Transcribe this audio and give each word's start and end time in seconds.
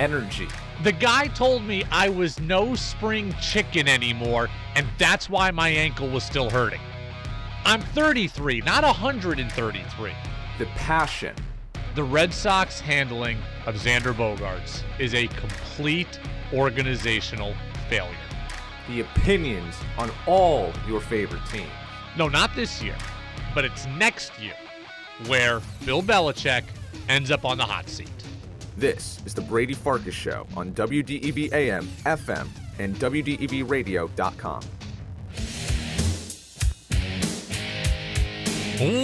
energy. 0.00 0.48
The 0.82 0.92
guy 0.92 1.26
told 1.28 1.62
me 1.62 1.84
I 1.92 2.08
was 2.08 2.40
no 2.40 2.74
spring 2.74 3.34
chicken 3.40 3.86
anymore, 3.86 4.48
and 4.74 4.86
that's 4.98 5.28
why 5.28 5.50
my 5.50 5.68
ankle 5.68 6.08
was 6.08 6.24
still 6.24 6.48
hurting. 6.48 6.80
I'm 7.66 7.82
33, 7.82 8.62
not 8.62 8.82
133. 8.82 10.12
The 10.58 10.66
passion. 10.76 11.36
The 11.94 12.02
Red 12.02 12.32
Sox 12.32 12.80
handling 12.80 13.36
of 13.66 13.74
Xander 13.74 14.14
Bogaerts 14.14 14.82
is 14.98 15.12
a 15.14 15.26
complete 15.26 16.18
organizational 16.54 17.54
failure. 17.90 18.16
The 18.88 19.00
opinions 19.00 19.74
on 19.98 20.10
all 20.26 20.72
your 20.88 21.00
favorite 21.00 21.44
teams. 21.46 21.68
No, 22.16 22.28
not 22.28 22.54
this 22.56 22.82
year, 22.82 22.96
but 23.54 23.66
it's 23.66 23.86
next 23.86 24.32
year 24.40 24.54
where 25.26 25.60
Bill 25.84 26.02
Belichick 26.02 26.62
ends 27.08 27.30
up 27.30 27.44
on 27.44 27.58
the 27.58 27.64
hot 27.64 27.88
seat. 27.88 28.19
This 28.76 29.20
is 29.26 29.34
the 29.34 29.42
Brady 29.42 29.74
Farkas 29.74 30.14
Show 30.14 30.46
on 30.56 30.72
WDEV 30.72 31.52
AM, 31.52 31.86
FM, 32.04 32.48
and 32.78 32.94
WDEVradio.com. 32.96 34.62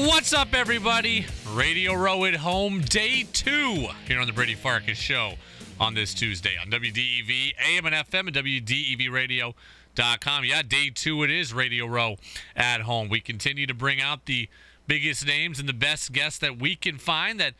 What's 0.06 0.32
up, 0.32 0.54
everybody? 0.54 1.26
Radio 1.52 1.92
Row 1.94 2.24
at 2.24 2.36
home, 2.36 2.80
day 2.80 3.26
two 3.32 3.88
here 4.06 4.20
on 4.20 4.26
the 4.26 4.32
Brady 4.32 4.54
Farkas 4.54 4.96
Show 4.96 5.34
on 5.78 5.92
this 5.92 6.14
Tuesday 6.14 6.56
on 6.58 6.70
WDEV 6.70 7.52
AM 7.62 7.84
and 7.84 7.94
FM 7.94 8.28
and 8.28 8.36
WDEVradio.com. 8.36 10.44
Yeah, 10.44 10.62
day 10.62 10.88
two 10.88 11.22
it 11.22 11.30
is, 11.30 11.52
Radio 11.52 11.86
Row 11.86 12.16
at 12.54 12.82
home. 12.82 13.10
We 13.10 13.20
continue 13.20 13.66
to 13.66 13.74
bring 13.74 14.00
out 14.00 14.24
the 14.24 14.48
biggest 14.86 15.26
names 15.26 15.58
and 15.58 15.68
the 15.68 15.74
best 15.74 16.12
guests 16.12 16.38
that 16.38 16.58
we 16.58 16.76
can 16.76 16.96
find 16.96 17.38
that 17.40 17.52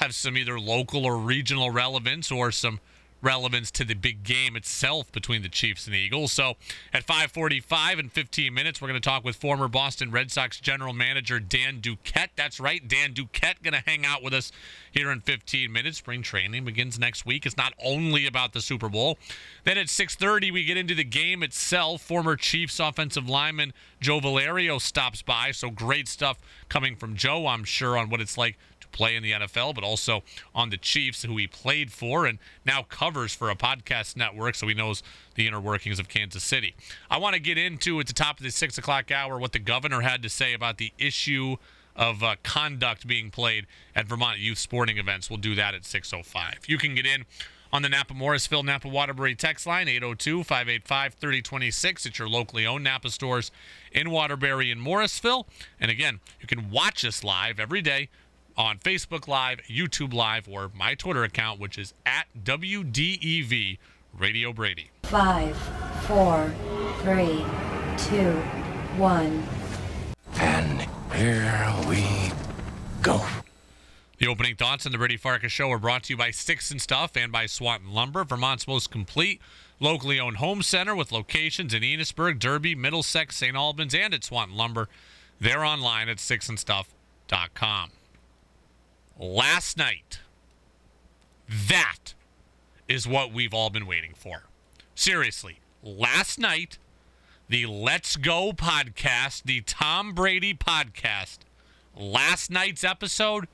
have 0.00 0.14
some 0.14 0.36
either 0.36 0.58
local 0.58 1.04
or 1.04 1.16
regional 1.16 1.70
relevance 1.70 2.32
or 2.32 2.50
some 2.50 2.80
relevance 3.22 3.70
to 3.70 3.84
the 3.84 3.94
big 3.94 4.24
game 4.24 4.56
itself 4.56 5.12
between 5.12 5.42
the 5.42 5.48
Chiefs 5.48 5.86
and 5.86 5.94
the 5.94 5.98
Eagles. 5.98 6.32
So 6.32 6.54
at 6.92 7.06
5:45 7.06 7.98
and 7.98 8.10
15 8.10 8.52
minutes, 8.54 8.80
we're 8.80 8.88
going 8.88 9.00
to 9.00 9.06
talk 9.06 9.24
with 9.24 9.36
former 9.36 9.68
Boston 9.68 10.10
Red 10.10 10.30
Sox 10.30 10.58
general 10.58 10.92
manager 10.92 11.38
Dan 11.38 11.80
Duquette. 11.80 12.30
That's 12.36 12.58
right, 12.58 12.86
Dan 12.86 13.12
Duquette 13.12 13.62
going 13.62 13.74
to 13.74 13.82
hang 13.86 14.06
out 14.06 14.22
with 14.22 14.32
us 14.32 14.52
here 14.90 15.10
in 15.10 15.20
15 15.20 15.70
minutes. 15.70 15.98
Spring 15.98 16.22
training 16.22 16.64
begins 16.64 16.98
next 16.98 17.26
week. 17.26 17.44
It's 17.44 17.56
not 17.56 17.74
only 17.82 18.26
about 18.26 18.52
the 18.52 18.60
Super 18.60 18.88
Bowl. 18.88 19.18
Then 19.64 19.76
at 19.76 19.88
6:30, 19.88 20.50
we 20.50 20.64
get 20.64 20.76
into 20.76 20.94
the 20.94 21.04
game 21.04 21.42
itself. 21.42 22.00
Former 22.00 22.36
Chiefs 22.36 22.80
offensive 22.80 23.28
lineman 23.28 23.72
Joe 24.00 24.20
Valerio 24.20 24.78
stops 24.78 25.20
by. 25.20 25.50
So 25.50 25.70
great 25.70 26.08
stuff 26.08 26.38
coming 26.70 26.96
from 26.96 27.16
Joe, 27.16 27.46
I'm 27.46 27.64
sure, 27.64 27.98
on 27.98 28.08
what 28.08 28.22
it's 28.22 28.38
like 28.38 28.56
play 28.92 29.16
in 29.16 29.22
the 29.22 29.32
NFL, 29.32 29.74
but 29.74 29.84
also 29.84 30.22
on 30.54 30.70
the 30.70 30.76
Chiefs, 30.76 31.22
who 31.22 31.36
he 31.36 31.46
played 31.46 31.92
for 31.92 32.26
and 32.26 32.38
now 32.64 32.82
covers 32.82 33.34
for 33.34 33.50
a 33.50 33.56
podcast 33.56 34.16
network, 34.16 34.54
so 34.54 34.66
he 34.66 34.74
knows 34.74 35.02
the 35.34 35.46
inner 35.46 35.60
workings 35.60 35.98
of 35.98 36.08
Kansas 36.08 36.44
City. 36.44 36.74
I 37.10 37.18
want 37.18 37.34
to 37.34 37.40
get 37.40 37.58
into 37.58 38.00
at 38.00 38.06
the 38.06 38.12
top 38.12 38.38
of 38.38 38.44
the 38.44 38.50
six 38.50 38.78
o'clock 38.78 39.10
hour 39.10 39.38
what 39.38 39.52
the 39.52 39.58
governor 39.58 40.00
had 40.00 40.22
to 40.22 40.28
say 40.28 40.52
about 40.52 40.78
the 40.78 40.92
issue 40.98 41.56
of 41.96 42.22
uh, 42.22 42.36
conduct 42.42 43.06
being 43.06 43.30
played 43.30 43.66
at 43.94 44.06
Vermont 44.06 44.38
youth 44.38 44.58
sporting 44.58 44.98
events. 44.98 45.28
We'll 45.28 45.38
do 45.38 45.54
that 45.54 45.74
at 45.74 45.82
6:05. 45.82 46.68
You 46.68 46.78
can 46.78 46.94
get 46.94 47.06
in 47.06 47.24
on 47.72 47.82
the 47.82 47.88
Napa 47.88 48.14
Morrisville 48.14 48.62
Napa 48.62 48.88
Waterbury 48.88 49.34
text 49.34 49.66
line 49.66 49.86
802-585-3026 49.86 52.06
at 52.06 52.18
your 52.18 52.28
locally 52.28 52.66
owned 52.66 52.84
Napa 52.84 53.10
stores 53.10 53.50
in 53.92 54.10
Waterbury 54.10 54.70
and 54.70 54.80
Morrisville. 54.80 55.46
And 55.78 55.90
again, 55.90 56.20
you 56.40 56.46
can 56.46 56.70
watch 56.70 57.04
us 57.04 57.22
live 57.22 57.60
every 57.60 57.82
day 57.82 58.08
on 58.56 58.78
Facebook 58.78 59.28
Live, 59.28 59.60
YouTube 59.68 60.12
Live, 60.12 60.48
or 60.48 60.70
my 60.74 60.94
Twitter 60.94 61.24
account, 61.24 61.60
which 61.60 61.78
is 61.78 61.94
at 62.04 62.26
WDEV 62.42 63.78
Radio 64.18 64.52
Brady. 64.52 64.90
Five, 65.04 65.56
four, 66.06 66.52
three, 67.02 67.44
two, 67.96 68.32
one. 68.96 69.42
And 70.38 70.82
here 71.14 71.74
we 71.88 72.32
go. 73.02 73.24
The 74.18 74.26
opening 74.26 74.56
thoughts 74.56 74.84
on 74.84 74.92
the 74.92 74.98
Brady 74.98 75.16
Farkas 75.16 75.52
Show 75.52 75.70
are 75.70 75.78
brought 75.78 76.04
to 76.04 76.12
you 76.12 76.16
by 76.16 76.30
Sticks 76.30 76.70
and 76.70 76.80
Stuff 76.80 77.16
and 77.16 77.32
by 77.32 77.46
Swanton 77.46 77.92
Lumber, 77.92 78.24
Vermont's 78.24 78.68
most 78.68 78.90
complete 78.90 79.40
locally 79.80 80.20
owned 80.20 80.36
home 80.36 80.62
center 80.62 80.94
with 80.94 81.10
locations 81.10 81.72
in 81.72 81.82
Enosburg, 81.82 82.38
Derby, 82.38 82.74
Middlesex, 82.74 83.36
St. 83.36 83.56
Albans, 83.56 83.94
and 83.94 84.12
at 84.12 84.22
Swanton 84.22 84.56
Lumber. 84.56 84.88
They're 85.40 85.64
online 85.64 86.10
at 86.10 86.18
sticksandstuff.com 86.18 87.90
last 89.20 89.76
night. 89.76 90.20
That 91.68 92.14
is 92.88 93.06
what 93.06 93.32
we've 93.32 93.54
all 93.54 93.70
been 93.70 93.86
waiting 93.86 94.14
for. 94.16 94.44
Seriously, 94.94 95.60
last 95.82 96.38
night, 96.38 96.78
the 97.48 97.66
Let's 97.66 98.16
Go 98.16 98.52
podcast, 98.52 99.42
the 99.44 99.60
Tom 99.60 100.12
Brady 100.14 100.54
podcast, 100.54 101.38
last 101.96 102.50
night's 102.50 102.82
episode, 102.82 103.46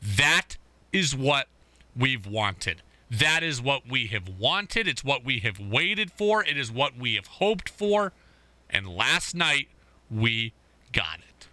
that 0.00 0.56
is 0.92 1.14
what 1.14 1.46
we've 1.96 2.26
wanted. 2.26 2.82
That 3.10 3.42
is 3.42 3.60
what 3.60 3.88
we 3.88 4.06
have 4.06 4.28
wanted. 4.38 4.88
It's 4.88 5.04
what 5.04 5.24
we 5.24 5.40
have 5.40 5.58
waited 5.58 6.12
for. 6.12 6.44
It 6.44 6.56
is 6.56 6.70
what 6.70 6.96
we 6.96 7.16
have 7.16 7.26
hoped 7.26 7.68
for. 7.68 8.12
And 8.70 8.86
last 8.86 9.34
night, 9.34 9.68
we 10.08 10.52
got 10.92 11.18
it. 11.18 11.48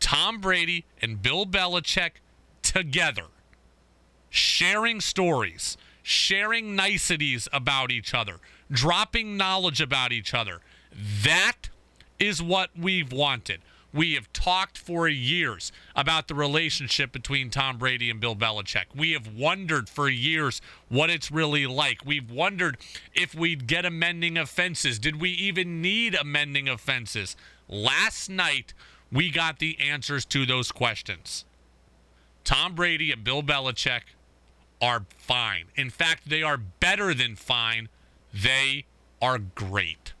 Tom 0.00 0.40
Brady 0.40 0.84
and 1.00 1.22
Bill 1.22 1.46
Belichick 1.46 2.10
together, 2.74 3.26
sharing 4.30 5.00
stories, 5.00 5.76
sharing 6.02 6.74
niceties 6.74 7.48
about 7.52 7.92
each 7.92 8.12
other, 8.12 8.40
dropping 8.68 9.36
knowledge 9.36 9.80
about 9.80 10.10
each 10.10 10.34
other. 10.34 10.60
That 11.22 11.68
is 12.18 12.42
what 12.42 12.70
we've 12.76 13.12
wanted. 13.12 13.60
We 13.92 14.14
have 14.14 14.32
talked 14.32 14.76
for 14.76 15.06
years 15.06 15.70
about 15.94 16.26
the 16.26 16.34
relationship 16.34 17.12
between 17.12 17.48
Tom 17.48 17.78
Brady 17.78 18.10
and 18.10 18.18
Bill 18.18 18.34
Belichick. 18.34 18.86
We 18.92 19.12
have 19.12 19.28
wondered 19.36 19.88
for 19.88 20.08
years 20.08 20.60
what 20.88 21.10
it's 21.10 21.30
really 21.30 21.68
like. 21.68 22.04
We've 22.04 22.28
wondered 22.28 22.76
if 23.12 23.36
we'd 23.36 23.68
get 23.68 23.84
amending 23.84 24.36
offenses. 24.36 24.98
Did 24.98 25.20
we 25.20 25.30
even 25.30 25.80
need 25.80 26.16
amending 26.16 26.68
offenses? 26.68 27.36
Last 27.68 28.28
night, 28.28 28.74
we 29.12 29.30
got 29.30 29.60
the 29.60 29.78
answers 29.78 30.24
to 30.24 30.44
those 30.44 30.72
questions. 30.72 31.44
Tom 32.44 32.74
Brady 32.74 33.10
and 33.10 33.24
Bill 33.24 33.42
Belichick 33.42 34.02
are 34.80 35.06
fine. 35.16 35.66
In 35.76 35.90
fact, 35.90 36.28
they 36.28 36.42
are 36.42 36.58
better 36.58 37.14
than 37.14 37.36
fine. 37.36 37.88
They 38.32 38.84
are 39.20 39.38
great. 39.38 40.12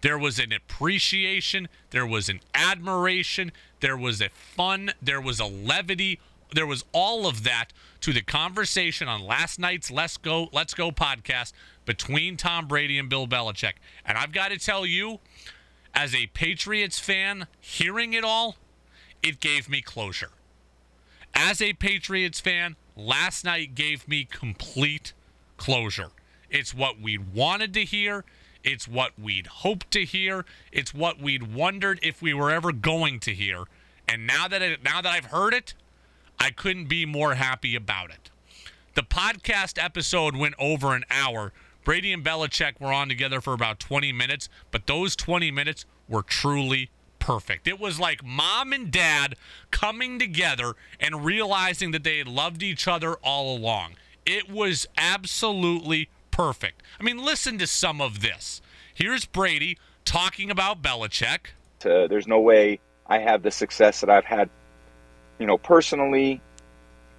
There 0.00 0.18
was 0.18 0.38
an 0.38 0.50
appreciation, 0.50 1.68
there 1.90 2.06
was 2.06 2.30
an 2.30 2.40
admiration, 2.54 3.52
there 3.80 3.98
was 3.98 4.22
a 4.22 4.30
fun, 4.30 4.92
there 5.02 5.20
was 5.20 5.38
a 5.38 5.44
levity, 5.44 6.18
there 6.54 6.66
was 6.66 6.84
all 6.92 7.26
of 7.26 7.44
that 7.44 7.66
to 8.00 8.14
the 8.14 8.22
conversation 8.22 9.08
on 9.08 9.20
last 9.20 9.58
night's 9.58 9.90
Let's 9.90 10.16
Go 10.16 10.48
Let's 10.52 10.72
Go 10.72 10.90
podcast 10.90 11.52
between 11.84 12.38
Tom 12.38 12.66
Brady 12.66 12.98
and 12.98 13.10
Bill 13.10 13.26
Belichick. 13.26 13.74
And 14.06 14.16
I've 14.16 14.32
got 14.32 14.48
to 14.48 14.58
tell 14.58 14.86
you, 14.86 15.18
as 15.92 16.14
a 16.14 16.28
Patriots 16.28 16.98
fan, 16.98 17.46
hearing 17.60 18.14
it 18.14 18.24
all, 18.24 18.56
it 19.22 19.38
gave 19.40 19.68
me 19.68 19.82
closure 19.82 20.30
as 21.34 21.60
a 21.60 21.72
Patriots 21.74 22.40
fan, 22.40 22.76
last 22.96 23.44
night 23.44 23.74
gave 23.74 24.06
me 24.08 24.24
complete 24.24 25.12
closure. 25.56 26.10
It's 26.50 26.74
what 26.74 27.00
we 27.00 27.18
wanted 27.18 27.72
to 27.74 27.84
hear. 27.84 28.24
It's 28.62 28.86
what 28.86 29.12
we'd 29.18 29.46
hoped 29.46 29.90
to 29.92 30.04
hear. 30.04 30.44
It's 30.72 30.92
what 30.92 31.20
we'd 31.20 31.54
wondered 31.54 31.98
if 32.02 32.20
we 32.20 32.34
were 32.34 32.50
ever 32.50 32.72
going 32.72 33.20
to 33.20 33.34
hear. 33.34 33.64
And 34.08 34.26
now 34.26 34.48
that 34.48 34.60
it, 34.60 34.82
now 34.82 35.00
that 35.00 35.10
I've 35.10 35.26
heard 35.26 35.54
it, 35.54 35.74
I 36.38 36.50
couldn't 36.50 36.86
be 36.86 37.06
more 37.06 37.34
happy 37.34 37.74
about 37.76 38.10
it. 38.10 38.30
The 38.94 39.02
podcast 39.02 39.82
episode 39.82 40.36
went 40.36 40.54
over 40.58 40.94
an 40.94 41.04
hour. 41.10 41.52
Brady 41.84 42.12
and 42.12 42.24
Belichick 42.24 42.80
were 42.80 42.92
on 42.92 43.08
together 43.08 43.40
for 43.40 43.52
about 43.54 43.78
20 43.78 44.12
minutes, 44.12 44.48
but 44.70 44.86
those 44.86 45.16
20 45.16 45.50
minutes 45.50 45.86
were 46.08 46.22
truly 46.22 46.90
perfect. 47.20 47.68
It 47.68 47.78
was 47.78 48.00
like 48.00 48.24
mom 48.24 48.72
and 48.72 48.90
dad 48.90 49.36
coming 49.70 50.18
together 50.18 50.74
and 50.98 51.24
realizing 51.24 51.92
that 51.92 52.02
they 52.02 52.18
had 52.18 52.26
loved 52.26 52.64
each 52.64 52.88
other 52.88 53.14
all 53.22 53.56
along. 53.56 53.94
It 54.26 54.50
was 54.50 54.88
absolutely 54.98 56.08
perfect. 56.32 56.82
I 56.98 57.04
mean, 57.04 57.18
listen 57.24 57.58
to 57.58 57.66
some 57.68 58.00
of 58.00 58.20
this. 58.20 58.60
Here's 58.92 59.24
Brady 59.24 59.78
talking 60.04 60.50
about 60.50 60.82
Belichick. 60.82 61.52
Uh, 61.84 62.08
there's 62.08 62.26
no 62.26 62.40
way 62.40 62.80
I 63.06 63.18
have 63.18 63.42
the 63.42 63.50
success 63.50 64.00
that 64.00 64.10
I've 64.10 64.24
had, 64.24 64.50
you 65.38 65.46
know, 65.46 65.58
personally 65.58 66.40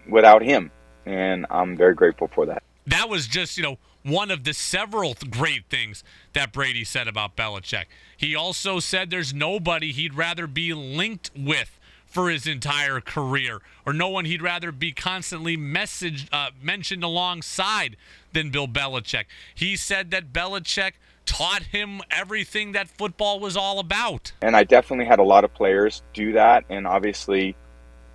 without 0.10 0.42
him. 0.42 0.72
And 1.06 1.46
I'm 1.50 1.76
very 1.78 1.96
grateful 1.96 2.28
for 2.28 2.46
that. 2.48 2.64
That 2.88 3.10
was 3.10 3.28
just, 3.28 3.58
you 3.58 3.64
know, 3.64 3.78
one 4.04 4.32
of 4.32 4.44
the 4.44 4.54
several 4.54 5.16
great 5.30 5.66
things 5.70 6.04
that 6.34 6.52
Brady 6.52 6.84
said 6.84 7.08
about 7.08 7.36
Belichick. 7.36 7.86
He 8.16 8.36
also 8.36 8.80
said 8.80 9.10
there's 9.10 9.34
nobody 9.34 9.92
he'd 9.92 10.14
rather 10.14 10.48
be 10.48 10.74
linked 10.74 11.32
with 11.36 11.78
for 12.06 12.30
his 12.30 12.46
entire 12.46 13.00
career, 13.00 13.62
or 13.86 13.94
no 13.94 14.10
one 14.10 14.26
he'd 14.26 14.42
rather 14.42 14.72
be 14.74 14.92
constantly 14.92 15.56
messaged, 15.56 16.28
uh, 16.34 16.50
mentioned 16.62 17.04
alongside 17.04 17.96
than 18.34 18.50
Bill 18.50 18.68
Belichick. 18.68 19.26
He 19.56 19.78
said 19.78 20.12
that 20.12 20.34
Belichick 20.34 20.94
taught 21.26 21.64
him 21.64 22.02
everything 22.12 22.74
that 22.74 22.90
football 22.90 23.40
was 23.40 23.56
all 23.56 23.80
about. 23.80 24.34
And 24.42 24.56
I 24.56 24.66
definitely 24.66 25.06
had 25.06 25.20
a 25.20 25.24
lot 25.24 25.46
of 25.46 25.54
players 25.54 26.02
do 26.14 26.34
that. 26.34 26.66
And 26.70 26.86
obviously, 26.86 27.56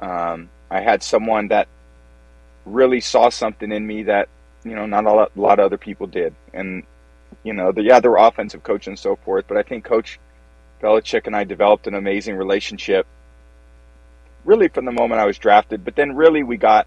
um, 0.03 0.51
I 0.71 0.81
had 0.81 1.03
someone 1.03 1.49
that 1.49 1.69
really 2.67 3.01
saw 3.01 3.31
something 3.31 3.73
in 3.73 3.87
me 3.87 4.03
that, 4.03 4.29
you 4.69 4.77
know, 4.77 4.87
not 4.87 5.05
a 5.07 5.13
lot, 5.13 5.33
a 5.37 5.41
lot 5.41 5.59
of 5.59 5.67
other 5.67 5.79
people 5.79 6.07
did. 6.07 6.35
And, 6.53 6.85
you 7.43 7.53
know, 7.53 7.73
the, 7.73 7.83
yeah, 7.83 8.01
there 8.01 8.11
were 8.11 8.19
offensive 8.19 8.63
coach 8.63 8.87
and 8.87 8.99
so 8.99 9.17
forth, 9.17 9.47
but 9.49 9.57
I 9.57 9.63
think 9.63 9.85
Coach 9.85 10.19
Belichick 10.83 11.27
and 11.27 11.35
I 11.35 11.45
developed 11.45 11.87
an 11.87 11.95
amazing 11.95 12.37
relationship 12.37 13.07
really 14.45 14.69
from 14.69 14.85
the 14.85 14.93
moment 14.93 15.21
I 15.21 15.27
was 15.27 15.39
drafted. 15.39 15.85
But 15.85 15.97
then 15.97 16.15
really 16.15 16.43
we 16.43 16.57
got 16.57 16.87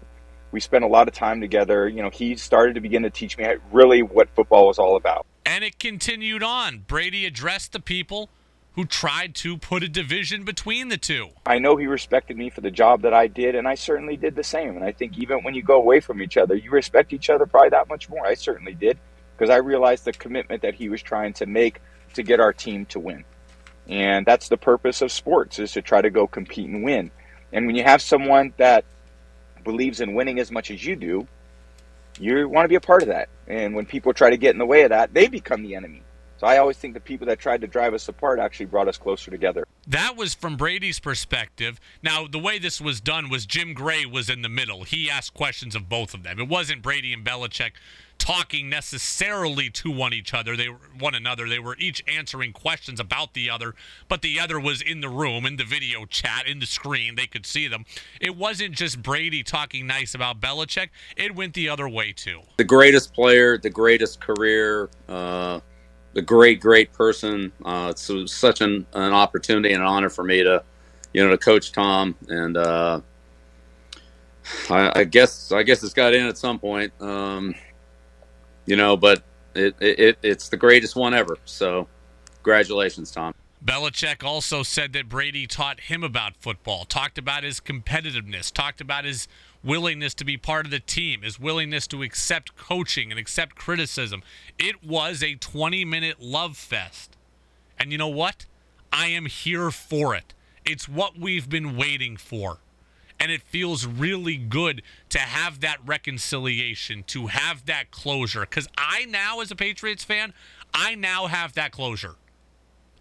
we 0.52 0.58
spent 0.58 0.82
a 0.82 0.88
lot 0.88 1.06
of 1.06 1.14
time 1.14 1.40
together. 1.40 1.88
You 1.88 2.02
know, 2.02 2.10
he 2.10 2.36
started 2.36 2.74
to 2.74 2.80
begin 2.80 3.02
to 3.02 3.10
teach 3.10 3.38
me 3.38 3.46
really 3.70 4.02
what 4.02 4.28
football 4.34 4.66
was 4.66 4.78
all 4.78 4.96
about. 4.96 5.26
And 5.46 5.62
it 5.62 5.78
continued 5.78 6.42
on. 6.42 6.84
Brady 6.86 7.26
addressed 7.26 7.72
the 7.72 7.80
people 7.80 8.30
who 8.74 8.84
tried 8.84 9.34
to 9.34 9.58
put 9.58 9.82
a 9.82 9.88
division 9.88 10.44
between 10.44 10.88
the 10.88 10.96
two. 10.96 11.30
I 11.44 11.58
know 11.58 11.76
he 11.76 11.86
respected 11.86 12.36
me 12.36 12.50
for 12.50 12.60
the 12.60 12.70
job 12.70 13.02
that 13.02 13.12
I 13.12 13.26
did, 13.26 13.54
and 13.54 13.66
I 13.66 13.74
certainly 13.74 14.16
did 14.16 14.36
the 14.36 14.44
same. 14.44 14.76
And 14.76 14.84
I 14.84 14.92
think 14.92 15.18
even 15.18 15.42
when 15.42 15.54
you 15.54 15.62
go 15.62 15.76
away 15.76 16.00
from 16.00 16.22
each 16.22 16.36
other, 16.36 16.54
you 16.54 16.70
respect 16.70 17.12
each 17.12 17.30
other 17.30 17.46
probably 17.46 17.70
that 17.70 17.88
much 17.88 18.08
more. 18.08 18.24
I 18.24 18.34
certainly 18.34 18.74
did 18.74 18.98
because 19.36 19.50
I 19.50 19.56
realized 19.56 20.04
the 20.04 20.12
commitment 20.12 20.62
that 20.62 20.74
he 20.74 20.88
was 20.88 21.02
trying 21.02 21.32
to 21.34 21.46
make 21.46 21.80
to 22.14 22.22
get 22.22 22.40
our 22.40 22.52
team 22.52 22.86
to 22.86 23.00
win. 23.00 23.24
And 23.88 24.24
that's 24.24 24.48
the 24.48 24.56
purpose 24.56 25.02
of 25.02 25.10
sports 25.10 25.58
is 25.58 25.72
to 25.72 25.82
try 25.82 26.00
to 26.00 26.10
go 26.10 26.26
compete 26.26 26.68
and 26.68 26.84
win. 26.84 27.10
And 27.52 27.66
when 27.66 27.74
you 27.74 27.82
have 27.82 28.00
someone 28.00 28.52
that 28.56 28.84
believes 29.64 30.00
in 30.00 30.14
winning 30.14 30.38
as 30.38 30.50
much 30.50 30.70
as 30.70 30.84
you 30.84 30.94
do, 30.94 31.26
you 32.18 32.48
want 32.48 32.64
to 32.64 32.68
be 32.68 32.76
a 32.76 32.80
part 32.80 33.02
of 33.02 33.08
that. 33.08 33.28
And 33.48 33.74
when 33.74 33.86
people 33.86 34.12
try 34.12 34.30
to 34.30 34.36
get 34.36 34.54
in 34.54 34.58
the 34.58 34.66
way 34.66 34.82
of 34.82 34.90
that, 34.90 35.12
they 35.12 35.26
become 35.26 35.62
the 35.62 35.74
enemy. 35.74 36.02
So 36.40 36.46
I 36.46 36.56
always 36.56 36.78
think 36.78 36.94
the 36.94 37.00
people 37.00 37.26
that 37.26 37.38
tried 37.38 37.60
to 37.60 37.66
drive 37.66 37.92
us 37.92 38.08
apart 38.08 38.38
actually 38.38 38.64
brought 38.64 38.88
us 38.88 38.96
closer 38.96 39.30
together. 39.30 39.66
That 39.86 40.16
was 40.16 40.32
from 40.32 40.56
Brady's 40.56 40.98
perspective. 40.98 41.78
Now, 42.02 42.26
the 42.26 42.38
way 42.38 42.58
this 42.58 42.80
was 42.80 42.98
done 42.98 43.28
was 43.28 43.44
Jim 43.44 43.74
Gray 43.74 44.06
was 44.06 44.30
in 44.30 44.40
the 44.40 44.48
middle. 44.48 44.84
He 44.84 45.10
asked 45.10 45.34
questions 45.34 45.74
of 45.74 45.90
both 45.90 46.14
of 46.14 46.22
them. 46.22 46.40
It 46.40 46.48
wasn't 46.48 46.80
Brady 46.80 47.12
and 47.12 47.22
Belichick 47.22 47.72
talking 48.16 48.70
necessarily 48.70 49.68
to 49.68 49.90
one 49.90 50.14
each 50.14 50.32
other. 50.32 50.56
They 50.56 50.70
were 50.70 50.78
one 50.98 51.14
another. 51.14 51.46
They 51.46 51.58
were 51.58 51.76
each 51.78 52.02
answering 52.08 52.54
questions 52.54 53.00
about 53.00 53.34
the 53.34 53.50
other, 53.50 53.74
but 54.08 54.22
the 54.22 54.40
other 54.40 54.58
was 54.58 54.80
in 54.80 55.02
the 55.02 55.10
room, 55.10 55.44
in 55.44 55.56
the 55.56 55.64
video 55.64 56.06
chat, 56.06 56.46
in 56.46 56.58
the 56.58 56.66
screen. 56.66 57.16
They 57.16 57.26
could 57.26 57.44
see 57.44 57.68
them. 57.68 57.84
It 58.18 58.34
wasn't 58.34 58.74
just 58.74 59.02
Brady 59.02 59.42
talking 59.42 59.86
nice 59.86 60.14
about 60.14 60.40
Belichick. 60.40 60.88
It 61.18 61.34
went 61.34 61.52
the 61.52 61.68
other 61.68 61.86
way 61.86 62.12
too. 62.12 62.40
The 62.56 62.64
greatest 62.64 63.12
player, 63.12 63.58
the 63.58 63.68
greatest 63.68 64.20
career, 64.20 64.88
uh, 65.06 65.60
the 66.12 66.22
great, 66.22 66.60
great 66.60 66.92
person. 66.92 67.52
Uh, 67.64 67.88
it's 67.90 68.10
such 68.32 68.60
an, 68.60 68.86
an 68.94 69.12
opportunity 69.12 69.72
and 69.72 69.82
an 69.82 69.88
honor 69.88 70.08
for 70.08 70.24
me 70.24 70.42
to, 70.42 70.62
you 71.12 71.24
know, 71.24 71.30
to 71.30 71.38
coach 71.38 71.72
Tom 71.72 72.16
and. 72.28 72.56
Uh, 72.56 73.00
I, 74.68 75.00
I 75.00 75.04
guess 75.04 75.52
I 75.52 75.62
guess 75.62 75.82
it's 75.82 75.94
got 75.94 76.14
in 76.14 76.26
at 76.26 76.38
some 76.38 76.58
point. 76.58 76.92
Um, 77.00 77.54
you 78.66 78.76
know, 78.76 78.96
but 78.96 79.22
it, 79.54 79.74
it 79.80 80.18
it's 80.22 80.48
the 80.48 80.56
greatest 80.56 80.96
one 80.96 81.14
ever. 81.14 81.36
So, 81.44 81.88
congratulations, 82.36 83.10
Tom. 83.10 83.34
Belichick 83.64 84.24
also 84.24 84.62
said 84.62 84.94
that 84.94 85.08
Brady 85.08 85.46
taught 85.46 85.80
him 85.80 86.02
about 86.02 86.36
football, 86.36 86.84
talked 86.86 87.18
about 87.18 87.44
his 87.44 87.60
competitiveness, 87.60 88.50
talked 88.50 88.80
about 88.80 89.04
his 89.04 89.28
willingness 89.62 90.14
to 90.14 90.24
be 90.24 90.36
part 90.36 90.66
of 90.66 90.70
the 90.70 90.80
team, 90.80 91.22
his 91.22 91.38
willingness 91.38 91.86
to 91.88 92.02
accept 92.02 92.56
coaching 92.56 93.10
and 93.10 93.18
accept 93.18 93.56
criticism. 93.56 94.22
It 94.58 94.84
was 94.84 95.22
a 95.22 95.34
20 95.34 95.84
minute 95.84 96.20
love 96.20 96.56
fest. 96.56 97.16
And 97.78 97.92
you 97.92 97.98
know 97.98 98.08
what? 98.08 98.46
I 98.92 99.06
am 99.06 99.26
here 99.26 99.70
for 99.70 100.14
it. 100.14 100.34
It's 100.64 100.88
what 100.88 101.18
we've 101.18 101.48
been 101.48 101.76
waiting 101.76 102.16
for 102.16 102.58
and 103.20 103.30
it 103.30 103.42
feels 103.42 103.86
really 103.86 104.38
good 104.38 104.82
to 105.10 105.18
have 105.18 105.60
that 105.60 105.76
reconciliation, 105.84 107.04
to 107.06 107.26
have 107.26 107.66
that 107.66 107.90
closure. 107.90 108.40
Because 108.40 108.66
I 108.78 109.04
now, 109.04 109.40
as 109.40 109.50
a 109.50 109.56
Patriots 109.56 110.02
fan, 110.02 110.32
I 110.72 110.94
now 110.94 111.26
have 111.26 111.52
that 111.52 111.70
closure. 111.70 112.14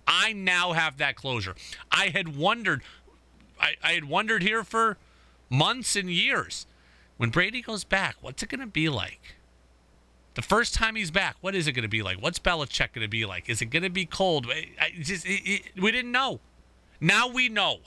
I 0.05 0.33
now 0.33 0.73
have 0.73 0.97
that 0.97 1.15
closure. 1.15 1.55
I 1.89 2.09
had 2.09 2.35
wondered, 2.35 2.83
I, 3.59 3.75
I 3.81 3.93
had 3.93 4.05
wondered 4.05 4.43
here 4.43 4.63
for 4.63 4.97
months 5.49 5.95
and 5.95 6.09
years. 6.09 6.65
When 7.17 7.29
Brady 7.29 7.61
goes 7.61 7.83
back, 7.83 8.15
what's 8.21 8.43
it 8.43 8.49
going 8.49 8.61
to 8.61 8.67
be 8.67 8.89
like? 8.89 9.35
The 10.35 10.41
first 10.41 10.73
time 10.73 10.95
he's 10.95 11.11
back, 11.11 11.35
what 11.41 11.55
is 11.55 11.67
it 11.67 11.73
going 11.73 11.83
to 11.83 11.89
be 11.89 12.01
like? 12.01 12.21
What's 12.21 12.39
Belichick 12.39 12.93
going 12.93 13.05
to 13.05 13.09
be 13.09 13.25
like? 13.25 13.49
Is 13.49 13.61
it 13.61 13.65
going 13.65 13.83
to 13.83 13.89
be 13.89 14.05
cold? 14.05 14.47
I 14.79 14.91
just, 15.01 15.25
it, 15.25 15.41
it, 15.43 15.61
we 15.81 15.91
didn't 15.91 16.11
know. 16.11 16.39
Now 17.01 17.27
we 17.27 17.49
know 17.49 17.79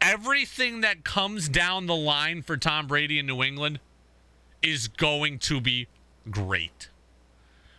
everything 0.00 0.80
that 0.80 1.04
comes 1.04 1.48
down 1.48 1.86
the 1.86 1.96
line 1.96 2.42
for 2.42 2.56
Tom 2.56 2.86
Brady 2.86 3.18
in 3.18 3.26
New 3.26 3.42
England 3.42 3.80
is 4.62 4.88
going 4.88 5.38
to 5.40 5.60
be 5.60 5.86
great. 6.30 6.88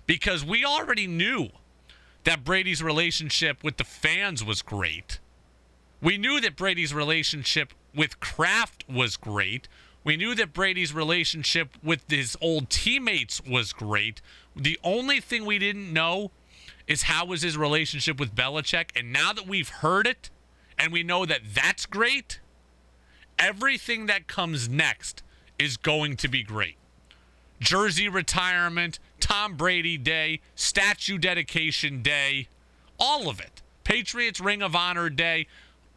Because 0.06 0.46
we 0.46 0.66
already 0.66 1.08
knew 1.08 1.50
that 2.24 2.44
Brady's 2.44 2.82
relationship 2.82 3.64
with 3.64 3.78
the 3.78 3.84
fans 3.84 4.44
was 4.44 4.62
great. 4.62 5.20
We 6.02 6.18
knew 6.18 6.40
that 6.42 6.56
Brady's 6.56 6.94
relationship 6.94 7.74
with 7.94 8.20
Kraft 8.20 8.86
was 8.88 9.18
great. 9.18 9.68
We 10.04 10.16
knew 10.16 10.34
that 10.36 10.54
Brady's 10.54 10.94
relationship 10.94 11.78
with 11.84 12.10
his 12.10 12.38
old 12.42 12.70
teammates 12.70 13.42
was 13.46 13.74
great. 13.74 14.22
The 14.56 14.80
only 14.84 15.20
thing 15.20 15.46
we 15.46 15.60
didn't 15.60 15.92
know 15.92 16.32
is 16.88 17.04
how 17.04 17.26
was 17.26 17.42
his 17.42 17.58
relationship 17.58 18.20
with 18.20 18.34
Belichick. 18.34 18.90
And 18.96 19.12
now 19.12 19.34
that 19.34 19.48
we've 19.48 19.70
heard 19.70 20.08
it, 20.08 20.30
and 20.78 20.94
we 20.94 21.04
know 21.04 21.26
that 21.26 21.42
that's 21.54 21.86
great, 21.86 22.40
everything 23.38 24.06
that 24.06 24.28
comes 24.28 24.70
next 24.70 25.22
is 25.60 25.76
going 25.76 26.16
to 26.18 26.28
be 26.28 26.44
great. 26.44 26.78
Jersey 27.60 28.08
retirement, 28.08 29.00
Tom 29.20 29.56
Brady 29.56 29.98
Day, 29.98 30.40
statue 30.56 31.18
dedication 31.18 32.02
day, 32.02 32.48
all 32.98 33.30
of 33.30 33.40
it. 33.40 33.62
Patriots 33.84 34.40
Ring 34.40 34.62
of 34.62 34.76
Honor 34.76 35.10
Day, 35.10 35.48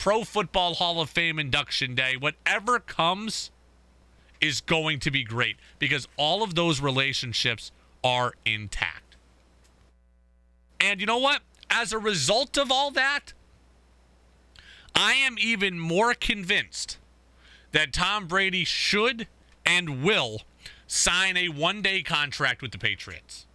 Pro 0.02 0.24
Football 0.24 0.74
Hall 0.74 1.00
of 1.00 1.10
Fame 1.10 1.38
induction 1.38 1.94
day, 1.94 2.16
whatever 2.16 2.80
comes 2.80 3.52
is 4.40 4.60
going 4.60 4.98
to 4.98 5.12
be 5.12 5.22
great 5.22 5.54
because 5.78 6.08
all 6.16 6.42
of 6.42 6.56
those 6.56 6.80
relationships 6.80 7.70
are 8.02 8.32
intact. 8.44 9.14
And 10.80 10.98
you 10.98 11.06
know 11.06 11.18
what? 11.18 11.42
As 11.70 11.92
a 11.92 12.00
result 12.00 12.58
of 12.58 12.72
all 12.72 12.90
that, 12.90 13.32
I 14.92 15.12
am 15.12 15.36
even 15.38 15.78
more 15.78 16.14
convinced 16.14 16.98
that 17.70 17.92
Tom 17.92 18.26
Brady 18.26 18.64
should 18.64 19.28
and 19.64 20.02
will 20.02 20.40
sign 20.88 21.36
a 21.36 21.48
one 21.48 21.80
day 21.80 22.02
contract 22.02 22.60
with 22.60 22.72
the 22.72 22.78
Patriots. 22.78 23.46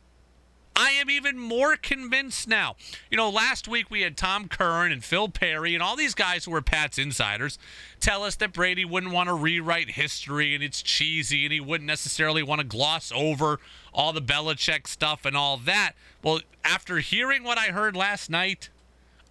I 0.80 0.92
am 0.92 1.10
even 1.10 1.40
more 1.40 1.76
convinced 1.76 2.48
now. 2.48 2.76
You 3.10 3.18
know, 3.18 3.32
last 3.32 3.68
week 3.68 3.90
we 3.90 4.02
had 4.04 4.16
Tom 4.16 4.48
Curran 4.48 4.92
and 4.92 5.04
Phil 5.04 5.28
Perry 5.28 5.74
and 5.74 5.82
all 5.82 5.96
these 5.96 6.14
guys 6.14 6.46
who 6.46 6.52
were 6.52 6.62
Pat's 6.62 7.00
insiders 7.00 7.58
tell 8.00 8.22
us 8.22 8.36
that 8.36 8.54
Brady 8.54 8.86
wouldn't 8.86 9.12
want 9.12 9.28
to 9.28 9.34
rewrite 9.34 9.90
history 9.90 10.54
and 10.54 10.64
it's 10.64 10.84
cheesy 10.84 11.46
and 11.46 11.52
he 11.52 11.60
wouldn't 11.60 11.88
necessarily 11.88 12.44
want 12.44 12.62
to 12.62 12.68
gloss 12.68 13.12
over 13.16 13.60
all 13.92 14.14
the 14.14 14.22
Belichick 14.22 14.86
stuff 14.86 15.26
and 15.26 15.36
all 15.36 15.58
that. 15.58 15.94
Well, 16.22 16.42
after 16.64 17.00
hearing 17.00 17.44
what 17.44 17.58
I 17.58 17.72
heard 17.72 17.96
last 17.96 18.30
night, 18.30 18.70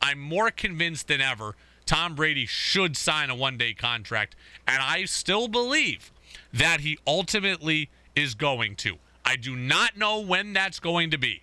I'm 0.03 0.19
more 0.19 0.51
convinced 0.51 1.07
than 1.07 1.21
ever 1.21 1.55
Tom 1.85 2.17
Brady 2.17 2.47
should 2.47 2.97
sign 2.97 3.31
a 3.31 3.37
one 3.37 3.57
day 3.57 3.73
contract. 3.73 4.35
And 4.67 4.83
I 4.83 5.05
still 5.05 5.47
believe 5.47 6.11
that 6.53 6.81
he 6.81 6.99
ultimately 7.07 7.89
is 8.17 8.35
going 8.35 8.75
to. 8.77 8.99
I 9.27 9.35
do 9.35 9.57
not 9.57 9.97
know 9.99 10.21
when 10.21 10.53
that's 10.53 10.79
going 10.79 11.11
to 11.11 11.19
be. 11.19 11.43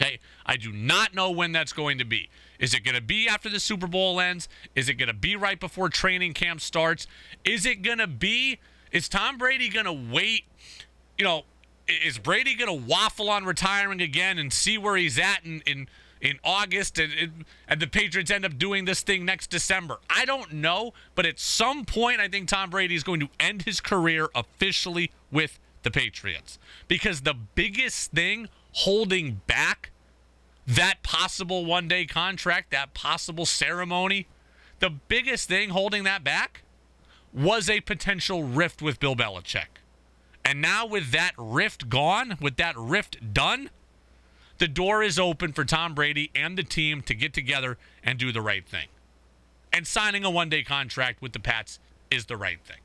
Okay. 0.00 0.18
I 0.46 0.56
do 0.56 0.72
not 0.72 1.14
know 1.14 1.30
when 1.30 1.52
that's 1.52 1.74
going 1.74 1.98
to 1.98 2.04
be. 2.06 2.30
Is 2.58 2.72
it 2.72 2.82
going 2.82 2.94
to 2.94 3.02
be 3.02 3.28
after 3.28 3.50
the 3.50 3.60
Super 3.60 3.86
Bowl 3.86 4.18
ends? 4.18 4.48
Is 4.74 4.88
it 4.88 4.94
going 4.94 5.08
to 5.08 5.14
be 5.14 5.36
right 5.36 5.60
before 5.60 5.90
training 5.90 6.32
camp 6.32 6.62
starts? 6.62 7.06
Is 7.44 7.66
it 7.66 7.82
going 7.82 7.98
to 7.98 8.06
be, 8.06 8.58
is 8.90 9.08
Tom 9.08 9.36
Brady 9.36 9.68
going 9.68 9.84
to 9.84 9.92
wait? 9.92 10.44
You 11.18 11.24
know, 11.26 11.42
is 11.86 12.18
Brady 12.18 12.54
going 12.54 12.68
to 12.68 12.86
waffle 12.86 13.28
on 13.28 13.44
retiring 13.44 14.00
again 14.00 14.38
and 14.38 14.50
see 14.50 14.78
where 14.78 14.96
he's 14.96 15.18
at 15.18 15.44
in, 15.44 15.60
in 15.66 15.88
in 16.20 16.38
August 16.44 16.98
and, 16.98 17.46
and 17.66 17.80
the 17.80 17.86
Patriots 17.86 18.30
end 18.30 18.44
up 18.44 18.58
doing 18.58 18.84
this 18.84 19.00
thing 19.00 19.24
next 19.24 19.48
December. 19.48 19.96
I 20.10 20.26
don't 20.26 20.52
know, 20.52 20.92
but 21.14 21.24
at 21.24 21.38
some 21.38 21.86
point, 21.86 22.20
I 22.20 22.28
think 22.28 22.48
Tom 22.48 22.68
Brady 22.68 22.94
is 22.94 23.02
going 23.02 23.20
to 23.20 23.28
end 23.38 23.62
his 23.62 23.80
career 23.80 24.28
officially 24.34 25.10
with 25.32 25.58
the 25.82 25.90
Patriots 25.90 26.58
because 26.88 27.22
the 27.22 27.34
biggest 27.34 28.12
thing 28.12 28.48
holding 28.72 29.40
back 29.46 29.90
that 30.66 31.02
possible 31.02 31.64
one 31.64 31.88
day 31.88 32.06
contract, 32.06 32.70
that 32.70 32.94
possible 32.94 33.46
ceremony, 33.46 34.26
The 34.80 34.90
biggest 34.90 35.48
thing 35.48 35.70
holding 35.70 36.04
that 36.04 36.24
back 36.24 36.62
was 37.32 37.68
a 37.68 37.80
potential 37.82 38.42
rift 38.42 38.80
with 38.82 38.98
Bill 38.98 39.14
Belichick. 39.14 39.78
And 40.44 40.62
now, 40.62 40.86
with 40.86 41.12
that 41.12 41.32
rift 41.36 41.90
gone, 41.90 42.38
with 42.40 42.56
that 42.56 42.74
rift 42.76 43.34
done, 43.34 43.68
the 44.56 44.66
door 44.66 45.02
is 45.02 45.18
open 45.18 45.52
for 45.52 45.64
Tom 45.64 45.94
Brady 45.94 46.30
and 46.34 46.56
the 46.56 46.62
team 46.62 47.02
to 47.02 47.14
get 47.14 47.34
together 47.34 47.76
and 48.02 48.18
do 48.18 48.32
the 48.32 48.40
right 48.40 48.66
thing. 48.66 48.88
And 49.72 49.86
signing 49.86 50.24
a 50.24 50.30
one 50.30 50.48
day 50.48 50.62
contract 50.62 51.20
with 51.20 51.32
the 51.32 51.40
Pats 51.40 51.78
is 52.10 52.26
the 52.26 52.38
right 52.38 52.58
thing. 52.64 52.78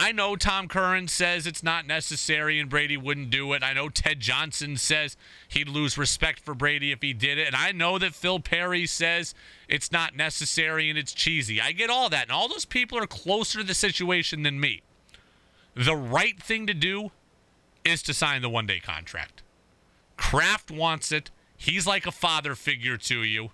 I 0.00 0.12
know 0.12 0.36
Tom 0.36 0.68
Curran 0.68 1.08
says 1.08 1.44
it's 1.44 1.64
not 1.64 1.84
necessary 1.84 2.60
and 2.60 2.70
Brady 2.70 2.96
wouldn't 2.96 3.30
do 3.30 3.52
it. 3.52 3.64
I 3.64 3.72
know 3.72 3.88
Ted 3.88 4.20
Johnson 4.20 4.76
says 4.76 5.16
he'd 5.48 5.68
lose 5.68 5.98
respect 5.98 6.38
for 6.38 6.54
Brady 6.54 6.92
if 6.92 7.02
he 7.02 7.12
did 7.12 7.36
it. 7.36 7.48
And 7.48 7.56
I 7.56 7.72
know 7.72 7.98
that 7.98 8.14
Phil 8.14 8.38
Perry 8.38 8.86
says 8.86 9.34
it's 9.68 9.90
not 9.90 10.14
necessary 10.14 10.88
and 10.88 10.96
it's 10.96 11.12
cheesy. 11.12 11.60
I 11.60 11.72
get 11.72 11.90
all 11.90 12.08
that. 12.10 12.22
And 12.22 12.30
all 12.30 12.46
those 12.46 12.64
people 12.64 12.96
are 12.96 13.08
closer 13.08 13.58
to 13.58 13.64
the 13.64 13.74
situation 13.74 14.44
than 14.44 14.60
me. 14.60 14.82
The 15.74 15.96
right 15.96 16.40
thing 16.40 16.68
to 16.68 16.74
do 16.74 17.10
is 17.84 18.00
to 18.04 18.14
sign 18.14 18.40
the 18.40 18.48
one 18.48 18.66
day 18.66 18.78
contract. 18.78 19.42
Kraft 20.16 20.70
wants 20.70 21.10
it. 21.10 21.32
He's 21.56 21.88
like 21.88 22.06
a 22.06 22.12
father 22.12 22.54
figure 22.54 22.98
to 22.98 23.24
you. 23.24 23.50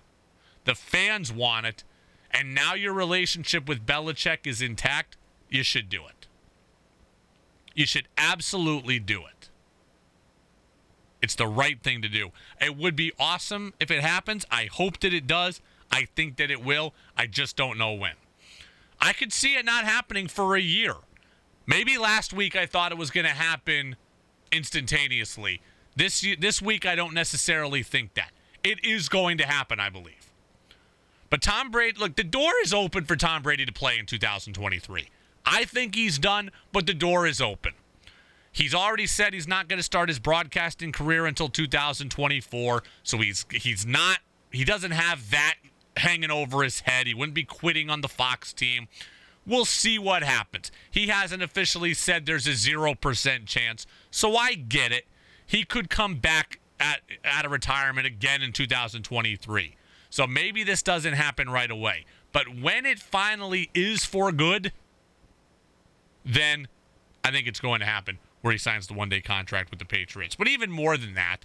The 0.65 0.75
fans 0.75 1.33
want 1.33 1.65
it. 1.65 1.83
And 2.29 2.53
now 2.53 2.75
your 2.75 2.93
relationship 2.93 3.67
with 3.67 3.83
Belichick 3.83 4.45
is 4.45 4.61
intact. 4.61 5.17
You 5.49 5.63
should 5.63 5.89
do 5.89 6.05
it. 6.05 6.24
You 7.75 7.85
should 7.85 8.07
absolutely 8.17 8.97
do 8.97 9.21
it. 9.25 9.49
It's 11.21 11.35
the 11.35 11.47
right 11.47 11.81
thing 11.81 12.01
to 12.01 12.09
do. 12.09 12.31
It 12.61 12.77
would 12.77 12.95
be 12.95 13.11
awesome 13.19 13.73
if 13.79 13.91
it 13.91 14.01
happens. 14.01 14.45
I 14.49 14.65
hope 14.65 14.99
that 15.01 15.13
it 15.13 15.27
does. 15.27 15.61
I 15.91 16.05
think 16.15 16.37
that 16.37 16.49
it 16.49 16.63
will. 16.63 16.93
I 17.17 17.27
just 17.27 17.55
don't 17.55 17.77
know 17.77 17.93
when. 17.93 18.13
I 18.99 19.13
could 19.13 19.33
see 19.33 19.55
it 19.55 19.65
not 19.65 19.83
happening 19.83 20.27
for 20.27 20.55
a 20.55 20.61
year. 20.61 20.95
Maybe 21.67 21.97
last 21.97 22.31
week 22.31 22.55
I 22.55 22.65
thought 22.65 22.91
it 22.91 22.97
was 22.97 23.11
going 23.11 23.25
to 23.25 23.31
happen 23.31 23.95
instantaneously. 24.51 25.61
This 25.95 26.25
this 26.39 26.61
week 26.61 26.85
I 26.85 26.95
don't 26.95 27.13
necessarily 27.13 27.83
think 27.83 28.13
that. 28.13 28.31
It 28.63 28.83
is 28.83 29.09
going 29.09 29.37
to 29.37 29.45
happen, 29.45 29.79
I 29.79 29.89
believe. 29.89 30.31
But 31.29 31.41
Tom 31.41 31.71
Brady, 31.71 31.99
look, 31.99 32.15
the 32.15 32.23
door 32.23 32.51
is 32.63 32.73
open 32.73 33.05
for 33.05 33.15
Tom 33.15 33.41
Brady 33.41 33.65
to 33.65 33.71
play 33.71 33.97
in 33.97 34.05
2023. 34.05 35.09
I 35.45 35.65
think 35.65 35.95
he's 35.95 36.17
done, 36.17 36.51
but 36.71 36.85
the 36.85 36.93
door 36.93 37.27
is 37.27 37.39
open. 37.39 37.73
He's 38.51 38.73
already 38.73 39.05
said 39.05 39.33
he's 39.33 39.47
not 39.47 39.67
going 39.67 39.79
to 39.79 39.83
start 39.83 40.07
his 40.07 40.17
broadcasting 40.17 40.91
career 40.91 41.25
until 41.25 41.49
2024, 41.49 42.83
so 43.03 43.17
he's 43.17 43.45
he's 43.51 43.85
not 43.85 44.19
he 44.49 44.63
doesn't 44.63 44.91
have 44.91 45.29
that 45.31 45.55
hanging 45.97 46.31
over 46.31 46.63
his 46.63 46.81
head. 46.81 47.07
He 47.07 47.13
wouldn't 47.13 47.35
be 47.35 47.43
quitting 47.43 47.89
on 47.89 47.99
the 48.01 48.07
Fox 48.07 48.53
team. 48.53 48.87
We'll 49.45 49.65
see 49.65 49.99
what 49.99 50.23
happens. 50.23 50.71
He 50.89 51.07
hasn't 51.07 51.43
officially 51.43 51.93
said 51.93 52.25
there's 52.25 52.47
a 52.47 52.51
0% 52.51 53.45
chance, 53.45 53.85
so 54.09 54.35
I 54.35 54.53
get 54.53 54.91
it. 54.91 55.05
He 55.45 55.63
could 55.63 55.89
come 55.89 56.15
back 56.15 56.59
at 56.79 57.01
at 57.23 57.45
a 57.45 57.49
retirement 57.49 58.07
again 58.07 58.41
in 58.41 58.53
2023. 58.53 59.75
So 60.09 60.25
maybe 60.25 60.63
this 60.63 60.81
doesn't 60.81 61.13
happen 61.13 61.49
right 61.49 61.69
away. 61.69 62.05
But 62.31 62.57
when 62.57 62.85
it 62.85 62.99
finally 62.99 63.69
is 63.73 64.05
for 64.05 64.31
good, 64.31 64.71
then 66.25 66.67
I 67.23 67.31
think 67.31 67.47
it's 67.47 67.59
going 67.59 67.79
to 67.79 67.85
happen 67.85 68.19
where 68.41 68.51
he 68.51 68.57
signs 68.57 68.87
the 68.87 68.93
one 68.93 69.09
day 69.09 69.21
contract 69.21 69.69
with 69.69 69.79
the 69.79 69.85
Patriots. 69.85 70.35
But 70.35 70.47
even 70.47 70.71
more 70.71 70.97
than 70.97 71.13
that, 71.15 71.37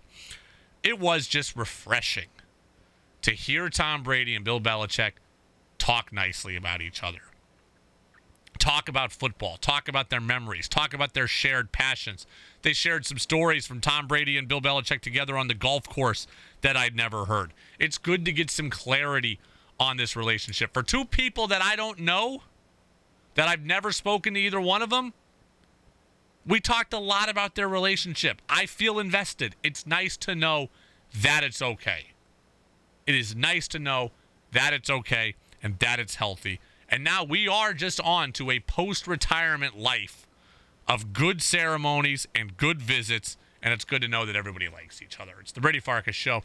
it 0.83 0.99
was 0.99 1.27
just 1.27 1.57
refreshing 1.57 2.29
to 3.23 3.33
hear 3.33 3.69
Tom 3.69 4.03
Brady 4.03 4.35
and 4.35 4.45
Bill 4.45 4.61
Belichick 4.61 5.13
talk 5.79 6.13
nicely 6.13 6.57
about 6.57 6.81
each 6.81 7.03
other. 7.03 7.21
Talk 8.59 8.89
about 8.89 9.11
football, 9.11 9.57
talk 9.57 9.89
about 9.89 10.11
their 10.11 10.21
memories, 10.21 10.69
talk 10.69 10.93
about 10.93 11.15
their 11.15 11.27
shared 11.27 11.73
passions. 11.73 12.27
They 12.61 12.75
shared 12.75 13.07
some 13.07 13.17
stories 13.17 13.67
from 13.67 13.81
Tom 13.81 14.07
Brady 14.07 14.37
and 14.37 14.47
Bill 14.47 14.61
Belichick 14.61 15.01
together 15.01 15.39
on 15.39 15.49
the 15.49 15.55
golf 15.55 15.89
course 15.89 16.27
that 16.61 16.77
I'd 16.77 16.95
never 16.95 17.25
heard. 17.25 17.55
It's 17.79 17.97
good 17.97 18.27
to 18.27 18.33
get 18.33 18.51
some 18.51 18.69
clarity 18.69 19.39
on 19.79 19.97
this 19.97 20.15
relationship. 20.15 20.75
For 20.75 20.83
two 20.83 21.07
people 21.07 21.47
that 21.47 21.63
I 21.63 21.75
don't 21.75 22.01
know, 22.01 22.43
that 23.35 23.49
I've 23.49 23.65
never 23.65 23.91
spoken 23.93 24.35
to 24.35 24.41
either 24.41 24.61
one 24.61 24.83
of 24.83 24.91
them. 24.91 25.15
We 26.47 26.61
talked 26.61 26.93
a 26.93 26.99
lot 26.99 27.29
about 27.29 27.55
their 27.55 27.69
relationship. 27.69 28.43
I 28.49 28.67
feel 28.67 28.99
invested. 28.99 29.55
It's 29.63 29.87
nice 29.87 30.17
to 30.19 30.35
know 30.35 30.69
that 31.23 31.45
it's 31.45 31.63
okay. 31.63 32.07
It 33.07 33.15
is 33.15 33.37
nice 33.37 33.69
to 33.69 33.79
know 33.79 34.11
that 34.53 34.73
it's 34.73 34.91
okay 34.91 35.37
and 35.63 35.79
that 35.79 36.01
it's 36.01 36.17
healthy. 36.17 36.59
And 36.89 37.05
now 37.05 37.23
we 37.23 37.47
are 37.47 37.73
just 37.73 38.01
on 38.01 38.33
to 38.33 38.51
a 38.51 38.59
post 38.61 39.07
retirement 39.07 39.79
life 39.79 40.27
of 40.89 41.13
good 41.13 41.43
ceremonies 41.43 42.27
and 42.35 42.57
good 42.57 42.83
visits. 42.83 43.37
And 43.63 43.73
it's 43.75 43.85
good 43.85 44.03
to 44.03 44.09
know 44.09 44.27
that 44.27 44.35
everybody 44.35 44.69
likes 44.69 45.01
each 45.03 45.21
other. 45.21 45.35
It's 45.41 45.53
the 45.53 45.61
Brady 45.61 45.81
Farkas 45.81 46.17
Show 46.17 46.43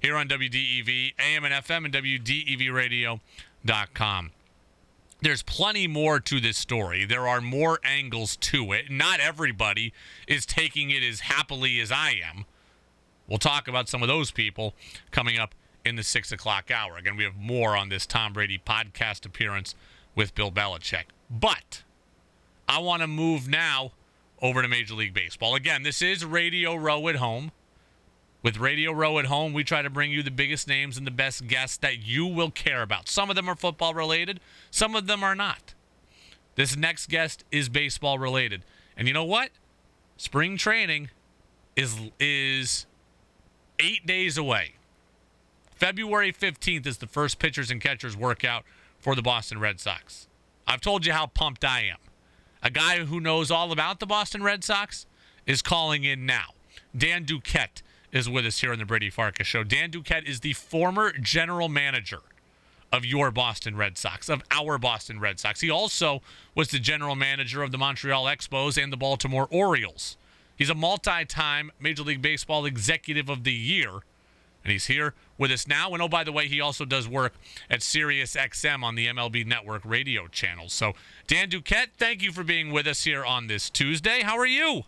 here 0.00 0.16
on 0.16 0.28
WDEV, 0.28 1.12
AM 1.18 1.44
and 1.44 1.52
FM, 1.52 1.84
and 1.84 1.92
WDEVradio.com 1.92 4.30
there's 5.22 5.42
plenty 5.42 5.86
more 5.86 6.20
to 6.20 6.40
this 6.40 6.58
story. 6.58 7.04
There 7.04 7.26
are 7.28 7.40
more 7.40 7.78
angles 7.84 8.36
to 8.38 8.72
it. 8.72 8.90
Not 8.90 9.20
everybody 9.20 9.92
is 10.26 10.44
taking 10.44 10.90
it 10.90 11.02
as 11.02 11.20
happily 11.20 11.80
as 11.80 11.92
I 11.92 12.20
am. 12.22 12.44
We'll 13.28 13.38
talk 13.38 13.68
about 13.68 13.88
some 13.88 14.02
of 14.02 14.08
those 14.08 14.30
people 14.32 14.74
coming 15.12 15.38
up 15.38 15.54
in 15.84 15.96
the 15.96 16.02
six 16.02 16.32
o'clock 16.32 16.70
hour. 16.70 16.96
Again, 16.96 17.16
we 17.16 17.24
have 17.24 17.36
more 17.36 17.76
on 17.76 17.88
this 17.88 18.04
Tom 18.04 18.32
Brady 18.32 18.60
podcast 18.64 19.24
appearance 19.24 19.74
with 20.14 20.34
Bill 20.34 20.50
Belichick. 20.50 21.04
But 21.30 21.82
I 22.68 22.80
want 22.80 23.02
to 23.02 23.06
move 23.06 23.48
now 23.48 23.92
over 24.40 24.60
to 24.60 24.68
Major 24.68 24.94
League 24.94 25.14
Baseball. 25.14 25.54
Again, 25.54 25.84
this 25.84 26.02
is 26.02 26.24
Radio 26.24 26.74
Row 26.74 27.06
at 27.08 27.16
Home. 27.16 27.52
With 28.42 28.56
Radio 28.56 28.92
Row 28.92 29.18
at 29.18 29.26
home, 29.26 29.52
we 29.52 29.62
try 29.62 29.82
to 29.82 29.90
bring 29.90 30.10
you 30.10 30.22
the 30.22 30.30
biggest 30.30 30.66
names 30.66 30.98
and 30.98 31.06
the 31.06 31.12
best 31.12 31.46
guests 31.46 31.76
that 31.78 32.02
you 32.02 32.26
will 32.26 32.50
care 32.50 32.82
about. 32.82 33.08
Some 33.08 33.30
of 33.30 33.36
them 33.36 33.48
are 33.48 33.54
football 33.54 33.94
related, 33.94 34.40
some 34.70 34.96
of 34.96 35.06
them 35.06 35.22
are 35.22 35.36
not. 35.36 35.74
This 36.56 36.76
next 36.76 37.08
guest 37.08 37.44
is 37.52 37.68
baseball 37.68 38.18
related. 38.18 38.64
And 38.96 39.08
you 39.08 39.14
know 39.14 39.24
what? 39.24 39.50
Spring 40.16 40.56
training 40.56 41.10
is 41.76 41.96
is 42.18 42.86
8 43.78 44.06
days 44.06 44.36
away. 44.36 44.74
February 45.74 46.32
15th 46.32 46.86
is 46.86 46.98
the 46.98 47.06
first 47.06 47.38
pitchers 47.38 47.70
and 47.70 47.80
catchers 47.80 48.16
workout 48.16 48.64
for 48.98 49.14
the 49.14 49.22
Boston 49.22 49.58
Red 49.58 49.80
Sox. 49.80 50.28
I've 50.66 50.80
told 50.80 51.06
you 51.06 51.12
how 51.12 51.26
pumped 51.26 51.64
I 51.64 51.80
am. 51.80 51.98
A 52.62 52.70
guy 52.70 53.04
who 53.04 53.18
knows 53.18 53.50
all 53.50 53.72
about 53.72 53.98
the 53.98 54.06
Boston 54.06 54.42
Red 54.42 54.62
Sox 54.62 55.06
is 55.46 55.62
calling 55.62 56.04
in 56.04 56.24
now. 56.26 56.54
Dan 56.96 57.24
Duquette 57.24 57.82
is 58.12 58.28
with 58.28 58.44
us 58.44 58.60
here 58.60 58.72
on 58.72 58.78
the 58.78 58.84
Brady 58.84 59.10
Farkas 59.10 59.46
Show. 59.46 59.64
Dan 59.64 59.90
Duquette 59.90 60.28
is 60.28 60.40
the 60.40 60.52
former 60.52 61.12
general 61.12 61.68
manager 61.68 62.20
of 62.92 63.06
your 63.06 63.30
Boston 63.30 63.74
Red 63.74 63.96
Sox, 63.96 64.28
of 64.28 64.42
our 64.50 64.76
Boston 64.76 65.18
Red 65.18 65.40
Sox. 65.40 65.60
He 65.60 65.70
also 65.70 66.20
was 66.54 66.68
the 66.68 66.78
general 66.78 67.16
manager 67.16 67.62
of 67.62 67.72
the 67.72 67.78
Montreal 67.78 68.26
Expos 68.26 68.80
and 68.80 68.92
the 68.92 68.98
Baltimore 68.98 69.48
Orioles. 69.50 70.18
He's 70.54 70.68
a 70.68 70.74
multi 70.74 71.24
time 71.24 71.72
Major 71.80 72.02
League 72.02 72.20
Baseball 72.20 72.66
Executive 72.66 73.30
of 73.30 73.44
the 73.44 73.52
Year, 73.52 73.90
and 74.62 74.70
he's 74.70 74.86
here 74.86 75.14
with 75.38 75.50
us 75.50 75.66
now. 75.66 75.92
And 75.94 76.02
oh, 76.02 76.08
by 76.08 76.22
the 76.22 76.32
way, 76.32 76.46
he 76.48 76.60
also 76.60 76.84
does 76.84 77.08
work 77.08 77.32
at 77.70 77.82
Sirius 77.82 78.36
XM 78.36 78.84
on 78.84 78.94
the 78.94 79.06
MLB 79.06 79.46
Network 79.46 79.82
radio 79.86 80.28
channel. 80.28 80.68
So, 80.68 80.92
Dan 81.26 81.48
Duquette, 81.48 81.88
thank 81.96 82.22
you 82.22 82.30
for 82.30 82.44
being 82.44 82.70
with 82.70 82.86
us 82.86 83.04
here 83.04 83.24
on 83.24 83.46
this 83.46 83.70
Tuesday. 83.70 84.20
How 84.22 84.36
are 84.36 84.46
you? 84.46 84.82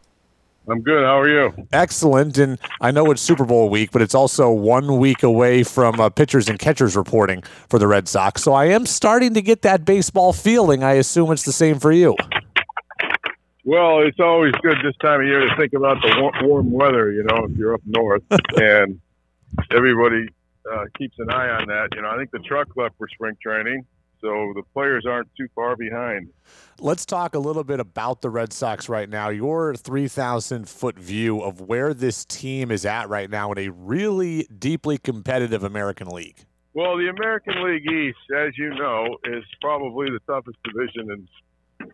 I'm 0.68 0.80
good. 0.80 1.04
How 1.04 1.20
are 1.20 1.28
you? 1.28 1.66
Excellent. 1.72 2.38
And 2.38 2.58
I 2.80 2.90
know 2.90 3.10
it's 3.10 3.20
Super 3.20 3.44
Bowl 3.44 3.68
week, 3.68 3.90
but 3.90 4.00
it's 4.00 4.14
also 4.14 4.50
one 4.50 4.98
week 4.98 5.22
away 5.22 5.62
from 5.62 6.00
uh, 6.00 6.08
pitchers 6.08 6.48
and 6.48 6.58
catchers 6.58 6.96
reporting 6.96 7.42
for 7.68 7.78
the 7.78 7.86
Red 7.86 8.08
Sox. 8.08 8.42
So 8.42 8.52
I 8.52 8.66
am 8.66 8.86
starting 8.86 9.34
to 9.34 9.42
get 9.42 9.62
that 9.62 9.84
baseball 9.84 10.32
feeling. 10.32 10.82
I 10.82 10.92
assume 10.92 11.30
it's 11.32 11.44
the 11.44 11.52
same 11.52 11.78
for 11.78 11.92
you. 11.92 12.16
Well, 13.64 14.02
it's 14.02 14.20
always 14.20 14.52
good 14.62 14.76
this 14.82 14.96
time 15.00 15.20
of 15.20 15.26
year 15.26 15.40
to 15.40 15.56
think 15.56 15.72
about 15.74 16.00
the 16.02 16.32
warm 16.42 16.70
weather, 16.70 17.12
you 17.12 17.24
know, 17.24 17.44
if 17.44 17.56
you're 17.56 17.74
up 17.74 17.82
north. 17.86 18.22
and 18.56 19.00
everybody 19.70 20.28
uh, 20.70 20.84
keeps 20.96 21.18
an 21.18 21.30
eye 21.30 21.48
on 21.48 21.66
that. 21.68 21.88
You 21.94 22.02
know, 22.02 22.10
I 22.10 22.16
think 22.16 22.30
the 22.30 22.40
truck 22.40 22.68
left 22.76 22.96
for 22.96 23.08
spring 23.08 23.36
training 23.42 23.84
so 24.24 24.52
the 24.54 24.62
players 24.72 25.04
aren't 25.06 25.28
too 25.36 25.46
far 25.54 25.76
behind. 25.76 26.30
Let's 26.80 27.04
talk 27.04 27.34
a 27.34 27.38
little 27.38 27.62
bit 27.62 27.78
about 27.78 28.22
the 28.22 28.30
Red 28.30 28.54
Sox 28.54 28.88
right 28.88 29.08
now. 29.08 29.28
Your 29.28 29.74
3,000 29.74 30.66
foot 30.66 30.98
view 30.98 31.42
of 31.42 31.60
where 31.60 31.92
this 31.92 32.24
team 32.24 32.70
is 32.70 32.86
at 32.86 33.10
right 33.10 33.28
now 33.28 33.52
in 33.52 33.58
a 33.58 33.68
really 33.68 34.48
deeply 34.58 34.96
competitive 34.96 35.62
American 35.62 36.08
League. 36.08 36.38
Well, 36.72 36.96
the 36.96 37.08
American 37.08 37.62
League 37.62 37.86
East, 37.86 38.18
as 38.34 38.56
you 38.56 38.70
know, 38.70 39.18
is 39.24 39.44
probably 39.60 40.06
the 40.10 40.20
toughest 40.26 40.56
division 40.64 41.10
in 41.12 41.28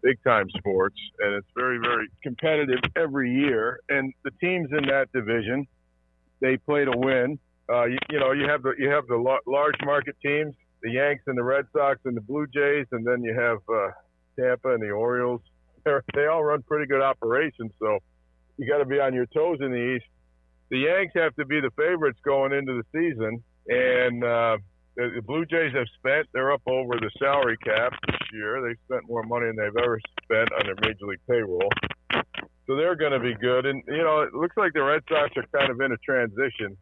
big 0.03 0.23
time 0.25 0.49
sports, 0.57 0.97
and 1.19 1.35
it's 1.35 1.49
very, 1.57 1.79
very 1.79 2.07
competitive 2.23 2.79
every 2.97 3.35
year. 3.35 3.81
And 3.89 4.15
the 4.25 4.31
teams 4.41 4.69
in 4.71 4.87
that 4.87 5.09
division, 5.13 5.67
they 6.41 6.57
play 6.57 6.85
to 6.85 6.93
win. 6.97 7.39
Uh, 7.69 7.85
you, 7.87 7.99
you, 8.09 8.21
know, 8.21 8.33
you 8.33 8.49
have 8.49 8.63
the 8.63 8.73
you 8.79 8.89
have 8.89 9.07
the 9.07 9.39
large 9.47 9.75
market 9.85 10.17
teams 10.25 10.55
the 10.83 10.91
Yanks 10.91 11.25
and 11.27 11.37
the 11.37 11.43
Red 11.43 11.67
Sox 11.73 12.01
and 12.05 12.17
the 12.17 12.21
Blue 12.21 12.47
Jays, 12.47 12.87
and 12.93 13.07
then 13.07 13.23
you 13.23 13.35
have 13.39 13.59
uh, 13.69 13.91
Tampa 14.39 14.75
and 14.75 14.83
the 14.83 14.91
Orioles. 14.91 15.41
They're, 15.85 16.05
they 16.15 16.27
all 16.27 16.45
run 16.45 16.63
pretty 16.63 16.87
good 16.87 17.01
operations, 17.01 17.73
so 17.79 17.99
you 18.59 18.69
got 18.69 18.79
to 18.79 18.85
be 18.85 19.01
on 19.01 19.15
your 19.15 19.27
toes 19.27 19.59
in 19.61 19.71
the 19.71 19.97
East. 19.97 20.05
The 20.69 20.79
Yanks 20.79 21.15
have 21.17 21.35
to 21.37 21.47
be 21.47 21.61
the 21.61 21.71
favorites 21.71 22.19
going 22.25 22.53
into 22.53 22.83
the 22.83 22.85
season, 22.93 23.43
and 23.67 24.23
uh, 24.23 24.59
the, 24.97 25.11
the 25.17 25.23
Blue 25.23 25.47
Jays 25.47 25.73
have 25.75 25.87
spent. 25.99 26.29
They're 26.33 26.53
up 26.53 26.63
over 26.67 26.95
the 27.01 27.11
salary 27.19 27.57
cap 27.65 27.93
this 28.07 28.21
year. 28.33 28.61
They 28.61 28.77
spent 28.85 29.09
more 29.09 29.23
money 29.23 29.47
than 29.47 29.57
they've 29.57 29.83
ever 29.83 29.99
spent 30.23 30.53
on 30.53 30.67
their 30.67 30.77
major 30.83 31.07
league 31.07 31.25
payroll, 31.29 31.71
so 32.67 32.77
they're 32.77 32.95
going 32.95 33.13
to 33.13 33.21
be 33.21 33.35
good. 33.35 33.67
And 33.67 33.83
you 33.89 34.05
know, 34.05 34.21
it 34.21 34.35
looks 34.35 34.57
like 34.57 34.75
the 34.75 34.83
Red 34.83 35.03
Sox 35.09 35.31
are 35.37 35.59
kind 35.59 35.71
of 35.71 35.81
in 35.81 35.93
a 35.93 35.97
transition. 36.05 36.77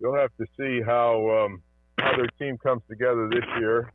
You'll 0.00 0.16
have 0.16 0.30
to 0.38 0.46
see 0.56 0.80
how 0.84 1.44
um, 1.44 1.62
how 1.98 2.16
their 2.16 2.28
team 2.38 2.58
comes 2.58 2.82
together 2.88 3.28
this 3.28 3.44
year 3.58 3.92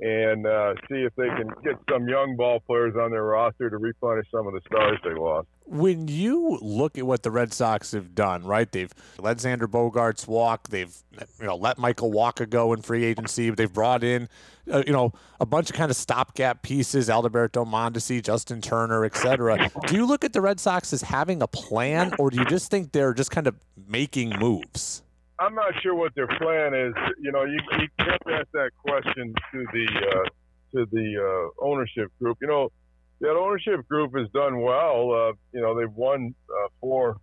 and 0.00 0.46
uh, 0.46 0.74
see 0.88 0.96
if 0.96 1.14
they 1.16 1.26
can 1.28 1.48
get 1.64 1.74
some 1.90 2.08
young 2.08 2.36
ball 2.36 2.60
players 2.60 2.94
on 2.96 3.10
their 3.10 3.24
roster 3.24 3.68
to 3.68 3.78
replenish 3.78 4.26
some 4.30 4.46
of 4.46 4.52
the 4.52 4.60
stars 4.66 4.98
they 5.02 5.14
lost. 5.14 5.48
When 5.66 6.08
you 6.08 6.58
look 6.62 6.96
at 6.96 7.04
what 7.04 7.22
the 7.22 7.30
Red 7.30 7.52
Sox 7.52 7.92
have 7.92 8.14
done, 8.14 8.44
right? 8.44 8.70
They've 8.70 8.92
let 9.18 9.38
Xander 9.38 9.66
Bogaerts 9.66 10.26
walk. 10.26 10.68
They've 10.68 10.94
you 11.40 11.46
know 11.46 11.56
let 11.56 11.78
Michael 11.78 12.10
Wacha 12.10 12.48
go 12.48 12.72
in 12.72 12.82
free 12.82 13.04
agency. 13.04 13.50
They've 13.50 13.72
brought 13.72 14.02
in 14.02 14.28
uh, 14.72 14.82
you 14.86 14.92
know 14.92 15.12
a 15.40 15.46
bunch 15.46 15.68
of 15.68 15.76
kind 15.76 15.90
of 15.90 15.96
stopgap 15.96 16.62
pieces: 16.62 17.08
Adalberto 17.08 17.66
Mondesi, 17.66 18.22
Justin 18.22 18.62
Turner, 18.62 19.04
etc. 19.04 19.70
Do 19.86 19.94
you 19.94 20.06
look 20.06 20.24
at 20.24 20.32
the 20.32 20.40
Red 20.40 20.58
Sox 20.58 20.92
as 20.92 21.02
having 21.02 21.42
a 21.42 21.48
plan, 21.48 22.14
or 22.18 22.30
do 22.30 22.38
you 22.38 22.46
just 22.46 22.70
think 22.70 22.92
they're 22.92 23.14
just 23.14 23.30
kind 23.30 23.46
of 23.46 23.56
making 23.86 24.38
moves? 24.38 25.02
I'm 25.40 25.54
not 25.54 25.72
sure 25.82 25.94
what 25.94 26.14
their 26.14 26.26
plan 26.26 26.74
is. 26.74 26.94
You 27.20 27.32
know, 27.32 27.44
you, 27.44 27.58
you 27.78 27.88
to 28.04 28.32
ask 28.32 28.48
that 28.52 28.70
question 28.76 29.34
to 29.52 29.66
the 29.72 29.86
uh, 29.86 30.28
to 30.74 30.86
the 30.90 31.50
uh, 31.60 31.64
ownership 31.64 32.10
group. 32.20 32.38
You 32.40 32.48
know, 32.48 32.72
that 33.20 33.30
ownership 33.30 33.86
group 33.88 34.16
has 34.16 34.28
done 34.30 34.60
well. 34.60 35.12
Uh, 35.12 35.32
you 35.52 35.60
know, 35.60 35.78
they've 35.78 35.92
won 35.92 36.34
uh, 36.50 36.68
four 36.80 37.16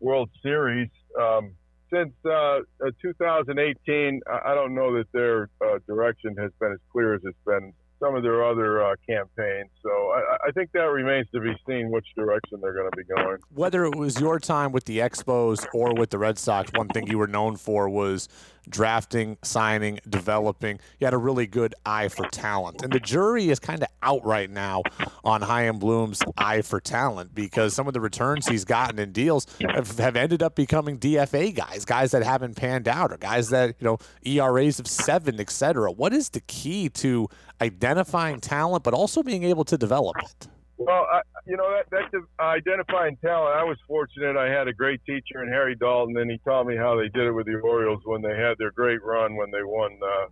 World 0.00 0.30
Series 0.42 0.88
um, 1.20 1.54
since 1.92 2.12
uh, 2.24 2.58
uh 2.84 2.90
2018. 3.02 4.20
I 4.26 4.54
don't 4.54 4.74
know 4.74 4.96
that 4.96 5.10
their 5.12 5.48
uh, 5.60 5.78
direction 5.86 6.36
has 6.38 6.52
been 6.60 6.72
as 6.72 6.80
clear 6.92 7.14
as 7.14 7.22
it's 7.24 7.36
been 7.44 7.72
some 8.00 8.14
of 8.14 8.22
their 8.22 8.44
other 8.44 8.84
uh, 8.84 8.94
campaigns. 9.06 9.70
So 9.82 9.90
I, 9.90 10.48
I, 10.48 10.50
think 10.52 10.70
that 10.72 10.80
remains 10.80 11.26
to 11.32 11.40
be 11.40 11.54
seen 11.66 11.90
which 11.90 12.06
direction 12.16 12.60
they're 12.60 12.74
going 12.74 12.90
to 12.90 12.96
be 12.96 13.04
going. 13.04 13.38
Whether 13.54 13.84
it 13.84 13.94
was 13.94 14.20
your 14.20 14.38
time 14.38 14.72
with 14.72 14.84
the 14.84 14.98
Expos 14.98 15.66
or 15.74 15.94
with 15.94 16.10
the 16.10 16.18
Red 16.18 16.38
Sox, 16.38 16.70
one 16.74 16.88
thing 16.88 17.06
you 17.06 17.18
were 17.18 17.26
known 17.26 17.56
for 17.56 17.88
was 17.88 18.28
drafting, 18.70 19.36
signing, 19.42 20.00
developing. 20.08 20.78
You 20.98 21.06
had 21.06 21.14
a 21.14 21.18
really 21.18 21.46
good 21.46 21.74
eye 21.84 22.08
for 22.08 22.26
talent. 22.28 22.82
And 22.82 22.92
the 22.92 23.00
jury 23.00 23.50
is 23.50 23.58
kind 23.58 23.82
of 23.82 23.88
out 24.02 24.24
right 24.24 24.50
now 24.50 24.82
on 25.24 25.42
Chaim 25.42 25.78
Bloom's 25.78 26.22
eye 26.36 26.62
for 26.62 26.80
talent 26.80 27.34
because 27.34 27.74
some 27.74 27.86
of 27.86 27.94
the 27.94 28.00
returns 28.00 28.46
he's 28.46 28.64
gotten 28.64 28.98
in 28.98 29.12
deals 29.12 29.46
have, 29.60 29.98
have 29.98 30.16
ended 30.16 30.42
up 30.42 30.54
becoming 30.54 30.98
DFA 30.98 31.54
guys, 31.54 31.84
guys 31.84 32.10
that 32.12 32.22
haven't 32.22 32.56
panned 32.56 32.88
out 32.88 33.12
or 33.12 33.16
guys 33.16 33.50
that, 33.50 33.74
you 33.78 33.84
know, 33.84 33.98
ERAs 34.24 34.78
of 34.78 34.86
seven, 34.86 35.40
et 35.40 35.50
cetera. 35.50 35.90
What 35.90 36.12
is 36.12 36.30
the 36.30 36.40
key 36.40 36.88
to 36.90 37.28
identifying 37.60 38.40
talent, 38.40 38.84
but 38.84 38.94
also 38.94 39.22
being 39.22 39.44
able 39.44 39.64
to 39.64 39.78
develop 39.78 40.16
it? 40.22 40.48
Well, 40.78 41.06
I, 41.12 41.22
you 41.46 41.56
know 41.56 41.70
that 41.74 41.86
that's 41.90 42.24
identifying 42.38 43.16
talent. 43.18 43.56
I 43.56 43.64
was 43.64 43.76
fortunate; 43.88 44.36
I 44.36 44.48
had 44.48 44.68
a 44.68 44.72
great 44.72 45.00
teacher 45.04 45.42
in 45.42 45.48
Harry 45.48 45.74
Dalton, 45.74 46.16
and 46.16 46.30
he 46.30 46.38
taught 46.44 46.66
me 46.66 46.76
how 46.76 46.96
they 46.96 47.08
did 47.08 47.26
it 47.26 47.32
with 47.32 47.46
the 47.46 47.56
Orioles 47.64 48.00
when 48.04 48.22
they 48.22 48.36
had 48.36 48.58
their 48.58 48.70
great 48.70 49.02
run 49.02 49.36
when 49.36 49.50
they 49.50 49.62
won 49.64 49.98
uh, 50.02 50.26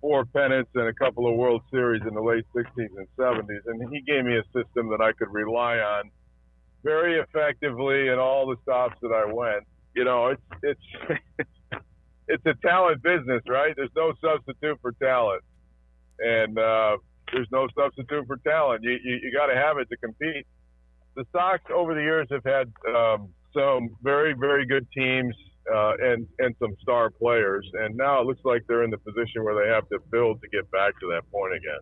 four 0.00 0.24
pennants 0.24 0.70
and 0.74 0.88
a 0.88 0.94
couple 0.94 1.30
of 1.30 1.36
World 1.36 1.62
Series 1.70 2.02
in 2.08 2.14
the 2.14 2.22
late 2.22 2.44
'60s 2.56 2.88
and 2.96 3.06
'70s. 3.18 3.60
And 3.66 3.92
he 3.92 4.00
gave 4.00 4.24
me 4.24 4.38
a 4.38 4.44
system 4.44 4.88
that 4.90 5.02
I 5.02 5.12
could 5.12 5.32
rely 5.32 5.76
on 5.78 6.10
very 6.82 7.20
effectively 7.20 8.08
in 8.08 8.18
all 8.18 8.46
the 8.46 8.56
stops 8.62 8.96
that 9.02 9.12
I 9.12 9.30
went. 9.30 9.64
You 9.94 10.04
know, 10.04 10.28
it's 10.28 10.42
it's 10.62 11.20
it's 12.28 12.46
a 12.46 12.54
talent 12.66 13.02
business, 13.02 13.42
right? 13.46 13.74
There's 13.76 13.90
no 13.94 14.14
substitute 14.24 14.78
for 14.80 14.92
talent, 14.92 15.42
and 16.18 16.58
uh, 16.58 16.96
there's 17.32 17.48
no 17.50 17.66
substitute 17.76 18.26
for 18.26 18.36
talent. 18.38 18.82
You 18.82 18.92
you, 19.02 19.20
you 19.22 19.32
got 19.32 19.46
to 19.46 19.54
have 19.54 19.78
it 19.78 19.88
to 19.90 19.96
compete. 19.96 20.46
The 21.16 21.24
Sox 21.32 21.62
over 21.74 21.94
the 21.94 22.00
years 22.00 22.28
have 22.30 22.44
had 22.44 22.72
um, 22.94 23.28
some 23.54 23.90
very 24.02 24.34
very 24.34 24.66
good 24.66 24.86
teams 24.96 25.34
uh, 25.72 25.92
and 26.00 26.26
and 26.38 26.54
some 26.58 26.74
star 26.80 27.10
players, 27.10 27.68
and 27.74 27.96
now 27.96 28.20
it 28.20 28.26
looks 28.26 28.40
like 28.44 28.62
they're 28.68 28.84
in 28.84 28.90
the 28.90 28.98
position 28.98 29.44
where 29.44 29.54
they 29.54 29.70
have 29.70 29.88
to 29.88 29.98
build 30.10 30.40
to 30.42 30.48
get 30.48 30.70
back 30.70 30.98
to 31.00 31.06
that 31.08 31.22
point 31.30 31.54
again. 31.54 31.80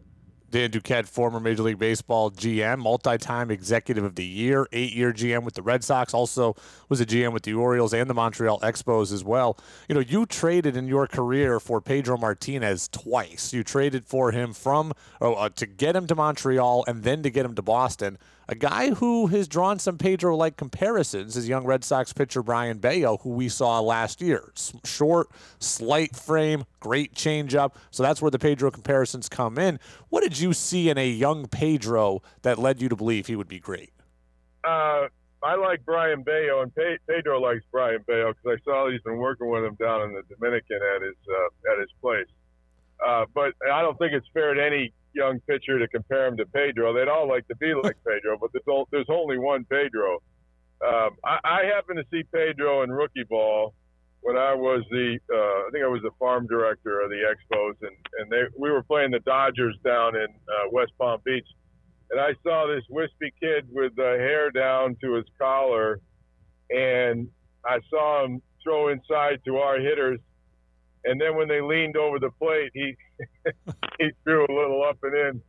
Dan 0.50 0.70
Duquette, 0.70 1.06
former 1.06 1.38
Major 1.38 1.62
League 1.62 1.78
Baseball 1.78 2.30
GM, 2.30 2.78
multi-time 2.78 3.50
Executive 3.50 4.02
of 4.02 4.16
the 4.16 4.24
Year, 4.24 4.66
eight-year 4.72 5.12
GM 5.12 5.44
with 5.44 5.54
the 5.54 5.62
Red 5.62 5.84
Sox, 5.84 6.12
also 6.12 6.56
was 6.88 7.00
a 7.00 7.06
GM 7.06 7.32
with 7.32 7.44
the 7.44 7.54
Orioles 7.54 7.94
and 7.94 8.10
the 8.10 8.14
Montreal 8.14 8.58
Expos 8.60 9.12
as 9.12 9.22
well. 9.22 9.56
You 9.88 9.94
know, 9.94 10.00
you 10.00 10.26
traded 10.26 10.76
in 10.76 10.88
your 10.88 11.06
career 11.06 11.60
for 11.60 11.80
Pedro 11.80 12.18
Martinez 12.18 12.88
twice. 12.88 13.52
You 13.52 13.62
traded 13.62 14.06
for 14.06 14.32
him 14.32 14.52
from 14.52 14.92
oh, 15.20 15.34
uh, 15.34 15.48
to 15.50 15.66
get 15.66 15.94
him 15.94 16.06
to 16.08 16.14
Montreal 16.14 16.84
and 16.88 17.04
then 17.04 17.22
to 17.22 17.30
get 17.30 17.46
him 17.46 17.54
to 17.54 17.62
Boston 17.62 18.18
a 18.50 18.54
guy 18.56 18.90
who 18.90 19.28
has 19.28 19.46
drawn 19.46 19.78
some 19.78 19.96
Pedro 19.96 20.34
like 20.34 20.56
comparisons 20.56 21.36
is 21.36 21.48
young 21.48 21.64
Red 21.64 21.84
Sox 21.84 22.12
pitcher 22.12 22.42
Brayan 22.42 22.78
Bello, 22.78 23.18
who 23.18 23.30
we 23.30 23.48
saw 23.48 23.78
last 23.78 24.20
year. 24.20 24.52
Short, 24.84 25.28
slight 25.60 26.16
frame, 26.16 26.64
great 26.80 27.14
changeup. 27.14 27.76
So 27.92 28.02
that's 28.02 28.20
where 28.20 28.30
the 28.32 28.40
Pedro 28.40 28.72
comparisons 28.72 29.28
come 29.28 29.56
in. 29.56 29.78
What 30.08 30.22
did 30.22 30.40
you 30.40 30.52
see 30.52 30.90
in 30.90 30.98
a 30.98 31.08
young 31.08 31.46
Pedro 31.46 32.22
that 32.42 32.58
led 32.58 32.82
you 32.82 32.88
to 32.88 32.96
believe 32.96 33.28
he 33.28 33.36
would 33.36 33.46
be 33.46 33.60
great? 33.60 33.92
Uh, 34.64 35.06
I 35.44 35.54
like 35.54 35.84
Brayan 35.84 36.24
Bello, 36.24 36.62
and 36.62 36.72
Pedro 37.06 37.40
likes 37.40 37.62
Brayan 37.70 38.02
Bello 38.04 38.32
because 38.32 38.58
I 38.60 38.64
saw 38.64 38.90
he's 38.90 39.00
been 39.02 39.18
working 39.18 39.48
with 39.48 39.64
him 39.64 39.76
down 39.76 40.02
in 40.02 40.12
the 40.12 40.22
Dominican 40.34 40.80
at 40.96 41.02
his 41.02 41.14
uh, 41.30 41.72
at 41.72 41.78
his 41.78 41.90
place. 42.00 42.26
Uh, 43.06 43.26
but 43.32 43.54
I 43.72 43.80
don't 43.80 43.96
think 43.96 44.12
it's 44.12 44.26
fair 44.34 44.54
to 44.54 44.62
any 44.62 44.92
young 45.14 45.40
pitcher 45.40 45.78
to 45.78 45.88
compare 45.88 46.26
him 46.26 46.36
to 46.36 46.46
Pedro. 46.46 46.94
They'd 46.94 47.08
all 47.08 47.28
like 47.28 47.46
to 47.48 47.56
be 47.56 47.74
like 47.74 47.96
Pedro, 48.06 48.38
but 48.40 48.50
there's, 48.52 48.86
there's 48.90 49.06
only 49.08 49.38
one 49.38 49.64
Pedro. 49.64 50.18
Um, 50.86 51.10
I, 51.24 51.38
I 51.44 51.64
happened 51.74 51.98
to 51.98 52.06
see 52.10 52.22
Pedro 52.32 52.82
in 52.82 52.90
rookie 52.90 53.24
ball 53.24 53.74
when 54.22 54.36
I 54.36 54.54
was 54.54 54.84
the 54.90 55.18
uh, 55.32 55.36
I 55.66 55.68
think 55.72 55.84
I 55.84 55.88
was 55.88 56.02
the 56.02 56.10
farm 56.18 56.46
director 56.46 57.00
of 57.00 57.10
the 57.10 57.16
Expos, 57.16 57.74
and 57.82 57.96
and 58.18 58.30
they 58.30 58.42
we 58.58 58.70
were 58.70 58.82
playing 58.82 59.10
the 59.10 59.20
Dodgers 59.20 59.76
down 59.84 60.16
in 60.16 60.26
uh, 60.26 60.68
West 60.70 60.92
Palm 60.98 61.20
Beach, 61.24 61.46
and 62.10 62.20
I 62.20 62.32
saw 62.42 62.66
this 62.66 62.84
wispy 62.90 63.32
kid 63.40 63.66
with 63.70 63.94
the 63.96 64.16
hair 64.18 64.50
down 64.50 64.96
to 65.02 65.14
his 65.14 65.24
collar, 65.38 66.00
and 66.70 67.28
I 67.64 67.78
saw 67.88 68.24
him 68.24 68.42
throw 68.62 68.88
inside 68.88 69.40
to 69.46 69.56
our 69.56 69.78
hitters, 69.80 70.20
and 71.04 71.20
then 71.20 71.36
when 71.36 71.48
they 71.48 71.60
leaned 71.60 71.96
over 71.96 72.18
the 72.18 72.30
plate, 72.30 72.70
he 72.74 72.94
he 73.98 74.10
threw 74.24 74.44
a 74.46 74.52
little 74.52 74.82
up 74.84 74.98
and 75.02 75.14
in 75.14 75.42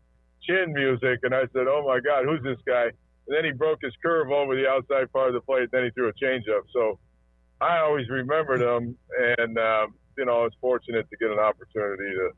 chin 0.43 0.73
music, 0.73 1.19
and 1.23 1.33
I 1.33 1.41
said, 1.53 1.67
"Oh 1.67 1.83
my 1.85 1.99
God, 1.99 2.25
who's 2.25 2.43
this 2.43 2.61
guy?" 2.65 2.85
And 3.27 3.37
then 3.37 3.45
he 3.45 3.51
broke 3.51 3.79
his 3.81 3.93
curve 4.03 4.31
over 4.31 4.55
the 4.55 4.67
outside 4.67 5.11
part 5.11 5.29
of 5.29 5.33
the 5.33 5.41
plate. 5.41 5.69
Then 5.71 5.83
he 5.83 5.89
threw 5.91 6.09
a 6.09 6.13
changeup. 6.13 6.63
So 6.73 6.99
I 7.59 7.79
always 7.79 8.09
remembered 8.09 8.61
him, 8.61 8.97
and 9.17 9.57
um, 9.57 9.95
you 10.17 10.25
know, 10.25 10.41
I 10.41 10.43
was 10.43 10.53
fortunate 10.59 11.07
to 11.09 11.17
get 11.17 11.31
an 11.31 11.39
opportunity 11.39 12.15
to 12.15 12.31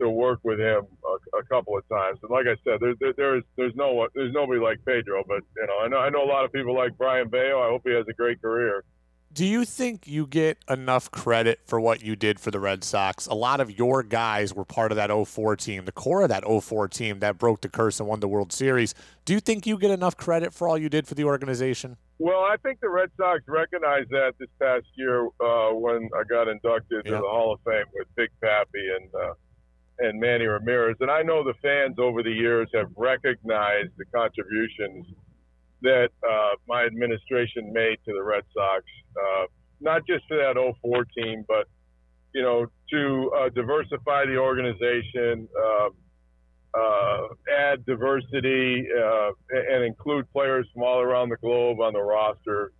to 0.00 0.08
work 0.08 0.40
with 0.42 0.58
him 0.58 0.86
a, 1.04 1.38
a 1.38 1.44
couple 1.44 1.76
of 1.76 1.86
times. 1.88 2.18
And 2.22 2.30
like 2.30 2.46
I 2.46 2.56
said, 2.64 2.80
there, 2.80 2.94
there, 3.00 3.12
there's 3.16 3.44
there's 3.56 3.74
no 3.74 4.08
there's 4.14 4.32
nobody 4.32 4.60
like 4.60 4.78
Pedro, 4.84 5.24
but 5.26 5.42
you 5.56 5.66
know, 5.66 5.78
I 5.82 5.88
know 5.88 5.98
I 5.98 6.10
know 6.10 6.24
a 6.24 6.30
lot 6.30 6.44
of 6.44 6.52
people 6.52 6.74
like 6.74 6.96
Brayan 6.98 7.28
Bello. 7.28 7.62
I 7.62 7.68
hope 7.68 7.82
he 7.84 7.92
has 7.92 8.06
a 8.08 8.14
great 8.14 8.40
career 8.42 8.84
do 9.32 9.46
you 9.46 9.64
think 9.64 10.06
you 10.06 10.26
get 10.26 10.58
enough 10.68 11.10
credit 11.10 11.60
for 11.64 11.80
what 11.80 12.02
you 12.02 12.16
did 12.16 12.38
for 12.38 12.50
the 12.50 12.60
Red 12.60 12.84
Sox? 12.84 13.26
A 13.26 13.34
lot 13.34 13.60
of 13.60 13.78
your 13.78 14.02
guys 14.02 14.54
were 14.54 14.64
part 14.64 14.92
of 14.92 14.96
that 14.96 15.10
04 15.10 15.56
team, 15.56 15.84
the 15.84 15.92
core 15.92 16.22
of 16.22 16.28
that 16.28 16.44
04 16.44 16.88
team 16.88 17.20
that 17.20 17.38
broke 17.38 17.62
the 17.62 17.68
curse 17.68 17.98
and 17.98 18.08
won 18.08 18.20
the 18.20 18.28
World 18.28 18.52
Series. 18.52 18.94
Do 19.24 19.32
you 19.32 19.40
think 19.40 19.66
you 19.66 19.78
get 19.78 19.90
enough 19.90 20.16
credit 20.16 20.52
for 20.52 20.68
all 20.68 20.76
you 20.76 20.88
did 20.88 21.06
for 21.06 21.14
the 21.14 21.24
organization? 21.24 21.96
Well, 22.18 22.40
I 22.40 22.56
think 22.62 22.80
the 22.80 22.90
Red 22.90 23.10
Sox 23.16 23.42
recognized 23.48 24.10
that 24.10 24.34
this 24.38 24.50
past 24.60 24.86
year 24.94 25.26
uh, 25.40 25.70
when 25.70 26.10
I 26.14 26.24
got 26.28 26.48
inducted 26.48 27.02
yep. 27.04 27.04
to 27.04 27.10
the 27.12 27.28
Hall 27.28 27.54
of 27.54 27.60
Fame 27.64 27.86
with 27.94 28.08
Big 28.16 28.28
Papi 28.42 28.96
and 28.96 29.14
uh, 29.14 29.34
and 29.98 30.20
Manny 30.20 30.46
Ramirez. 30.46 30.96
And 31.00 31.10
I 31.10 31.22
know 31.22 31.44
the 31.44 31.54
fans 31.62 31.96
over 31.98 32.22
the 32.22 32.32
years 32.32 32.68
have 32.74 32.90
recognized 32.96 33.90
the 33.98 34.04
contributions 34.06 35.06
that 35.82 36.10
uh, 36.28 36.56
my 36.68 36.84
administration 36.84 37.72
made 37.72 37.98
to 38.06 38.12
the 38.12 38.22
Red 38.22 38.44
Sox, 38.54 38.84
uh, 39.16 39.46
not 39.80 40.06
just 40.06 40.24
for 40.28 40.36
that 40.36 40.54
04 40.82 41.04
team, 41.16 41.44
but 41.46 41.66
you 42.34 42.42
know, 42.42 42.66
to 42.90 43.30
uh, 43.36 43.48
diversify 43.50 44.24
the 44.26 44.36
organization, 44.36 45.48
uh, 45.58 45.88
uh, 46.74 47.28
add 47.54 47.84
diversity, 47.84 48.86
uh, 48.90 49.30
and 49.50 49.84
include 49.84 50.30
players 50.32 50.66
from 50.72 50.82
all 50.82 51.00
around 51.00 51.28
the 51.28 51.36
globe 51.36 51.80
on 51.80 51.92
the 51.92 52.00
roster. 52.00 52.72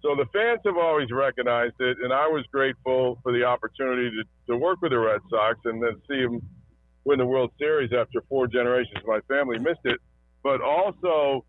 so 0.00 0.14
the 0.16 0.24
fans 0.32 0.60
have 0.64 0.78
always 0.78 1.10
recognized 1.10 1.74
it, 1.80 1.98
and 2.02 2.12
I 2.12 2.26
was 2.26 2.44
grateful 2.50 3.18
for 3.22 3.32
the 3.32 3.44
opportunity 3.44 4.10
to, 4.10 4.52
to 4.52 4.56
work 4.56 4.80
with 4.80 4.92
the 4.92 4.98
Red 4.98 5.20
Sox 5.28 5.58
and 5.64 5.82
then 5.82 6.00
see 6.08 6.22
them 6.22 6.40
win 7.04 7.18
the 7.18 7.26
World 7.26 7.50
Series 7.58 7.92
after 7.92 8.22
four 8.28 8.46
generations. 8.46 8.96
Of 8.96 9.06
my 9.06 9.20
family 9.28 9.58
missed 9.58 9.84
it, 9.84 10.00
but 10.42 10.62
also, 10.62 11.44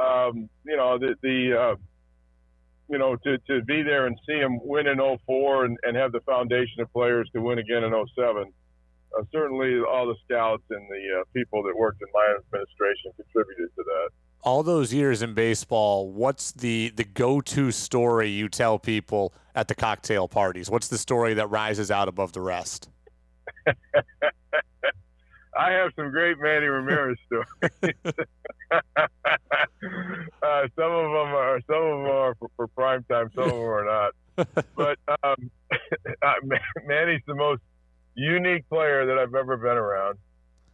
um, 0.00 0.48
you 0.64 0.76
know, 0.76 0.98
the, 0.98 1.14
the 1.22 1.58
uh, 1.58 1.76
you 2.88 2.98
know, 2.98 3.16
to, 3.16 3.38
to 3.38 3.62
be 3.62 3.82
there 3.82 4.06
and 4.06 4.16
see 4.26 4.36
him 4.36 4.58
win 4.62 4.86
in 4.86 4.98
04 4.98 5.64
and, 5.64 5.78
and 5.82 5.96
have 5.96 6.12
the 6.12 6.20
foundation 6.20 6.80
of 6.80 6.92
players 6.92 7.28
to 7.34 7.40
win 7.40 7.58
again 7.58 7.84
in 7.84 7.92
07. 8.14 8.52
Uh, 9.18 9.22
certainly, 9.30 9.80
all 9.80 10.06
the 10.06 10.16
scouts 10.24 10.64
and 10.70 10.82
the 10.88 11.20
uh, 11.20 11.24
people 11.34 11.62
that 11.62 11.76
worked 11.76 12.00
in 12.02 12.08
my 12.12 12.36
administration 12.38 13.12
contributed 13.16 13.68
to 13.76 13.82
that 13.84 14.10
all 14.42 14.62
those 14.62 14.92
years 14.92 15.22
in 15.22 15.34
baseball, 15.34 16.10
what's 16.10 16.52
the 16.52 16.92
the 16.96 17.04
go-to 17.04 17.70
story 17.70 18.28
you 18.28 18.48
tell 18.48 18.78
people 18.78 19.32
at 19.54 19.68
the 19.68 19.74
cocktail 19.74 20.28
parties? 20.28 20.68
What's 20.68 20.88
the 20.88 20.98
story 20.98 21.34
that 21.34 21.46
rises 21.48 21.90
out 21.90 22.08
above 22.08 22.32
the 22.32 22.40
rest? 22.40 22.88
I 25.58 25.72
have 25.72 25.90
some 25.96 26.10
great 26.10 26.38
Manny 26.40 26.66
Ramirez 26.66 27.18
stories. 27.26 27.46
uh, 28.72 30.68
some 30.76 30.92
of 30.92 31.10
them 31.10 31.34
are 31.34 31.60
some 31.66 31.76
of 31.76 31.98
them 31.98 32.10
are 32.10 32.34
for, 32.36 32.48
for 32.56 32.68
prime 32.68 33.04
time, 33.10 33.30
some 33.34 33.44
of 33.44 33.50
them 33.50 33.60
are 33.60 33.84
not. 33.84 34.12
But 34.74 34.98
um, 35.22 35.50
uh, 36.22 36.32
Manny's 36.86 37.20
the 37.26 37.34
most 37.34 37.60
unique 38.14 38.66
player 38.68 39.04
that 39.06 39.18
I've 39.18 39.34
ever 39.34 39.58
been 39.58 39.76
around, 39.76 40.18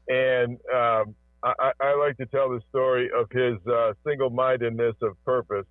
and 0.09 0.59
um, 0.73 1.15
I, 1.43 1.73
I, 1.81 1.95
like 1.95 2.17
to 2.19 2.27
tell 2.27 2.49
the 2.51 2.61
story 2.69 3.11
of 3.11 3.29
his 3.33 3.57
uh, 3.67 3.95
single-mindedness 4.07 4.95
of 5.03 5.23
purpose, 5.25 5.67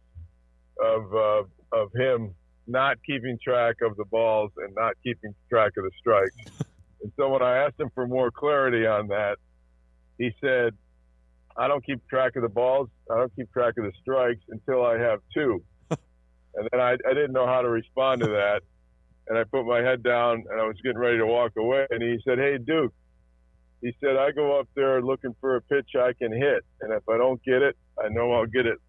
of 0.84 1.16
uh, 1.16 1.44
of 1.72 1.94
him 1.94 2.36
not 2.68 2.98
keeping 3.06 3.40
track 3.42 3.78
of 3.82 3.96
the 3.96 4.06
balls 4.06 4.52
and 4.58 4.76
not 4.76 4.94
keeping 5.02 5.34
track 5.50 5.72
of 5.78 5.86
the 5.86 5.92
strikes. 5.98 6.67
And 7.02 7.12
so 7.16 7.30
when 7.30 7.42
I 7.42 7.66
asked 7.66 7.80
him 7.80 7.90
for 7.94 8.08
more 8.08 8.32
clarity 8.32 8.86
on 8.86 9.08
that, 9.08 9.38
he 10.18 10.32
said, 10.42 10.74
"I 11.56 11.68
don't 11.68 11.86
keep 11.86 12.08
track 12.08 12.36
of 12.36 12.42
the 12.42 12.50
balls. 12.50 12.90
I 13.12 13.18
don't 13.18 13.36
keep 13.36 13.52
track 13.52 13.78
of 13.78 13.86
the 13.86 13.92
strikes 14.02 14.44
until 14.50 14.86
I 14.86 14.98
have 14.98 15.20
two. 15.34 15.64
and 15.90 16.68
then 16.72 16.80
I, 16.80 16.94
I 16.94 17.14
didn't 17.14 17.34
know 17.34 17.46
how 17.46 17.62
to 17.62 17.70
respond 17.70 18.22
to 18.22 18.28
that. 18.28 18.62
And 19.28 19.38
I 19.38 19.44
put 19.44 19.66
my 19.66 19.82
head 19.82 20.04
down 20.04 20.46
and 20.50 20.60
I 20.62 20.66
was 20.66 20.78
getting 20.84 20.98
ready 20.98 21.18
to 21.18 21.26
walk 21.26 21.52
away. 21.58 21.86
And 21.90 22.02
he 22.02 22.20
said, 22.26 22.38
"Hey, 22.40 22.58
Duke." 22.58 22.94
he 23.82 23.96
said, 24.04 24.18
I 24.18 24.32
go 24.32 24.60
up 24.60 24.68
there 24.76 25.02
looking 25.02 25.36
for 25.40 25.56
a 25.56 25.62
pitch 25.62 25.90
I 25.96 26.14
can 26.14 26.32
hit. 26.32 26.64
And 26.82 26.92
if 26.94 27.08
I 27.08 27.18
don't 27.18 27.42
get 27.44 27.62
it, 27.62 27.78
I 28.04 28.10
know 28.10 28.32
I'll 28.34 28.48
get 28.48 28.66
it 28.66 28.80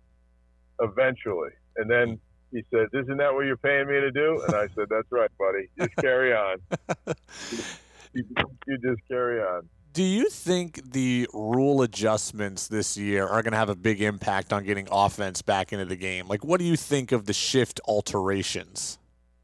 eventually. 0.80 1.50
And 1.76 1.90
then 1.90 2.18
he 2.52 2.62
said, 2.70 2.86
Isn't 2.94 3.18
that 3.18 3.34
what 3.34 3.44
you're 3.44 3.58
paying 3.58 3.86
me 3.86 4.00
to 4.00 4.10
do? 4.10 4.42
And 4.46 4.54
I 4.54 4.68
said, 4.74 4.86
That's 4.88 5.10
right, 5.10 5.30
buddy. 5.38 5.68
Just 5.78 5.96
carry 5.96 6.34
on. 6.34 6.58
you, 8.12 8.24
you 8.66 8.78
just 8.78 9.00
carry 9.08 9.40
on. 9.40 9.68
Do 9.92 10.02
you 10.02 10.28
think 10.28 10.92
the 10.92 11.28
rule 11.32 11.82
adjustments 11.82 12.68
this 12.68 12.96
year 12.96 13.26
are 13.26 13.42
going 13.42 13.52
to 13.52 13.58
have 13.58 13.70
a 13.70 13.74
big 13.74 14.00
impact 14.00 14.52
on 14.52 14.64
getting 14.64 14.86
offense 14.90 15.42
back 15.42 15.72
into 15.72 15.86
the 15.86 15.96
game? 15.96 16.28
Like, 16.28 16.44
what 16.44 16.58
do 16.58 16.64
you 16.64 16.76
think 16.76 17.10
of 17.10 17.26
the 17.26 17.32
shift 17.32 17.80
alterations? 17.86 18.98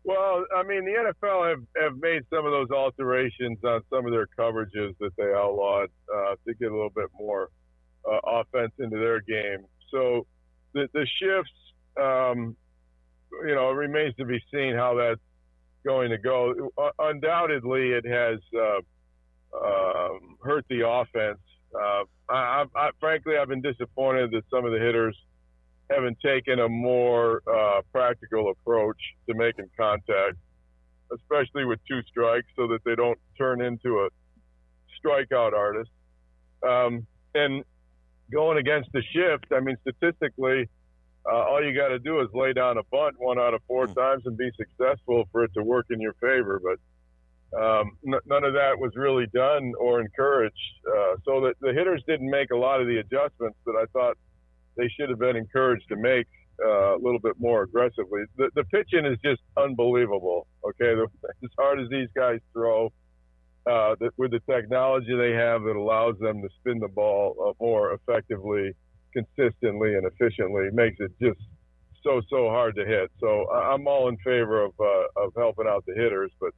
Well, 0.04 0.44
I 0.54 0.62
mean, 0.62 0.84
the 0.84 0.92
NFL 0.92 1.48
have, 1.48 1.62
have 1.82 1.96
made 1.96 2.22
some 2.28 2.44
of 2.44 2.52
those 2.52 2.70
alterations 2.70 3.58
on 3.64 3.80
some 3.88 4.04
of 4.04 4.12
their 4.12 4.28
coverages 4.38 4.94
that 5.00 5.10
they 5.16 5.32
outlawed 5.34 5.88
uh, 6.14 6.34
to 6.46 6.54
get 6.54 6.70
a 6.70 6.74
little 6.74 6.92
bit 6.94 7.08
more 7.18 7.48
uh, 8.08 8.18
offense 8.24 8.72
into 8.78 8.98
their 8.98 9.20
game. 9.20 9.64
So 9.90 10.26
the, 10.74 10.88
the 10.92 11.06
shifts, 11.20 11.52
um, 11.98 12.54
you 13.46 13.54
know, 13.54 13.70
it 13.70 13.74
remains 13.74 14.14
to 14.16 14.26
be 14.26 14.40
seen 14.52 14.74
how 14.74 14.94
that's 14.94 15.20
going 15.84 16.10
to 16.10 16.18
go. 16.18 16.70
Uh, 16.76 16.90
undoubtedly, 16.98 17.92
it 17.92 18.06
has 18.06 18.38
uh, 18.56 19.56
um, 19.56 20.36
hurt 20.42 20.64
the 20.68 20.86
offense. 20.86 21.40
Uh, 21.74 22.04
I, 22.28 22.64
I, 22.74 22.90
frankly, 23.00 23.36
I've 23.36 23.48
been 23.48 23.62
disappointed 23.62 24.30
that 24.32 24.42
some 24.50 24.64
of 24.64 24.72
the 24.72 24.78
hitters– 24.78 25.16
haven't 25.90 26.18
taken 26.20 26.60
a 26.60 26.68
more 26.68 27.42
uh, 27.46 27.82
practical 27.92 28.50
approach 28.50 28.98
to 29.28 29.34
making 29.34 29.66
contact, 29.78 30.36
especially 31.12 31.64
with 31.64 31.78
two 31.88 32.00
strikes, 32.08 32.46
so 32.56 32.66
that 32.68 32.80
they 32.84 32.94
don't 32.94 33.18
turn 33.36 33.60
into 33.60 34.00
a 34.00 34.08
strikeout 34.98 35.52
artist. 35.52 35.90
Um, 36.66 37.06
and 37.34 37.64
going 38.32 38.58
against 38.58 38.90
the 38.92 39.02
shift, 39.12 39.46
I 39.52 39.60
mean, 39.60 39.76
statistically, 39.82 40.68
uh, 41.30 41.36
all 41.36 41.64
you 41.64 41.74
got 41.74 41.88
to 41.88 41.98
do 41.98 42.20
is 42.20 42.28
lay 42.34 42.52
down 42.52 42.76
a 42.78 42.82
bunt 42.90 43.16
one 43.18 43.38
out 43.38 43.54
of 43.54 43.62
four 43.66 43.86
mm. 43.86 43.94
times 43.94 44.22
and 44.26 44.36
be 44.36 44.50
successful 44.56 45.24
for 45.32 45.44
it 45.44 45.52
to 45.54 45.62
work 45.62 45.86
in 45.90 46.00
your 46.00 46.14
favor. 46.14 46.60
But 46.62 46.78
um, 47.58 47.92
n- 48.06 48.20
none 48.26 48.44
of 48.44 48.54
that 48.54 48.78
was 48.78 48.92
really 48.96 49.26
done 49.32 49.72
or 49.78 50.00
encouraged. 50.00 50.54
Uh, 50.86 51.16
so 51.24 51.40
that 51.42 51.54
the 51.60 51.72
hitters 51.72 52.02
didn't 52.06 52.30
make 52.30 52.50
a 52.50 52.56
lot 52.56 52.80
of 52.80 52.86
the 52.86 52.98
adjustments 52.98 53.58
that 53.64 53.76
I 53.80 53.86
thought 53.92 54.16
they 54.76 54.88
should 54.88 55.08
have 55.08 55.18
been 55.18 55.36
encouraged 55.36 55.88
to 55.88 55.96
make 55.96 56.26
uh, 56.62 56.96
a 56.96 57.00
little 57.00 57.20
bit 57.20 57.34
more 57.38 57.62
aggressively. 57.62 58.24
The, 58.36 58.50
the 58.54 58.64
pitching 58.64 59.06
is 59.06 59.18
just 59.24 59.40
unbelievable. 59.56 60.46
Okay, 60.64 60.94
the, 60.94 61.06
as 61.42 61.50
hard 61.58 61.80
as 61.80 61.88
these 61.88 62.08
guys 62.14 62.40
throw, 62.52 62.92
uh, 63.66 63.94
the, 63.98 64.10
with 64.16 64.30
the 64.30 64.40
technology 64.40 65.16
they 65.16 65.32
have 65.32 65.62
that 65.62 65.76
allows 65.76 66.18
them 66.18 66.42
to 66.42 66.48
spin 66.60 66.80
the 66.80 66.88
ball 66.88 67.34
uh, 67.48 67.64
more 67.64 67.94
effectively, 67.94 68.74
consistently, 69.14 69.94
and 69.94 70.06
efficiently, 70.06 70.68
makes 70.72 70.98
it 71.00 71.12
just 71.20 71.40
so 72.02 72.20
so 72.28 72.48
hard 72.48 72.76
to 72.76 72.84
hit. 72.84 73.10
So 73.20 73.50
I'm 73.50 73.86
all 73.86 74.08
in 74.08 74.16
favor 74.18 74.64
of 74.64 74.72
uh, 74.78 75.24
of 75.24 75.32
helping 75.36 75.66
out 75.66 75.84
the 75.86 75.94
hitters, 75.94 76.30
but 76.40 76.50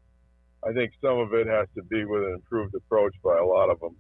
I 0.65 0.73
think 0.73 0.93
some 1.01 1.19
of 1.19 1.33
it 1.35 1.47
has 1.47 1.69
to 1.77 1.83
be 1.83 2.05
with 2.05 2.25
an 2.25 2.35
improved 2.35 2.75
approach 2.75 3.15
by 3.23 3.39
a 3.39 3.45
lot 3.45 3.71
of 3.71 3.79
them. 3.81 3.97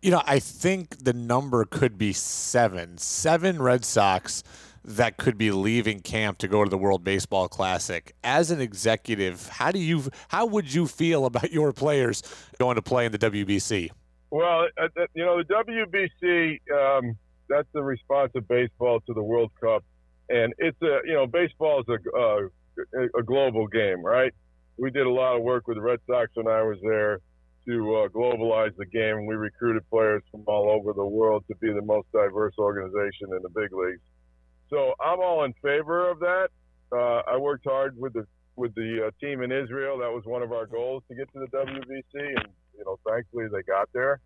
You 0.00 0.12
know, 0.12 0.22
I 0.24 0.38
think 0.38 1.02
the 1.02 1.12
number 1.12 1.64
could 1.64 1.98
be 1.98 2.12
seven. 2.12 2.98
Seven 2.98 3.60
Red 3.60 3.84
Sox 3.84 4.44
that 4.84 5.16
could 5.18 5.36
be 5.36 5.50
leaving 5.50 6.00
camp 6.00 6.38
to 6.38 6.48
go 6.48 6.64
to 6.64 6.70
the 6.70 6.78
World 6.78 7.04
Baseball 7.04 7.48
Classic. 7.48 8.14
As 8.24 8.50
an 8.50 8.60
executive, 8.60 9.48
how 9.48 9.70
do 9.70 9.78
you 9.78 10.04
how 10.28 10.46
would 10.46 10.72
you 10.72 10.86
feel 10.86 11.26
about 11.26 11.52
your 11.52 11.72
players 11.72 12.22
going 12.58 12.76
to 12.76 12.82
play 12.82 13.04
in 13.06 13.12
the 13.12 13.18
WBC? 13.18 13.90
Well, 14.30 14.68
uh, 14.80 14.88
you 15.14 15.24
know, 15.24 15.42
the 15.42 16.08
WBC 16.22 16.60
um, 16.98 17.16
that's 17.48 17.68
the 17.72 17.82
response 17.82 18.32
of 18.34 18.46
baseball 18.48 19.00
to 19.00 19.14
the 19.14 19.22
World 19.22 19.50
Cup, 19.60 19.84
and 20.28 20.52
it's 20.58 20.80
a 20.82 20.98
you 21.04 21.14
know 21.14 21.26
baseball 21.26 21.80
is 21.80 21.86
a, 21.88 22.18
uh, 22.18 22.98
a 23.18 23.22
global 23.22 23.66
game, 23.66 24.02
right? 24.02 24.32
We 24.78 24.90
did 24.90 25.06
a 25.06 25.10
lot 25.10 25.36
of 25.36 25.42
work 25.42 25.66
with 25.66 25.76
the 25.76 25.82
Red 25.82 26.00
Sox 26.06 26.30
when 26.34 26.46
I 26.46 26.62
was 26.62 26.78
there 26.82 27.18
to 27.66 27.96
uh, 27.96 28.08
globalize 28.08 28.74
the 28.76 28.86
game. 28.86 29.26
We 29.26 29.34
recruited 29.34 29.88
players 29.90 30.22
from 30.30 30.44
all 30.46 30.70
over 30.70 30.92
the 30.92 31.04
world 31.04 31.44
to 31.48 31.56
be 31.56 31.72
the 31.72 31.82
most 31.82 32.10
diverse 32.12 32.54
organization 32.58 33.28
in 33.30 33.42
the 33.42 33.50
big 33.50 33.72
leagues. 33.72 34.00
So 34.70 34.94
I'm 35.00 35.20
all 35.20 35.44
in 35.44 35.52
favor 35.62 36.08
of 36.10 36.20
that. 36.20 36.48
Uh, 36.92 37.22
I 37.26 37.36
worked 37.36 37.64
hard 37.64 37.96
with 37.98 38.14
the 38.14 38.26
with 38.56 38.74
the 38.74 39.06
uh, 39.06 39.10
team 39.24 39.42
in 39.42 39.52
Israel. 39.52 39.98
That 39.98 40.10
was 40.10 40.24
one 40.24 40.42
of 40.42 40.52
our 40.52 40.66
goals 40.66 41.02
to 41.08 41.14
get 41.14 41.32
to 41.32 41.40
the 41.40 41.46
WBC, 41.46 42.02
and 42.14 42.48
you 42.76 42.84
know, 42.84 42.98
thankfully 43.08 43.46
they 43.52 43.62
got 43.62 43.88
there. 43.92 44.20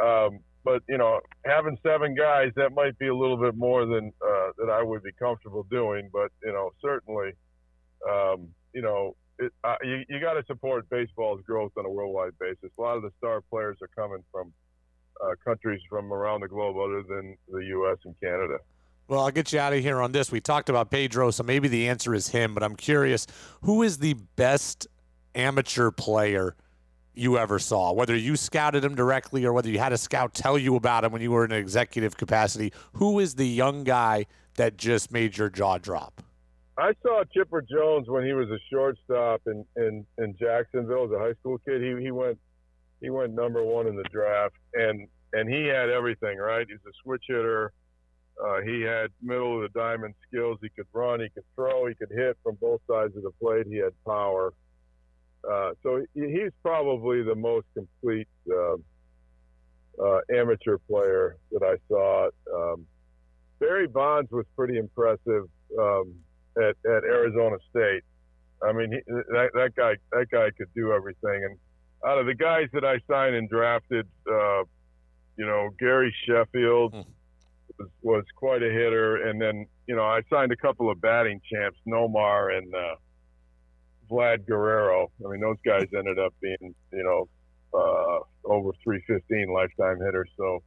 Um, 0.00 0.40
but 0.66 0.82
you 0.88 0.98
know, 0.98 1.20
having 1.46 1.78
seven 1.86 2.16
guys 2.16 2.50
that 2.56 2.74
might 2.74 2.98
be 2.98 3.06
a 3.06 3.14
little 3.14 3.36
bit 3.36 3.56
more 3.56 3.86
than 3.86 4.12
uh, 4.20 4.50
that 4.58 4.68
I 4.68 4.82
would 4.82 5.04
be 5.04 5.12
comfortable 5.12 5.64
doing. 5.70 6.10
But 6.12 6.32
you 6.42 6.52
know, 6.52 6.72
certainly, 6.82 7.30
um, 8.10 8.48
you 8.74 8.82
know, 8.82 9.14
it, 9.38 9.52
uh, 9.62 9.76
you, 9.84 10.02
you 10.08 10.20
got 10.20 10.34
to 10.34 10.44
support 10.46 10.90
baseball's 10.90 11.40
growth 11.46 11.70
on 11.78 11.86
a 11.86 11.88
worldwide 11.88 12.32
basis. 12.40 12.70
A 12.76 12.82
lot 12.82 12.96
of 12.96 13.02
the 13.02 13.12
star 13.16 13.42
players 13.48 13.78
are 13.80 13.90
coming 13.96 14.24
from 14.32 14.52
uh, 15.24 15.36
countries 15.44 15.80
from 15.88 16.12
around 16.12 16.40
the 16.40 16.48
globe 16.48 16.76
other 16.76 17.04
than 17.08 17.36
the 17.48 17.64
U.S. 17.66 17.98
and 18.04 18.16
Canada. 18.20 18.58
Well, 19.06 19.20
I'll 19.20 19.30
get 19.30 19.52
you 19.52 19.60
out 19.60 19.72
of 19.72 19.78
here 19.78 20.02
on 20.02 20.10
this. 20.10 20.32
We 20.32 20.40
talked 20.40 20.68
about 20.68 20.90
Pedro, 20.90 21.30
so 21.30 21.44
maybe 21.44 21.68
the 21.68 21.88
answer 21.88 22.12
is 22.12 22.30
him, 22.30 22.54
but 22.54 22.64
I'm 22.64 22.74
curious 22.74 23.28
who 23.62 23.84
is 23.84 23.98
the 23.98 24.14
best 24.34 24.88
amateur 25.36 25.92
player 25.92 26.56
you 27.16 27.38
ever 27.38 27.58
saw? 27.58 27.92
Whether 27.92 28.16
you 28.16 28.36
scouted 28.36 28.84
him 28.84 28.94
directly 28.94 29.44
or 29.44 29.52
whether 29.52 29.68
you 29.68 29.78
had 29.78 29.92
a 29.92 29.98
scout 29.98 30.34
tell 30.34 30.58
you 30.58 30.76
about 30.76 31.04
him 31.04 31.12
when 31.12 31.22
you 31.22 31.30
were 31.30 31.44
in 31.44 31.52
an 31.52 31.58
executive 31.58 32.16
capacity, 32.16 32.72
who 32.94 33.18
is 33.18 33.34
the 33.34 33.46
young 33.46 33.84
guy 33.84 34.26
that 34.56 34.76
just 34.76 35.10
made 35.10 35.36
your 35.36 35.48
jaw 35.48 35.78
drop? 35.78 36.22
I 36.78 36.92
saw 37.02 37.24
Chipper 37.32 37.62
Jones 37.62 38.06
when 38.08 38.24
he 38.26 38.34
was 38.34 38.50
a 38.50 38.58
shortstop 38.70 39.42
in, 39.46 39.64
in, 39.76 40.04
in 40.18 40.36
Jacksonville 40.38 41.04
as 41.04 41.10
a 41.10 41.18
high 41.18 41.32
school 41.40 41.58
kid. 41.66 41.80
He 41.80 42.02
he 42.02 42.10
went 42.10 42.38
he 43.00 43.08
went 43.08 43.32
number 43.32 43.62
one 43.62 43.86
in 43.86 43.96
the 43.96 44.04
draft, 44.04 44.56
and 44.74 45.08
and 45.32 45.48
he 45.48 45.66
had 45.66 45.88
everything 45.88 46.38
right. 46.38 46.66
He's 46.68 46.78
a 46.86 46.92
switch 47.02 47.24
hitter. 47.26 47.72
Uh, 48.42 48.60
he 48.60 48.82
had 48.82 49.08
middle 49.22 49.56
of 49.56 49.72
the 49.72 49.78
diamond 49.78 50.14
skills. 50.28 50.58
He 50.60 50.68
could 50.68 50.86
run. 50.92 51.20
He 51.20 51.30
could 51.30 51.44
throw. 51.54 51.86
He 51.86 51.94
could 51.94 52.10
hit 52.10 52.36
from 52.42 52.56
both 52.56 52.82
sides 52.86 53.16
of 53.16 53.22
the 53.22 53.30
plate. 53.40 53.66
He 53.66 53.76
had 53.76 53.92
power. 54.04 54.52
Uh, 55.50 55.72
so 55.82 56.04
he's 56.14 56.52
probably 56.62 57.22
the 57.22 57.34
most 57.34 57.66
complete 57.74 58.28
uh, 58.50 58.74
uh, 60.02 60.20
amateur 60.34 60.78
player 60.88 61.36
that 61.52 61.62
I 61.62 61.76
saw. 61.88 62.28
Um, 62.54 62.86
Barry 63.60 63.86
Bonds 63.86 64.30
was 64.30 64.44
pretty 64.56 64.78
impressive. 64.78 65.48
Um, 65.78 66.14
at, 66.56 66.76
at 66.86 67.04
Arizona 67.04 67.56
State. 67.70 68.02
I 68.62 68.72
mean, 68.72 68.92
he, 68.92 68.98
that 69.06 69.50
that 69.54 69.74
guy 69.76 69.96
that 70.12 70.26
guy 70.30 70.48
could 70.56 70.72
do 70.74 70.92
everything. 70.92 71.44
And 71.44 71.58
out 72.06 72.18
of 72.18 72.26
the 72.26 72.34
guys 72.34 72.68
that 72.72 72.84
I 72.84 72.98
signed 73.10 73.34
and 73.36 73.48
drafted, 73.48 74.06
uh, 74.30 74.62
you 75.36 75.44
know, 75.46 75.70
Gary 75.78 76.14
Sheffield 76.26 76.92
Hmm. 76.94 77.02
was, 77.78 77.88
was 78.02 78.24
quite 78.34 78.62
a 78.62 78.70
hitter. 78.70 79.28
And 79.28 79.40
then 79.40 79.66
you 79.86 79.94
know, 79.94 80.04
I 80.04 80.22
signed 80.30 80.52
a 80.52 80.56
couple 80.56 80.90
of 80.90 81.00
batting 81.00 81.40
champs, 81.52 81.78
Nomar 81.86 82.56
and 82.56 82.74
uh, 82.74 82.94
Vlad 84.10 84.46
Guerrero. 84.46 85.10
I 85.24 85.30
mean, 85.30 85.40
those 85.40 85.56
guys 85.64 85.86
ended 85.96 86.18
up 86.18 86.34
being 86.40 86.74
you 86.92 87.04
know 87.04 87.28
uh, 87.74 88.20
over 88.44 88.70
315 88.84 89.52
lifetime 89.52 89.98
hitters. 90.04 90.30
So 90.36 90.62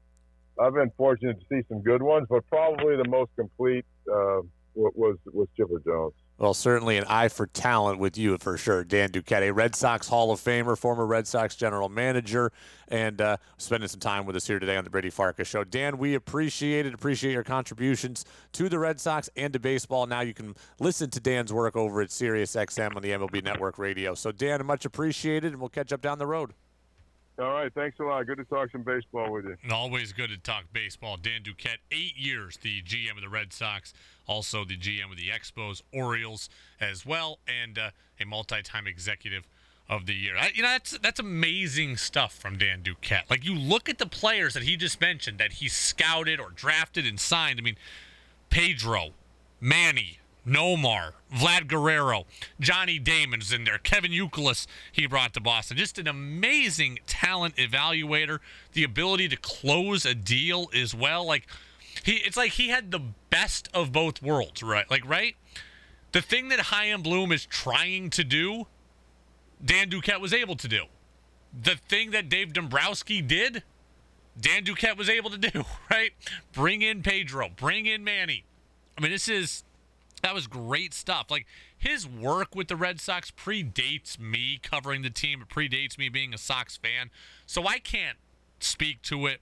I've 0.60 0.74
been 0.74 0.92
fortunate 0.98 1.40
to 1.40 1.46
see 1.50 1.66
some 1.70 1.82
good 1.82 2.04
ones, 2.04 2.28
but 2.30 2.46
probably 2.48 2.98
the 2.98 3.08
most 3.08 3.32
complete 3.36 3.86
uh, 4.12 4.42
was 4.76 5.18
was 5.32 5.48
Chipper 5.56 5.82
Jones. 5.86 6.14
Well, 6.40 6.54
certainly 6.54 6.96
an 6.96 7.04
eye 7.10 7.28
for 7.28 7.48
talent 7.48 8.00
with 8.00 8.18
you 8.18 8.38
for 8.38 8.58
sure, 8.58 8.86
Dan 8.86 9.10
Duquette, 9.10 9.54
Red 9.54 9.76
Sox 9.76 10.08
Hall 10.08 10.32
of 10.32 10.40
Famer, 10.40 10.78
former 10.78 11.06
Red 11.06 11.28
Sox 11.28 11.54
general 11.54 11.90
manager, 11.90 12.54
and 12.88 13.20
uh, 13.20 13.36
spending 13.58 13.90
some 13.90 14.00
time 14.00 14.26
with 14.26 14.38
us 14.38 14.48
here 14.48 14.58
today 14.58 14.78
on 14.78 14.86
the 14.86 14.90
Brady 14.90 15.10
Farkas 15.10 15.50
Show. 15.50 15.66
Dan, 15.66 15.98
we 15.98 16.16
appreciate 16.16 16.86
it. 16.86 16.94
Appreciate 16.94 17.34
your 17.34 17.44
contributions 17.44 18.24
to 18.54 18.70
the 18.70 18.80
Red 18.80 19.02
Sox 19.02 19.30
and 19.36 19.52
to 19.52 19.60
baseball. 19.60 20.06
Now 20.06 20.22
you 20.22 20.34
can 20.34 20.56
listen 20.80 21.10
to 21.10 21.20
Dan's 21.20 21.52
work 21.52 21.76
over 21.76 22.02
at 22.02 22.08
SiriusXM 22.08 22.96
on 22.96 23.02
the 23.02 23.10
MLB 23.10 23.44
Network 23.44 23.78
Radio. 23.78 24.16
So, 24.16 24.32
Dan, 24.32 24.66
much 24.66 24.86
appreciated, 24.86 25.52
and 25.52 25.60
we'll 25.60 25.68
catch 25.68 25.92
up 25.92 26.02
down 26.02 26.20
the 26.20 26.28
road. 26.28 26.54
All 27.40 27.52
right, 27.52 27.74
thanks 27.74 27.98
a 28.00 28.04
lot. 28.04 28.28
Good 28.28 28.38
to 28.40 28.44
talk 28.44 28.70
some 28.72 28.84
baseball 28.84 29.32
with 29.32 29.46
you. 29.46 29.56
And 29.64 29.72
always 29.72 30.12
good 30.12 30.30
to 30.30 30.38
talk 30.38 30.66
baseball. 30.74 31.16
Dan 31.16 31.42
Duquette, 31.42 31.78
eight 31.90 32.18
years, 32.18 32.58
the 32.62 32.82
GM 32.82 33.16
of 33.16 33.22
the 33.22 33.30
Red 33.30 33.54
Sox, 33.54 33.94
also 34.28 34.66
the 34.66 34.78
GM 34.78 35.10
of 35.10 35.18
the 35.18 35.30
Expos, 35.30 35.82
Orioles 35.94 36.50
as 36.82 37.06
well, 37.06 37.40
and 37.48 37.78
uh, 37.78 37.92
a 38.20 38.26
multi-time 38.26 38.88
executive 38.88 39.48
of 39.90 40.06
the 40.06 40.14
year. 40.14 40.36
I, 40.38 40.52
you 40.54 40.64
know, 40.64 40.70
that's 40.70 40.98
that's 41.00 41.20
amazing 41.20 41.96
stuff 41.96 42.34
from 42.34 42.58
Dan 42.58 42.84
Duquette. 42.84 43.30
Like 43.30 43.46
you 43.46 43.56
look 43.56 43.88
at 43.88 44.00
the 44.00 44.06
players 44.06 44.54
that 44.54 44.64
he 44.64 44.76
just 44.76 45.00
mentioned 45.00 45.38
that 45.40 45.54
he 45.54 45.70
scouted 45.70 46.40
or 46.42 46.50
drafted 46.50 47.06
and 47.06 47.20
signed. 47.20 47.58
I 47.58 47.64
mean, 47.64 47.78
Pedro, 48.50 49.12
Manny, 49.62 50.20
Nomar, 50.50 51.14
Vlad 51.34 51.68
Guerrero, 51.68 52.26
Johnny 52.60 53.00
Damon's 53.00 53.54
in 53.54 53.64
there, 53.64 53.78
Kevin 53.78 54.12
Youkilis 54.12 54.66
he 54.92 55.06
brought 55.06 55.34
to 55.34 55.40
Boston. 55.40 55.78
Just 55.78 55.98
an 56.00 56.08
amazing 56.08 57.00
talent 57.06 57.56
evaluator. 57.56 58.40
The 58.74 58.84
ability 58.84 59.30
to 59.30 59.38
close 59.38 60.06
a 60.06 60.16
deal 60.16 60.70
as 60.74 60.96
well. 60.96 61.26
Like 61.26 61.48
he 62.04 62.14
it's 62.18 62.38
like 62.38 62.54
he 62.54 62.70
had 62.70 62.92
the 62.92 63.02
best 63.30 63.70
of 63.74 63.92
both 63.92 64.22
worlds, 64.22 64.64
right? 64.64 64.90
Like 64.90 65.08
right? 65.08 65.36
The 66.12 66.22
thing 66.22 66.50
that 66.50 66.60
Chaim 66.60 67.04
Bloom 67.04 67.32
is 67.32 67.46
trying 67.46 68.10
to 68.12 68.24
do, 68.24 68.66
Dan 69.64 69.90
Duquette 69.90 70.20
was 70.20 70.34
able 70.34 70.56
to 70.56 70.68
do. 70.68 70.86
The 71.62 71.76
thing 71.76 72.12
that 72.12 72.30
Dave 72.30 72.54
Dombrowski 72.54 73.22
did, 73.22 73.64
Dan 74.40 74.64
Duquette 74.64 74.98
was 74.98 75.10
able 75.10 75.30
to 75.30 75.38
do, 75.38 75.66
right? 75.92 76.12
Bring 76.52 76.82
in 76.82 77.04
Pedro, 77.04 77.50
bring 77.56 77.86
in 77.86 78.04
Manny. 78.04 78.46
I 78.98 79.02
mean, 79.02 79.12
this 79.12 79.30
is 79.30 79.64
that 80.22 80.34
was 80.34 80.48
great 80.48 80.94
stuff. 80.94 81.28
Like 81.30 81.46
his 81.78 82.08
work 82.08 82.56
with 82.56 82.68
the 82.68 82.76
Red 82.76 83.00
Sox 83.00 83.32
predates 83.32 84.20
me 84.20 84.60
covering 84.62 85.02
the 85.02 85.10
team. 85.10 85.42
It 85.42 85.50
predates 85.50 85.98
me 85.98 86.10
being 86.10 86.34
a 86.34 86.38
Sox 86.38 86.78
fan, 86.78 87.10
so 87.46 87.68
I 87.68 87.80
can't 87.80 88.18
speak 88.60 89.02
to 89.04 89.26
it 89.28 89.42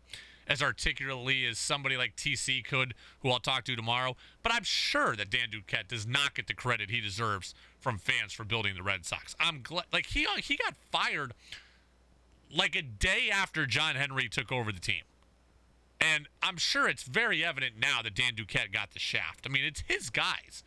as 0.50 0.62
articulately 0.62 1.46
as 1.46 1.58
somebody 1.58 1.98
like 1.98 2.16
TC 2.16 2.64
could, 2.64 2.94
who 3.22 3.30
I'll 3.30 3.40
talk 3.40 3.66
to 3.66 3.76
tomorrow. 3.76 4.16
But 4.44 4.54
I'm 4.54 4.64
sure 4.64 5.16
that 5.16 5.30
Dan 5.30 5.50
Duquette 5.52 5.90
does 5.90 6.08
not 6.08 6.36
get 6.36 6.48
the 6.48 6.54
credit 6.54 6.90
he 6.90 7.02
deserves 7.02 7.54
from 7.80 7.98
fans 7.98 8.34
for 8.34 8.44
building 8.44 8.76
the 8.76 8.84
Red 8.84 9.06
Sox. 9.06 9.36
I'm 9.40 9.62
glad, 9.62 9.86
like 9.92 10.08
he 10.08 10.26
he 10.42 10.58
got 10.58 10.76
fired 10.92 11.34
like 12.56 12.76
a 12.76 12.82
day 12.82 13.30
after 13.32 13.66
John 13.66 13.96
Henry 13.96 14.30
took 14.30 14.52
over 14.52 14.72
the 14.72 14.80
team. 14.80 15.04
And 16.00 16.28
I'm 16.44 16.58
sure 16.58 16.88
it's 16.88 17.04
very 17.04 17.44
evident 17.44 17.74
now 17.80 18.02
that 18.04 18.16
Dan 18.16 18.36
Duquette 18.36 18.72
got 18.72 18.92
the 18.92 19.00
shaft. 19.00 19.46
I 19.46 19.50
mean, 19.50 19.66
it's 19.66 19.84
his 19.88 20.10
guys 20.10 20.64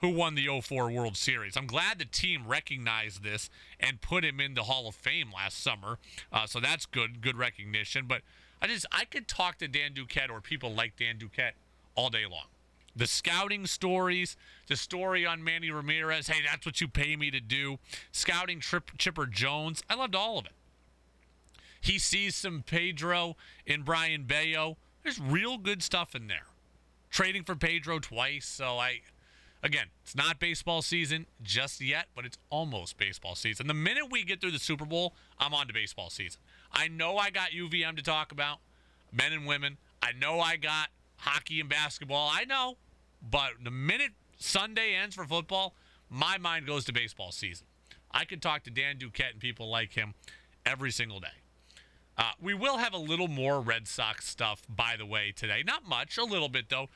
who 0.00 0.08
won 0.08 0.34
the 0.34 0.48
04 0.60 0.90
World 0.90 1.16
Series. 1.16 1.56
I'm 1.56 1.66
glad 1.66 1.98
the 1.98 2.04
team 2.04 2.46
recognized 2.46 3.22
this 3.22 3.50
and 3.78 4.00
put 4.00 4.24
him 4.24 4.40
in 4.40 4.54
the 4.54 4.64
Hall 4.64 4.88
of 4.88 4.94
Fame 4.94 5.30
last 5.34 5.62
summer. 5.62 5.98
Uh, 6.32 6.46
so 6.46 6.60
that's 6.60 6.86
good, 6.86 7.20
good 7.20 7.36
recognition. 7.36 8.06
But 8.06 8.22
I 8.62 8.66
just, 8.66 8.86
I 8.90 9.04
could 9.04 9.28
talk 9.28 9.58
to 9.58 9.68
Dan 9.68 9.92
Duquette 9.92 10.30
or 10.30 10.40
people 10.40 10.72
like 10.72 10.96
Dan 10.96 11.18
Duquette 11.18 11.52
all 11.94 12.08
day 12.08 12.24
long. 12.30 12.46
The 12.96 13.06
scouting 13.06 13.66
stories, 13.66 14.36
the 14.66 14.76
story 14.76 15.24
on 15.24 15.44
Manny 15.44 15.70
Ramirez, 15.70 16.26
hey, 16.26 16.42
that's 16.44 16.66
what 16.66 16.80
you 16.80 16.88
pay 16.88 17.14
me 17.14 17.30
to 17.30 17.40
do. 17.40 17.78
Scouting 18.10 18.60
Chipper 18.60 19.26
Jones, 19.26 19.82
I 19.88 19.94
loved 19.94 20.14
all 20.14 20.38
of 20.38 20.46
it. 20.46 20.52
He 21.80 21.98
sees 21.98 22.34
some 22.34 22.62
Pedro 22.62 23.36
in 23.64 23.82
Brayan 23.82 24.24
Bello. 24.24 24.76
There's 25.02 25.20
real 25.20 25.56
good 25.56 25.82
stuff 25.82 26.14
in 26.14 26.26
there. 26.26 26.46
Trading 27.10 27.42
for 27.42 27.56
Pedro 27.56 27.98
twice, 27.98 28.46
so 28.46 28.78
I 28.78 29.00
again, 29.62 29.86
it's 30.02 30.14
not 30.14 30.38
baseball 30.38 30.82
season 30.82 31.26
just 31.42 31.80
yet, 31.80 32.06
but 32.14 32.24
it's 32.24 32.38
almost 32.50 32.96
baseball 32.98 33.34
season. 33.34 33.66
The 33.66 33.74
minute 33.74 34.06
we 34.10 34.24
get 34.24 34.40
through 34.40 34.52
the 34.52 34.58
Super 34.58 34.84
Bowl, 34.84 35.14
I'm 35.38 35.54
on 35.54 35.66
to 35.66 35.72
baseball 35.72 36.10
season. 36.10 36.40
I 36.72 36.88
know 36.88 37.16
I 37.16 37.30
got 37.30 37.50
UVM 37.50 37.96
to 37.96 38.02
talk 38.02 38.32
about, 38.32 38.58
men 39.12 39.32
and 39.32 39.46
women. 39.46 39.78
I 40.02 40.12
know 40.12 40.40
I 40.40 40.56
got 40.56 40.88
hockey 41.16 41.60
and 41.60 41.68
basketball. 41.68 42.30
I 42.32 42.44
know. 42.44 42.76
But 43.28 43.52
the 43.62 43.70
minute 43.70 44.12
Sunday 44.38 44.94
ends 44.94 45.14
for 45.14 45.24
football, 45.24 45.74
my 46.08 46.38
mind 46.38 46.66
goes 46.66 46.84
to 46.86 46.92
baseball 46.92 47.32
season. 47.32 47.66
I 48.10 48.24
could 48.24 48.42
talk 48.42 48.64
to 48.64 48.70
Dan 48.70 48.96
Duquette 48.96 49.32
and 49.32 49.40
people 49.40 49.68
like 49.68 49.92
him 49.92 50.14
every 50.64 50.90
single 50.90 51.20
day. 51.20 51.28
Uh, 52.18 52.32
we 52.40 52.54
will 52.54 52.78
have 52.78 52.92
a 52.92 52.98
little 52.98 53.28
more 53.28 53.60
Red 53.60 53.86
Sox 53.86 54.26
stuff, 54.26 54.62
by 54.68 54.94
the 54.98 55.06
way, 55.06 55.32
today. 55.34 55.62
Not 55.64 55.88
much, 55.88 56.18
a 56.18 56.24
little 56.24 56.48
bit, 56.48 56.68
though. 56.68 56.88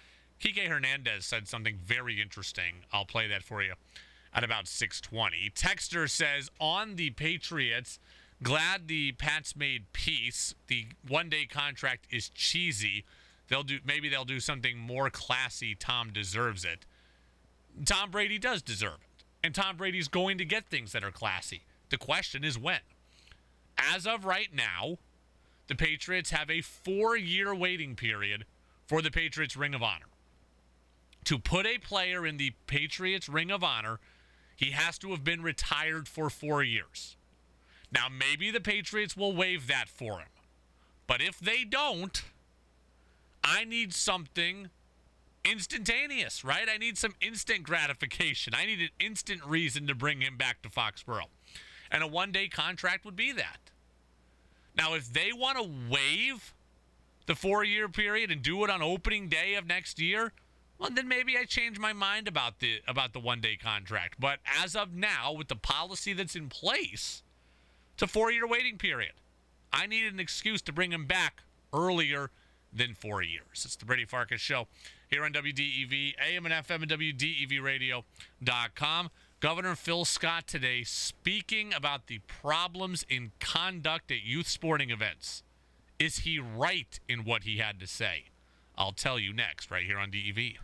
Kike 0.44 0.68
Hernandez 0.68 1.24
said 1.24 1.48
something 1.48 1.78
very 1.83 2.20
interesting. 2.20 2.85
I'll 2.92 3.07
play 3.07 3.26
that 3.28 3.42
for 3.42 3.62
you 3.62 3.74
at 4.35 4.44
about 4.44 4.68
620. 4.68 5.50
Texter 5.54 6.09
says, 6.11 6.50
on 6.61 6.96
the 6.96 7.11
Patriots, 7.11 7.98
glad 8.42 8.87
the 8.87 9.12
Pats 9.12 9.57
made 9.57 9.90
peace. 9.94 10.54
The 10.66 10.88
one-day 11.09 11.46
contract 11.46 12.07
is 12.11 12.28
cheesy. 12.28 13.07
They'll 13.48 13.62
do 13.62 13.78
maybe 13.87 14.11
they'll 14.11 14.26
do 14.26 14.40
something 14.40 14.76
more 14.76 15.09
classy. 15.09 15.74
Tom 15.74 16.11
deserves 16.12 16.62
it. 16.64 16.85
Tom 17.87 18.11
Brady 18.11 18.38
does 18.38 18.61
deserve 18.61 18.98
it. 19.00 19.24
And 19.42 19.54
Tom 19.54 19.78
Brady's 19.78 20.09
going 20.09 20.37
to 20.38 20.44
get 20.44 20.66
things 20.66 20.92
that 20.92 21.02
are 21.02 21.11
classy. 21.11 21.62
The 21.88 21.98
question 21.98 22.44
is 22.44 22.59
when. 22.59 22.80
As 23.78 24.07
of 24.07 24.26
right 24.26 24.52
now, 24.54 24.98
the 25.68 25.74
Patriots 25.74 26.30
have 26.30 26.50
a 26.50 26.61
four 26.61 27.16
year 27.16 27.54
waiting 27.54 27.96
period 27.96 28.44
for 28.87 29.00
the 29.00 29.11
Patriots 29.11 29.57
Ring 29.57 29.74
of 29.74 29.83
Honor. 29.83 30.07
To 31.24 31.38
put 31.38 31.66
a 31.66 31.78
player 31.78 32.26
in 32.26 32.37
the 32.37 32.52
Patriots 32.66 33.28
Ring 33.28 33.50
of 33.50 33.64
Honor, 33.64 33.98
he 34.56 34.72
has 34.72 34.98
to 34.98 35.10
have 35.10 35.24
been 35.24 35.42
retired 35.42 36.06
for 36.06 36.28
four 36.30 36.62
years. 36.62 37.16
Now, 37.90 38.08
maybe 38.08 38.50
the 38.50 38.60
Patriots 38.60 39.16
will 39.16 39.34
waive 39.34 39.66
that 39.68 39.88
for 39.88 40.18
him. 40.18 40.28
But 41.06 41.20
if 41.20 41.38
they 41.38 41.64
don't, 41.64 42.22
I 43.42 43.64
need 43.64 43.94
something 43.94 44.70
instantaneous, 45.44 46.44
right? 46.44 46.68
I 46.68 46.78
need 46.78 46.98
some 46.98 47.14
instant 47.20 47.62
gratification. 47.62 48.54
I 48.54 48.66
need 48.66 48.80
an 48.80 48.88
instant 48.98 49.44
reason 49.44 49.87
to 49.87 49.94
bring 49.94 50.22
him 50.22 50.37
back 50.37 50.62
to 50.62 50.68
Foxborough. 50.68 51.28
And 51.90 52.02
a 52.02 52.06
one 52.06 52.32
day 52.32 52.48
contract 52.48 53.04
would 53.04 53.16
be 53.16 53.32
that. 53.32 53.70
Now, 54.76 54.94
if 54.94 55.12
they 55.12 55.30
want 55.32 55.58
to 55.58 55.70
waive 55.90 56.54
the 57.26 57.34
four 57.34 57.64
year 57.64 57.88
period 57.88 58.30
and 58.30 58.42
do 58.42 58.64
it 58.64 58.70
on 58.70 58.82
opening 58.82 59.28
day 59.28 59.54
of 59.54 59.66
next 59.66 60.00
year, 60.00 60.32
well, 60.78 60.90
then 60.92 61.08
maybe 61.08 61.37
I 61.38 61.44
change 61.44 61.78
my 61.78 61.92
mind 61.92 62.28
about 62.28 62.58
the 62.58 62.80
about 62.87 63.12
the 63.12 63.20
one 63.20 63.40
day 63.40 63.56
contract. 63.56 64.16
But 64.18 64.40
as 64.62 64.74
of 64.74 64.94
now, 64.94 65.32
with 65.32 65.48
the 65.48 65.56
policy 65.56 66.12
that's 66.12 66.37
in 66.37 66.48
place, 66.48 67.22
it's 67.94 68.02
a 68.02 68.06
four 68.06 68.32
year 68.32 68.46
waiting 68.46 68.78
period. 68.78 69.12
I 69.72 69.87
need 69.87 70.12
an 70.12 70.20
excuse 70.20 70.62
to 70.62 70.72
bring 70.72 70.92
him 70.92 71.06
back 71.06 71.42
earlier 71.72 72.30
than 72.72 72.94
four 72.94 73.22
years. 73.22 73.64
It's 73.64 73.76
the 73.76 73.84
Brady 73.84 74.04
Farkas 74.04 74.40
Show 74.40 74.66
here 75.08 75.24
on 75.24 75.32
WDEV, 75.32 76.14
AM 76.20 76.46
and 76.46 76.54
FM 76.54 76.82
and 76.82 76.90
WDEVradio.com. 76.90 79.10
Governor 79.40 79.76
Phil 79.76 80.04
Scott 80.04 80.46
today 80.46 80.82
speaking 80.84 81.74
about 81.74 82.06
the 82.06 82.20
problems 82.26 83.04
in 83.08 83.32
conduct 83.40 84.10
at 84.10 84.22
youth 84.22 84.48
sporting 84.48 84.90
events. 84.90 85.42
Is 85.98 86.20
he 86.20 86.38
right 86.38 86.98
in 87.08 87.24
what 87.24 87.44
he 87.44 87.58
had 87.58 87.78
to 87.80 87.87
say? 87.87 88.26
I'll 88.76 88.92
tell 88.92 89.18
you 89.18 89.32
next, 89.32 89.70
right 89.70 89.84
here 89.84 89.98
on 89.98 90.10
DEV. 90.10 90.58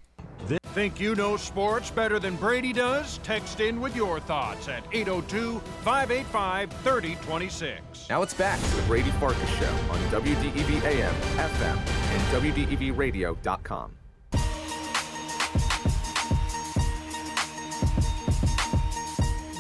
Think 0.75 1.01
you 1.01 1.17
know 1.17 1.37
sports 1.37 1.91
better 1.91 2.21
than 2.21 2.37
Brady 2.37 2.73
does? 2.73 3.19
Text 3.19 3.59
in 3.59 3.81
with 3.81 3.97
your 3.97 4.21
thoughts 4.21 4.69
at 4.69 4.85
802 4.93 5.59
585 5.83 6.73
3026. 6.73 8.09
Now 8.09 8.23
it's 8.23 8.35
back 8.35 8.61
to 8.61 8.77
the 8.77 8.83
Brady 8.83 9.11
Farkas 9.13 9.51
Show 9.59 9.73
on 9.91 9.99
WDEV 10.11 10.85
AM, 10.85 11.15
FM, 11.37 11.77
and 11.77 12.43
WDEVradio.com. 12.55 14.00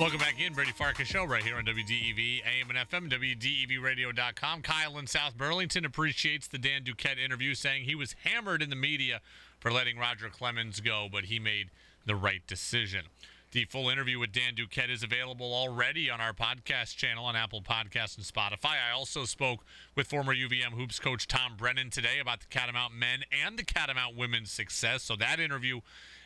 Welcome 0.00 0.20
back 0.20 0.40
in, 0.40 0.54
Brady 0.54 0.72
Farkas 0.72 1.08
Show, 1.08 1.26
right 1.26 1.42
here 1.42 1.56
on 1.56 1.66
WDEV, 1.66 2.40
AM 2.46 2.70
and 2.70 2.88
FM, 2.88 3.10
WDEVradio.com. 3.10 4.62
Kyle 4.62 4.96
in 4.96 5.06
South 5.06 5.36
Burlington 5.36 5.84
appreciates 5.84 6.48
the 6.48 6.56
Dan 6.56 6.84
Duquette 6.84 7.22
interview, 7.22 7.54
saying 7.54 7.84
he 7.84 7.94
was 7.94 8.16
hammered 8.24 8.62
in 8.62 8.70
the 8.70 8.76
media 8.76 9.20
for 9.58 9.70
letting 9.70 9.98
Roger 9.98 10.30
Clemens 10.30 10.80
go, 10.80 11.08
but 11.12 11.24
he 11.24 11.38
made 11.38 11.68
the 12.06 12.16
right 12.16 12.40
decision. 12.46 13.04
The 13.52 13.66
full 13.66 13.90
interview 13.90 14.18
with 14.18 14.32
Dan 14.32 14.54
Duquette 14.54 14.88
is 14.88 15.02
available 15.02 15.52
already 15.52 16.08
on 16.08 16.18
our 16.18 16.32
podcast 16.32 16.96
channel 16.96 17.26
on 17.26 17.36
Apple 17.36 17.60
Podcasts 17.60 18.16
and 18.16 18.24
Spotify. 18.24 18.76
I 18.88 18.92
also 18.94 19.26
spoke 19.26 19.66
with 19.94 20.06
former 20.06 20.34
UVM 20.34 20.72
hoops 20.78 20.98
coach 20.98 21.26
Tom 21.26 21.56
Brennan 21.58 21.90
today 21.90 22.20
about 22.22 22.40
the 22.40 22.46
Catamount 22.46 22.94
men 22.94 23.24
and 23.30 23.58
the 23.58 23.64
Catamount 23.64 24.16
women's 24.16 24.50
success. 24.50 25.02
So 25.02 25.14
that 25.16 25.40
interview 25.40 25.80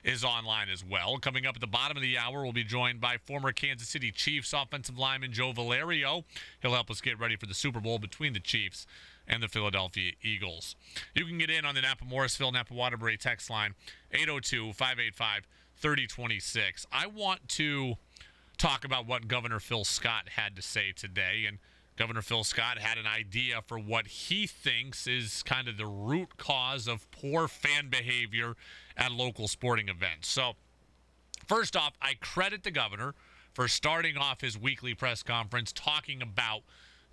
is 0.04 0.22
online 0.22 0.68
as 0.68 0.84
well. 0.84 1.18
Coming 1.18 1.46
up 1.46 1.56
at 1.56 1.60
the 1.60 1.66
bottom 1.66 1.96
of 1.96 2.02
the 2.02 2.18
hour, 2.18 2.42
we'll 2.42 2.52
be 2.52 2.62
joined 2.62 3.00
by 3.00 3.16
former 3.16 3.52
Kansas 3.52 3.88
City 3.88 4.12
Chiefs 4.12 4.52
offensive 4.52 4.98
lineman 4.98 5.32
Joe 5.32 5.52
Valerio. 5.52 6.24
He'll 6.60 6.74
help 6.74 6.90
us 6.90 7.00
get 7.00 7.18
ready 7.18 7.36
for 7.36 7.46
the 7.46 7.54
Super 7.54 7.80
Bowl 7.80 7.98
between 7.98 8.34
the 8.34 8.40
Chiefs 8.40 8.86
and 9.26 9.42
the 9.42 9.48
Philadelphia 9.48 10.12
Eagles. 10.22 10.76
You 11.14 11.24
can 11.24 11.38
get 11.38 11.48
in 11.50 11.64
on 11.64 11.74
the 11.74 11.80
Napa 11.80 12.04
Morrisville 12.04 12.52
Napa 12.52 12.74
Waterbury 12.74 13.16
text 13.16 13.48
line 13.48 13.74
802 14.12 14.74
585 14.74 15.48
3026. 15.76 16.86
I 16.92 17.06
want 17.06 17.48
to 17.48 17.94
talk 18.58 18.84
about 18.84 19.06
what 19.06 19.26
Governor 19.26 19.58
Phil 19.58 19.84
Scott 19.84 20.30
had 20.36 20.54
to 20.56 20.62
say 20.62 20.92
today. 20.92 21.44
And 21.48 21.58
Governor 21.96 22.22
Phil 22.22 22.44
Scott 22.44 22.78
had 22.78 22.98
an 22.98 23.06
idea 23.06 23.62
for 23.66 23.78
what 23.78 24.06
he 24.06 24.46
thinks 24.46 25.06
is 25.06 25.42
kind 25.44 25.68
of 25.68 25.76
the 25.76 25.86
root 25.86 26.36
cause 26.36 26.86
of 26.86 27.10
poor 27.10 27.48
fan 27.48 27.88
behavior 27.88 28.54
at 28.96 29.12
local 29.12 29.48
sporting 29.48 29.88
events. 29.88 30.28
So, 30.28 30.52
first 31.46 31.76
off, 31.76 31.94
I 32.00 32.14
credit 32.20 32.62
the 32.62 32.70
governor 32.70 33.14
for 33.52 33.68
starting 33.68 34.16
off 34.16 34.40
his 34.40 34.58
weekly 34.58 34.94
press 34.94 35.22
conference 35.22 35.72
talking 35.72 36.20
about 36.20 36.62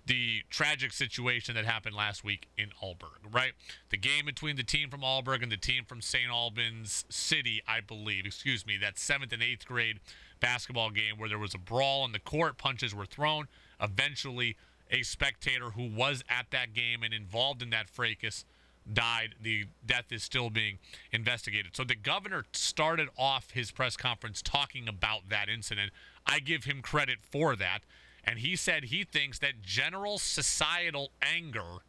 the 0.06 0.42
tragic 0.50 0.92
situation 0.92 1.54
that 1.54 1.64
happened 1.64 1.94
last 1.94 2.24
week 2.24 2.48
in 2.58 2.70
Alburgh, 2.82 3.32
right? 3.32 3.52
The 3.90 3.96
game 3.96 4.26
between 4.26 4.56
the 4.56 4.64
team 4.64 4.90
from 4.90 5.02
Alburgh 5.02 5.42
and 5.42 5.52
the 5.52 5.56
team 5.56 5.84
from 5.84 6.00
St. 6.00 6.28
Albans 6.28 7.04
City, 7.08 7.62
I 7.68 7.80
believe, 7.80 8.26
excuse 8.26 8.66
me, 8.66 8.76
that 8.78 8.98
seventh 8.98 9.32
and 9.32 9.42
eighth 9.42 9.64
grade 9.64 10.00
basketball 10.40 10.90
game 10.90 11.18
where 11.18 11.28
there 11.28 11.38
was 11.38 11.54
a 11.54 11.58
brawl 11.58 12.04
in 12.04 12.10
the 12.10 12.18
court, 12.18 12.58
punches 12.58 12.92
were 12.92 13.06
thrown. 13.06 13.46
Eventually, 13.80 14.56
a 14.90 15.02
spectator 15.02 15.70
who 15.70 15.86
was 15.88 16.24
at 16.28 16.46
that 16.50 16.74
game 16.74 17.04
and 17.04 17.14
involved 17.14 17.62
in 17.62 17.70
that 17.70 17.88
fracas 17.88 18.44
died. 18.90 19.34
The 19.40 19.66
death 19.84 20.10
is 20.10 20.22
still 20.22 20.50
being 20.50 20.78
investigated. 21.12 21.76
So 21.76 21.84
the 21.84 21.94
governor 21.94 22.44
started 22.52 23.08
off 23.18 23.50
his 23.52 23.70
press 23.70 23.96
conference 23.96 24.42
talking 24.42 24.88
about 24.88 25.28
that 25.28 25.48
incident. 25.48 25.92
I 26.26 26.38
give 26.38 26.64
him 26.64 26.82
credit 26.82 27.18
for 27.22 27.56
that 27.56 27.82
and 28.24 28.38
he 28.38 28.56
said 28.56 28.84
he 28.84 29.04
thinks 29.04 29.38
that 29.40 29.62
general 29.62 30.18
societal 30.18 31.10
anger 31.20 31.80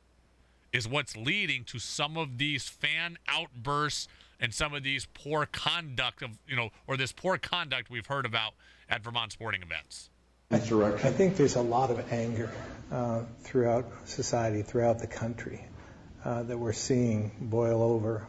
is 0.72 0.88
what's 0.88 1.16
leading 1.16 1.64
to 1.66 1.80
some 1.80 2.18
of 2.18 2.38
these 2.38 2.68
fan 2.68 3.18
outbursts 3.28 4.08
and 4.40 4.54
some 4.54 4.74
of 4.74 4.84
these 4.84 5.08
poor 5.14 5.46
conduct 5.46 6.22
of 6.24 6.32
you 6.48 6.56
know 6.56 6.70
or 6.88 6.98
this 6.98 7.12
poor 7.12 7.38
conduct 7.38 7.90
we've 7.90 8.08
heard 8.08 8.26
about 8.26 8.54
at 8.90 9.04
Vermont 9.04 9.32
sporting 9.32 9.62
events. 9.62 10.10
That's. 10.50 10.72
I 10.72 11.12
think 11.12 11.36
there's 11.36 11.56
a 11.56 11.62
lot 11.62 11.90
of 11.90 12.12
anger 12.12 12.52
uh, 12.92 13.22
throughout 13.40 13.86
society, 14.06 14.62
throughout 14.62 15.00
the 15.00 15.08
country, 15.08 15.66
uh, 16.26 16.44
that 16.44 16.58
we're 16.58 16.74
seeing 16.74 17.32
boil 17.40 17.82
over 17.82 18.28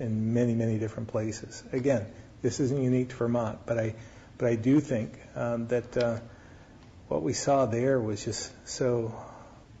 in 0.00 0.34
many, 0.34 0.54
many 0.54 0.78
different 0.78 1.08
places. 1.08 1.62
Again, 1.72 2.06
this 2.42 2.60
isn't 2.60 2.82
unique 2.82 3.10
to 3.10 3.16
Vermont, 3.16 3.60
but 3.66 3.78
I, 3.78 3.94
but 4.38 4.48
I 4.48 4.54
do 4.56 4.80
think 4.80 5.18
um, 5.34 5.66
that 5.68 5.96
uh, 5.96 6.18
what 7.08 7.22
we 7.22 7.32
saw 7.32 7.66
there 7.66 8.00
was 8.00 8.24
just 8.24 8.52
so, 8.66 9.14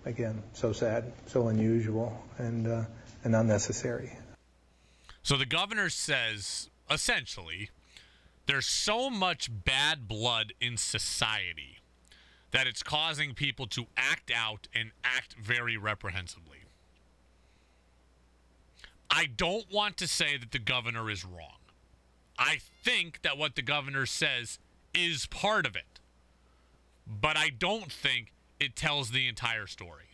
again, 0.04 0.42
so 0.52 0.72
sad, 0.72 1.12
so 1.26 1.48
unusual, 1.48 2.22
and 2.38 2.66
uh, 2.66 2.84
and 3.24 3.34
unnecessary. 3.34 4.12
So 5.22 5.36
the 5.36 5.46
governor 5.46 5.88
says 5.88 6.68
essentially, 6.90 7.70
there's 8.46 8.66
so 8.66 9.08
much 9.08 9.50
bad 9.64 10.06
blood 10.06 10.52
in 10.60 10.76
society 10.76 11.78
that 12.50 12.66
it's 12.66 12.82
causing 12.82 13.34
people 13.34 13.66
to 13.68 13.86
act 13.96 14.30
out 14.30 14.68
and 14.74 14.92
act 15.02 15.34
very 15.34 15.76
reprehensibly. 15.76 16.63
I 19.14 19.26
don't 19.26 19.70
want 19.70 19.96
to 19.98 20.08
say 20.08 20.36
that 20.36 20.50
the 20.50 20.58
governor 20.58 21.10
is 21.10 21.24
wrong. 21.24 21.58
I 22.38 22.58
think 22.82 23.22
that 23.22 23.38
what 23.38 23.54
the 23.54 23.62
governor 23.62 24.06
says 24.06 24.58
is 24.92 25.26
part 25.26 25.66
of 25.66 25.76
it 25.76 25.94
but 27.06 27.36
I 27.36 27.50
don't 27.50 27.90
think 27.90 28.32
it 28.60 28.76
tells 28.76 29.10
the 29.10 29.28
entire 29.28 29.66
story. 29.66 30.04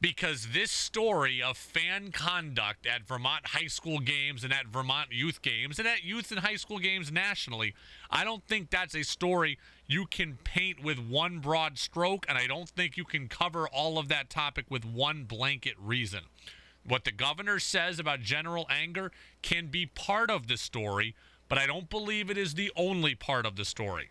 Because 0.00 0.48
this 0.52 0.72
story 0.72 1.40
of 1.40 1.56
fan 1.56 2.10
conduct 2.10 2.86
at 2.86 3.06
Vermont 3.06 3.46
high 3.48 3.68
school 3.68 4.00
games 4.00 4.42
and 4.42 4.52
at 4.52 4.66
Vermont 4.66 5.12
youth 5.12 5.42
games 5.42 5.78
and 5.78 5.86
at 5.86 6.02
youth 6.02 6.32
and 6.32 6.40
high 6.40 6.56
school 6.56 6.80
games 6.80 7.12
nationally, 7.12 7.72
I 8.10 8.24
don't 8.24 8.42
think 8.48 8.70
that's 8.70 8.96
a 8.96 9.04
story 9.04 9.58
you 9.86 10.06
can 10.06 10.38
paint 10.42 10.82
with 10.82 10.98
one 10.98 11.38
broad 11.38 11.78
stroke, 11.78 12.26
and 12.28 12.36
I 12.36 12.48
don't 12.48 12.68
think 12.68 12.96
you 12.96 13.04
can 13.04 13.28
cover 13.28 13.68
all 13.68 13.96
of 13.96 14.08
that 14.08 14.28
topic 14.28 14.64
with 14.68 14.84
one 14.84 15.22
blanket 15.22 15.74
reason. 15.78 16.22
What 16.86 17.04
the 17.04 17.12
governor 17.12 17.58
says 17.58 17.98
about 17.98 18.20
general 18.20 18.66
anger 18.68 19.12
can 19.42 19.68
be 19.68 19.86
part 19.86 20.30
of 20.30 20.48
the 20.48 20.56
story, 20.56 21.14
but 21.48 21.58
I 21.58 21.66
don't 21.66 21.88
believe 21.88 22.30
it 22.30 22.38
is 22.38 22.54
the 22.54 22.72
only 22.76 23.14
part 23.14 23.46
of 23.46 23.56
the 23.56 23.64
story. 23.64 24.10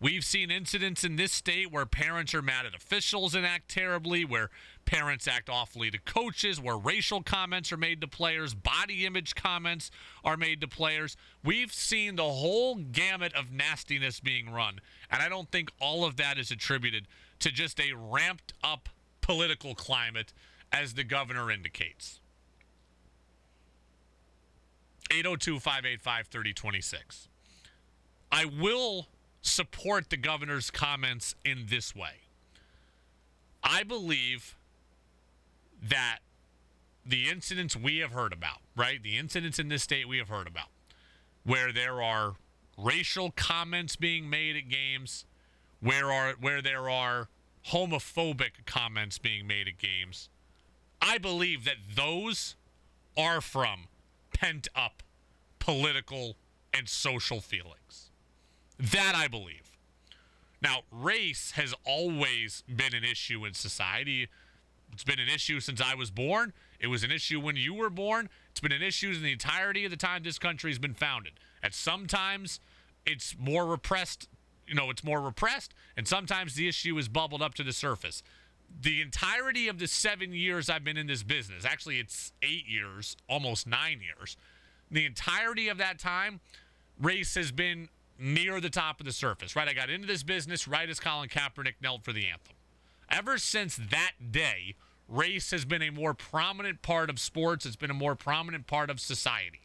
We've 0.00 0.24
seen 0.24 0.50
incidents 0.50 1.02
in 1.02 1.16
this 1.16 1.32
state 1.32 1.72
where 1.72 1.86
parents 1.86 2.34
are 2.34 2.42
mad 2.42 2.66
at 2.66 2.74
officials 2.74 3.34
and 3.34 3.46
act 3.46 3.70
terribly, 3.70 4.22
where 4.22 4.50
parents 4.84 5.26
act 5.26 5.48
awfully 5.48 5.90
to 5.90 5.98
coaches, 5.98 6.60
where 6.60 6.76
racial 6.76 7.22
comments 7.22 7.72
are 7.72 7.78
made 7.78 8.02
to 8.02 8.08
players, 8.08 8.52
body 8.52 9.06
image 9.06 9.34
comments 9.34 9.90
are 10.22 10.36
made 10.36 10.60
to 10.60 10.68
players. 10.68 11.16
We've 11.42 11.72
seen 11.72 12.16
the 12.16 12.24
whole 12.24 12.74
gamut 12.74 13.32
of 13.34 13.50
nastiness 13.50 14.20
being 14.20 14.50
run. 14.50 14.80
And 15.10 15.22
I 15.22 15.30
don't 15.30 15.50
think 15.50 15.70
all 15.80 16.04
of 16.04 16.16
that 16.16 16.38
is 16.38 16.50
attributed 16.50 17.06
to 17.38 17.50
just 17.50 17.80
a 17.80 17.94
ramped 17.94 18.52
up 18.62 18.90
political 19.22 19.74
climate, 19.74 20.34
as 20.72 20.94
the 20.94 21.04
governor 21.04 21.50
indicates. 21.50 22.20
802 25.10 25.60
585 25.60 26.26
3026. 26.26 27.28
I 28.32 28.44
will 28.46 29.08
support 29.42 30.10
the 30.10 30.16
governor's 30.16 30.70
comments 30.70 31.34
in 31.44 31.66
this 31.68 31.94
way. 31.94 32.22
I 33.62 33.82
believe 33.82 34.56
that 35.82 36.18
the 37.06 37.28
incidents 37.28 37.76
we 37.76 37.98
have 37.98 38.12
heard 38.12 38.32
about, 38.32 38.58
right? 38.76 39.02
The 39.02 39.18
incidents 39.18 39.58
in 39.58 39.68
this 39.68 39.82
state 39.82 40.08
we 40.08 40.18
have 40.18 40.28
heard 40.28 40.46
about, 40.46 40.68
where 41.44 41.72
there 41.72 42.02
are 42.02 42.34
racial 42.78 43.30
comments 43.30 43.96
being 43.96 44.28
made 44.28 44.56
at 44.56 44.68
games, 44.68 45.26
where 45.80 46.10
are 46.10 46.34
where 46.40 46.62
there 46.62 46.88
are 46.88 47.28
homophobic 47.68 48.66
comments 48.66 49.18
being 49.18 49.46
made 49.46 49.68
at 49.68 49.78
games. 49.78 50.28
I 51.04 51.18
believe 51.18 51.64
that 51.66 51.76
those 51.94 52.56
are 53.16 53.42
from 53.42 53.88
pent 54.32 54.68
up 54.74 55.02
political 55.58 56.36
and 56.72 56.88
social 56.88 57.40
feelings. 57.40 58.10
That 58.78 59.12
I 59.14 59.28
believe. 59.28 59.70
Now, 60.62 60.80
race 60.90 61.52
has 61.52 61.74
always 61.84 62.62
been 62.66 62.94
an 62.94 63.04
issue 63.04 63.44
in 63.44 63.52
society. 63.52 64.28
It's 64.92 65.04
been 65.04 65.20
an 65.20 65.28
issue 65.28 65.60
since 65.60 65.80
I 65.80 65.94
was 65.94 66.10
born. 66.10 66.54
It 66.80 66.86
was 66.86 67.04
an 67.04 67.10
issue 67.10 67.38
when 67.38 67.56
you 67.56 67.74
were 67.74 67.90
born. 67.90 68.30
It's 68.50 68.60
been 68.60 68.72
an 68.72 68.82
issue 68.82 69.10
in 69.10 69.22
the 69.22 69.32
entirety 69.32 69.84
of 69.84 69.90
the 69.90 69.98
time 69.98 70.22
this 70.22 70.38
country 70.38 70.70
has 70.70 70.78
been 70.78 70.94
founded. 70.94 71.34
At 71.62 71.74
sometimes 71.74 72.60
it's 73.04 73.36
more 73.38 73.66
repressed, 73.66 74.28
you 74.66 74.74
know, 74.74 74.88
it's 74.88 75.04
more 75.04 75.20
repressed, 75.20 75.74
and 75.98 76.08
sometimes 76.08 76.54
the 76.54 76.66
issue 76.66 76.96
is 76.96 77.08
bubbled 77.08 77.42
up 77.42 77.52
to 77.54 77.62
the 77.62 77.72
surface. 77.74 78.22
The 78.80 79.00
entirety 79.00 79.68
of 79.68 79.78
the 79.78 79.86
seven 79.86 80.32
years 80.32 80.68
I've 80.68 80.84
been 80.84 80.96
in 80.96 81.06
this 81.06 81.22
business, 81.22 81.64
actually, 81.64 81.98
it's 81.98 82.32
eight 82.42 82.66
years, 82.66 83.16
almost 83.28 83.66
nine 83.66 84.00
years. 84.00 84.36
The 84.90 85.06
entirety 85.06 85.68
of 85.68 85.78
that 85.78 85.98
time, 85.98 86.40
race 87.00 87.34
has 87.34 87.52
been 87.52 87.88
near 88.18 88.60
the 88.60 88.70
top 88.70 89.00
of 89.00 89.06
the 89.06 89.12
surface, 89.12 89.56
right? 89.56 89.68
I 89.68 89.72
got 89.72 89.90
into 89.90 90.06
this 90.06 90.22
business 90.22 90.68
right 90.68 90.88
as 90.88 91.00
Colin 91.00 91.28
Kaepernick 91.28 91.74
knelt 91.82 92.04
for 92.04 92.12
the 92.12 92.28
anthem. 92.28 92.54
Ever 93.10 93.38
since 93.38 93.76
that 93.76 94.12
day, 94.30 94.74
race 95.08 95.50
has 95.50 95.64
been 95.64 95.82
a 95.82 95.90
more 95.90 96.14
prominent 96.14 96.82
part 96.82 97.10
of 97.10 97.18
sports, 97.18 97.66
it's 97.66 97.76
been 97.76 97.90
a 97.90 97.94
more 97.94 98.14
prominent 98.14 98.66
part 98.66 98.90
of 98.90 99.00
society. 99.00 99.60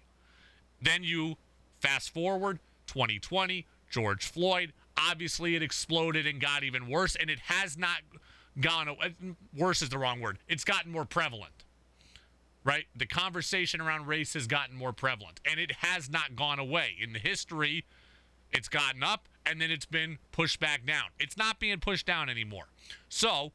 Then 0.82 1.04
you 1.04 1.38
fast 1.80 2.14
forward 2.14 2.60
2020, 2.88 3.66
George 3.90 4.26
Floyd, 4.26 4.74
obviously 4.98 5.56
it 5.56 5.64
exploded 5.64 6.28
and 6.28 6.42
got 6.42 6.64
even 6.64 6.88
worse, 6.88 7.16
and 7.16 7.30
it 7.30 7.40
has 7.40 7.78
not 7.78 8.00
gone 8.62 8.96
worse 9.56 9.82
is 9.82 9.90
the 9.90 9.98
wrong 9.98 10.20
word. 10.22 10.40
It's 10.48 10.64
gotten 10.64 10.92
more 10.92 11.06
prevalent. 11.06 11.54
Right? 12.64 12.86
The 12.96 13.06
conversation 13.06 13.80
around 13.82 14.08
race 14.08 14.34
has 14.34 14.46
gotten 14.46 14.76
more 14.76 14.92
prevalent, 14.92 15.40
and 15.50 15.60
it 15.60 15.72
has 15.78 16.10
not 16.10 16.36
gone 16.36 16.60
away. 16.60 16.96
In 17.02 17.14
the 17.14 17.20
history 17.20 17.86
it's 18.52 18.68
gotten 18.68 19.04
up 19.04 19.28
and 19.46 19.62
then 19.62 19.72
it's 19.72 19.86
been 19.86 20.18
pushed 20.32 20.60
back 20.60 20.86
down. 20.86 21.06
It's 21.20 21.38
not 21.38 21.60
being 21.60 21.80
pushed 21.80 22.06
down 22.06 22.30
anymore. 22.30 22.68
So 23.08 23.52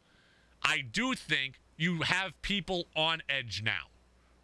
I 0.62 0.80
do 0.80 1.14
think 1.14 1.60
you 1.76 2.02
have 2.02 2.40
people 2.42 2.86
on 2.96 3.22
edge 3.28 3.62
now, 3.64 3.88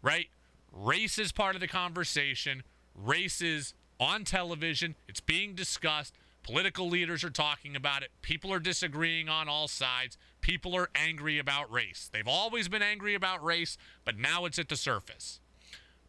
right? 0.01 0.27
Race 0.71 1.17
is 1.17 1.31
part 1.31 1.55
of 1.55 1.61
the 1.61 1.67
conversation. 1.67 2.63
Race 2.95 3.41
is 3.41 3.73
on 3.99 4.23
television, 4.23 4.95
it's 5.07 5.19
being 5.19 5.53
discussed. 5.53 6.15
Political 6.43 6.89
leaders 6.89 7.23
are 7.23 7.29
talking 7.29 7.75
about 7.75 8.01
it. 8.01 8.09
People 8.23 8.51
are 8.51 8.59
disagreeing 8.59 9.29
on 9.29 9.47
all 9.47 9.67
sides. 9.67 10.17
People 10.41 10.75
are 10.75 10.89
angry 10.95 11.37
about 11.39 11.71
race. 11.71 12.09
They've 12.11 12.27
always 12.27 12.67
been 12.67 12.81
angry 12.81 13.13
about 13.13 13.43
race, 13.43 13.77
but 14.03 14.17
now 14.17 14.45
it's 14.45 14.59
at 14.59 14.69
the 14.69 14.75
surface. 14.75 15.39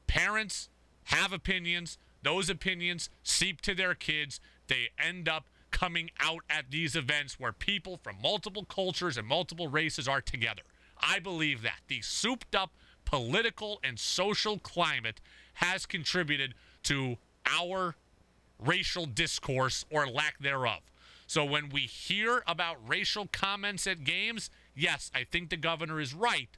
Parents 0.07 0.69
have 1.05 1.33
opinions. 1.33 1.99
Those 2.23 2.49
opinions 2.49 3.11
seep 3.23 3.61
to 3.63 3.75
their 3.75 3.95
kids. 3.95 4.41
They 4.69 4.89
end 4.99 5.29
up 5.29 5.47
coming 5.71 6.11
out 6.21 6.43
at 6.49 6.71
these 6.71 6.97
events 6.97 7.39
where 7.39 7.53
people 7.53 7.99
from 8.03 8.17
multiple 8.23 8.65
cultures 8.65 9.17
and 9.17 9.27
multiple 9.27 9.69
races 9.69 10.09
are 10.09 10.21
together. 10.21 10.63
I 11.01 11.19
believe 11.19 11.63
that. 11.63 11.81
The 11.89 12.01
souped 12.03 12.55
up 12.55 12.71
political 13.05 13.81
and 13.83 13.99
social 13.99 14.59
climate 14.59 15.21
has 15.55 15.85
contributed 15.87 16.55
to 16.85 17.17
our 17.47 17.97
racial 18.59 19.07
discourse 19.07 19.85
or 19.91 20.07
lack 20.07 20.39
thereof. 20.39 20.81
So 21.33 21.47
when 21.47 21.71
we 21.71 21.81
hear 21.81 22.43
about 22.47 22.77
racial 22.87 23.27
comments 23.33 23.87
at 23.87 24.05
games, 24.05 24.51
yes, 24.77 25.11
I 25.15 25.25
think 25.25 25.49
the 25.49 25.57
governor 25.57 25.99
is 25.99 26.13
right 26.13 26.51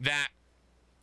that 0.00 0.28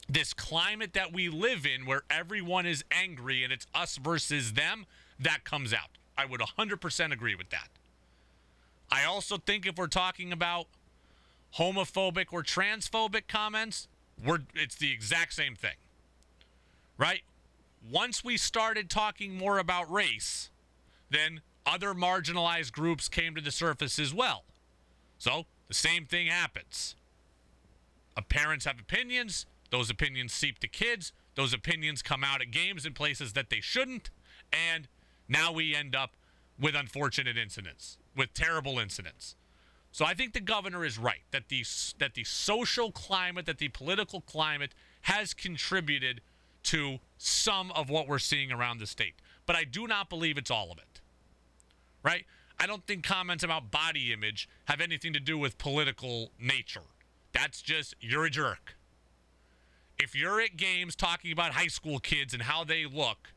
this 0.09 0.33
climate 0.33 0.93
that 0.93 1.13
we 1.13 1.29
live 1.29 1.63
in 1.63 1.85
where 1.85 2.01
everyone 2.09 2.65
is 2.65 2.83
angry 2.89 3.43
and 3.43 3.53
it's 3.53 3.67
us 3.75 3.97
versus 3.97 4.53
them, 4.53 4.87
that 5.19 5.43
comes 5.43 5.71
out. 5.71 5.99
I 6.17 6.25
would 6.25 6.41
100% 6.41 7.13
agree 7.13 7.35
with 7.35 7.51
that. 7.51 7.69
I 8.91 9.03
also 9.03 9.37
think 9.37 9.67
if 9.67 9.77
we're 9.77 9.85
talking 9.85 10.33
about 10.33 10.65
homophobic 11.59 12.25
or 12.31 12.41
transphobic 12.41 13.27
comments, 13.27 13.87
we're 14.25 14.39
it's 14.55 14.77
the 14.77 14.91
exact 14.91 15.33
same 15.33 15.55
thing. 15.55 15.77
Right? 16.97 17.21
Once 17.87 18.23
we 18.23 18.35
started 18.35 18.89
talking 18.89 19.37
more 19.37 19.59
about 19.59 19.91
race, 19.91 20.49
then 21.11 21.41
other 21.65 21.93
marginalized 21.93 22.71
groups 22.71 23.07
came 23.07 23.35
to 23.35 23.41
the 23.41 23.51
surface 23.51 23.99
as 23.99 24.13
well. 24.13 24.43
So 25.17 25.45
the 25.67 25.73
same 25.73 26.05
thing 26.05 26.27
happens. 26.27 26.95
Parents 28.29 28.65
have 28.65 28.79
opinions, 28.79 29.45
those 29.71 29.89
opinions 29.89 30.31
seep 30.31 30.59
to 30.59 30.67
kids, 30.67 31.11
those 31.35 31.53
opinions 31.53 32.01
come 32.01 32.23
out 32.23 32.41
at 32.41 32.51
games 32.51 32.85
in 32.85 32.93
places 32.93 33.33
that 33.33 33.49
they 33.49 33.61
shouldn't, 33.61 34.09
and 34.53 34.87
now 35.27 35.51
we 35.51 35.75
end 35.75 35.95
up 35.95 36.11
with 36.59 36.75
unfortunate 36.75 37.37
incidents, 37.37 37.97
with 38.15 38.33
terrible 38.33 38.77
incidents. 38.77 39.35
So 39.91 40.05
I 40.05 40.13
think 40.13 40.33
the 40.33 40.39
governor 40.39 40.85
is 40.85 40.97
right 40.97 41.21
that 41.31 41.49
the 41.49 41.65
that 41.99 42.13
the 42.13 42.23
social 42.23 42.91
climate, 42.91 43.45
that 43.45 43.57
the 43.57 43.69
political 43.69 44.21
climate 44.21 44.73
has 45.01 45.33
contributed 45.33 46.21
to 46.63 46.99
some 47.17 47.71
of 47.71 47.89
what 47.89 48.07
we're 48.07 48.19
seeing 48.19 48.51
around 48.51 48.77
the 48.77 48.87
state. 48.87 49.15
But 49.45 49.55
I 49.55 49.63
do 49.63 49.87
not 49.87 50.09
believe 50.09 50.37
it's 50.37 50.51
all 50.51 50.71
of 50.71 50.77
it. 50.77 50.90
Right? 52.03 52.25
I 52.59 52.67
don't 52.67 52.85
think 52.85 53.03
comments 53.03 53.43
about 53.43 53.71
body 53.71 54.13
image 54.13 54.47
have 54.65 54.81
anything 54.81 55.13
to 55.13 55.19
do 55.19 55.37
with 55.37 55.57
political 55.57 56.31
nature. 56.39 56.81
That's 57.33 57.61
just 57.61 57.95
you're 57.99 58.25
a 58.25 58.29
jerk. 58.29 58.75
If 59.97 60.15
you're 60.15 60.41
at 60.41 60.57
games 60.57 60.95
talking 60.95 61.31
about 61.31 61.51
high 61.51 61.67
school 61.67 61.99
kids 61.99 62.33
and 62.33 62.43
how 62.43 62.63
they 62.63 62.85
look, 62.85 63.33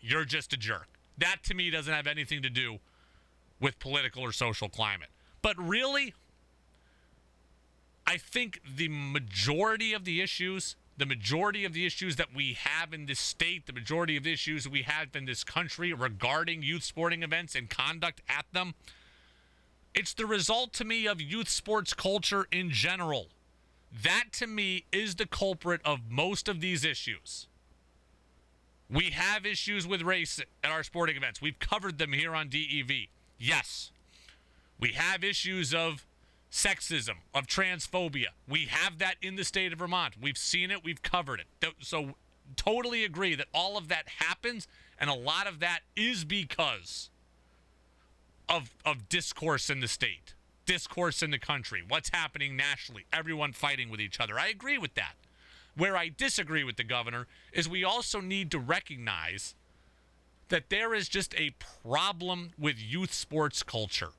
you're 0.00 0.24
just 0.24 0.52
a 0.52 0.56
jerk. 0.56 0.88
That 1.18 1.38
to 1.44 1.54
me 1.54 1.70
doesn't 1.70 1.92
have 1.92 2.06
anything 2.06 2.42
to 2.42 2.50
do 2.50 2.78
with 3.60 3.78
political 3.78 4.22
or 4.22 4.32
social 4.32 4.68
climate. 4.68 5.08
But 5.42 5.56
really, 5.58 6.14
I 8.06 8.16
think 8.16 8.60
the 8.76 8.88
majority 8.88 9.92
of 9.92 10.04
the 10.04 10.20
issues, 10.20 10.76
the 10.98 11.06
majority 11.06 11.64
of 11.64 11.72
the 11.72 11.86
issues 11.86 12.16
that 12.16 12.34
we 12.34 12.54
have 12.54 12.92
in 12.92 13.06
this 13.06 13.20
state, 13.20 13.66
the 13.66 13.72
majority 13.72 14.16
of 14.16 14.24
the 14.24 14.32
issues 14.32 14.68
we 14.68 14.82
have 14.82 15.14
in 15.14 15.24
this 15.26 15.44
country 15.44 15.92
regarding 15.92 16.62
youth 16.62 16.82
sporting 16.82 17.22
events 17.22 17.54
and 17.54 17.70
conduct 17.70 18.20
at 18.28 18.46
them, 18.52 18.74
it's 19.94 20.12
the 20.12 20.26
result 20.26 20.72
to 20.74 20.84
me 20.84 21.06
of 21.06 21.20
youth 21.20 21.48
sports 21.48 21.94
culture 21.94 22.46
in 22.50 22.70
general. 22.70 23.28
That 24.02 24.24
to 24.32 24.46
me 24.46 24.84
is 24.92 25.14
the 25.14 25.26
culprit 25.26 25.80
of 25.84 26.10
most 26.10 26.48
of 26.48 26.60
these 26.60 26.84
issues. 26.84 27.46
We 28.90 29.10
have 29.10 29.46
issues 29.46 29.86
with 29.86 30.02
race 30.02 30.40
at 30.64 30.70
our 30.70 30.82
sporting 30.82 31.16
events. 31.16 31.40
We've 31.40 31.58
covered 31.58 31.98
them 31.98 32.12
here 32.12 32.34
on 32.34 32.48
DEV. 32.48 32.90
Yes. 33.38 33.92
We 34.80 34.92
have 34.92 35.22
issues 35.22 35.72
of 35.72 36.06
sexism, 36.50 37.16
of 37.34 37.46
transphobia. 37.46 38.28
We 38.48 38.66
have 38.66 38.98
that 38.98 39.16
in 39.20 39.36
the 39.36 39.44
state 39.44 39.72
of 39.72 39.78
Vermont. 39.78 40.14
We've 40.20 40.38
seen 40.38 40.70
it, 40.70 40.84
we've 40.84 41.02
covered 41.02 41.40
it. 41.40 41.74
So, 41.80 42.14
totally 42.56 43.04
agree 43.04 43.34
that 43.34 43.46
all 43.52 43.76
of 43.76 43.88
that 43.88 44.08
happens, 44.20 44.66
and 44.98 45.10
a 45.10 45.14
lot 45.14 45.46
of 45.46 45.60
that 45.60 45.80
is 45.94 46.24
because 46.24 47.10
of, 48.48 48.70
of 48.84 49.08
discourse 49.08 49.68
in 49.68 49.80
the 49.80 49.88
state, 49.88 50.34
discourse 50.64 51.22
in 51.22 51.30
the 51.30 51.38
country, 51.38 51.82
what's 51.86 52.10
happening 52.10 52.56
nationally, 52.56 53.04
everyone 53.12 53.52
fighting 53.52 53.90
with 53.90 54.00
each 54.00 54.18
other. 54.18 54.38
I 54.38 54.48
agree 54.48 54.78
with 54.78 54.94
that. 54.94 55.14
Where 55.76 55.96
I 55.96 56.10
disagree 56.16 56.64
with 56.64 56.76
the 56.76 56.84
governor 56.84 57.26
is 57.52 57.68
we 57.68 57.84
also 57.84 58.20
need 58.20 58.50
to 58.50 58.58
recognize 58.58 59.54
that 60.48 60.70
there 60.70 60.94
is 60.94 61.08
just 61.08 61.34
a 61.38 61.54
problem 61.84 62.50
with 62.58 62.80
youth 62.80 63.12
sports 63.12 63.62
culture 63.62 64.10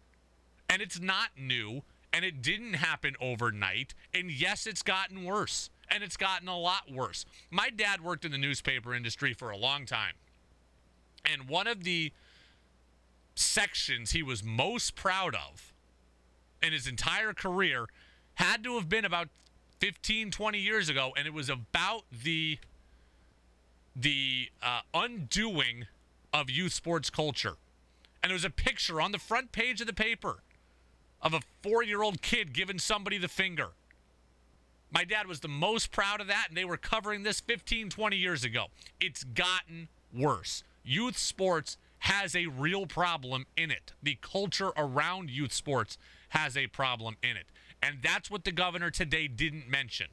and 0.70 0.82
it's 0.82 1.00
not 1.02 1.30
new 1.36 1.82
and 2.12 2.26
it 2.26 2.41
didn't 2.41 2.74
happen 2.74 3.16
overnight. 3.22 3.93
And 4.14 4.32
yes, 4.32 4.66
it's 4.66 4.82
gotten 4.82 5.24
worse 5.24 5.70
and 5.89 6.03
it's 6.03 6.18
gotten 6.18 6.47
a 6.47 6.57
lot 6.57 6.91
worse. 6.91 7.26
My 7.49 7.70
dad 7.70 8.01
worked 8.01 8.26
in 8.26 8.32
the 8.32 8.38
newspaper 8.38 8.93
industry 8.93 9.34
for 9.34 9.49
a 9.49 9.57
long 9.57 9.86
time. 9.86 10.14
And 11.26 11.47
one 11.47 11.68
of 11.68 11.84
the 11.84 12.12
sections 13.36 14.12
he 14.12 14.24
was 14.24 14.43
most 14.43 14.95
proud 14.95 15.36
of 15.36 15.74
in 16.62 16.74
his 16.74 16.88
entire 16.88 17.34
career 17.34 17.88
had 18.36 18.64
to 18.64 18.76
have 18.76 18.89
been 18.89 19.05
about 19.05 19.30
15 19.80 20.30
20 20.30 20.60
years 20.60 20.89
ago 20.89 21.14
and 21.16 21.26
it 21.26 21.34
was 21.34 21.47
about 21.49 22.03
the 22.12 22.57
the 23.95 24.49
uh, 24.62 24.82
undoing 24.93 25.88
of 26.34 26.49
youth 26.49 26.74
sports 26.74 27.10
culture 27.10 27.55
and 28.22 28.30
there 28.30 28.36
was 28.36 28.43
a 28.43 28.49
picture 28.49 28.99
on 28.99 29.14
the 29.14 29.18
front 29.18 29.53
page 29.53 29.80
of 29.80 29.88
the 29.88 29.93
paper 29.93 30.39
of 31.22 31.34
a 31.34 31.42
four 31.62 31.84
year 31.84 32.02
old 32.02 32.22
kid 32.22 32.54
giving 32.54 32.80
somebody 32.80 33.18
the 33.18 33.28
finger. 33.28 33.70
My 34.92 35.04
dad 35.04 35.28
was 35.28 35.42
the 35.42 35.48
most 35.48 35.92
proud 35.92 36.20
of 36.20 36.28
that, 36.28 36.48
and 36.50 36.58
they 36.58 36.66
were 36.66 36.78
covering 36.78 37.24
this 37.24 37.40
15, 37.42 37.90
20 37.90 38.16
years 38.18 38.44
ago. 38.44 38.68
It's 39.00 39.24
gotten 39.24 39.88
worse. 40.14 40.64
Youth 40.84 41.18
sports 41.18 41.78
has 42.00 42.36
a 42.36 42.48
real 42.48 42.86
problem 42.88 43.46
in 43.56 43.70
it. 43.70 43.94
The 44.02 44.18
culture 44.22 44.72
around 44.76 45.30
youth 45.30 45.54
sports 45.54 45.98
has 46.30 46.58
a 46.58 46.68
problem 46.68 47.18
in 47.22 47.38
it. 47.38 47.46
And 47.84 47.98
that's 48.02 48.32
what 48.32 48.46
the 48.46 48.52
governor 48.52 48.90
today 48.90 49.28
didn't 49.28 49.70
mention. 49.70 50.08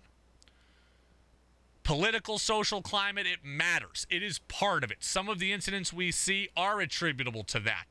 Political 1.83 2.39
social 2.39 2.83
climate, 2.83 3.27
it 3.27 3.45
matters. 3.45 4.07
It 4.11 4.23
is 4.23 4.41
part 4.41 4.83
of 4.83 4.91
it. 4.91 4.99
Some 5.01 5.29
of 5.29 5.39
the 5.39 5.53
incidents 5.53 5.93
we 5.93 6.11
see 6.11 6.49
are 6.57 6.81
attributable 6.81 7.45
to 7.45 7.61
that. 7.61 7.87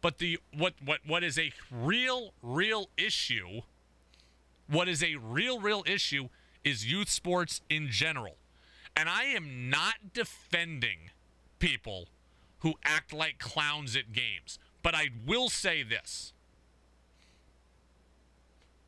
But 0.00 0.18
the 0.18 0.38
what 0.56 0.74
what 0.84 1.00
what 1.06 1.24
is 1.24 1.38
a 1.38 1.52
real 1.70 2.32
real 2.42 2.88
issue? 2.96 3.62
What 4.68 4.88
is 4.88 5.02
a 5.02 5.16
real 5.16 5.60
real 5.60 5.82
issue 5.86 6.28
is 6.64 6.90
youth 6.90 7.08
sports 7.08 7.60
in 7.68 7.88
general. 7.90 8.36
And 8.96 9.08
I 9.08 9.24
am 9.24 9.70
not 9.70 10.12
defending 10.12 11.10
people 11.58 12.08
who 12.60 12.74
act 12.84 13.12
like 13.12 13.38
clowns 13.38 13.96
at 13.96 14.12
games, 14.12 14.58
but 14.82 14.94
I 14.94 15.08
will 15.26 15.48
say 15.48 15.82
this. 15.82 16.32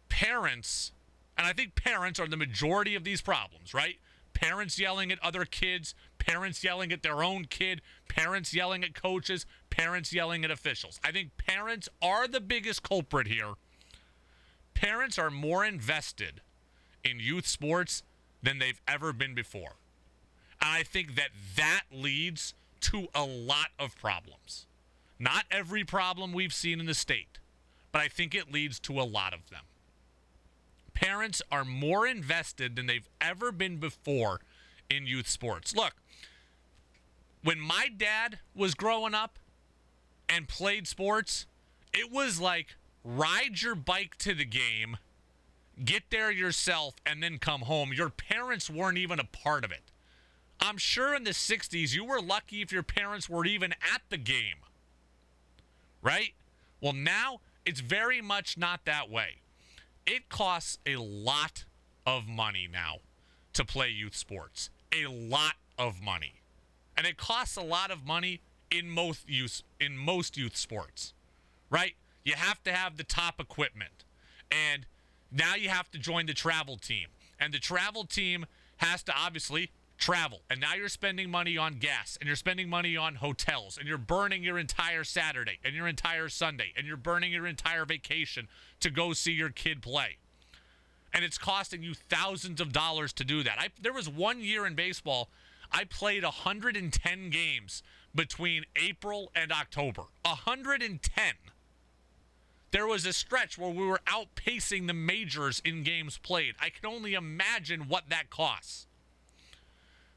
Parents, 0.08 0.92
and 1.38 1.46
I 1.46 1.52
think 1.52 1.74
parents 1.74 2.18
are 2.18 2.26
the 2.26 2.36
majority 2.36 2.94
of 2.94 3.04
these 3.04 3.22
problems, 3.22 3.72
right? 3.72 3.96
Parents 4.34 4.78
yelling 4.78 5.12
at 5.12 5.22
other 5.22 5.44
kids, 5.44 5.94
parents 6.18 6.62
yelling 6.64 6.92
at 6.92 7.02
their 7.02 7.22
own 7.22 7.44
kid, 7.44 7.80
parents 8.08 8.52
yelling 8.52 8.82
at 8.82 8.94
coaches, 8.94 9.46
parents 9.70 10.12
yelling 10.12 10.44
at 10.44 10.50
officials. 10.50 11.00
I 11.02 11.12
think 11.12 11.36
parents 11.36 11.88
are 12.02 12.28
the 12.28 12.40
biggest 12.40 12.82
culprit 12.82 13.28
here. 13.28 13.54
Parents 14.74 15.18
are 15.18 15.30
more 15.30 15.64
invested 15.64 16.40
in 17.04 17.20
youth 17.20 17.46
sports 17.46 18.02
than 18.42 18.58
they've 18.58 18.80
ever 18.86 19.12
been 19.12 19.34
before. 19.34 19.76
And 20.60 20.70
I 20.70 20.82
think 20.82 21.14
that 21.14 21.30
that 21.56 21.82
leads 21.92 22.54
to 22.80 23.08
a 23.14 23.24
lot 23.24 23.68
of 23.78 23.96
problems. 23.96 24.66
Not 25.18 25.44
every 25.50 25.84
problem 25.84 26.32
we've 26.32 26.52
seen 26.52 26.80
in 26.80 26.86
the 26.86 26.94
state, 26.94 27.38
but 27.92 28.00
I 28.00 28.08
think 28.08 28.34
it 28.34 28.50
leads 28.52 28.80
to 28.80 29.00
a 29.00 29.02
lot 29.02 29.34
of 29.34 29.50
them. 29.50 29.64
Parents 30.94 31.42
are 31.50 31.64
more 31.64 32.06
invested 32.06 32.76
than 32.76 32.86
they've 32.86 33.08
ever 33.20 33.52
been 33.52 33.76
before 33.76 34.40
in 34.90 35.06
youth 35.06 35.28
sports. 35.28 35.74
Look, 35.74 35.94
when 37.42 37.60
my 37.60 37.88
dad 37.94 38.38
was 38.54 38.74
growing 38.74 39.14
up 39.14 39.38
and 40.30 40.48
played 40.48 40.86
sports, 40.86 41.46
It 41.92 42.10
was 42.10 42.40
like 42.40 42.76
ride 43.04 43.60
your 43.60 43.74
bike 43.74 44.16
to 44.18 44.32
the 44.32 44.44
game, 44.44 44.96
get 45.84 46.04
there 46.10 46.30
yourself, 46.30 46.94
and 47.04 47.22
then 47.22 47.38
come 47.38 47.62
home. 47.62 47.92
Your 47.92 48.10
parents 48.10 48.70
weren't 48.70 48.98
even 48.98 49.18
a 49.18 49.24
part 49.24 49.64
of 49.64 49.72
it. 49.72 49.82
I'm 50.60 50.76
sure 50.76 51.14
in 51.14 51.24
the 51.24 51.30
60s 51.30 51.94
you 51.94 52.04
were 52.04 52.20
lucky 52.20 52.62
if 52.62 52.70
your 52.70 52.82
parents 52.82 53.28
were 53.28 53.44
even 53.44 53.72
at 53.72 54.02
the 54.08 54.18
game. 54.18 54.58
Right? 56.02 56.34
Well, 56.80 56.92
now 56.92 57.40
it's 57.66 57.80
very 57.80 58.20
much 58.20 58.56
not 58.56 58.84
that 58.84 59.10
way. 59.10 59.40
It 60.06 60.28
costs 60.28 60.78
a 60.86 60.96
lot 60.96 61.64
of 62.06 62.26
money 62.26 62.68
now 62.70 62.98
to 63.54 63.64
play 63.64 63.88
youth 63.88 64.14
sports. 64.14 64.70
A 64.92 65.06
lot 65.06 65.54
of 65.78 66.00
money. 66.00 66.34
And 66.96 67.06
it 67.06 67.16
costs 67.16 67.56
a 67.56 67.62
lot 67.62 67.90
of 67.90 68.06
money 68.06 68.40
in 68.70 68.88
most 68.88 69.28
youth 69.28 69.62
in 69.78 69.96
most 69.96 70.36
youth 70.36 70.56
sports. 70.56 71.12
Right? 71.70 71.94
You 72.24 72.34
have 72.36 72.62
to 72.64 72.72
have 72.72 72.96
the 72.96 73.04
top 73.04 73.40
equipment. 73.40 74.04
And 74.50 74.86
now 75.30 75.54
you 75.54 75.68
have 75.68 75.90
to 75.92 75.98
join 75.98 76.26
the 76.26 76.34
travel 76.34 76.76
team. 76.76 77.08
And 77.38 77.54
the 77.54 77.58
travel 77.58 78.04
team 78.04 78.46
has 78.78 79.02
to 79.04 79.14
obviously 79.16 79.70
travel. 79.96 80.40
And 80.50 80.60
now 80.60 80.74
you're 80.74 80.88
spending 80.88 81.30
money 81.30 81.56
on 81.56 81.74
gas 81.74 82.16
and 82.20 82.26
you're 82.26 82.36
spending 82.36 82.68
money 82.68 82.96
on 82.96 83.16
hotels 83.16 83.78
and 83.78 83.86
you're 83.86 83.98
burning 83.98 84.42
your 84.42 84.58
entire 84.58 85.04
Saturday 85.04 85.58
and 85.62 85.74
your 85.74 85.86
entire 85.86 86.28
Sunday 86.28 86.72
and 86.76 86.86
you're 86.86 86.96
burning 86.96 87.32
your 87.32 87.46
entire 87.46 87.84
vacation 87.84 88.48
to 88.80 88.90
go 88.90 89.12
see 89.12 89.32
your 89.32 89.50
kid 89.50 89.82
play. 89.82 90.16
And 91.12 91.24
it's 91.24 91.38
costing 91.38 91.82
you 91.82 91.94
thousands 91.94 92.60
of 92.60 92.72
dollars 92.72 93.12
to 93.14 93.24
do 93.24 93.42
that. 93.42 93.58
I, 93.58 93.68
there 93.80 93.92
was 93.92 94.08
one 94.08 94.40
year 94.40 94.66
in 94.66 94.74
baseball, 94.74 95.28
I 95.70 95.84
played 95.84 96.24
110 96.24 97.30
games 97.30 97.82
between 98.14 98.64
April 98.76 99.30
and 99.34 99.52
October. 99.52 100.02
110. 100.22 101.34
There 102.72 102.86
was 102.86 103.04
a 103.04 103.12
stretch 103.12 103.58
where 103.58 103.70
we 103.70 103.84
were 103.84 104.00
outpacing 104.06 104.86
the 104.86 104.94
majors 104.94 105.60
in 105.64 105.82
games 105.82 106.18
played. 106.18 106.54
I 106.60 106.70
can 106.70 106.86
only 106.86 107.14
imagine 107.14 107.88
what 107.88 108.08
that 108.10 108.30
costs. 108.30 108.86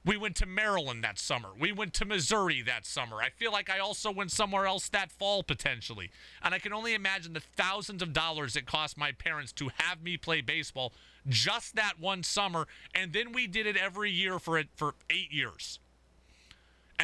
We 0.05 0.17
went 0.17 0.35
to 0.37 0.45
Maryland 0.45 1.03
that 1.05 1.17
summer. 1.17 1.49
We 1.57 1.71
went 1.71 1.93
to 1.95 2.05
Missouri 2.05 2.61
that 2.63 2.85
summer. 2.85 3.21
I 3.21 3.29
feel 3.29 3.53
like 3.53 3.69
I 3.69 3.79
also 3.79 4.11
went 4.11 4.31
somewhere 4.31 4.65
else 4.65 4.89
that 4.89 5.11
fall 5.13 5.43
potentially. 5.43 6.11
And 6.43 6.53
I 6.53 6.59
can 6.59 6.73
only 6.73 6.93
imagine 6.93 7.31
the 7.33 7.39
thousands 7.39 8.01
of 8.01 8.11
dollars 8.11 8.57
it 8.57 8.65
cost 8.65 8.97
my 8.97 9.13
parents 9.13 9.53
to 9.53 9.71
have 9.77 10.03
me 10.03 10.17
play 10.17 10.41
baseball 10.41 10.91
just 11.29 11.75
that 11.75 11.99
one 11.99 12.21
summer. 12.21 12.67
And 12.93 13.13
then 13.13 13.31
we 13.31 13.47
did 13.47 13.65
it 13.65 13.77
every 13.77 14.11
year 14.11 14.39
for 14.39 14.57
it 14.57 14.67
for 14.75 14.95
eight 15.09 15.31
years. 15.31 15.79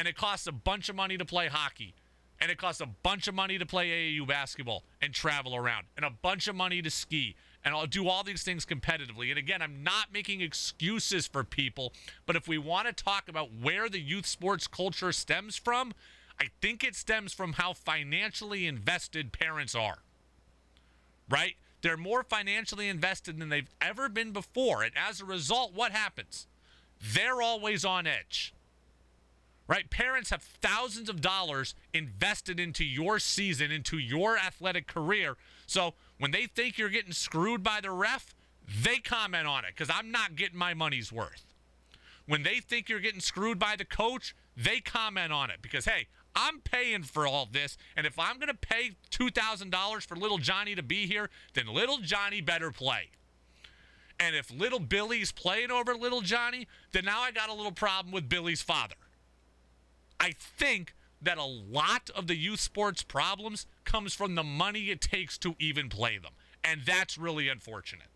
And 0.00 0.08
it 0.08 0.16
costs 0.16 0.46
a 0.46 0.52
bunch 0.52 0.88
of 0.88 0.96
money 0.96 1.18
to 1.18 1.26
play 1.26 1.48
hockey. 1.48 1.92
And 2.40 2.50
it 2.50 2.56
costs 2.56 2.80
a 2.80 2.86
bunch 2.86 3.28
of 3.28 3.34
money 3.34 3.58
to 3.58 3.66
play 3.66 3.90
AAU 3.90 4.26
basketball 4.26 4.84
and 5.02 5.12
travel 5.12 5.54
around. 5.54 5.88
And 5.94 6.06
a 6.06 6.10
bunch 6.10 6.48
of 6.48 6.56
money 6.56 6.80
to 6.80 6.88
ski 6.88 7.36
and 7.62 7.74
I'll 7.74 7.86
do 7.86 8.08
all 8.08 8.24
these 8.24 8.42
things 8.42 8.64
competitively. 8.64 9.28
And 9.28 9.38
again, 9.38 9.60
I'm 9.60 9.82
not 9.82 10.10
making 10.10 10.40
excuses 10.40 11.26
for 11.26 11.44
people, 11.44 11.92
but 12.24 12.34
if 12.34 12.48
we 12.48 12.56
want 12.56 12.86
to 12.86 12.94
talk 12.94 13.28
about 13.28 13.50
where 13.60 13.90
the 13.90 14.00
youth 14.00 14.24
sports 14.24 14.66
culture 14.66 15.12
stems 15.12 15.56
from, 15.56 15.92
I 16.40 16.46
think 16.62 16.82
it 16.82 16.96
stems 16.96 17.34
from 17.34 17.52
how 17.52 17.74
financially 17.74 18.66
invested 18.66 19.34
parents 19.34 19.74
are. 19.74 19.98
Right? 21.28 21.56
They're 21.82 21.98
more 21.98 22.22
financially 22.22 22.88
invested 22.88 23.38
than 23.38 23.50
they've 23.50 23.68
ever 23.82 24.08
been 24.08 24.32
before. 24.32 24.82
And 24.82 24.92
as 24.96 25.20
a 25.20 25.26
result, 25.26 25.74
what 25.74 25.92
happens? 25.92 26.46
They're 27.14 27.42
always 27.42 27.84
on 27.84 28.06
edge 28.06 28.54
right? 29.70 29.88
Parents 29.88 30.30
have 30.30 30.42
thousands 30.42 31.08
of 31.08 31.20
dollars 31.20 31.76
invested 31.94 32.58
into 32.58 32.84
your 32.84 33.20
season, 33.20 33.70
into 33.70 33.98
your 33.98 34.36
athletic 34.36 34.88
career. 34.88 35.36
So 35.64 35.94
when 36.18 36.32
they 36.32 36.46
think 36.46 36.76
you're 36.76 36.88
getting 36.88 37.12
screwed 37.12 37.62
by 37.62 37.78
the 37.80 37.92
ref, 37.92 38.34
they 38.82 38.98
comment 38.98 39.46
on 39.46 39.64
it 39.64 39.70
because 39.76 39.88
I'm 39.88 40.10
not 40.10 40.34
getting 40.34 40.58
my 40.58 40.74
money's 40.74 41.12
worth. 41.12 41.54
When 42.26 42.42
they 42.42 42.58
think 42.58 42.88
you're 42.88 42.98
getting 42.98 43.20
screwed 43.20 43.60
by 43.60 43.76
the 43.76 43.84
coach, 43.84 44.34
they 44.56 44.80
comment 44.80 45.32
on 45.32 45.50
it 45.50 45.62
because, 45.62 45.84
hey, 45.84 46.08
I'm 46.34 46.60
paying 46.60 47.04
for 47.04 47.28
all 47.28 47.48
this. 47.50 47.78
And 47.96 48.08
if 48.08 48.18
I'm 48.18 48.40
going 48.40 48.48
to 48.48 48.54
pay 48.54 48.96
$2,000 49.12 50.06
for 50.06 50.16
little 50.16 50.38
Johnny 50.38 50.74
to 50.74 50.82
be 50.82 51.06
here, 51.06 51.30
then 51.54 51.68
little 51.68 51.98
Johnny 51.98 52.40
better 52.40 52.72
play. 52.72 53.10
And 54.18 54.34
if 54.34 54.50
little 54.50 54.80
Billy's 54.80 55.30
playing 55.30 55.70
over 55.70 55.94
little 55.94 56.22
Johnny, 56.22 56.66
then 56.90 57.04
now 57.04 57.20
I 57.20 57.30
got 57.30 57.48
a 57.48 57.54
little 57.54 57.72
problem 57.72 58.12
with 58.12 58.28
Billy's 58.28 58.62
father. 58.62 58.96
I 60.20 60.32
think 60.32 60.94
that 61.22 61.38
a 61.38 61.44
lot 61.44 62.10
of 62.14 62.26
the 62.26 62.36
youth 62.36 62.60
sports 62.60 63.02
problems 63.02 63.66
comes 63.84 64.14
from 64.14 64.34
the 64.34 64.44
money 64.44 64.90
it 64.90 65.00
takes 65.00 65.38
to 65.38 65.56
even 65.58 65.88
play 65.88 66.18
them. 66.18 66.32
And 66.62 66.82
that's 66.84 67.18
really 67.18 67.48
unfortunate. 67.48 68.06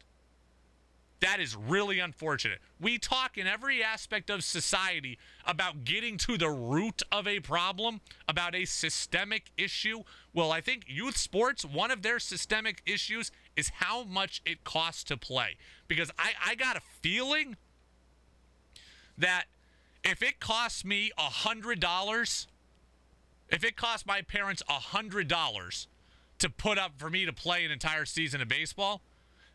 That 1.20 1.40
is 1.40 1.56
really 1.56 2.00
unfortunate. 2.00 2.58
We 2.78 2.98
talk 2.98 3.38
in 3.38 3.46
every 3.46 3.82
aspect 3.82 4.28
of 4.28 4.44
society 4.44 5.18
about 5.46 5.84
getting 5.84 6.18
to 6.18 6.36
the 6.36 6.50
root 6.50 7.02
of 7.10 7.26
a 7.26 7.40
problem, 7.40 8.02
about 8.28 8.54
a 8.54 8.66
systemic 8.66 9.44
issue. 9.56 10.02
Well, 10.34 10.52
I 10.52 10.60
think 10.60 10.84
youth 10.86 11.16
sports, 11.16 11.64
one 11.64 11.90
of 11.90 12.02
their 12.02 12.18
systemic 12.18 12.82
issues 12.84 13.30
is 13.56 13.70
how 13.76 14.04
much 14.04 14.42
it 14.44 14.64
costs 14.64 15.04
to 15.04 15.16
play. 15.16 15.56
Because 15.88 16.10
I, 16.18 16.32
I 16.44 16.54
got 16.56 16.76
a 16.76 16.82
feeling 17.00 17.56
that 19.16 19.44
if 20.04 20.22
it 20.22 20.38
costs 20.38 20.84
me 20.84 21.10
a 21.16 21.22
hundred 21.22 21.80
dollars, 21.80 22.46
if 23.48 23.64
it 23.64 23.76
costs 23.76 24.06
my 24.06 24.22
parents 24.22 24.62
a 24.68 24.74
hundred 24.74 25.28
dollars 25.28 25.88
to 26.38 26.50
put 26.50 26.78
up 26.78 26.92
for 26.98 27.08
me 27.08 27.24
to 27.24 27.32
play 27.32 27.64
an 27.64 27.70
entire 27.70 28.04
season 28.04 28.40
of 28.40 28.48
baseball, 28.48 29.00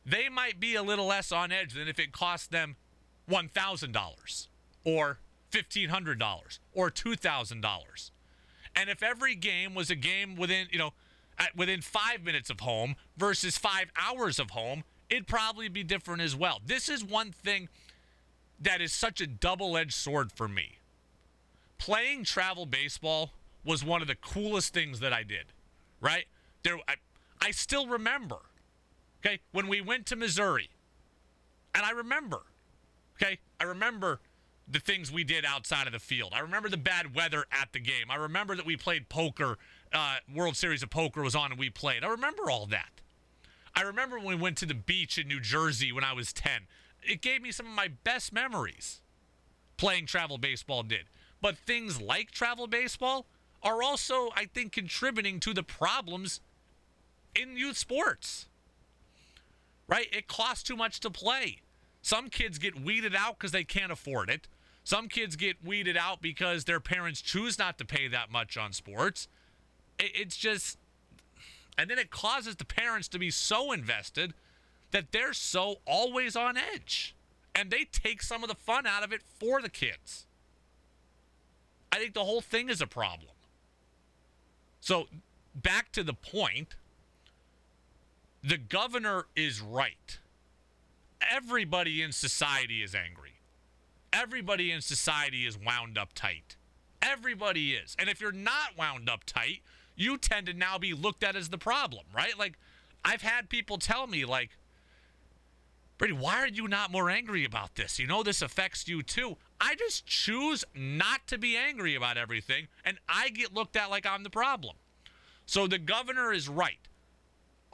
they 0.06 0.28
might 0.30 0.60
be 0.60 0.76
a 0.76 0.82
little 0.82 1.06
less 1.06 1.32
on 1.32 1.52
edge 1.52 1.74
than 1.74 1.88
if 1.88 2.00
it 2.00 2.12
cost 2.12 2.52
them 2.52 2.76
one 3.28 3.48
thousand 3.48 3.92
dollars 3.92 4.48
or 4.84 5.20
fifteen 5.50 5.90
hundred 5.90 6.18
dollars 6.20 6.60
or 6.74 6.90
two 6.90 7.16
thousand 7.16 7.62
dollars. 7.62 8.12
And 8.76 8.90
if 8.90 9.04
every 9.04 9.36
game 9.36 9.76
was 9.76 9.90
a 9.90 9.96
game 9.96 10.36
within, 10.36 10.68
you 10.72 10.80
know, 10.80 10.92
within 11.56 11.82
five 11.82 12.24
minutes 12.24 12.50
of 12.50 12.60
home 12.62 12.96
versus 13.18 13.58
five 13.58 13.92
hours 14.00 14.40
of 14.40 14.52
home, 14.52 14.84
it'd 15.10 15.28
probably 15.28 15.68
be 15.70 15.84
different 15.84 16.22
as 16.22 16.36
well. 16.36 16.62
This 16.66 16.88
is 16.88 17.04
one 17.04 17.32
thing 17.32 17.68
that 18.62 18.82
is 18.82 18.94
such 18.94 19.22
a 19.22 19.28
double 19.28 19.78
edged 19.78 19.94
sword 19.94 20.32
for 20.32 20.48
me. 20.48 20.78
Playing 21.78 22.24
travel 22.24 22.66
baseball 22.66 23.32
was 23.64 23.84
one 23.84 24.02
of 24.02 24.08
the 24.08 24.16
coolest 24.16 24.74
things 24.74 25.00
that 25.00 25.14
I 25.14 25.24
did, 25.24 25.46
right? 26.02 26.26
There, 26.64 26.78
I, 26.88 26.96
I 27.42 27.52
still 27.52 27.88
remember, 27.88 28.38
okay, 29.26 29.40
when 29.52 29.68
we 29.68 29.82
went 29.82 30.06
to 30.08 30.16
Missouri, 30.16 30.70
and 31.74 31.86
I 31.86 31.92
remember, 31.92 32.42
okay, 33.16 33.40
I 33.60 33.64
remember 33.64 34.20
the 34.68 34.80
things 34.80 35.12
we 35.12 35.24
did 35.24 35.46
outside 35.46 35.88
of 35.88 35.94
the 35.94 36.00
field. 36.00 36.34
I 36.36 36.40
remember 36.40 36.70
the 36.70 36.78
bad 36.78 37.16
weather 37.16 37.46
at 37.52 37.74
the 37.74 37.80
game. 37.80 38.10
I 38.10 38.16
remember 38.16 38.56
that 38.56 38.66
we 38.66 38.78
played 38.78 39.10
poker, 39.10 39.58
uh, 39.92 40.18
World 40.34 40.56
Series 40.56 40.84
of 40.84 40.90
Poker 40.90 41.24
was 41.24 41.36
on 41.36 41.52
and 41.52 41.60
we 41.60 41.70
played. 41.70 42.04
I 42.04 42.08
remember 42.10 42.52
all 42.52 42.68
that. 42.68 43.02
I 43.76 43.82
remember 43.82 44.18
when 44.18 44.28
we 44.28 44.36
went 44.36 44.58
to 44.58 44.66
the 44.66 44.76
beach 44.76 45.18
in 45.18 45.28
New 45.28 45.40
Jersey 45.40 45.92
when 45.92 46.04
I 46.04 46.14
was 46.14 46.34
10 46.34 46.68
it 47.04 47.22
gave 47.22 47.42
me 47.42 47.52
some 47.52 47.66
of 47.66 47.74
my 47.74 47.90
best 48.04 48.34
memories 48.34 49.02
playing 49.78 50.06
travel 50.06 50.38
baseball 50.38 50.84
did. 50.84 51.06
But 51.42 51.58
things 51.58 52.02
like 52.02 52.32
travel 52.32 52.68
baseball 52.68 53.26
are 53.64 53.82
also, 53.82 54.30
I 54.36 54.46
think, 54.46 54.72
contributing 54.72 55.40
to 55.42 55.54
the 55.54 55.64
problems 55.64 56.42
in 57.36 57.58
youth 57.58 57.78
sports. 57.78 58.48
Right? 59.88 60.08
It 60.12 60.28
costs 60.28 60.64
too 60.64 60.76
much 60.76 61.00
to 61.02 61.10
play. 61.10 61.62
Some 62.02 62.30
kids 62.30 62.58
get 62.60 62.80
weeded 62.80 63.16
out 63.16 63.40
because 63.40 63.52
they 63.52 63.64
can't 63.64 63.92
afford 63.92 64.30
it. 64.30 64.48
Some 64.84 65.08
kids 65.08 65.36
get 65.36 65.64
weeded 65.64 65.98
out 65.98 66.22
because 66.22 66.66
their 66.66 66.80
parents 66.80 67.22
choose 67.22 67.60
not 67.60 67.78
to 67.78 67.86
pay 67.86 68.08
that 68.08 68.32
much 68.32 68.58
on 68.58 68.74
sports. 68.74 69.28
It's 70.00 70.38
just, 70.38 70.78
and 71.78 71.90
then 71.90 72.00
it 72.00 72.10
causes 72.10 72.56
the 72.56 72.66
parents 72.66 73.08
to 73.10 73.20
be 73.20 73.30
so 73.32 73.72
invested 73.72 74.34
that 74.92 75.12
they're 75.12 75.34
so 75.34 75.78
always 75.86 76.36
on 76.36 76.58
edge 76.58 77.16
and 77.56 77.72
they 77.72 77.86
take 77.86 78.22
some 78.22 78.44
of 78.44 78.50
the 78.50 78.56
fun 78.56 78.86
out 78.86 79.04
of 79.04 79.12
it 79.12 79.22
for 79.22 79.62
the 79.62 79.70
kids. 79.70 80.26
I 81.92 81.98
think 81.98 82.14
the 82.14 82.24
whole 82.24 82.42
thing 82.42 82.70
is 82.70 82.82
a 82.82 82.88
problem. 82.88 83.32
So, 84.80 85.08
back 85.56 85.92
to 85.94 86.04
the 86.04 86.14
point 86.14 86.76
the 88.42 88.58
governor 88.58 89.26
is 89.36 89.60
right. 89.60 90.20
Everybody 91.30 92.02
in 92.02 92.14
society 92.14 92.82
is 92.82 92.96
angry. 92.96 93.34
Everybody 94.14 94.72
in 94.72 94.82
society 94.82 95.46
is 95.46 95.58
wound 95.58 95.98
up 95.98 96.14
tight. 96.14 96.56
Everybody 97.02 97.74
is. 97.74 97.96
And 98.00 98.10
if 98.10 98.22
you're 98.22 98.32
not 98.32 98.78
wound 98.78 99.10
up 99.10 99.24
tight, 99.26 99.62
you 99.96 100.18
tend 100.18 100.48
to 100.48 100.54
now 100.54 100.78
be 100.78 100.94
looked 100.94 101.24
at 101.24 101.36
as 101.36 101.50
the 101.50 101.58
problem, 101.58 102.06
right? 102.16 102.38
Like, 102.38 102.58
I've 103.04 103.22
had 103.22 103.50
people 103.50 103.78
tell 103.78 104.08
me, 104.08 104.24
like, 104.26 104.52
Brady, 106.00 106.14
why 106.14 106.38
are 106.40 106.48
you 106.48 106.68
not 106.68 106.92
more 106.92 107.10
angry 107.10 107.46
about 107.46 107.76
this? 107.76 108.00
You 108.00 108.08
know 108.08 108.24
this 108.24 108.42
affects 108.42 108.88
you 108.88 109.04
too. 109.04 109.38
I 109.62 109.76
just 109.76 110.06
choose 110.08 110.64
not 110.74 111.28
to 111.28 111.38
be 111.38 111.58
angry 111.58 111.94
about 111.94 112.18
everything, 112.18 112.70
and 112.86 112.98
I 113.08 113.30
get 113.30 113.54
looked 113.54 113.76
at 113.76 113.90
like 113.92 114.08
I'm 114.08 114.24
the 114.24 114.30
problem. 114.32 114.78
So 115.46 115.68
the 115.68 115.78
governor 115.78 116.32
is 116.32 116.48
right. 116.50 116.80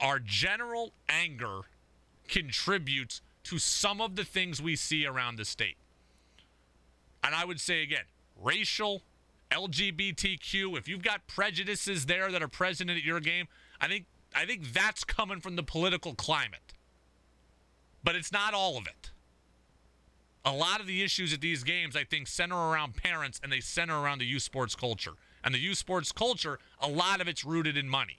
our 0.00 0.18
general 0.18 0.92
anger 1.08 1.60
contributes 2.28 3.22
to 3.44 3.58
some 3.58 4.00
of 4.00 4.16
the 4.16 4.24
things 4.24 4.60
we 4.60 4.76
see 4.76 5.06
around 5.06 5.36
the 5.36 5.44
state. 5.44 5.76
And 7.22 7.34
I 7.34 7.44
would 7.44 7.60
say 7.60 7.82
again, 7.82 8.04
racial, 8.40 9.02
LGBTQ, 9.50 10.76
if 10.76 10.88
you've 10.88 11.02
got 11.02 11.26
prejudices 11.26 12.06
there 12.06 12.30
that 12.30 12.42
are 12.42 12.48
present 12.48 12.90
at 12.90 13.02
your 13.02 13.20
game, 13.20 13.46
I 13.80 13.88
think 13.88 14.06
I 14.34 14.44
think 14.44 14.72
that's 14.72 15.04
coming 15.04 15.40
from 15.40 15.56
the 15.56 15.62
political 15.62 16.14
climate. 16.14 16.74
But 18.06 18.14
it's 18.14 18.30
not 18.30 18.54
all 18.54 18.78
of 18.78 18.86
it. 18.86 19.10
A 20.44 20.52
lot 20.52 20.78
of 20.78 20.86
the 20.86 21.02
issues 21.02 21.32
at 21.32 21.40
these 21.40 21.64
games, 21.64 21.96
I 21.96 22.04
think, 22.04 22.28
center 22.28 22.54
around 22.54 22.94
parents 22.94 23.40
and 23.42 23.50
they 23.50 23.58
center 23.58 23.98
around 24.00 24.18
the 24.18 24.24
youth 24.24 24.44
sports 24.44 24.76
culture. 24.76 25.14
And 25.42 25.52
the 25.52 25.58
youth 25.58 25.78
sports 25.78 26.12
culture, 26.12 26.60
a 26.80 26.88
lot 26.88 27.20
of 27.20 27.26
it's 27.26 27.44
rooted 27.44 27.76
in 27.76 27.88
money. 27.88 28.18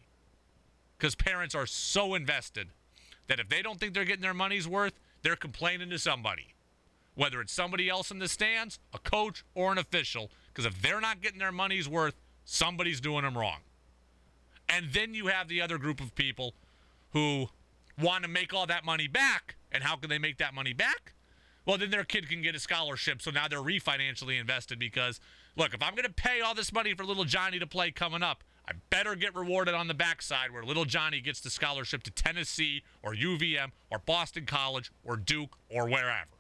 Because 0.98 1.16
parents 1.16 1.56
are 1.56 1.66
so 1.66 2.16
invested 2.16 2.68
that 3.28 3.40
if 3.40 3.48
they 3.48 3.62
don't 3.62 3.80
think 3.80 3.94
they're 3.94 4.04
getting 4.04 4.24
their 4.24 4.34
money's 4.34 4.68
worth, 4.68 4.92
they're 5.22 5.38
complaining 5.38 5.90
to 5.92 6.00
somebody. 6.00 6.54
Whether 7.16 7.40
it's 7.40 7.54
somebody 7.54 7.88
else 7.88 8.12
in 8.12 8.20
the 8.20 8.28
stands, 8.28 8.80
a 8.94 9.00
coach, 9.00 9.46
or 9.56 9.72
an 9.72 9.78
official. 9.78 10.30
Because 10.48 10.66
if 10.66 10.82
they're 10.82 11.00
not 11.00 11.22
getting 11.22 11.40
their 11.40 11.54
money's 11.54 11.88
worth, 11.88 12.16
somebody's 12.44 13.00
doing 13.00 13.24
them 13.24 13.38
wrong. 13.38 13.60
And 14.68 14.88
then 14.92 15.14
you 15.14 15.28
have 15.28 15.48
the 15.48 15.62
other 15.62 15.78
group 15.78 16.02
of 16.02 16.14
people 16.14 16.56
who 17.14 17.48
want 17.98 18.26
to 18.26 18.30
make 18.30 18.54
all 18.54 18.68
that 18.68 18.84
money 18.84 19.08
back. 19.08 19.56
And 19.78 19.84
how 19.84 19.96
can 19.96 20.10
they 20.10 20.18
make 20.18 20.40
that 20.40 20.56
money 20.56 20.74
back? 20.74 21.14
Well, 21.64 21.78
then 21.78 21.92
their 21.92 22.04
kid 22.04 22.28
can 22.28 22.42
get 22.42 22.56
a 22.56 22.60
scholarship. 22.60 23.22
So 23.22 23.30
now 23.30 23.48
they're 23.48 23.60
refinancially 23.60 24.40
invested 24.40 24.80
because, 24.80 25.20
look, 25.56 25.76
if 25.76 25.84
I'm 25.84 25.94
going 25.94 26.06
to 26.06 26.10
pay 26.10 26.42
all 26.42 26.56
this 26.56 26.74
money 26.74 26.96
for 26.96 27.06
little 27.06 27.26
Johnny 27.26 27.60
to 27.60 27.68
play 27.68 27.92
coming 27.92 28.24
up, 28.24 28.44
I 28.68 28.72
better 28.90 29.14
get 29.14 29.36
rewarded 29.36 29.76
on 29.76 29.88
the 29.88 29.94
backside 29.94 30.50
where 30.50 30.64
little 30.64 30.86
Johnny 30.86 31.22
gets 31.22 31.42
the 31.42 31.52
scholarship 31.52 32.02
to 32.04 32.12
Tennessee 32.12 32.82
or 33.04 33.14
UVM 33.14 33.68
or 33.92 34.00
Boston 34.00 34.48
College 34.48 34.92
or 35.04 35.16
Duke 35.16 35.56
or 35.70 35.88
wherever. 35.88 36.38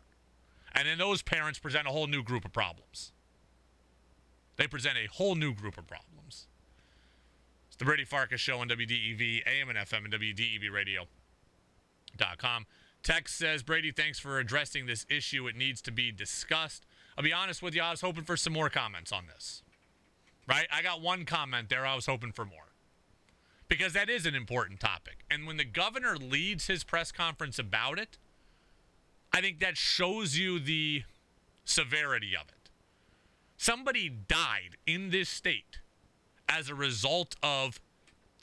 And 0.73 0.87
then 0.87 0.97
those 0.97 1.21
parents 1.21 1.59
present 1.59 1.85
a 1.85 1.91
whole 1.91 2.07
new 2.07 2.23
group 2.23 2.43
of 2.43 2.51
problems. 2.51 3.11
They 4.55 4.65
present 4.65 4.97
a 4.97 5.05
whole 5.13 5.35
new 5.35 5.53
group 5.53 5.77
of 5.77 5.85
problems. 5.85 6.47
It's 7.67 7.75
the 7.77 7.85
Brady 7.85 8.03
Farkas 8.03 8.41
Show 8.41 8.57
on 8.57 8.67
WDEV, 8.67 9.43
AM 9.45 9.69
and 9.69 9.77
FM, 9.77 10.05
and 10.05 10.13
WDEVradio.com. 10.15 12.65
Text 13.03 13.37
says, 13.37 13.63
Brady, 13.63 13.91
thanks 13.91 14.19
for 14.19 14.39
addressing 14.39 14.85
this 14.85 15.05
issue. 15.09 15.47
It 15.47 15.55
needs 15.55 15.81
to 15.83 15.91
be 15.91 16.11
discussed. 16.11 16.85
I'll 17.17 17.23
be 17.23 17.33
honest 17.33 17.61
with 17.61 17.73
you, 17.73 17.81
I 17.81 17.91
was 17.91 18.01
hoping 18.01 18.23
for 18.23 18.37
some 18.37 18.53
more 18.53 18.69
comments 18.69 19.11
on 19.11 19.27
this. 19.27 19.63
Right? 20.47 20.67
I 20.71 20.81
got 20.81 21.01
one 21.01 21.25
comment 21.25 21.69
there. 21.69 21.85
I 21.85 21.95
was 21.95 22.05
hoping 22.05 22.31
for 22.31 22.45
more. 22.45 22.73
Because 23.67 23.93
that 23.93 24.09
is 24.09 24.25
an 24.25 24.35
important 24.35 24.79
topic. 24.79 25.25
And 25.29 25.45
when 25.45 25.57
the 25.57 25.65
governor 25.65 26.15
leads 26.15 26.67
his 26.67 26.83
press 26.83 27.11
conference 27.11 27.59
about 27.59 27.99
it, 27.99 28.17
I 29.33 29.41
think 29.41 29.59
that 29.59 29.77
shows 29.77 30.37
you 30.37 30.59
the 30.59 31.03
severity 31.65 32.33
of 32.35 32.47
it. 32.47 32.69
Somebody 33.57 34.09
died 34.09 34.77
in 34.85 35.09
this 35.09 35.27
state 35.27 35.79
as 36.47 36.69
a 36.69 36.75
result 36.75 37.35
of 37.43 37.79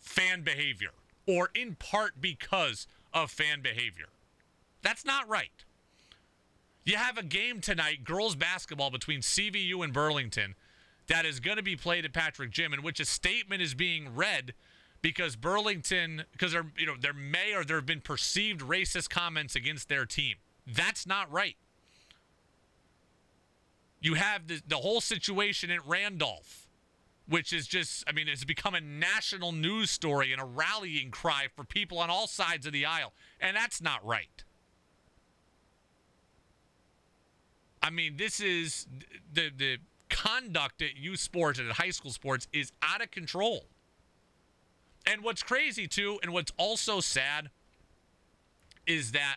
fan 0.01 0.43
behavior, 0.43 0.91
or 1.27 1.51
in 1.55 1.75
part 1.77 2.21
because 2.21 2.87
of 3.15 3.31
fan 3.31 3.63
behavior. 3.63 4.09
That's 4.85 5.05
not 5.05 5.29
right. 5.29 5.65
You 6.85 6.97
have 6.97 7.17
a 7.17 7.23
game 7.23 7.61
tonight, 7.61 8.05
girls 8.05 8.37
basketball 8.37 8.91
between 8.91 9.21
CVU 9.21 9.83
and 9.83 9.93
Burlington, 9.93 10.55
that 11.09 11.25
is 11.25 11.41
going 11.41 11.57
to 11.57 11.63
be 11.63 11.75
played 11.75 12.05
at 12.05 12.13
Patrick 12.13 12.51
Gym, 12.51 12.75
in 12.75 12.83
which 12.83 13.01
a 13.01 13.07
statement 13.07 13.63
is 13.63 13.75
being 13.75 14.15
read 14.15 14.53
because 15.01 15.37
Burlington, 15.37 16.25
because 16.33 16.53
there, 16.53 16.67
you 16.77 16.87
know, 16.87 16.95
there 17.01 17.15
may 17.15 17.55
or 17.55 17.65
there 17.65 17.77
have 17.77 17.87
been 17.87 18.03
perceived 18.03 18.61
racist 18.61 19.09
comments 19.09 19.57
against 19.57 19.89
their 19.89 20.05
team. 20.05 20.37
That's 20.67 21.07
not 21.07 21.33
right. 21.33 21.57
You 24.01 24.15
have 24.15 24.47
the, 24.47 24.61
the 24.67 24.77
whole 24.77 25.01
situation 25.01 25.71
at 25.71 25.87
Randolph, 25.87 26.69
which 27.27 27.55
is 27.55 27.67
just, 27.67 28.05
I 28.07 28.13
mean, 28.13 28.29
it's 28.29 28.45
become 28.45 28.75
a 28.75 28.81
national 28.81 29.53
news 29.53 29.91
story 29.91 30.33
and 30.33 30.41
a 30.41 30.45
rallying 30.45 31.11
cry 31.11 31.47
for 31.55 31.65
people 31.65 31.99
on 31.99 32.11
all 32.11 32.27
sides 32.27 32.67
of 32.67 32.75
the 32.75 32.85
aisle. 32.85 33.15
And 33.41 33.57
that's 33.57 33.81
not 33.81 34.05
right. 34.05 34.44
I 37.85 37.91
mean, 37.91 38.17
this 38.17 38.41
is 38.41 38.87
the 39.33 39.51
the 39.55 39.77
conduct 40.09 40.81
at 40.81 40.97
youth 40.97 41.21
sports 41.21 41.59
and 41.59 41.69
at 41.69 41.77
high 41.77 41.91
school 41.91 42.11
sports 42.11 42.49
is 42.51 42.73
out 42.83 43.03
of 43.03 43.11
control. 43.11 43.67
And 45.07 45.23
what's 45.23 45.43
crazy 45.43 45.87
too, 45.87 46.19
and 46.23 46.33
what's 46.33 46.51
also 46.57 47.01
sad, 47.01 47.51
is 48.87 49.13
that 49.13 49.37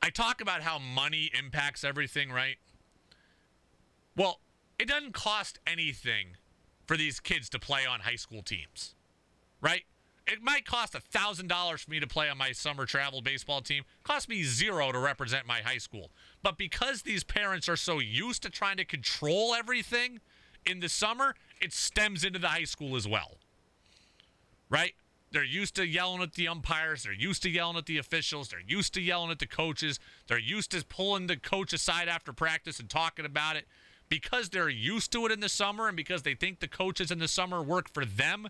I 0.00 0.10
talk 0.10 0.40
about 0.40 0.62
how 0.62 0.78
money 0.78 1.32
impacts 1.36 1.82
everything, 1.82 2.30
right? 2.30 2.58
Well, 4.16 4.38
it 4.78 4.86
doesn't 4.86 5.12
cost 5.12 5.58
anything 5.66 6.36
for 6.86 6.96
these 6.96 7.18
kids 7.18 7.48
to 7.50 7.58
play 7.58 7.84
on 7.86 8.00
high 8.00 8.16
school 8.16 8.42
teams, 8.42 8.94
right? 9.60 9.82
It 10.28 10.42
might 10.42 10.64
cost 10.64 10.94
a 10.94 11.00
thousand 11.00 11.48
dollars 11.48 11.80
for 11.82 11.90
me 11.90 11.98
to 11.98 12.06
play 12.06 12.28
on 12.28 12.38
my 12.38 12.52
summer 12.52 12.86
travel 12.86 13.20
baseball 13.20 13.62
team. 13.62 13.82
It 13.98 14.04
cost 14.04 14.28
me 14.28 14.44
zero 14.44 14.92
to 14.92 14.98
represent 14.98 15.44
my 15.44 15.60
high 15.60 15.78
school. 15.78 16.10
But 16.42 16.56
because 16.56 17.02
these 17.02 17.24
parents 17.24 17.68
are 17.68 17.76
so 17.76 17.98
used 17.98 18.42
to 18.42 18.50
trying 18.50 18.78
to 18.78 18.84
control 18.84 19.54
everything 19.54 20.20
in 20.64 20.80
the 20.80 20.88
summer, 20.88 21.34
it 21.60 21.72
stems 21.72 22.24
into 22.24 22.38
the 22.38 22.48
high 22.48 22.64
school 22.64 22.96
as 22.96 23.06
well. 23.06 23.36
Right? 24.70 24.94
They're 25.32 25.44
used 25.44 25.76
to 25.76 25.86
yelling 25.86 26.22
at 26.22 26.34
the 26.34 26.48
umpires. 26.48 27.04
They're 27.04 27.12
used 27.12 27.42
to 27.42 27.50
yelling 27.50 27.76
at 27.76 27.86
the 27.86 27.98
officials. 27.98 28.48
They're 28.48 28.60
used 28.66 28.94
to 28.94 29.00
yelling 29.00 29.30
at 29.30 29.38
the 29.38 29.46
coaches. 29.46 30.00
They're 30.26 30.38
used 30.38 30.72
to 30.72 30.84
pulling 30.84 31.28
the 31.28 31.36
coach 31.36 31.72
aside 31.72 32.08
after 32.08 32.32
practice 32.32 32.80
and 32.80 32.88
talking 32.88 33.24
about 33.24 33.56
it. 33.56 33.66
Because 34.08 34.48
they're 34.48 34.68
used 34.68 35.12
to 35.12 35.26
it 35.26 35.32
in 35.32 35.38
the 35.38 35.48
summer 35.48 35.86
and 35.86 35.96
because 35.96 36.22
they 36.22 36.34
think 36.34 36.58
the 36.58 36.66
coaches 36.66 37.12
in 37.12 37.20
the 37.20 37.28
summer 37.28 37.62
work 37.62 37.88
for 37.92 38.04
them, 38.04 38.48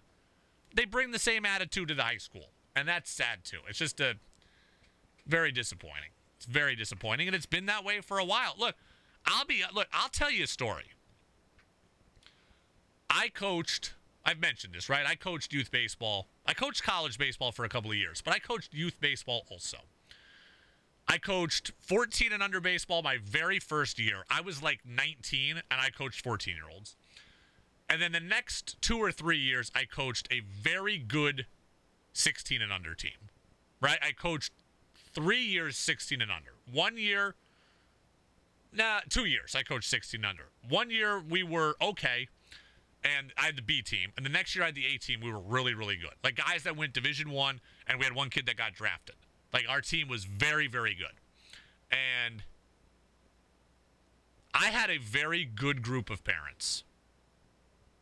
they 0.75 0.87
bring 0.87 1.11
the 1.11 1.19
same 1.19 1.45
attitude 1.45 1.89
to 1.89 1.95
the 1.95 2.03
high 2.03 2.17
school. 2.17 2.53
And 2.75 2.89
that's 2.89 3.11
sad 3.11 3.45
too. 3.45 3.59
It's 3.69 3.79
just 3.79 4.01
a 4.01 4.15
very 5.27 5.53
disappointing. 5.53 6.11
It's 6.41 6.47
very 6.47 6.75
disappointing 6.75 7.29
and 7.29 7.37
it's 7.37 7.45
been 7.45 7.67
that 7.67 7.85
way 7.85 8.01
for 8.01 8.19
a 8.19 8.25
while. 8.25 8.55
Look, 8.59 8.75
I'll 9.27 9.45
be 9.45 9.63
look, 9.75 9.89
I'll 9.93 10.09
tell 10.09 10.31
you 10.31 10.45
a 10.45 10.47
story. 10.47 10.87
I 13.11 13.29
coached 13.29 13.93
I've 14.25 14.41
mentioned 14.41 14.73
this, 14.73 14.89
right? 14.89 15.05
I 15.07 15.17
coached 15.17 15.53
youth 15.53 15.71
baseball. 15.71 16.29
I 16.47 16.55
coached 16.55 16.83
college 16.83 17.19
baseball 17.19 17.53
for 17.53 17.67
a 17.67 17.69
couple 17.69 17.91
of 17.91 17.99
years, 17.99 18.23
but 18.23 18.33
I 18.33 18.39
coached 18.39 18.73
youth 18.73 18.99
baseball 19.01 19.45
also. 19.51 19.77
I 21.07 21.19
coached 21.19 21.73
14 21.81 22.33
and 22.33 22.43
under 22.43 22.59
baseball 22.59 23.03
my 23.03 23.19
very 23.23 23.59
first 23.59 23.99
year. 23.99 24.25
I 24.31 24.41
was 24.41 24.63
like 24.63 24.81
19 24.87 25.57
and 25.57 25.63
I 25.71 25.91
coached 25.91 26.25
14 26.25 26.55
year 26.55 26.71
olds. 26.73 26.97
And 27.91 28.01
then 28.01 28.13
the 28.13 28.21
next 28.21 28.81
two 28.81 28.97
or 28.97 29.13
three 29.13 29.39
years, 29.39 29.71
I 29.75 29.85
coached 29.85 30.27
a 30.33 30.41
very 30.41 30.97
good 30.97 31.45
16 32.15 32.63
and 32.63 32.73
under 32.73 32.95
team, 32.95 33.29
right? 33.83 33.99
I 34.03 34.13
coached 34.13 34.53
three 35.13 35.43
years 35.43 35.77
16 35.77 36.21
and 36.21 36.31
under. 36.31 36.53
One 36.71 36.97
year, 36.97 37.35
nah, 38.73 39.01
two 39.09 39.25
years, 39.25 39.55
I 39.55 39.63
coached 39.63 39.89
16 39.89 40.25
under. 40.25 40.49
One 40.69 40.91
year, 40.91 41.21
we 41.21 41.43
were 41.43 41.77
okay, 41.81 42.29
and 43.03 43.33
I 43.37 43.47
had 43.47 43.57
the 43.57 43.63
B 43.63 43.83
team. 43.83 44.13
And 44.17 44.25
the 44.25 44.31
next 44.31 44.55
year, 44.55 44.63
I 44.63 44.67
had 44.67 44.75
the 44.75 44.87
A 44.87 44.99
team. 44.99 45.21
We 45.23 45.33
were 45.33 45.41
really, 45.41 45.75
really 45.75 45.97
good. 45.97 46.15
Like 46.23 46.37
guys 46.37 46.63
that 46.65 46.77
went 46.77 46.93
Division 46.93 47.31
One, 47.31 47.61
and 47.87 47.99
we 47.99 48.05
had 48.05 48.15
one 48.15 48.31
kid 48.31 48.47
that 48.47 48.57
got 48.57 48.75
drafted. 48.75 49.17
Like 49.53 49.65
our 49.69 49.81
team 49.81 50.09
was 50.09 50.25
very, 50.25 50.69
very 50.69 50.95
good. 50.95 51.15
And 51.91 52.43
I 54.55 54.67
had 54.67 54.91
a 54.91 54.99
very 54.99 55.45
good 55.45 55.83
group 55.83 56.11
of 56.11 56.23
parents 56.25 56.85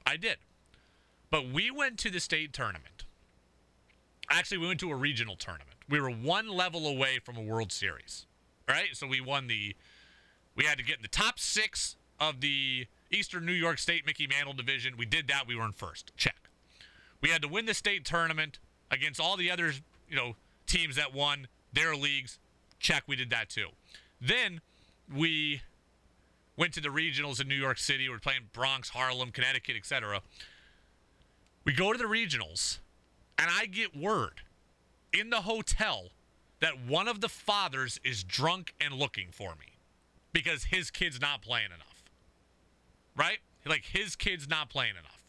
I 0.09 0.17
did. 0.17 0.39
But 1.31 1.51
we 1.53 1.71
went 1.71 1.99
to 1.99 2.11
the 2.11 2.21
state 2.21 2.55
tournament. 2.55 3.05
Actually, 4.31 4.59
we 4.59 4.67
went 4.67 4.81
to 4.81 4.91
a 4.91 4.95
regional 4.95 5.37
tournament. 5.37 5.68
We 5.89 6.01
were 6.01 6.11
one 6.11 6.49
level 6.49 6.87
away 6.87 7.19
from 7.25 7.37
a 7.37 7.43
World 7.43 7.73
Series. 7.73 8.27
Right? 8.69 8.89
So 8.95 9.07
we 9.07 9.21
won 9.21 9.47
the 9.47 9.75
we 10.55 10.65
had 10.65 10.77
to 10.79 10.85
get 10.85 10.97
in 10.97 11.03
the 11.03 11.09
top 11.09 11.39
6 11.39 11.97
of 12.21 12.41
the 12.41 12.87
Eastern 13.11 13.47
New 13.47 13.53
York 13.53 13.79
State 13.79 14.05
Mickey 14.05 14.27
Mantle 14.27 14.53
division. 14.53 14.95
We 14.99 15.07
did 15.07 15.29
that. 15.29 15.47
We 15.47 15.57
were 15.57 15.65
in 15.65 15.73
first. 15.73 16.13
Check. 16.17 16.51
We 17.21 17.31
had 17.31 17.43
to 17.43 17.49
win 17.49 17.67
the 17.67 17.75
state 17.75 18.05
tournament 18.05 18.59
against 18.91 19.21
all 19.21 19.37
the 19.37 19.51
other, 19.51 19.73
you 20.09 20.17
know, 20.17 20.35
teams 20.67 20.97
that 20.97 21.15
won 21.15 21.49
their 21.73 21.95
leagues. 21.97 22.39
Check. 22.81 23.05
We 23.07 23.17
did 23.17 23.31
that 23.31 23.49
too. 23.49 23.69
Then 24.21 24.61
we 25.13 25.63
went 26.57 26.75
to 26.75 26.81
the 26.81 26.89
regionals 26.89 27.41
in 27.41 27.49
New 27.49 27.55
York 27.55 27.79
City. 27.79 28.09
We're 28.09 28.19
playing 28.19 28.49
Bronx, 28.53 28.91
Harlem, 28.91 29.31
Connecticut, 29.31 29.77
etc. 29.77 30.21
We 31.65 31.73
go 31.73 31.93
to 31.93 31.99
the 31.99 32.05
regionals, 32.05 32.79
and 33.39 33.49
I 33.51 33.67
get 33.67 33.97
word 33.97 34.43
in 35.19 35.31
the 35.31 35.43
hotel 35.43 36.09
that 36.61 36.87
one 36.87 37.09
of 37.09 37.21
the 37.21 37.29
fathers 37.29 38.01
is 38.05 38.25
drunk 38.25 38.75
and 38.81 38.95
looking 38.95 39.29
for 39.31 39.55
me 39.59 39.79
because 40.33 40.65
his 40.65 40.91
kid's 40.91 41.21
not 41.21 41.43
playing 41.43 41.67
enough. 41.67 42.05
Right? 43.17 43.39
Like 43.67 43.85
his 43.85 44.17
kid's 44.17 44.49
not 44.49 44.71
playing 44.71 44.95
enough. 44.95 45.25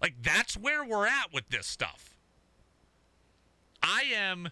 Like 0.00 0.14
that's 0.22 0.56
where 0.56 0.84
we're 0.84 1.06
at 1.06 1.32
with 1.32 1.48
this 1.48 1.66
stuff. 1.66 2.14
I 3.82 4.02
am 4.14 4.50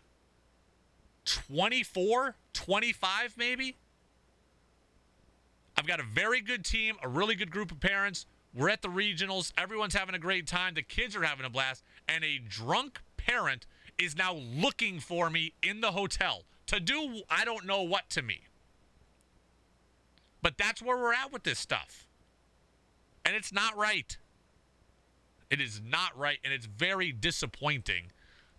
24, 1.24 2.34
25 2.52 3.34
maybe. 3.36 3.76
I've 5.76 5.86
got 5.86 6.00
a 6.00 6.04
very 6.04 6.40
good 6.40 6.64
team, 6.64 6.96
a 7.02 7.08
really 7.08 7.34
good 7.34 7.50
group 7.50 7.70
of 7.70 7.78
parents. 7.78 8.26
We're 8.54 8.70
at 8.70 8.82
the 8.82 8.88
regionals. 8.88 9.52
Everyone's 9.56 9.94
having 9.94 10.14
a 10.14 10.18
great 10.18 10.46
time. 10.46 10.74
The 10.74 10.82
kids 10.82 11.14
are 11.14 11.22
having 11.22 11.46
a 11.46 11.50
blast. 11.50 11.84
And 12.08 12.24
a 12.24 12.38
drunk 12.38 13.00
parent 13.16 13.66
is 13.98 14.16
now 14.16 14.34
looking 14.34 15.00
for 15.00 15.30
me 15.30 15.52
in 15.62 15.80
the 15.80 15.92
hotel 15.92 16.44
to 16.66 16.80
do 16.80 17.22
I 17.30 17.44
don't 17.44 17.66
know 17.66 17.82
what 17.82 18.08
to 18.10 18.22
me. 18.22 18.42
But 20.40 20.56
that's 20.56 20.80
where 20.80 20.96
we're 20.96 21.14
at 21.14 21.32
with 21.32 21.42
this 21.42 21.58
stuff. 21.58 22.06
And 23.24 23.34
it's 23.34 23.52
not 23.52 23.76
right. 23.76 24.16
It 25.50 25.60
is 25.60 25.80
not 25.84 26.16
right. 26.16 26.38
And 26.44 26.52
it's 26.52 26.66
very 26.66 27.12
disappointing 27.12 28.12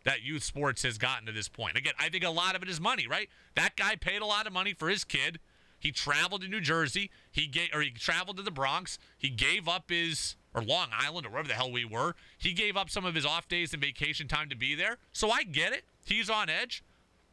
that 0.03 0.21
youth 0.21 0.43
sports 0.43 0.83
has 0.83 0.97
gotten 0.97 1.25
to 1.27 1.31
this 1.31 1.47
point. 1.47 1.77
Again, 1.77 1.93
I 1.99 2.09
think 2.09 2.23
a 2.23 2.29
lot 2.29 2.55
of 2.55 2.63
it 2.63 2.69
is 2.69 2.79
money, 2.79 3.07
right? 3.07 3.29
That 3.55 3.75
guy 3.75 3.95
paid 3.95 4.21
a 4.21 4.25
lot 4.25 4.47
of 4.47 4.53
money 4.53 4.73
for 4.73 4.89
his 4.89 5.03
kid. 5.03 5.39
He 5.80 5.91
traveled 5.91 6.41
to 6.41 6.47
New 6.47 6.61
Jersey. 6.61 7.09
He 7.32 7.47
gave, 7.47 7.69
or 7.73 7.82
he 7.82 7.91
traveled 7.91 8.38
to 8.38 8.43
the 8.43 8.51
Bronx. 8.51 8.99
He 9.17 9.30
gave 9.30 9.67
up 9.67 9.89
his, 9.89 10.36
or 10.53 10.61
Long 10.61 10.88
Island, 10.91 11.25
or 11.25 11.30
wherever 11.30 11.47
the 11.47 11.53
hell 11.53 11.71
we 11.71 11.86
were. 11.86 12.15
He 12.38 12.53
gave 12.53 12.75
up 12.75 12.89
some 12.89 13.05
of 13.05 13.15
his 13.15 13.25
off 13.25 13.47
days 13.47 13.73
and 13.73 13.82
vacation 13.82 14.27
time 14.27 14.49
to 14.49 14.55
be 14.55 14.75
there. 14.75 14.97
So 15.13 15.32
I 15.32 15.43
get 15.43 15.73
it. 15.73 15.84
He's 16.05 16.30
on 16.30 16.49
edge. 16.49 16.84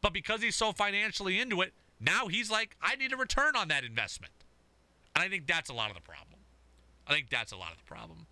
But 0.01 0.13
because 0.13 0.41
he's 0.41 0.55
so 0.55 0.71
financially 0.71 1.39
into 1.39 1.61
it, 1.61 1.73
now 1.99 2.27
he's 2.27 2.51
like, 2.51 2.75
I 2.81 2.95
need 2.95 3.11
a 3.11 3.17
return 3.17 3.55
on 3.55 3.67
that 3.69 3.83
investment. 3.83 4.33
And 5.15 5.23
I 5.23 5.29
think 5.29 5.47
that's 5.47 5.69
a 5.69 5.73
lot 5.73 5.89
of 5.89 5.95
the 5.95 6.01
problem. 6.01 6.39
I 7.07 7.13
think 7.13 7.29
that's 7.29 7.51
a 7.51 7.57
lot 7.57 7.71
of 7.71 7.77
the 7.77 7.83
problem. 7.83 8.27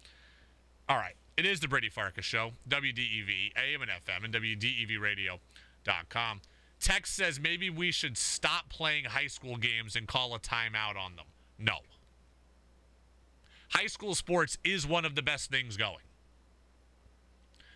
All 0.88 0.98
right. 0.98 1.16
It 1.38 1.46
is 1.46 1.60
the 1.60 1.68
Brady 1.68 1.90
Farkas 1.90 2.24
Show, 2.24 2.54
WDEV, 2.70 3.52
AM 3.58 3.82
and 3.82 3.92
FM, 3.92 4.24
and 4.24 4.34
WDEVradio.com. 4.34 6.42
Text 6.80 7.16
says 7.16 7.40
maybe 7.40 7.70
we 7.70 7.92
should 7.92 8.18
stop 8.18 8.70
playing 8.70 9.06
high 9.06 9.28
school 9.28 9.58
games 9.58 9.96
and 9.96 10.08
call 10.08 10.36
a 10.36 10.40
timeout 10.40 10.98
on 10.98 11.16
them. 11.16 11.26
No. 11.58 11.80
High 13.70 13.88
school 13.88 14.16
sports 14.16 14.58
is 14.64 14.86
one 14.86 15.06
of 15.06 15.16
the 15.16 15.22
best 15.22 15.50
things 15.50 15.78
going. 15.78 16.04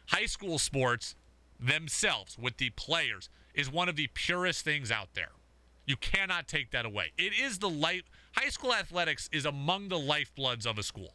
High 0.08 0.26
school 0.26 0.60
sports 0.60 1.16
themselves, 1.60 2.38
with 2.38 2.58
the 2.58 2.72
players, 2.72 3.30
is 3.54 3.72
one 3.72 3.90
of 3.90 3.96
the 3.96 4.08
purest 4.14 4.64
things 4.64 4.92
out 4.92 5.10
there. 5.14 5.32
You 5.86 5.98
cannot 5.98 6.48
take 6.48 6.72
that 6.72 6.86
away. 6.86 7.12
It 7.18 7.34
is 7.40 7.60
the 7.60 7.70
life. 7.70 8.04
High 8.36 8.50
school 8.50 8.74
athletics 8.74 9.30
is 9.32 9.46
among 9.46 9.90
the 9.90 9.98
lifebloods 9.98 10.66
of 10.66 10.78
a 10.78 10.84
school 10.84 11.14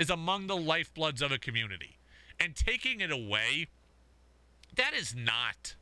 is 0.00 0.08
among 0.08 0.46
the 0.46 0.56
lifebloods 0.56 1.20
of 1.20 1.30
a 1.30 1.38
community. 1.38 1.98
And 2.40 2.56
taking 2.56 3.00
it 3.00 3.12
away, 3.12 3.68
that 4.74 4.94
is 4.94 5.14
not 5.14 5.74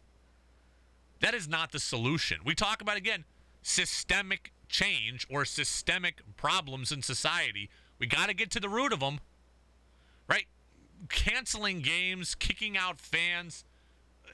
that 1.20 1.34
is 1.34 1.48
not 1.48 1.72
the 1.72 1.80
solution. 1.80 2.38
We 2.44 2.54
talk 2.54 2.80
about 2.80 2.96
again 2.96 3.24
systemic 3.62 4.52
change 4.68 5.26
or 5.30 5.44
systemic 5.44 6.22
problems 6.36 6.92
in 6.92 7.02
society. 7.02 7.70
We 7.98 8.06
got 8.06 8.28
to 8.28 8.34
get 8.34 8.50
to 8.52 8.60
the 8.60 8.68
root 8.68 8.92
of 8.92 9.00
them. 9.00 9.20
Right? 10.28 10.46
Canceling 11.08 11.80
games, 11.80 12.34
kicking 12.34 12.76
out 12.76 13.00
fans, 13.00 13.64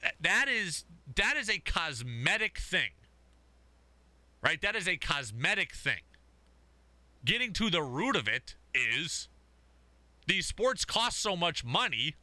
uh, 0.03 0.09
that 0.19 0.47
is 0.47 0.85
that 1.15 1.35
is 1.37 1.49
a 1.49 1.59
cosmetic 1.59 2.57
thing. 2.57 2.91
Right? 4.41 4.61
That 4.61 4.75
is 4.75 4.87
a 4.87 4.97
cosmetic 4.97 5.73
thing. 5.73 6.01
Getting 7.23 7.53
to 7.53 7.71
the 7.71 7.81
root 7.81 8.15
of 8.15 8.27
it 8.27 8.55
is 8.73 9.29
these 10.27 10.45
sports 10.45 10.85
cost 10.85 11.19
so 11.19 11.35
much 11.35 11.63
money 11.63 12.15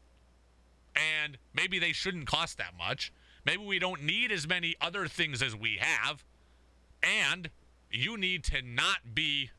and 0.95 1.39
maybe 1.55 1.79
they 1.79 1.93
shouldn't 1.93 2.27
cost 2.27 2.59
that 2.59 2.75
much. 2.77 3.13
Maybe 3.45 3.64
we 3.64 3.78
don't 3.78 4.03
need 4.03 4.30
as 4.30 4.47
many 4.47 4.76
other 4.80 5.07
things 5.07 5.43
as 5.43 5.57
we 5.57 5.78
have. 5.80 6.24
And 7.03 7.51
you 7.90 8.16
need 8.16 8.45
to 8.45 8.62
not 8.62 9.14
be 9.14 9.51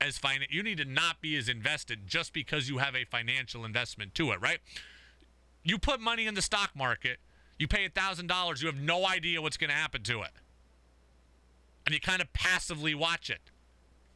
as 0.00 0.18
fin- 0.18 0.46
you 0.50 0.62
need 0.62 0.78
to 0.78 0.84
not 0.84 1.20
be 1.20 1.36
as 1.36 1.48
invested 1.48 2.06
just 2.06 2.32
because 2.32 2.68
you 2.68 2.78
have 2.78 2.94
a 2.94 3.04
financial 3.04 3.64
investment 3.64 4.14
to 4.16 4.32
it, 4.32 4.40
right? 4.40 4.58
You 5.62 5.78
put 5.78 6.00
money 6.00 6.26
in 6.26 6.34
the 6.34 6.42
stock 6.42 6.70
market, 6.74 7.18
you 7.58 7.68
pay 7.68 7.88
$1,000, 7.88 8.60
you 8.60 8.66
have 8.66 8.76
no 8.76 9.06
idea 9.06 9.40
what's 9.40 9.56
going 9.56 9.70
to 9.70 9.76
happen 9.76 10.02
to 10.02 10.22
it. 10.22 10.32
And 11.86 11.94
you 11.94 12.00
kind 12.00 12.20
of 12.20 12.32
passively 12.32 12.94
watch 12.94 13.30
it. 13.30 13.40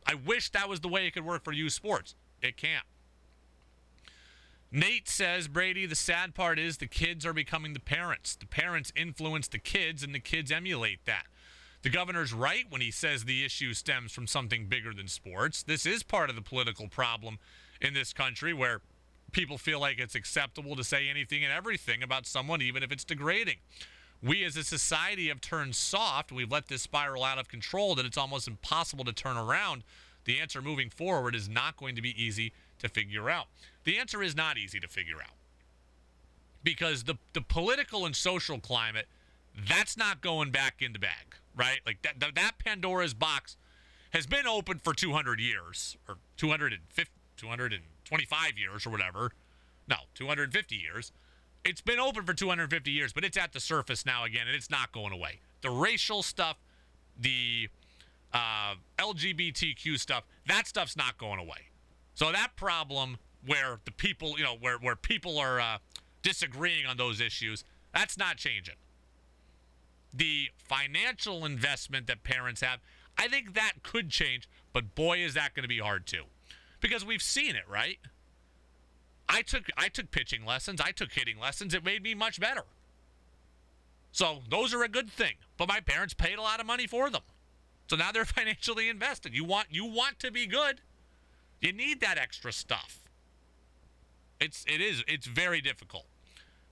I 0.06 0.14
wish 0.14 0.50
that 0.50 0.68
was 0.68 0.80
the 0.80 0.88
way 0.88 1.06
it 1.06 1.12
could 1.12 1.24
work 1.24 1.44
for 1.44 1.52
you 1.52 1.70
sports. 1.70 2.14
It 2.42 2.56
can't. 2.56 2.84
Nate 4.72 5.08
says, 5.08 5.48
Brady, 5.48 5.86
the 5.86 5.94
sad 5.94 6.34
part 6.34 6.58
is 6.58 6.78
the 6.78 6.86
kids 6.86 7.24
are 7.24 7.32
becoming 7.32 7.72
the 7.72 7.80
parents. 7.80 8.34
The 8.34 8.46
parents 8.46 8.92
influence 8.96 9.48
the 9.48 9.58
kids, 9.58 10.02
and 10.02 10.14
the 10.14 10.20
kids 10.20 10.50
emulate 10.50 11.04
that. 11.06 11.26
The 11.82 11.90
governor's 11.90 12.32
right 12.32 12.64
when 12.68 12.80
he 12.80 12.90
says 12.90 13.24
the 13.24 13.44
issue 13.44 13.72
stems 13.72 14.10
from 14.10 14.26
something 14.26 14.66
bigger 14.66 14.92
than 14.92 15.06
sports. 15.06 15.62
This 15.62 15.86
is 15.86 16.02
part 16.02 16.30
of 16.30 16.36
the 16.36 16.42
political 16.42 16.88
problem 16.88 17.38
in 17.80 17.94
this 17.94 18.12
country 18.12 18.52
where 18.52 18.80
people 19.30 19.56
feel 19.56 19.80
like 19.80 20.00
it's 20.00 20.16
acceptable 20.16 20.74
to 20.74 20.82
say 20.82 21.08
anything 21.08 21.44
and 21.44 21.52
everything 21.52 22.02
about 22.02 22.26
someone, 22.26 22.60
even 22.60 22.82
if 22.82 22.90
it's 22.90 23.04
degrading. 23.04 23.58
We 24.20 24.44
as 24.44 24.56
a 24.56 24.64
society 24.64 25.28
have 25.28 25.40
turned 25.40 25.76
soft. 25.76 26.32
We've 26.32 26.50
let 26.50 26.66
this 26.66 26.82
spiral 26.82 27.22
out 27.22 27.38
of 27.38 27.48
control 27.48 27.94
that 27.94 28.06
it's 28.06 28.18
almost 28.18 28.48
impossible 28.48 29.04
to 29.04 29.12
turn 29.12 29.36
around. 29.36 29.84
The 30.24 30.40
answer 30.40 30.60
moving 30.60 30.90
forward 30.90 31.36
is 31.36 31.48
not 31.48 31.76
going 31.76 31.94
to 31.94 32.02
be 32.02 32.20
easy 32.20 32.52
to 32.78 32.88
figure 32.88 33.30
out. 33.30 33.46
The 33.84 33.98
answer 33.98 34.22
is 34.22 34.36
not 34.36 34.58
easy 34.58 34.80
to 34.80 34.88
figure 34.88 35.20
out 35.22 35.36
because 36.62 37.04
the 37.04 37.16
the 37.32 37.40
political 37.40 38.04
and 38.04 38.14
social 38.14 38.58
climate 38.58 39.06
that's 39.68 39.96
not 39.96 40.20
going 40.20 40.50
back 40.50 40.82
in 40.82 40.92
the 40.92 40.98
bag, 40.98 41.36
right? 41.56 41.80
Like 41.86 42.02
that 42.02 42.34
that 42.34 42.52
Pandora's 42.58 43.14
box 43.14 43.56
has 44.10 44.26
been 44.26 44.46
open 44.46 44.78
for 44.78 44.94
200 44.94 45.40
years 45.40 45.96
or 46.08 46.16
250 46.36 47.12
225 47.36 48.58
years 48.58 48.86
or 48.86 48.90
whatever. 48.90 49.32
No, 49.88 49.96
250 50.14 50.74
years. 50.74 51.12
It's 51.64 51.80
been 51.80 51.98
open 51.98 52.24
for 52.24 52.32
250 52.32 52.90
years, 52.90 53.12
but 53.12 53.24
it's 53.24 53.36
at 53.36 53.52
the 53.52 53.60
surface 53.60 54.06
now 54.06 54.24
again, 54.24 54.46
and 54.46 54.56
it's 54.56 54.70
not 54.70 54.92
going 54.92 55.12
away. 55.12 55.40
The 55.62 55.70
racial 55.70 56.22
stuff, 56.22 56.56
the 57.18 57.68
uh, 58.32 58.74
LGBTQ 58.98 59.98
stuff, 59.98 60.24
that 60.46 60.66
stuff's 60.66 60.96
not 60.96 61.18
going 61.18 61.40
away. 61.40 61.70
So 62.16 62.32
that 62.32 62.56
problem 62.56 63.18
where 63.44 63.78
the 63.84 63.92
people, 63.92 64.36
you 64.38 64.42
know, 64.42 64.56
where, 64.58 64.78
where 64.78 64.96
people 64.96 65.38
are 65.38 65.60
uh, 65.60 65.78
disagreeing 66.22 66.86
on 66.86 66.96
those 66.96 67.20
issues, 67.20 67.62
that's 67.94 68.18
not 68.18 68.38
changing. 68.38 68.74
The 70.12 70.48
financial 70.56 71.44
investment 71.44 72.06
that 72.06 72.24
parents 72.24 72.62
have, 72.62 72.80
I 73.18 73.28
think 73.28 73.54
that 73.54 73.82
could 73.82 74.08
change, 74.08 74.48
but 74.72 74.94
boy, 74.94 75.18
is 75.18 75.34
that 75.34 75.54
going 75.54 75.62
to 75.62 75.68
be 75.68 75.78
hard 75.78 76.06
too. 76.06 76.24
Because 76.80 77.04
we've 77.04 77.22
seen 77.22 77.54
it, 77.54 77.68
right? 77.68 77.98
I 79.28 79.42
took 79.42 79.64
I 79.76 79.88
took 79.88 80.10
pitching 80.10 80.44
lessons, 80.46 80.80
I 80.80 80.92
took 80.92 81.12
hitting 81.12 81.38
lessons. 81.38 81.74
It 81.74 81.84
made 81.84 82.02
me 82.02 82.14
much 82.14 82.40
better. 82.40 82.62
So 84.12 84.38
those 84.48 84.72
are 84.72 84.82
a 84.82 84.88
good 84.88 85.10
thing. 85.10 85.34
But 85.58 85.68
my 85.68 85.80
parents 85.80 86.14
paid 86.14 86.38
a 86.38 86.42
lot 86.42 86.60
of 86.60 86.66
money 86.66 86.86
for 86.86 87.10
them. 87.10 87.22
So 87.88 87.96
now 87.96 88.12
they're 88.12 88.24
financially 88.24 88.88
invested. 88.88 89.34
You 89.34 89.44
want 89.44 89.68
you 89.70 89.84
want 89.84 90.18
to 90.20 90.30
be 90.30 90.46
good. 90.46 90.80
You 91.61 91.72
need 91.72 92.00
that 92.00 92.18
extra 92.18 92.52
stuff. 92.52 93.00
It's 94.40 94.64
it 94.68 94.80
is 94.80 95.02
it's 95.09 95.26
very 95.26 95.61
difficult. 95.61 96.07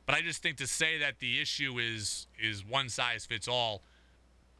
But 0.07 0.15
I 0.15 0.21
just 0.21 0.43
think 0.43 0.59
to 0.59 0.67
say 0.67 0.99
that 0.99 1.19
the 1.19 1.41
issue 1.41 1.79
is 1.79 2.27
is 2.39 2.65
one 2.65 2.89
size 2.89 3.25
fits 3.25 3.49
all, 3.49 3.83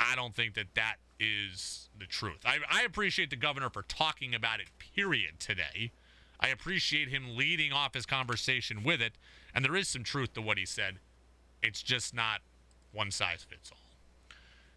I 0.01 0.17
don't 0.17 0.35
think 0.35 0.55
that 0.55 0.75
that 0.75 0.97
is 1.21 1.89
the 1.99 2.07
truth. 2.07 2.41
I, 2.45 2.59
I 2.71 2.83
appreciate 2.83 3.31
the 3.31 3.37
governor 3.37 3.71
for 3.71 3.83
talking 3.83 4.35
about 4.35 4.61
it. 4.61 4.69
Period. 4.79 5.39
Today, 5.39 5.93
I 6.41 6.49
appreciate 6.49 7.09
him 7.09 7.37
leading 7.37 7.73
off 7.73 7.95
his 7.95 8.07
conversation 8.07 8.83
with 8.83 9.01
it, 9.01 9.13
and 9.55 9.65
there 9.65 9.77
is 9.77 9.89
some 9.89 10.03
truth 10.03 10.33
to 10.35 10.43
what 10.43 10.59
he 10.59 10.67
said. 10.67 10.97
It's 11.63 11.83
just 11.83 12.15
not 12.15 12.41
one 12.93 13.11
size 13.11 13.47
fits 13.49 13.71
all. 13.71 13.84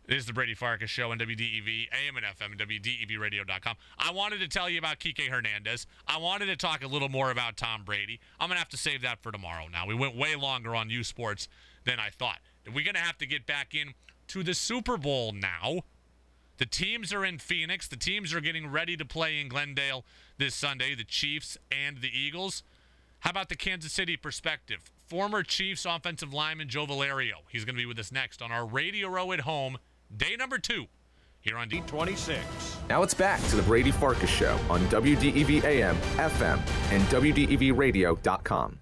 This 0.07 0.19
is 0.19 0.25
the 0.25 0.31
Brady 0.31 0.53
Farkas 0.53 0.89
Show 0.89 1.11
on 1.11 1.19
WDEV, 1.19 1.89
AM 1.91 2.15
and 2.15 2.25
FM, 2.25 2.51
and 2.53 2.59
WDEVradio.com. 2.61 3.75
I 3.99 4.09
wanted 4.13 4.39
to 4.39 4.47
tell 4.47 4.69
you 4.69 4.79
about 4.79 4.99
Kike 4.99 5.27
Hernandez. 5.27 5.85
I 6.07 6.17
wanted 6.17 6.45
to 6.45 6.55
talk 6.55 6.81
a 6.81 6.87
little 6.87 7.09
more 7.09 7.29
about 7.29 7.57
Tom 7.57 7.83
Brady. 7.83 8.21
I'm 8.39 8.47
going 8.47 8.55
to 8.55 8.59
have 8.59 8.69
to 8.69 8.77
save 8.77 9.01
that 9.01 9.21
for 9.21 9.33
tomorrow 9.33 9.65
now. 9.69 9.85
We 9.85 9.95
went 9.95 10.15
way 10.15 10.37
longer 10.37 10.73
on 10.75 10.89
U 10.89 11.03
Sports 11.03 11.49
than 11.83 11.99
I 11.99 12.09
thought. 12.09 12.39
We're 12.65 12.85
going 12.85 12.95
to 12.95 13.01
have 13.01 13.17
to 13.17 13.25
get 13.25 13.45
back 13.45 13.75
in 13.75 13.95
to 14.29 14.43
the 14.43 14.53
Super 14.53 14.95
Bowl 14.95 15.33
now. 15.33 15.81
The 16.57 16.65
teams 16.65 17.11
are 17.11 17.25
in 17.25 17.37
Phoenix. 17.37 17.89
The 17.89 17.97
teams 17.97 18.33
are 18.33 18.39
getting 18.39 18.71
ready 18.71 18.95
to 18.95 19.03
play 19.03 19.41
in 19.41 19.49
Glendale 19.49 20.05
this 20.37 20.55
Sunday, 20.55 20.95
the 20.95 21.03
Chiefs 21.03 21.57
and 21.69 21.97
the 21.97 22.17
Eagles. 22.17 22.63
How 23.19 23.31
about 23.31 23.49
the 23.49 23.57
Kansas 23.57 23.91
City 23.91 24.15
perspective? 24.15 24.89
Former 25.05 25.43
Chiefs 25.43 25.85
offensive 25.85 26.33
lineman 26.33 26.69
Joe 26.69 26.85
Valerio. 26.85 27.39
He's 27.49 27.65
going 27.65 27.75
to 27.75 27.81
be 27.81 27.85
with 27.85 27.99
us 27.99 28.11
next 28.11 28.41
on 28.41 28.53
our 28.53 28.65
Radio 28.65 29.09
Row 29.09 29.33
at 29.33 29.41
Home 29.41 29.77
day 30.15 30.35
number 30.37 30.57
two 30.57 30.85
here 31.41 31.57
on 31.57 31.69
D26. 31.69 32.39
Now 32.89 33.03
it's 33.03 33.13
back 33.13 33.41
to 33.47 33.55
the 33.55 33.61
Brady 33.63 33.91
Farkas 33.91 34.29
Show 34.29 34.59
on 34.69 34.81
WDEV 34.87 35.63
AM, 35.63 35.95
FM, 36.17 36.59
and 36.91 37.03
WDEVradio.com. 37.03 38.79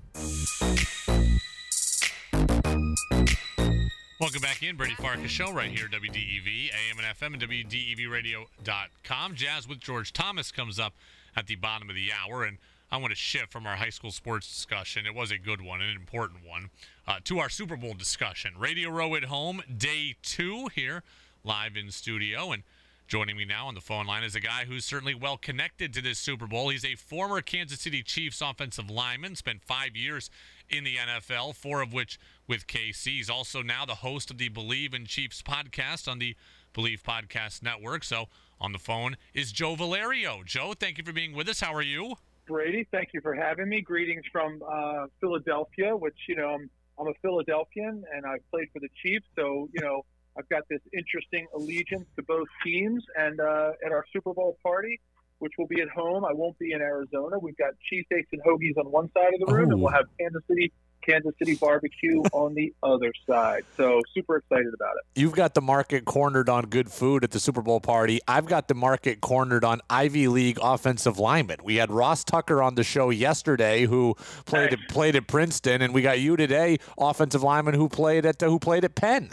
Welcome 4.20 4.42
back 4.42 4.64
in, 4.64 4.76
Brady 4.76 4.96
Farkas 4.96 5.30
Show, 5.30 5.52
right 5.52 5.70
here, 5.70 5.88
WDEV, 5.88 6.72
AM 6.72 6.98
and 6.98 7.18
FM, 7.18 7.34
and 7.34 7.42
WDEVradio.com. 7.42 9.36
Jazz 9.36 9.68
with 9.68 9.80
George 9.80 10.14
Thomas 10.14 10.52
comes 10.52 10.80
up 10.80 10.94
at 11.36 11.48
the 11.48 11.56
bottom 11.56 11.90
of 11.90 11.96
the 11.96 12.10
hour, 12.12 12.44
and 12.44 12.58
I 12.92 12.98
want 12.98 13.12
to 13.12 13.16
shift 13.16 13.52
from 13.52 13.66
our 13.66 13.76
high 13.76 13.90
school 13.90 14.12
sports 14.12 14.48
discussion. 14.48 15.06
It 15.06 15.16
was 15.16 15.32
a 15.32 15.38
good 15.38 15.62
one, 15.62 15.82
an 15.82 15.96
important 15.96 16.46
one, 16.48 16.70
uh, 17.08 17.18
to 17.26 17.40
our 17.40 17.50
Super 17.50 17.76
Bowl 17.76 17.94
discussion. 17.94 18.54
Radio 18.58 18.90
Row 18.90 19.16
at 19.16 19.26
home, 19.26 19.62
day 19.76 20.16
two 20.22 20.68
here, 20.74 21.04
live 21.44 21.76
in 21.76 21.92
studio, 21.92 22.52
and 22.52 22.64
Joining 23.08 23.38
me 23.38 23.46
now 23.46 23.68
on 23.68 23.76
the 23.76 23.82
phone 23.82 24.08
line 24.08 24.24
is 24.24 24.34
a 24.34 24.40
guy 24.40 24.66
who's 24.66 24.84
certainly 24.84 25.14
well 25.14 25.38
connected 25.38 25.94
to 25.94 26.02
this 26.02 26.18
Super 26.18 26.48
Bowl. 26.48 26.70
He's 26.70 26.84
a 26.84 26.96
former 26.96 27.40
Kansas 27.40 27.80
City 27.80 28.02
Chiefs 28.02 28.42
offensive 28.42 28.90
lineman, 28.90 29.36
spent 29.36 29.62
five 29.62 29.96
years 29.96 30.32
in 30.72 30.84
the 30.84 30.96
NFL, 30.96 31.54
four 31.54 31.84
of 31.84 31.94
which 31.94 32.20
with 32.48 32.66
KC. 32.66 33.18
He's 33.18 33.30
also 33.30 33.62
now 33.62 33.86
the 33.86 33.96
host 33.96 34.32
of 34.32 34.40
the 34.40 34.50
Believe 34.50 34.96
in 34.96 35.06
Chiefs 35.06 35.44
podcast 35.44 36.08
on 36.12 36.18
the 36.18 36.36
Believe 36.74 37.04
Podcast 37.04 37.62
Network. 37.62 38.04
So 38.04 38.26
on 38.60 38.72
the 38.72 38.80
phone 38.80 39.18
is 39.36 39.52
Joe 39.52 39.76
Valerio. 39.76 40.42
Joe, 40.44 40.74
thank 40.74 40.98
you 40.98 41.04
for 41.04 41.14
being 41.14 41.36
with 41.36 41.48
us. 41.48 41.60
How 41.60 41.76
are 41.76 41.84
you? 41.84 42.16
Brady, 42.48 42.88
thank 42.92 43.10
you 43.14 43.22
for 43.22 43.34
having 43.34 43.70
me. 43.70 43.82
Greetings 43.82 44.24
from 44.32 44.62
uh, 44.62 45.08
Philadelphia, 45.20 45.96
which, 45.96 46.18
you 46.28 46.36
know, 46.36 46.50
I'm, 46.50 46.70
I'm 47.00 47.08
a 47.08 47.14
Philadelphian 47.22 48.04
and 48.14 48.26
I've 48.26 48.48
played 48.52 48.68
for 48.72 48.80
the 48.80 48.90
Chiefs. 49.02 49.26
So, 49.36 49.68
you 49.74 49.82
know, 49.82 50.06
I've 50.38 50.48
got 50.50 50.64
this 50.70 50.82
interesting 50.94 51.48
allegiance 51.56 52.08
to 52.18 52.24
both 52.24 52.48
teams. 52.64 53.04
And 53.18 53.40
uh, 53.40 53.72
at 53.84 53.92
our 53.92 54.06
Super 54.14 54.34
Bowl 54.34 54.58
party, 54.62 55.00
which 55.40 55.54
will 55.58 55.68
be 55.68 55.82
at 55.82 55.90
home, 55.90 56.24
I 56.24 56.34
won't 56.34 56.58
be 56.60 56.72
in 56.72 56.82
Arizona. 56.82 57.40
We've 57.40 57.58
got 57.58 57.74
cheesesteaks 57.92 58.28
and 58.32 58.42
hoagies 58.44 58.78
on 58.78 58.92
one 58.92 59.10
side 59.14 59.34
of 59.40 59.48
the 59.48 59.54
room, 59.54 59.72
and 59.72 59.82
we'll 59.82 59.92
have 59.92 60.06
Kansas 60.20 60.44
City 60.48 60.72
Kansas 61.06 61.34
City 61.40 61.56
barbecue 61.56 62.22
on 62.34 62.54
the 62.54 62.74
other 62.84 63.12
side. 63.28 63.64
So 63.78 64.02
super 64.14 64.38
excited 64.38 64.74
about 64.74 64.94
it. 64.96 65.20
You've 65.20 65.34
got 65.34 65.54
the 65.54 65.62
market 65.62 66.06
cornered 66.06 66.50
on 66.50 66.66
good 66.66 66.92
food 66.92 67.24
at 67.24 67.32
the 67.32 67.40
Super 67.40 67.62
Bowl 67.62 67.80
party. 67.80 68.20
I've 68.28 68.46
got 68.46 68.68
the 68.68 68.76
market 68.76 69.22
cornered 69.22 69.64
on 69.64 69.82
Ivy 69.90 70.28
League 70.28 70.60
offensive 70.62 71.20
linemen. 71.20 71.58
We 71.64 71.76
had 71.76 71.92
Ross 71.92 72.24
Tucker 72.24 72.62
on 72.62 72.76
the 72.76 72.84
show 72.84 73.10
yesterday, 73.10 73.86
who 73.86 74.16
played 74.46 74.74
at, 74.74 74.80
played 74.90 75.16
at 75.16 75.28
Princeton, 75.28 75.82
and 75.82 75.94
we 75.94 76.02
got 76.02 76.20
you 76.20 76.36
today, 76.36 76.78
offensive 76.98 77.44
lineman 77.44 77.76
who 77.76 77.90
played 77.90 78.26
at 78.26 78.42
who 78.42 78.60
played 78.60 78.86
at 78.86 78.96
Penn. 78.96 79.32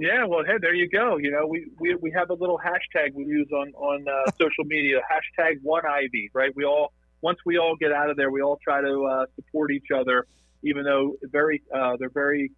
Yeah, 0.00 0.24
well, 0.24 0.42
hey, 0.46 0.54
there 0.58 0.74
you 0.74 0.88
go. 0.88 1.18
You 1.18 1.30
know, 1.30 1.46
we, 1.46 1.66
we, 1.78 1.94
we 1.96 2.10
have 2.12 2.30
a 2.30 2.32
little 2.32 2.58
hashtag 2.58 3.12
we 3.12 3.26
use 3.26 3.48
on 3.52 3.70
on 3.74 4.06
uh, 4.08 4.30
social 4.40 4.64
media, 4.64 4.98
hashtag 4.98 5.58
One 5.62 5.84
Ivy, 5.84 6.30
right? 6.32 6.50
We 6.56 6.64
all 6.64 6.94
once 7.22 7.38
we 7.44 7.58
all 7.58 7.76
get 7.76 7.92
out 7.92 8.10
of 8.10 8.16
there, 8.16 8.30
we 8.30 8.42
all 8.42 8.58
try 8.62 8.80
to 8.80 9.04
uh, 9.04 9.26
support 9.36 9.70
each 9.70 9.88
other, 9.94 10.26
even 10.62 10.84
though 10.84 11.16
very 11.22 11.62
uh, 11.74 11.96
they're 11.98 12.10
very 12.10 12.50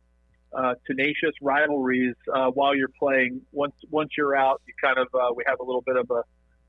uh, 0.56 0.74
tenacious 0.86 1.32
rivalries 1.40 2.14
uh, 2.32 2.48
while 2.48 2.74
you're 2.74 2.88
playing. 2.98 3.40
Once 3.52 3.74
once 3.90 4.10
you're 4.16 4.36
out, 4.36 4.60
you 4.66 4.74
kind 4.82 4.98
of 4.98 5.08
uh, 5.14 5.32
we 5.34 5.42
have 5.46 5.60
a 5.60 5.64
little 5.64 5.82
bit 5.82 5.96
of 5.96 6.10
a 6.10 6.22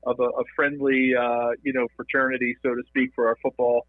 of 0.08 0.20
a, 0.20 0.24
a 0.40 0.44
friendly 0.56 1.12
uh, 1.14 1.50
you 1.62 1.72
know 1.72 1.86
fraternity, 1.96 2.56
so 2.62 2.74
to 2.74 2.82
speak, 2.88 3.10
for 3.14 3.28
our 3.28 3.36
football 3.42 3.86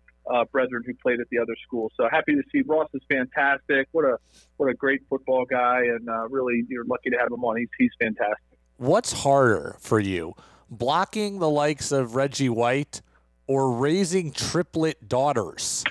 brethren 0.52 0.82
who 0.88 0.94
played 1.04 1.20
at 1.20 1.30
the 1.30 1.38
other 1.38 1.56
school. 1.68 1.92
So 1.96 2.10
happy 2.10 2.34
to 2.34 2.42
see 2.52 2.64
Ross 2.66 2.90
is 2.96 3.02
fantastic. 3.10 3.88
What 3.92 4.06
a 4.06 4.18
what 4.58 4.70
a 4.70 4.74
great 4.74 5.02
football 5.10 5.46
guy, 5.46 5.82
and 5.84 6.08
really 6.32 6.64
you're 6.68 6.86
lucky 6.86 7.10
to 7.12 7.18
have 7.18 7.32
him 7.32 7.44
on. 7.44 7.58
He's 7.58 7.70
he's 7.78 7.92
fantastic. 8.00 8.38
What's 8.78 9.14
harder 9.14 9.78
for 9.80 10.00
you, 10.00 10.34
blocking 10.70 11.40
the 11.40 11.50
likes 11.50 11.92
of 11.92 12.16
Reggie 12.16 12.50
White 12.50 13.02
or 13.48 13.72
raising 13.72 14.32
triplet 14.32 15.08
daughters? 15.08 15.84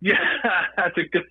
Yeah, 0.00 0.14
that's 0.76 0.96
a 0.98 1.02
good. 1.10 1.24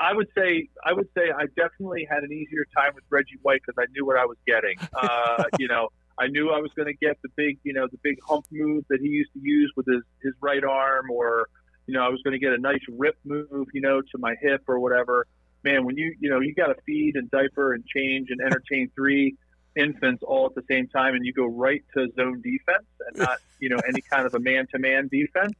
I 0.00 0.12
would 0.12 0.28
say 0.36 0.68
I 0.84 0.92
would 0.92 1.08
say 1.16 1.30
I 1.36 1.46
definitely 1.56 2.06
had 2.08 2.22
an 2.22 2.32
easier 2.32 2.66
time 2.76 2.94
with 2.94 3.04
Reggie 3.10 3.38
White 3.42 3.60
because 3.66 3.82
I 3.82 3.90
knew 3.92 4.06
what 4.06 4.16
I 4.16 4.24
was 4.24 4.38
getting. 4.46 4.76
Uh, 4.94 5.44
you 5.58 5.68
know. 5.68 5.88
I 6.16 6.28
knew 6.28 6.50
I 6.50 6.60
was 6.60 6.70
going 6.76 6.86
to 6.86 6.94
get 6.94 7.20
the 7.22 7.28
big, 7.34 7.58
you 7.64 7.72
know, 7.72 7.88
the 7.90 7.98
big 8.02 8.18
hump 8.24 8.44
move 8.52 8.84
that 8.88 9.00
he 9.00 9.08
used 9.08 9.32
to 9.32 9.40
use 9.42 9.72
with 9.76 9.86
his, 9.86 10.02
his 10.22 10.32
right 10.40 10.62
arm, 10.62 11.10
or, 11.10 11.48
you 11.86 11.94
know, 11.94 12.04
I 12.04 12.08
was 12.08 12.22
going 12.22 12.32
to 12.32 12.38
get 12.38 12.52
a 12.52 12.58
nice 12.58 12.82
rip 12.88 13.16
move, 13.24 13.66
you 13.72 13.80
know, 13.80 14.00
to 14.00 14.18
my 14.18 14.36
hip 14.40 14.62
or 14.68 14.78
whatever. 14.78 15.26
Man, 15.64 15.84
when 15.84 15.96
you, 15.96 16.14
you 16.20 16.30
know, 16.30 16.38
you 16.38 16.54
got 16.54 16.68
to 16.68 16.76
feed 16.86 17.16
and 17.16 17.28
diaper 17.32 17.72
and 17.72 17.84
change 17.84 18.28
and 18.30 18.40
entertain 18.40 18.90
three 18.94 19.36
infants 19.76 20.22
all 20.22 20.46
at 20.46 20.54
the 20.54 20.64
same 20.68 20.88
time, 20.88 21.14
and 21.14 21.24
you 21.24 21.32
go 21.32 21.46
right 21.46 21.82
to 21.96 22.08
zone 22.16 22.42
defense 22.42 22.86
and 23.08 23.18
not, 23.18 23.38
you 23.60 23.68
know, 23.68 23.78
any 23.88 24.00
kind 24.00 24.26
of 24.26 24.34
a 24.34 24.40
man 24.40 24.66
to 24.72 24.78
man 24.78 25.08
defense. 25.08 25.54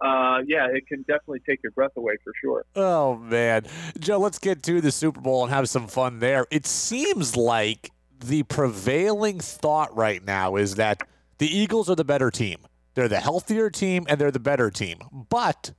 Uh, 0.00 0.40
yeah, 0.46 0.66
it 0.66 0.86
can 0.86 1.02
definitely 1.02 1.40
take 1.46 1.62
your 1.62 1.72
breath 1.72 1.90
away 1.96 2.14
for 2.24 2.32
sure. 2.40 2.64
Oh 2.74 3.16
man, 3.16 3.66
Joe, 3.98 4.18
let's 4.18 4.38
get 4.38 4.62
to 4.62 4.80
the 4.80 4.90
Super 4.90 5.20
Bowl 5.20 5.44
and 5.44 5.52
have 5.52 5.68
some 5.68 5.88
fun 5.88 6.20
there. 6.20 6.46
It 6.50 6.66
seems 6.66 7.36
like 7.36 7.90
the 8.18 8.42
prevailing 8.44 9.40
thought 9.40 9.94
right 9.94 10.24
now 10.24 10.56
is 10.56 10.76
that 10.76 11.02
the 11.38 11.54
Eagles 11.54 11.90
are 11.90 11.96
the 11.96 12.04
better 12.04 12.30
team. 12.30 12.60
They're 12.94 13.08
the 13.08 13.20
healthier 13.20 13.70
team 13.70 14.06
and 14.08 14.20
they're 14.20 14.30
the 14.30 14.40
better 14.40 14.70
team. 14.70 14.98
But 15.28 15.72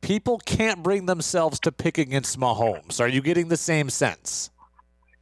people 0.00 0.38
can't 0.44 0.82
bring 0.82 1.06
themselves 1.06 1.60
to 1.60 1.72
pick 1.72 1.98
against 1.98 2.38
Mahomes. 2.38 3.00
Are 3.00 3.08
you 3.08 3.22
getting 3.22 3.48
the 3.48 3.56
same 3.56 3.90
sense? 3.90 4.50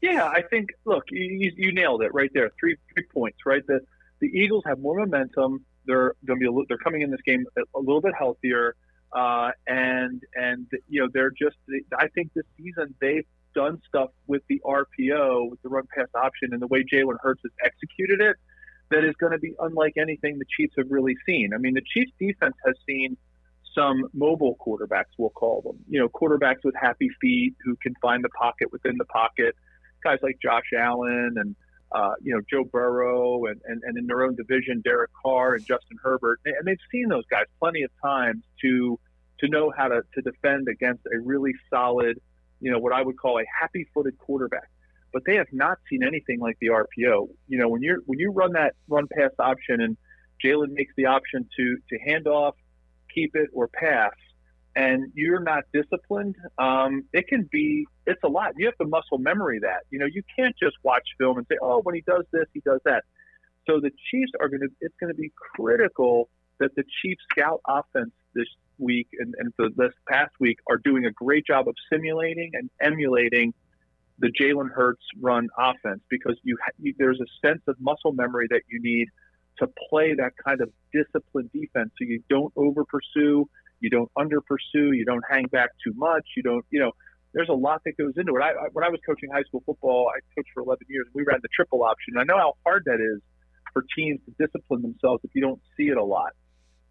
Yeah, 0.00 0.24
I 0.24 0.42
think. 0.42 0.70
Look, 0.84 1.04
you, 1.10 1.52
you 1.56 1.72
nailed 1.72 2.02
it 2.02 2.14
right 2.14 2.30
there. 2.32 2.50
Three 2.58 2.76
three 2.94 3.04
points. 3.12 3.38
Right. 3.44 3.66
The 3.66 3.80
the 4.20 4.28
Eagles 4.28 4.64
have 4.66 4.78
more 4.78 4.98
momentum. 4.98 5.64
They're 5.86 6.14
going 6.26 6.40
to 6.40 6.50
be. 6.50 6.62
A, 6.62 6.64
they're 6.68 6.78
coming 6.78 7.02
in 7.02 7.10
this 7.10 7.20
game 7.24 7.44
a 7.56 7.78
little 7.78 8.00
bit 8.00 8.12
healthier, 8.18 8.76
uh, 9.12 9.50
and 9.66 10.22
and 10.34 10.66
you 10.88 11.02
know 11.02 11.08
they're 11.12 11.30
just. 11.30 11.56
I 11.98 12.08
think 12.08 12.32
this 12.34 12.46
season 12.56 12.94
they've 13.00 13.26
done 13.54 13.80
stuff 13.88 14.10
with 14.26 14.42
the 14.48 14.60
RPO, 14.64 15.50
with 15.50 15.60
the 15.62 15.68
run 15.68 15.84
pass 15.94 16.08
option, 16.14 16.52
and 16.52 16.62
the 16.62 16.66
way 16.66 16.84
Jalen 16.84 17.16
Hurts 17.20 17.42
has 17.42 17.52
executed 17.64 18.20
it, 18.20 18.36
that 18.90 19.04
is 19.04 19.14
going 19.16 19.32
to 19.32 19.38
be 19.38 19.54
unlike 19.58 19.94
anything 19.98 20.38
the 20.38 20.44
Chiefs 20.56 20.74
have 20.78 20.90
really 20.90 21.16
seen. 21.26 21.52
I 21.54 21.58
mean, 21.58 21.74
the 21.74 21.82
Chiefs 21.82 22.12
defense 22.18 22.54
has 22.64 22.74
seen 22.86 23.16
some 23.74 24.04
mobile 24.12 24.56
quarterbacks, 24.64 25.12
we'll 25.18 25.30
call 25.30 25.62
them. 25.62 25.78
You 25.88 26.00
know, 26.00 26.08
quarterbacks 26.08 26.64
with 26.64 26.74
happy 26.80 27.08
feet 27.20 27.54
who 27.64 27.76
can 27.76 27.94
find 28.02 28.24
the 28.24 28.28
pocket 28.30 28.72
within 28.72 28.96
the 28.98 29.04
pocket. 29.04 29.54
Guys 30.02 30.18
like 30.22 30.38
Josh 30.42 30.70
Allen 30.76 31.34
and 31.36 31.56
uh, 31.92 32.14
you 32.22 32.34
know 32.34 32.40
Joe 32.50 32.64
Burrow 32.64 33.46
and, 33.46 33.60
and 33.64 33.82
and 33.84 33.98
in 33.98 34.06
their 34.06 34.22
own 34.22 34.36
division, 34.36 34.80
Derek 34.82 35.10
Carr 35.22 35.54
and 35.54 35.64
Justin 35.64 35.98
Herbert, 36.02 36.40
and 36.44 36.66
they've 36.66 36.76
seen 36.90 37.08
those 37.08 37.24
guys 37.30 37.46
plenty 37.58 37.82
of 37.82 37.90
times 38.02 38.42
to 38.62 38.98
to 39.40 39.48
know 39.48 39.72
how 39.76 39.88
to 39.88 40.02
to 40.14 40.22
defend 40.22 40.68
against 40.68 41.04
a 41.06 41.18
really 41.20 41.52
solid 41.68 42.20
you 42.60 42.70
know, 42.70 42.78
what 42.78 42.92
I 42.92 43.02
would 43.02 43.18
call 43.18 43.38
a 43.38 43.44
happy-footed 43.60 44.18
quarterback. 44.18 44.68
But 45.12 45.22
they 45.26 45.36
have 45.36 45.48
not 45.50 45.78
seen 45.88 46.04
anything 46.04 46.38
like 46.38 46.56
the 46.60 46.68
RPO. 46.68 47.28
You 47.48 47.58
know, 47.58 47.68
when 47.68 47.82
you're 47.82 47.98
when 48.06 48.20
you 48.20 48.30
run 48.30 48.52
that 48.52 48.74
run 48.88 49.08
pass 49.12 49.32
option 49.40 49.80
and 49.80 49.96
Jalen 50.44 50.70
makes 50.70 50.92
the 50.96 51.06
option 51.06 51.48
to 51.56 51.76
to 51.88 51.98
hand 51.98 52.28
off, 52.28 52.54
keep 53.12 53.34
it, 53.34 53.50
or 53.52 53.66
pass, 53.66 54.12
and 54.76 55.12
you're 55.14 55.42
not 55.42 55.64
disciplined, 55.72 56.36
um, 56.58 57.04
it 57.12 57.26
can 57.28 57.48
be 57.50 57.86
it's 58.06 58.22
a 58.24 58.28
lot. 58.28 58.52
You 58.56 58.66
have 58.66 58.76
to 58.78 58.86
muscle 58.86 59.18
memory 59.18 59.60
that. 59.60 59.84
You 59.90 59.98
know, 59.98 60.06
you 60.06 60.22
can't 60.36 60.54
just 60.60 60.76
watch 60.82 61.02
film 61.18 61.38
and 61.38 61.46
say, 61.48 61.56
oh, 61.60 61.80
when 61.82 61.94
he 61.94 62.02
does 62.02 62.24
this, 62.32 62.46
he 62.52 62.60
does 62.60 62.80
that. 62.84 63.04
So 63.68 63.80
the 63.80 63.90
Chiefs 64.10 64.32
are 64.40 64.48
going 64.48 64.60
to. 64.60 64.68
It's 64.80 64.94
going 65.00 65.12
to 65.12 65.20
be 65.20 65.32
critical 65.56 66.28
that 66.58 66.74
the 66.76 66.84
Chiefs 67.02 67.22
scout 67.30 67.60
offense 67.66 68.12
this 68.34 68.46
week 68.78 69.08
and, 69.18 69.34
and 69.38 69.52
for 69.54 69.68
this 69.76 69.92
past 70.08 70.32
week 70.40 70.58
are 70.68 70.78
doing 70.78 71.04
a 71.04 71.10
great 71.10 71.46
job 71.46 71.68
of 71.68 71.74
simulating 71.92 72.50
and 72.54 72.70
emulating 72.80 73.52
the 74.18 74.28
Jalen 74.28 74.70
Hurts 74.70 75.02
run 75.20 75.48
offense 75.58 76.00
because 76.08 76.36
you, 76.42 76.56
you 76.78 76.94
there's 76.98 77.20
a 77.20 77.46
sense 77.46 77.62
of 77.66 77.76
muscle 77.80 78.12
memory 78.12 78.46
that 78.50 78.62
you 78.68 78.80
need 78.80 79.08
to 79.58 79.68
play 79.88 80.14
that 80.14 80.32
kind 80.44 80.60
of 80.60 80.70
disciplined 80.92 81.50
defense. 81.52 81.90
So 81.98 82.04
you 82.06 82.22
don't 82.28 82.52
over 82.56 82.84
pursue, 82.84 83.48
you 83.80 83.90
don't 83.90 84.10
under 84.16 84.40
pursue, 84.40 84.92
you 84.92 85.04
don't 85.04 85.24
hang 85.28 85.46
back 85.46 85.70
too 85.84 85.92
much, 85.96 86.24
you 86.36 86.42
don't 86.42 86.64
you 86.70 86.80
know. 86.80 86.92
There's 87.32 87.48
a 87.48 87.54
lot 87.54 87.82
that 87.84 87.96
goes 87.96 88.14
into 88.16 88.34
it. 88.34 88.42
I, 88.42 88.50
I, 88.50 88.68
when 88.72 88.84
I 88.84 88.88
was 88.88 88.98
coaching 89.06 89.30
high 89.30 89.44
school 89.44 89.62
football, 89.64 90.10
I 90.10 90.18
coached 90.34 90.50
for 90.52 90.64
11 90.64 90.82
years. 90.88 91.06
We 91.14 91.22
ran 91.22 91.38
the 91.40 91.48
triple 91.54 91.84
option. 91.84 92.14
I 92.18 92.24
know 92.24 92.36
how 92.36 92.54
hard 92.66 92.82
that 92.86 92.98
is 92.98 93.22
for 93.72 93.84
teams 93.96 94.18
to 94.26 94.34
discipline 94.44 94.82
themselves 94.82 95.22
if 95.22 95.30
you 95.32 95.40
don't 95.40 95.60
see 95.76 95.84
it 95.84 95.96
a 95.96 96.02
lot. 96.02 96.32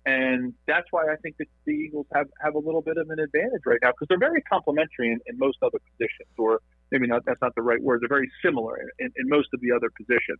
And 0.06 0.54
that's 0.66 0.88
why 0.92 1.12
I 1.12 1.18
think 1.18 1.38
that 1.38 1.48
the 1.66 1.74
Eagles 1.74 2.08
have, 2.14 2.28
have 2.42 2.56
a 2.56 2.60
little 2.60 2.82
bit 2.82 2.98
of 2.98 3.10
an 3.10 3.20
advantage 3.20 3.62
right 3.66 3.80
now 3.82 3.92
because 3.92 4.08
they're 4.08 4.20
very 4.20 4.42
complementary 4.42 5.12
in, 5.12 5.20
in 5.28 5.38
most 5.38 5.58
other 5.62 5.78
positions, 5.92 6.32
or 6.38 6.62
maybe 6.92 7.06
not, 7.06 7.26
that's 7.26 7.42
not 7.42 7.54
the 7.56 7.62
right 7.62 7.82
word. 7.82 8.02
They're 8.02 8.10
very 8.10 8.32
similar 8.44 8.80
in, 8.98 9.12
in, 9.16 9.30
most 9.30 9.50
of 9.54 9.60
the 9.62 9.72
other 9.72 9.90
positions. 9.96 10.40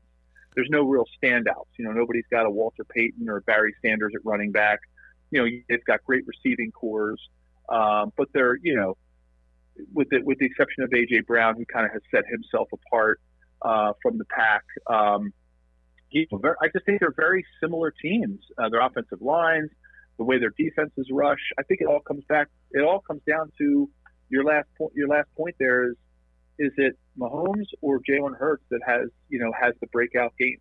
There's 0.56 0.70
no 0.72 0.84
real 0.84 1.06
standouts. 1.22 1.70
You 1.78 1.86
know, 1.86 1.92
nobody's 1.92 2.26
got 2.32 2.46
a 2.46 2.50
Walter 2.50 2.84
Payton 2.84 3.30
or 3.30 3.42
Barry 3.42 3.76
Sanders 3.86 4.14
at 4.16 4.22
running 4.24 4.52
back. 4.52 4.80
You 5.32 5.44
know, 5.44 5.50
they've 5.70 5.84
got 5.86 6.04
great 6.04 6.24
receiving 6.26 6.72
corps, 6.72 7.16
um, 7.70 8.12
but 8.18 8.30
they're, 8.34 8.58
you 8.62 8.76
know, 8.76 8.98
with 9.94 10.10
the, 10.10 10.22
with 10.24 10.40
the 10.40 10.46
exception 10.46 10.84
of 10.84 10.90
AJ 10.90 11.26
Brown, 11.26 11.56
who 11.56 11.66
kind 11.66 11.86
of 11.86 11.92
has 11.92 12.02
set 12.12 12.24
himself 12.30 12.68
apart 12.74 13.20
uh, 13.62 13.94
from 14.02 14.18
the 14.18 14.26
pack. 14.26 14.64
Um, 14.88 15.34
I 16.12 16.68
just 16.74 16.86
think 16.86 17.00
they're 17.00 17.14
very 17.16 17.46
similar 17.62 17.94
teams. 18.02 18.40
Uh, 18.58 18.70
their 18.70 18.82
offensive 18.82 19.22
lines, 19.22 19.70
the 20.18 20.24
way 20.24 20.40
their 20.40 20.54
defenses 20.58 21.08
rush. 21.12 21.40
I 21.58 21.64
think 21.64 21.82
it 21.82 21.88
all 21.88 22.00
comes 22.00 22.24
back. 22.28 22.48
It 22.72 22.82
all 22.82 23.00
comes 23.00 23.22
down 23.28 23.52
to 23.60 23.90
your 24.30 24.44
last 24.44 24.68
point. 24.78 24.94
Your 24.96 25.08
last 25.08 25.28
point 25.36 25.56
there 25.60 25.90
is 25.90 25.96
is 26.58 26.74
it 26.78 26.98
Mahomes 27.18 27.68
or 27.82 28.02
Jalen 28.02 28.38
Hurts 28.38 28.64
that 28.70 28.82
has 28.86 29.10
you 29.30 29.40
know 29.40 29.52
has 29.60 29.74
the 29.82 29.88
breakout 29.88 30.34
game? 30.38 30.58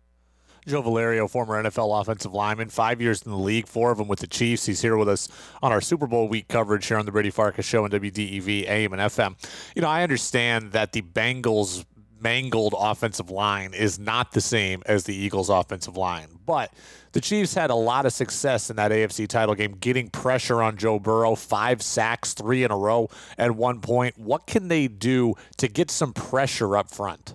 Joe 0.69 0.81
Valerio, 0.81 1.27
former 1.27 1.61
NFL 1.61 1.99
offensive 1.99 2.33
lineman, 2.33 2.69
five 2.69 3.01
years 3.01 3.23
in 3.23 3.31
the 3.31 3.37
league, 3.37 3.67
four 3.67 3.91
of 3.91 3.97
them 3.97 4.07
with 4.07 4.19
the 4.19 4.27
Chiefs. 4.27 4.65
He's 4.65 4.81
here 4.81 4.95
with 4.97 5.09
us 5.09 5.27
on 5.61 5.71
our 5.71 5.81
Super 5.81 6.07
Bowl 6.07 6.27
week 6.27 6.47
coverage 6.47 6.85
here 6.85 6.97
on 6.97 7.05
the 7.05 7.11
Brady 7.11 7.31
Farkas 7.31 7.65
Show 7.65 7.83
on 7.83 7.89
WDEV, 7.89 8.67
AM, 8.67 8.93
and 8.93 9.01
FM. 9.01 9.35
You 9.75 9.81
know, 9.81 9.89
I 9.89 10.03
understand 10.03 10.71
that 10.73 10.91
the 10.91 11.01
Bengals 11.01 11.85
mangled 12.21 12.75
offensive 12.77 13.29
line 13.29 13.73
is 13.73 13.97
not 13.97 14.33
the 14.33 14.41
same 14.41 14.83
as 14.85 15.05
the 15.05 15.15
Eagles' 15.15 15.49
offensive 15.49 15.97
line, 15.97 16.27
but 16.45 16.71
the 17.13 17.21
Chiefs 17.21 17.53
had 17.53 17.69
a 17.69 17.75
lot 17.75 18.05
of 18.05 18.13
success 18.13 18.69
in 18.69 18.75
that 18.75 18.91
AFC 18.91 19.27
title 19.27 19.55
game, 19.55 19.71
getting 19.71 20.09
pressure 20.09 20.61
on 20.61 20.77
Joe 20.77 20.99
Burrow, 20.99 21.35
five 21.35 21.81
sacks, 21.81 22.33
three 22.33 22.63
in 22.63 22.71
a 22.71 22.77
row 22.77 23.09
at 23.37 23.55
one 23.55 23.81
point. 23.81 24.17
What 24.17 24.45
can 24.45 24.67
they 24.67 24.87
do 24.87 25.33
to 25.57 25.67
get 25.67 25.89
some 25.89 26.13
pressure 26.13 26.77
up 26.77 26.91
front? 26.91 27.33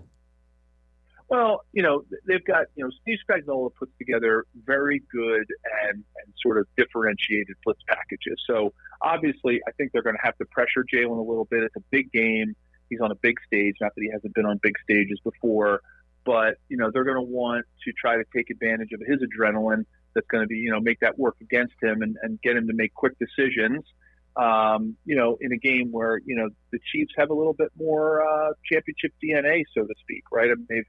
Well, 1.34 1.62
you 1.72 1.82
know, 1.82 2.04
they've 2.28 2.44
got, 2.44 2.66
you 2.76 2.84
know, 2.84 2.90
Steve 3.02 3.18
Spagnuolo 3.28 3.74
puts 3.74 3.90
together 3.98 4.44
very 4.54 5.02
good 5.10 5.44
and, 5.82 5.94
and 5.94 6.34
sort 6.40 6.58
of 6.58 6.68
differentiated 6.76 7.56
blitz 7.64 7.80
packages. 7.88 8.40
So 8.46 8.72
obviously, 9.02 9.60
I 9.66 9.72
think 9.72 9.90
they're 9.90 10.04
going 10.04 10.14
to 10.14 10.22
have 10.22 10.36
to 10.38 10.44
pressure 10.44 10.84
Jalen 10.84 11.18
a 11.18 11.28
little 11.28 11.46
bit. 11.50 11.64
It's 11.64 11.74
a 11.74 11.82
big 11.90 12.12
game. 12.12 12.54
He's 12.88 13.00
on 13.00 13.10
a 13.10 13.16
big 13.16 13.34
stage. 13.48 13.74
Not 13.80 13.96
that 13.96 14.00
he 14.00 14.10
hasn't 14.12 14.32
been 14.32 14.46
on 14.46 14.60
big 14.62 14.74
stages 14.84 15.18
before, 15.24 15.80
but 16.24 16.58
you 16.68 16.76
know 16.76 16.92
they're 16.92 17.02
going 17.02 17.16
to 17.16 17.22
want 17.22 17.66
to 17.84 17.92
try 18.00 18.14
to 18.16 18.24
take 18.32 18.50
advantage 18.50 18.92
of 18.92 19.00
his 19.04 19.18
adrenaline. 19.18 19.86
That's 20.14 20.28
going 20.28 20.44
to 20.44 20.46
be, 20.46 20.58
you 20.58 20.70
know, 20.70 20.78
make 20.78 21.00
that 21.00 21.18
work 21.18 21.34
against 21.40 21.74
him 21.82 22.02
and, 22.02 22.16
and 22.22 22.40
get 22.42 22.56
him 22.56 22.68
to 22.68 22.74
make 22.74 22.94
quick 22.94 23.14
decisions. 23.18 23.82
Um, 24.36 24.96
you 25.04 25.16
know, 25.16 25.36
in 25.40 25.50
a 25.52 25.56
game 25.56 25.90
where 25.90 26.20
you 26.24 26.36
know 26.36 26.50
the 26.70 26.78
Chiefs 26.92 27.12
have 27.18 27.30
a 27.30 27.34
little 27.34 27.54
bit 27.54 27.72
more 27.76 28.22
uh, 28.22 28.52
championship 28.70 29.12
DNA, 29.20 29.64
so 29.76 29.82
to 29.82 29.94
speak, 30.00 30.22
right? 30.30 30.52
I 30.52 30.54
mean, 30.54 30.66
they've 30.68 30.86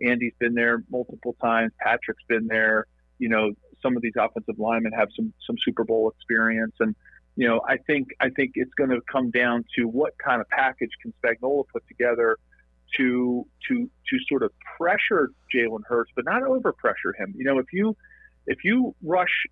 Andy's 0.00 0.34
been 0.38 0.54
there 0.54 0.82
multiple 0.90 1.36
times. 1.40 1.72
Patrick's 1.80 2.24
been 2.28 2.46
there. 2.46 2.86
You 3.18 3.28
know, 3.28 3.52
some 3.82 3.96
of 3.96 4.02
these 4.02 4.14
offensive 4.18 4.58
linemen 4.58 4.92
have 4.92 5.08
some 5.14 5.32
some 5.46 5.56
Super 5.64 5.84
Bowl 5.84 6.10
experience, 6.10 6.74
and 6.80 6.94
you 7.36 7.46
know, 7.46 7.60
I 7.68 7.76
think 7.76 8.08
I 8.20 8.30
think 8.30 8.52
it's 8.54 8.74
going 8.74 8.90
to 8.90 9.00
come 9.10 9.30
down 9.30 9.64
to 9.76 9.84
what 9.84 10.14
kind 10.18 10.40
of 10.40 10.48
package 10.48 10.90
can 11.02 11.12
Spagnuolo 11.22 11.64
put 11.72 11.86
together 11.88 12.36
to 12.96 13.46
to 13.68 13.90
to 14.10 14.18
sort 14.28 14.42
of 14.42 14.52
pressure 14.76 15.30
Jalen 15.54 15.82
Hurts, 15.86 16.10
but 16.16 16.24
not 16.24 16.42
over 16.42 16.72
pressure 16.72 17.14
him. 17.16 17.34
You 17.36 17.44
know, 17.44 17.58
if 17.58 17.66
you 17.72 17.96
if 18.46 18.64
you 18.64 18.94
rush, 19.02 19.46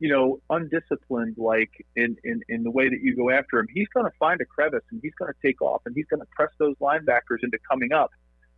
you 0.00 0.08
know, 0.08 0.40
undisciplined 0.50 1.36
like 1.38 1.70
in 1.96 2.16
in 2.24 2.40
in 2.48 2.62
the 2.62 2.70
way 2.70 2.88
that 2.88 3.00
you 3.02 3.14
go 3.14 3.30
after 3.30 3.58
him, 3.58 3.66
he's 3.72 3.88
going 3.88 4.06
to 4.06 4.12
find 4.18 4.40
a 4.40 4.44
crevice 4.44 4.84
and 4.90 5.00
he's 5.02 5.14
going 5.14 5.32
to 5.32 5.38
take 5.46 5.60
off 5.62 5.82
and 5.86 5.94
he's 5.94 6.06
going 6.06 6.20
to 6.20 6.28
press 6.34 6.50
those 6.58 6.74
linebackers 6.76 7.42
into 7.42 7.58
coming 7.70 7.92
up 7.92 8.10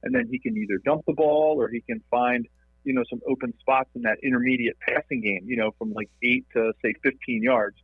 and 0.03 0.15
then 0.15 0.29
he 0.31 0.39
can 0.39 0.57
either 0.57 0.79
dump 0.85 1.03
the 1.07 1.13
ball 1.13 1.57
or 1.59 1.69
he 1.69 1.81
can 1.81 2.01
find 2.11 2.47
you 2.85 2.95
know 2.95 3.03
some 3.11 3.21
open 3.29 3.53
spots 3.61 3.91
in 3.95 4.03
that 4.03 4.19
intermediate 4.23 4.77
passing 4.87 5.21
game 5.21 5.43
you 5.45 5.57
know 5.57 5.71
from 5.79 5.93
like 5.93 6.09
8 6.23 6.47
to 6.55 6.73
say 6.83 6.95
15 7.03 7.43
yards 7.43 7.77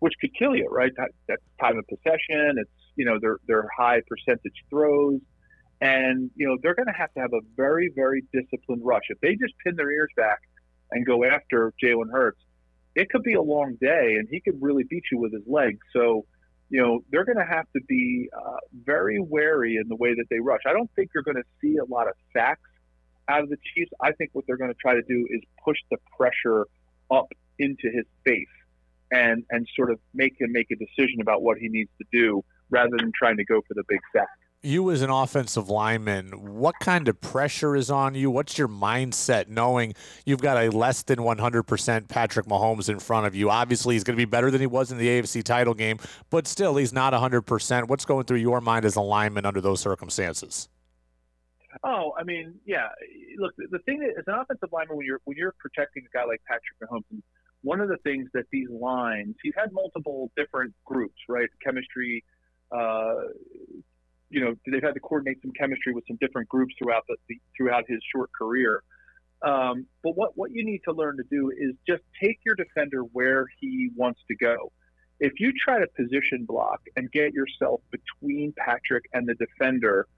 which 0.00 0.14
could 0.20 0.30
kill 0.38 0.54
you 0.54 0.68
right? 0.70 0.92
That, 0.96 1.10
that's 1.28 1.42
time 1.60 1.78
of 1.78 1.86
possession 1.86 2.56
it's 2.58 2.70
you 2.96 3.04
know 3.04 3.18
they're 3.20 3.38
they're 3.46 3.68
high 3.76 4.00
percentage 4.06 4.64
throws. 4.70 5.20
And 5.80 6.30
you 6.36 6.46
know 6.46 6.56
they're 6.62 6.74
going 6.74 6.86
to 6.86 6.98
have 6.98 7.12
to 7.14 7.20
have 7.20 7.32
a 7.32 7.40
very 7.56 7.90
very 7.94 8.22
disciplined 8.32 8.82
rush. 8.84 9.04
If 9.08 9.20
they 9.20 9.32
just 9.32 9.54
pin 9.64 9.76
their 9.76 9.90
ears 9.90 10.10
back 10.16 10.38
and 10.92 11.04
go 11.04 11.24
after 11.24 11.72
Jalen 11.82 12.10
Hurts 12.12 12.40
it 12.94 13.10
could 13.10 13.22
be 13.22 13.34
a 13.34 13.42
long 13.42 13.76
day 13.80 14.16
and 14.18 14.28
he 14.30 14.40
could 14.40 14.60
really 14.60 14.84
beat 14.84 15.04
you 15.10 15.18
with 15.18 15.32
his 15.32 15.42
legs. 15.46 15.78
So 15.92 16.26
you 16.70 16.80
know, 16.80 17.04
they're 17.10 17.24
going 17.24 17.38
to 17.38 17.44
have 17.44 17.66
to 17.74 17.80
be 17.86 18.28
uh, 18.36 18.56
very 18.84 19.20
wary 19.20 19.76
in 19.76 19.88
the 19.88 19.96
way 19.96 20.14
that 20.14 20.24
they 20.30 20.38
rush. 20.38 20.62
I 20.66 20.72
don't 20.72 20.90
think 20.96 21.10
you're 21.14 21.22
going 21.22 21.36
to 21.36 21.44
see 21.60 21.76
a 21.76 21.84
lot 21.84 22.08
of 22.08 22.14
sacks 22.32 22.60
out 23.28 23.42
of 23.42 23.48
the 23.48 23.58
Chiefs. 23.74 23.90
I 24.00 24.12
think 24.12 24.30
what 24.32 24.44
they're 24.46 24.56
going 24.56 24.70
to 24.70 24.78
try 24.80 24.94
to 24.94 25.02
do 25.02 25.26
is 25.30 25.40
push 25.64 25.78
the 25.90 25.98
pressure 26.16 26.66
up 27.10 27.32
into 27.58 27.90
his 27.90 28.04
face 28.24 28.48
and 29.12 29.44
and 29.50 29.68
sort 29.76 29.90
of 29.90 29.98
make 30.12 30.40
him 30.40 30.50
make 30.52 30.70
a 30.70 30.76
decision 30.76 31.20
about 31.20 31.42
what 31.42 31.58
he 31.58 31.68
needs 31.68 31.90
to 31.98 32.04
do 32.12 32.42
rather 32.70 32.96
than 32.98 33.12
trying 33.14 33.36
to 33.36 33.44
go 33.44 33.60
for 33.68 33.74
the 33.74 33.84
big 33.88 34.00
sack 34.12 34.28
you 34.64 34.90
as 34.90 35.02
an 35.02 35.10
offensive 35.10 35.68
lineman, 35.68 36.30
what 36.32 36.74
kind 36.80 37.08
of 37.08 37.20
pressure 37.20 37.76
is 37.76 37.90
on 37.90 38.14
you? 38.14 38.30
What's 38.30 38.58
your 38.58 38.68
mindset 38.68 39.48
knowing 39.48 39.94
you've 40.24 40.40
got 40.40 40.56
a 40.56 40.70
less 40.70 41.02
than 41.02 41.18
100% 41.18 42.08
Patrick 42.08 42.46
Mahomes 42.46 42.88
in 42.88 42.98
front 42.98 43.26
of 43.26 43.34
you? 43.34 43.50
Obviously, 43.50 43.94
he's 43.94 44.04
going 44.04 44.16
to 44.16 44.20
be 44.20 44.28
better 44.28 44.50
than 44.50 44.60
he 44.60 44.66
was 44.66 44.90
in 44.90 44.98
the 44.98 45.06
AFC 45.06 45.42
title 45.42 45.74
game, 45.74 45.98
but 46.30 46.46
still, 46.46 46.76
he's 46.76 46.92
not 46.92 47.12
100%. 47.12 47.88
What's 47.88 48.04
going 48.04 48.24
through 48.24 48.38
your 48.38 48.60
mind 48.60 48.84
as 48.84 48.96
a 48.96 49.00
lineman 49.00 49.46
under 49.46 49.60
those 49.60 49.80
circumstances? 49.80 50.68
Oh, 51.82 52.12
I 52.18 52.22
mean, 52.22 52.54
yeah. 52.64 52.88
Look, 53.38 53.54
the 53.56 53.80
thing 53.80 54.02
is, 54.02 54.16
as 54.18 54.24
an 54.26 54.34
offensive 54.34 54.70
lineman, 54.72 54.96
when 54.96 55.06
you're 55.06 55.20
when 55.24 55.36
you're 55.36 55.54
protecting 55.58 56.04
a 56.06 56.16
guy 56.16 56.24
like 56.24 56.40
Patrick 56.46 56.78
Mahomes, 56.82 57.22
one 57.62 57.80
of 57.80 57.88
the 57.88 57.96
things 57.98 58.28
that 58.34 58.44
these 58.52 58.68
lines, 58.70 59.34
he's 59.42 59.54
had 59.56 59.72
multiple 59.72 60.30
different 60.36 60.72
groups, 60.84 61.16
right? 61.28 61.48
Chemistry, 61.64 62.22
uh, 62.70 63.14
you 64.30 64.40
know 64.40 64.54
they've 64.66 64.82
had 64.82 64.94
to 64.94 65.00
coordinate 65.00 65.40
some 65.42 65.52
chemistry 65.52 65.92
with 65.92 66.04
some 66.06 66.18
different 66.20 66.48
groups 66.48 66.74
throughout 66.78 67.04
the, 67.08 67.16
the 67.28 67.40
throughout 67.56 67.84
his 67.88 68.00
short 68.14 68.30
career. 68.32 68.82
Um, 69.42 69.86
but 70.02 70.16
what 70.16 70.36
what 70.36 70.50
you 70.52 70.64
need 70.64 70.80
to 70.88 70.92
learn 70.92 71.16
to 71.18 71.24
do 71.30 71.50
is 71.50 71.74
just 71.86 72.02
take 72.22 72.38
your 72.44 72.54
defender 72.54 73.00
where 73.00 73.46
he 73.60 73.90
wants 73.94 74.20
to 74.28 74.36
go. 74.36 74.72
If 75.20 75.34
you 75.38 75.52
try 75.52 75.78
to 75.78 75.86
position 75.96 76.44
block 76.44 76.80
and 76.96 77.10
get 77.12 77.32
yourself 77.32 77.80
between 77.90 78.52
Patrick 78.56 79.04
and 79.12 79.28
the 79.28 79.34
defender, 79.34 80.08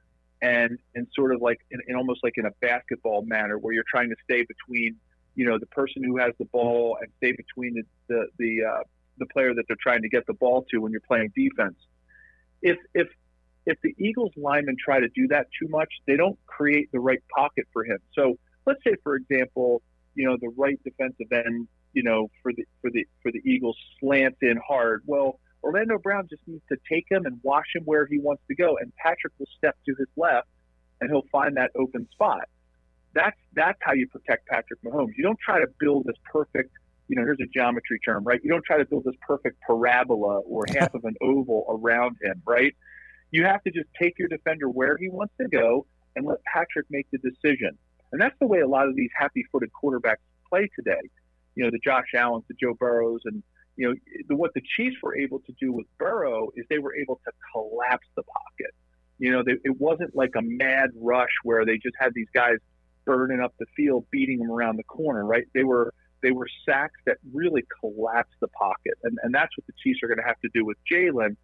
and 0.42 0.78
and 0.94 1.06
sort 1.14 1.34
of 1.34 1.40
like 1.40 1.60
in, 1.70 1.80
in 1.88 1.96
almost 1.96 2.20
like 2.22 2.34
in 2.36 2.46
a 2.46 2.50
basketball 2.60 3.22
manner 3.22 3.58
where 3.58 3.74
you're 3.74 3.84
trying 3.90 4.10
to 4.10 4.16
stay 4.24 4.44
between 4.44 4.96
you 5.34 5.44
know 5.44 5.58
the 5.58 5.66
person 5.66 6.02
who 6.04 6.18
has 6.18 6.32
the 6.38 6.44
ball 6.46 6.98
and 7.00 7.10
stay 7.18 7.32
between 7.32 7.74
the 7.74 7.82
the 8.08 8.26
the, 8.38 8.64
uh, 8.64 8.82
the 9.18 9.26
player 9.26 9.54
that 9.54 9.64
they're 9.68 9.76
trying 9.80 10.02
to 10.02 10.08
get 10.08 10.26
the 10.26 10.34
ball 10.34 10.64
to 10.70 10.78
when 10.78 10.92
you're 10.92 11.00
playing 11.00 11.32
defense. 11.34 11.76
If 12.62 12.78
if 12.94 13.08
if 13.66 13.78
the 13.82 13.94
Eagles 13.98 14.32
linemen 14.36 14.76
try 14.82 15.00
to 15.00 15.08
do 15.08 15.26
that 15.28 15.48
too 15.60 15.68
much, 15.68 15.88
they 16.06 16.16
don't 16.16 16.38
create 16.46 16.90
the 16.92 17.00
right 17.00 17.22
pocket 17.34 17.66
for 17.72 17.84
him. 17.84 17.98
So 18.14 18.38
let's 18.64 18.82
say, 18.84 18.94
for 19.02 19.16
example, 19.16 19.82
you 20.14 20.26
know, 20.26 20.36
the 20.40 20.52
right 20.56 20.78
defensive 20.84 21.30
end, 21.32 21.68
you 21.92 22.02
know, 22.02 22.30
for 22.42 22.52
the 22.52 22.64
for 22.80 22.90
the 22.90 23.06
for 23.22 23.32
the 23.32 23.40
Eagles 23.44 23.76
slants 24.00 24.38
in 24.40 24.58
hard. 24.66 25.02
Well, 25.06 25.40
Orlando 25.62 25.98
Brown 25.98 26.28
just 26.30 26.42
needs 26.46 26.62
to 26.68 26.76
take 26.90 27.06
him 27.10 27.26
and 27.26 27.40
wash 27.42 27.66
him 27.74 27.82
where 27.84 28.06
he 28.06 28.18
wants 28.18 28.42
to 28.48 28.54
go, 28.54 28.76
and 28.80 28.92
Patrick 28.96 29.32
will 29.38 29.48
step 29.58 29.76
to 29.86 29.94
his 29.98 30.08
left, 30.16 30.48
and 31.00 31.10
he'll 31.10 31.26
find 31.32 31.56
that 31.56 31.72
open 31.76 32.08
spot. 32.12 32.48
That's 33.14 33.36
that's 33.54 33.78
how 33.82 33.94
you 33.94 34.06
protect 34.06 34.46
Patrick 34.46 34.80
Mahomes. 34.82 35.12
You 35.16 35.24
don't 35.24 35.40
try 35.44 35.58
to 35.60 35.66
build 35.80 36.04
this 36.06 36.16
perfect 36.30 36.70
you 37.08 37.16
know, 37.16 37.22
here's 37.22 37.38
a 37.40 37.46
geometry 37.46 38.00
term, 38.04 38.24
right? 38.24 38.40
You 38.42 38.50
don't 38.50 38.64
try 38.64 38.78
to 38.78 38.84
build 38.84 39.04
this 39.04 39.14
perfect 39.26 39.60
parabola 39.60 40.40
or 40.40 40.64
half 40.76 40.94
of 40.94 41.04
an 41.04 41.14
oval 41.22 41.64
around 41.68 42.16
him, 42.22 42.42
right? 42.44 42.74
You 43.36 43.44
have 43.44 43.62
to 43.64 43.70
just 43.70 43.88
take 44.00 44.18
your 44.18 44.28
defender 44.28 44.66
where 44.66 44.96
he 44.96 45.10
wants 45.10 45.34
to 45.38 45.46
go 45.46 45.84
and 46.16 46.24
let 46.24 46.38
Patrick 46.44 46.86
make 46.88 47.06
the 47.12 47.18
decision. 47.18 47.76
And 48.10 48.18
that's 48.18 48.34
the 48.40 48.46
way 48.46 48.60
a 48.60 48.66
lot 48.66 48.88
of 48.88 48.96
these 48.96 49.10
happy-footed 49.14 49.68
quarterbacks 49.78 50.24
play 50.48 50.70
today. 50.74 51.02
You 51.54 51.64
know, 51.64 51.70
the 51.70 51.78
Josh 51.84 52.14
Allens, 52.14 52.44
the 52.48 52.54
Joe 52.58 52.72
Burrows, 52.72 53.20
and 53.26 53.42
you 53.76 53.88
know 53.88 53.94
the, 54.28 54.36
what 54.36 54.54
the 54.54 54.62
Chiefs 54.74 54.96
were 55.02 55.14
able 55.14 55.40
to 55.40 55.52
do 55.60 55.70
with 55.70 55.84
Burrow 55.98 56.48
is 56.56 56.64
they 56.70 56.78
were 56.78 56.96
able 56.96 57.20
to 57.26 57.32
collapse 57.52 58.06
the 58.16 58.22
pocket. 58.22 58.74
You 59.18 59.32
know, 59.32 59.42
they, 59.44 59.56
it 59.64 59.78
wasn't 59.78 60.16
like 60.16 60.32
a 60.34 60.42
mad 60.42 60.92
rush 60.98 61.34
where 61.42 61.66
they 61.66 61.76
just 61.76 61.96
had 61.98 62.14
these 62.14 62.28
guys 62.32 62.56
burning 63.04 63.40
up 63.40 63.52
the 63.58 63.66
field, 63.76 64.06
beating 64.10 64.38
them 64.38 64.50
around 64.50 64.76
the 64.78 64.84
corner. 64.84 65.26
Right? 65.26 65.44
They 65.52 65.64
were 65.64 65.92
they 66.22 66.30
were 66.30 66.48
sacks 66.66 66.98
that 67.04 67.18
really 67.34 67.64
collapsed 67.80 68.36
the 68.40 68.48
pocket, 68.48 68.94
and 69.02 69.18
and 69.22 69.34
that's 69.34 69.54
what 69.58 69.66
the 69.66 69.74
Chiefs 69.82 70.02
are 70.02 70.06
going 70.06 70.22
to 70.24 70.26
have 70.26 70.40
to 70.40 70.48
do 70.54 70.64
with 70.64 70.78
Jalen 70.90 71.36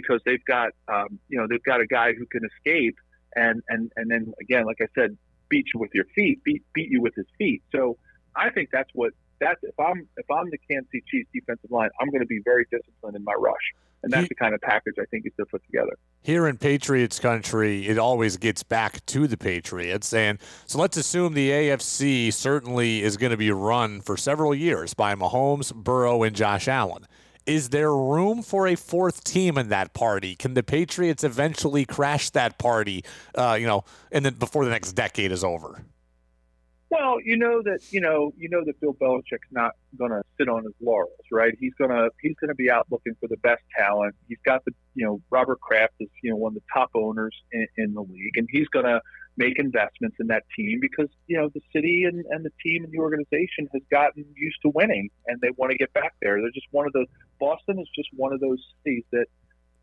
because 0.00 0.20
they've 0.26 0.44
got 0.44 0.70
um, 0.88 1.18
you 1.28 1.38
know 1.38 1.46
they've 1.48 1.62
got 1.62 1.80
a 1.80 1.86
guy 1.86 2.12
who 2.12 2.26
can 2.26 2.42
escape 2.44 2.96
and 3.34 3.62
and 3.68 3.90
and 3.96 4.10
then 4.10 4.32
again, 4.40 4.64
like 4.66 4.78
I 4.80 4.86
said, 4.94 5.16
beat 5.48 5.66
you 5.72 5.80
with 5.80 5.90
your 5.94 6.04
feet, 6.14 6.42
beat 6.44 6.62
beat 6.74 6.90
you 6.90 7.00
with 7.00 7.14
his 7.14 7.26
feet. 7.38 7.62
So 7.72 7.96
I 8.34 8.50
think 8.50 8.70
that's 8.72 8.90
what 8.94 9.12
that's 9.40 9.60
if 9.62 9.78
I'm 9.78 10.08
if 10.16 10.30
I'm 10.30 10.50
the 10.50 10.58
Kansas 10.70 10.88
City 10.90 11.04
Chiefs 11.08 11.28
defensive 11.32 11.70
line, 11.70 11.90
I'm 12.00 12.08
going 12.08 12.20
to 12.20 12.26
be 12.26 12.40
very 12.44 12.66
disciplined 12.70 13.16
in 13.16 13.24
my 13.24 13.34
rush. 13.38 13.54
And 14.02 14.12
that's 14.12 14.24
he, 14.24 14.28
the 14.28 14.34
kind 14.34 14.54
of 14.54 14.60
package 14.60 14.94
I 15.00 15.04
think 15.06 15.26
is 15.26 15.32
to 15.38 15.46
put 15.46 15.64
together. 15.64 15.96
Here 16.22 16.46
in 16.46 16.58
Patriots 16.58 17.18
country, 17.18 17.86
it 17.88 17.98
always 17.98 18.36
gets 18.36 18.62
back 18.62 19.04
to 19.06 19.26
the 19.26 19.36
Patriots. 19.36 20.12
And 20.12 20.38
so 20.66 20.78
let's 20.78 20.96
assume 20.96 21.34
the 21.34 21.50
AFC 21.50 22.32
certainly 22.32 23.02
is 23.02 23.16
going 23.16 23.30
to 23.30 23.36
be 23.36 23.50
run 23.50 24.00
for 24.02 24.16
several 24.16 24.54
years 24.54 24.94
by 24.94 25.14
Mahomes, 25.14 25.74
Burrow, 25.74 26.22
and 26.22 26.36
Josh 26.36 26.68
Allen. 26.68 27.06
Is 27.46 27.68
there 27.68 27.94
room 27.94 28.42
for 28.42 28.66
a 28.66 28.74
fourth 28.74 29.22
team 29.22 29.56
in 29.56 29.68
that 29.68 29.94
party? 29.94 30.34
Can 30.34 30.54
the 30.54 30.62
Patriots 30.62 31.22
eventually 31.22 31.84
crash 31.84 32.30
that 32.30 32.58
party? 32.58 33.04
Uh, 33.34 33.56
you 33.58 33.66
know, 33.66 33.84
and 34.10 34.24
then 34.24 34.34
before 34.34 34.64
the 34.64 34.70
next 34.70 34.92
decade 34.92 35.30
is 35.30 35.44
over. 35.44 35.84
Well, 36.88 37.18
you 37.24 37.36
know 37.36 37.62
that 37.62 37.80
you 37.90 38.00
know 38.00 38.32
you 38.36 38.48
know 38.48 38.64
that 38.64 38.80
Bill 38.80 38.94
Belichick's 38.94 39.50
not 39.50 39.72
going 39.98 40.12
to 40.12 40.22
sit 40.38 40.48
on 40.48 40.64
his 40.64 40.72
laurels, 40.80 41.10
right? 41.32 41.52
He's 41.58 41.74
gonna 41.74 42.08
he's 42.22 42.36
gonna 42.40 42.54
be 42.54 42.70
out 42.70 42.86
looking 42.90 43.14
for 43.20 43.28
the 43.28 43.36
best 43.38 43.62
talent. 43.76 44.14
He's 44.28 44.38
got 44.44 44.64
the 44.64 44.72
you 44.94 45.04
know 45.04 45.20
Robert 45.30 45.60
Kraft 45.60 45.94
is 45.98 46.08
you 46.22 46.30
know 46.30 46.36
one 46.36 46.50
of 46.50 46.54
the 46.54 46.62
top 46.72 46.90
owners 46.94 47.34
in, 47.52 47.66
in 47.76 47.94
the 47.94 48.02
league, 48.02 48.36
and 48.36 48.48
he's 48.50 48.68
gonna 48.68 49.00
make 49.36 49.58
investments 49.58 50.16
in 50.18 50.26
that 50.28 50.44
team 50.56 50.78
because 50.80 51.08
you 51.26 51.36
know 51.36 51.48
the 51.54 51.60
city 51.72 52.04
and, 52.04 52.24
and 52.30 52.44
the 52.44 52.52
team 52.62 52.84
and 52.84 52.92
the 52.92 52.98
organization 52.98 53.68
has 53.72 53.82
gotten 53.90 54.24
used 54.34 54.58
to 54.62 54.70
winning, 54.74 55.08
and 55.26 55.40
they 55.40 55.50
want 55.56 55.70
to 55.70 55.76
get 55.76 55.92
back 55.92 56.14
there. 56.22 56.40
They're 56.40 56.50
just 56.50 56.66
one 56.70 56.86
of 56.86 56.92
those. 56.92 57.06
Boston 57.38 57.78
is 57.78 57.88
just 57.94 58.08
one 58.12 58.32
of 58.32 58.40
those 58.40 58.58
cities 58.82 59.04
that 59.12 59.26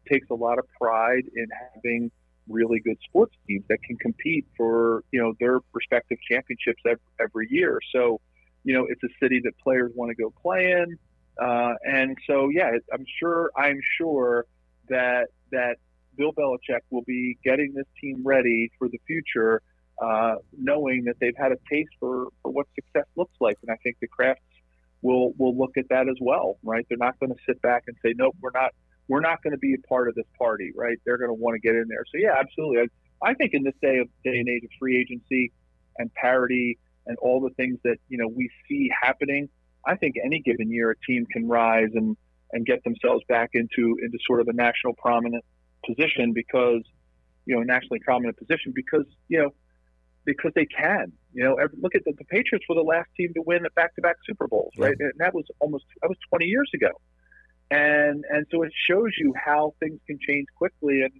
takes 0.10 0.30
a 0.30 0.34
lot 0.34 0.58
of 0.58 0.66
pride 0.80 1.24
in 1.36 1.47
having 1.74 2.12
really 2.49 2.80
good 2.82 2.97
sports 3.08 3.34
teams 3.47 3.64
that 3.70 3.82
can 3.84 3.95
compete 3.97 4.45
for 4.58 5.04
you 5.12 5.22
know 5.22 5.34
their 5.39 5.60
respective 5.74 6.18
championships 6.30 6.82
every, 6.86 6.99
every 7.20 7.47
year. 7.49 7.80
So, 7.93 8.20
you 8.64 8.74
know, 8.74 8.86
it's 8.89 9.04
a 9.04 9.14
city 9.22 9.41
that 9.43 9.58
players 9.60 9.91
want 9.95 10.10
to 10.10 10.22
go 10.22 10.34
play 10.41 10.72
in, 10.72 10.97
uh, 11.41 11.74
and 11.86 12.18
so 12.28 12.49
yeah, 12.49 12.72
I'm 12.91 13.06
sure 13.20 13.51
I'm 13.58 13.80
sure 13.97 14.45
that 14.89 15.28
that 15.51 15.78
Bill 16.18 16.34
Belichick 16.34 16.82
will 16.89 17.03
be 17.03 17.38
getting 17.43 17.74
this 17.74 17.88
team 17.99 18.22
ready 18.24 18.72
for 18.78 18.88
the 18.88 18.99
future, 19.07 19.61
uh, 20.01 20.36
knowing 20.57 21.05
that 21.05 21.16
they've 21.20 21.38
had 21.38 21.51
a 21.51 21.57
taste 21.70 21.91
for, 21.99 22.28
for 22.41 22.51
what 22.51 22.68
success 22.76 23.07
looks 23.16 23.36
like, 23.39 23.57
and 23.61 23.72
I 23.72 23.78
think 23.84 23.97
the 24.01 24.07
Krafts 24.07 24.38
will 25.01 25.34
will 25.38 25.55
look 25.55 25.78
at 25.78 25.89
that 25.89 26.07
as 26.09 26.16
well, 26.20 26.57
right? 26.64 26.86
They're 26.89 26.97
not 26.97 27.20
going 27.20 27.32
to 27.32 27.39
sit 27.45 27.61
back 27.61 27.84
and 27.88 27.95
say, 28.03 28.14
nope, 28.18 28.36
we're 28.41 28.51
not 28.53 28.72
we're 29.07 29.20
not 29.20 29.43
going 29.43 29.51
to 29.51 29.59
be 29.59 29.74
a 29.74 29.88
part 29.88 30.07
of 30.07 30.16
this 30.16 30.26
party, 30.38 30.72
right? 30.76 30.97
They're 31.05 31.18
going 31.18 31.30
to 31.30 31.36
want 31.36 31.55
to 31.55 31.59
get 31.59 31.76
in 31.76 31.88
there. 31.89 32.05
So 32.11 32.18
yeah, 32.18 32.36
absolutely. 32.39 32.89
I, 33.22 33.32
I 33.32 33.34
think 33.34 33.53
in 33.53 33.64
this 33.64 33.76
day 33.82 33.99
of 33.99 34.07
day 34.24 34.39
and 34.39 34.49
age 34.49 34.64
of 34.64 34.70
free 34.80 34.99
agency 34.99 35.51
and 35.97 36.11
parity 36.14 36.80
and 37.05 37.18
all 37.20 37.41
the 37.41 37.51
things 37.51 37.78
that 37.84 37.97
you 38.07 38.18
know 38.18 38.28
we 38.28 38.49
see 38.68 38.89
happening, 39.01 39.49
I 39.86 39.95
think 39.95 40.16
any 40.24 40.39
given 40.39 40.72
year 40.72 40.91
a 40.91 40.95
team 41.05 41.26
can 41.32 41.47
rise 41.47 41.89
and 41.93 42.18
and 42.53 42.66
get 42.66 42.84
themselves 42.84 43.24
back 43.28 43.49
into 43.53 43.97
into 44.01 44.18
sort 44.26 44.39
of 44.39 44.47
a 44.47 44.53
national 44.53 44.93
prominent 44.93 45.43
position 45.86 46.34
because 46.34 46.82
you 47.46 47.56
know 47.56 47.64
nationally 47.64 48.00
prominent 48.00 48.38
position 48.38 48.72
because 48.76 49.06
you 49.28 49.40
know 49.40 49.50
because 50.26 50.52
they 50.56 50.66
can. 50.66 51.12
You 51.34 51.44
know, 51.44 51.56
every, 51.56 51.78
look 51.82 51.96
at 51.96 52.04
the, 52.06 52.14
the 52.18 52.24
Patriots 52.26 52.66
were 52.70 52.76
the 52.76 52.82
last 52.82 53.10
team 53.18 53.34
to 53.34 53.42
win 53.42 53.66
back-to-back 53.76 54.16
Super 54.26 54.48
Bowls, 54.48 54.72
right? 54.78 54.96
And 54.98 55.12
that 55.18 55.34
was 55.34 55.46
almost 55.60 55.86
that 56.02 56.08
was 56.08 56.18
20 56.30 56.46
years 56.46 56.70
ago 56.74 56.92
and 57.74 58.24
and 58.30 58.46
so 58.52 58.62
it 58.64 58.72
shows 58.88 59.12
you 59.18 59.34
how 59.36 59.74
things 59.80 60.00
can 60.06 60.20
change 60.28 60.46
quickly. 60.56 61.02
And, 61.02 61.12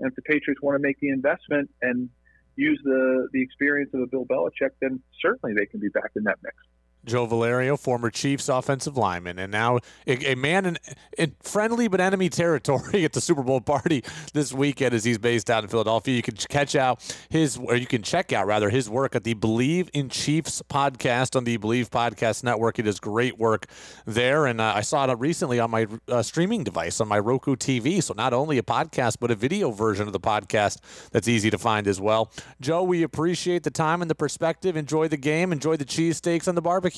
and 0.00 0.10
if 0.10 0.14
the 0.14 0.22
Patriots 0.22 0.60
want 0.60 0.76
to 0.76 0.82
make 0.82 0.98
the 1.00 1.08
investment 1.08 1.70
and 1.80 2.10
use 2.56 2.80
the 2.84 3.28
the 3.32 3.42
experience 3.42 3.90
of 3.94 4.00
a 4.00 4.06
Bill 4.06 4.26
Belichick, 4.26 4.70
then 4.80 5.00
certainly 5.20 5.54
they 5.54 5.66
can 5.66 5.80
be 5.80 5.88
back 5.88 6.10
in 6.16 6.24
that 6.24 6.38
mix. 6.42 6.56
Joe 7.04 7.26
Valerio, 7.26 7.76
former 7.76 8.10
Chiefs 8.10 8.48
offensive 8.48 8.96
lineman, 8.96 9.38
and 9.38 9.52
now 9.52 9.78
a, 10.06 10.32
a 10.32 10.34
man 10.34 10.64
in, 10.66 10.78
in, 11.18 11.34
friendly 11.42 11.88
but 11.88 12.00
enemy 12.00 12.28
territory 12.28 13.04
at 13.04 13.12
the 13.12 13.20
Super 13.20 13.42
Bowl 13.42 13.60
party 13.60 14.02
this 14.32 14.52
weekend 14.52 14.94
as 14.94 15.04
he's 15.04 15.18
based 15.18 15.50
out 15.50 15.64
in 15.64 15.68
Philadelphia. 15.68 16.14
You 16.14 16.22
can 16.22 16.36
catch 16.36 16.74
out 16.74 17.16
his, 17.28 17.58
or 17.58 17.76
you 17.76 17.86
can 17.86 18.02
check 18.02 18.32
out 18.32 18.46
rather 18.46 18.70
his 18.70 18.88
work 18.88 19.14
at 19.14 19.24
the 19.24 19.34
Believe 19.34 19.90
in 19.92 20.08
Chiefs 20.08 20.62
podcast 20.62 21.36
on 21.36 21.44
the 21.44 21.56
Believe 21.56 21.90
Podcast 21.90 22.42
Network. 22.42 22.76
He 22.76 22.82
does 22.82 23.00
great 23.00 23.38
work 23.38 23.66
there, 24.06 24.46
and 24.46 24.60
uh, 24.60 24.72
I 24.74 24.80
saw 24.80 25.04
it 25.04 25.18
recently 25.18 25.60
on 25.60 25.70
my 25.70 25.86
uh, 26.08 26.22
streaming 26.22 26.64
device 26.64 27.00
on 27.00 27.08
my 27.08 27.18
Roku 27.18 27.56
TV. 27.56 28.02
So 28.02 28.14
not 28.14 28.32
only 28.32 28.58
a 28.58 28.62
podcast 28.62 29.16
but 29.20 29.30
a 29.30 29.34
video 29.34 29.70
version 29.70 30.06
of 30.06 30.12
the 30.12 30.20
podcast 30.20 30.78
that's 31.12 31.28
easy 31.28 31.50
to 31.50 31.58
find 31.58 31.86
as 31.86 32.00
well. 32.00 32.32
Joe, 32.60 32.82
we 32.82 33.02
appreciate 33.02 33.62
the 33.62 33.70
time 33.70 34.00
and 34.00 34.10
the 34.10 34.14
perspective. 34.14 34.76
Enjoy 34.76 35.08
the 35.08 35.16
game. 35.16 35.52
Enjoy 35.52 35.76
the 35.76 35.84
cheesesteaks 35.84 36.48
on 36.48 36.54
the 36.54 36.62
barbecue 36.62 36.93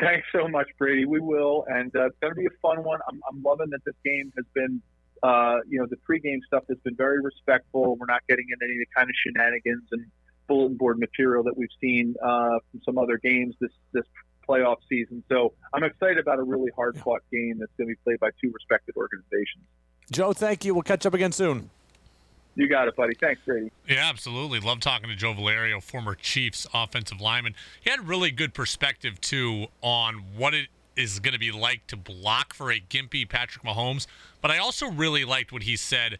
Thanks 0.00 0.26
so 0.32 0.48
much, 0.48 0.68
Brady. 0.78 1.04
We 1.04 1.20
will, 1.20 1.66
and 1.68 1.94
uh, 1.94 2.06
it's 2.06 2.16
going 2.20 2.32
to 2.32 2.40
be 2.40 2.46
a 2.46 2.58
fun 2.62 2.82
one. 2.82 3.00
I'm, 3.06 3.20
I'm 3.30 3.42
loving 3.42 3.68
that 3.70 3.84
this 3.84 3.94
game 4.04 4.32
has 4.36 4.46
been, 4.54 4.80
uh, 5.22 5.58
you 5.68 5.78
know, 5.78 5.86
the 5.86 5.96
pregame 6.08 6.38
stuff 6.46 6.64
has 6.68 6.78
been 6.78 6.96
very 6.96 7.20
respectful. 7.20 7.96
We're 7.96 8.06
not 8.06 8.22
getting 8.26 8.46
into 8.50 8.64
any 8.64 8.76
of 8.76 8.88
the 8.88 8.94
kind 8.96 9.10
of 9.10 9.14
shenanigans 9.24 9.84
and 9.92 10.06
bulletin 10.48 10.78
board 10.78 10.98
material 10.98 11.44
that 11.44 11.56
we've 11.56 11.68
seen 11.80 12.14
uh, 12.22 12.58
from 12.70 12.80
some 12.84 12.98
other 12.98 13.18
games 13.18 13.54
this 13.60 13.72
this 13.92 14.04
playoff 14.48 14.78
season. 14.88 15.22
So 15.28 15.52
I'm 15.72 15.84
excited 15.84 16.18
about 16.18 16.38
a 16.38 16.42
really 16.42 16.70
hard 16.74 16.98
fought 16.98 17.22
game 17.30 17.58
that's 17.58 17.72
going 17.76 17.88
to 17.88 17.94
be 17.94 18.00
played 18.02 18.20
by 18.20 18.30
two 18.40 18.50
respected 18.52 18.96
organizations. 18.96 19.64
Joe, 20.10 20.32
thank 20.32 20.64
you. 20.64 20.74
We'll 20.74 20.82
catch 20.82 21.06
up 21.06 21.14
again 21.14 21.32
soon. 21.32 21.70
You 22.60 22.68
got 22.68 22.88
it, 22.88 22.94
buddy. 22.94 23.14
Thanks, 23.14 23.40
Brady. 23.46 23.72
Yeah, 23.88 24.06
absolutely. 24.06 24.60
Love 24.60 24.80
talking 24.80 25.08
to 25.08 25.16
Joe 25.16 25.32
Valerio, 25.32 25.80
former 25.80 26.14
Chiefs 26.14 26.66
offensive 26.74 27.18
lineman. 27.18 27.54
He 27.80 27.88
had 27.88 28.06
really 28.06 28.30
good 28.30 28.52
perspective, 28.52 29.18
too, 29.18 29.68
on 29.80 30.16
what 30.36 30.52
it 30.52 30.68
is 30.94 31.20
going 31.20 31.32
to 31.32 31.38
be 31.38 31.50
like 31.50 31.86
to 31.86 31.96
block 31.96 32.52
for 32.52 32.70
a 32.70 32.78
gimpy 32.78 33.26
Patrick 33.26 33.64
Mahomes. 33.64 34.06
But 34.42 34.50
I 34.50 34.58
also 34.58 34.90
really 34.90 35.24
liked 35.24 35.52
what 35.52 35.62
he 35.62 35.74
said 35.74 36.18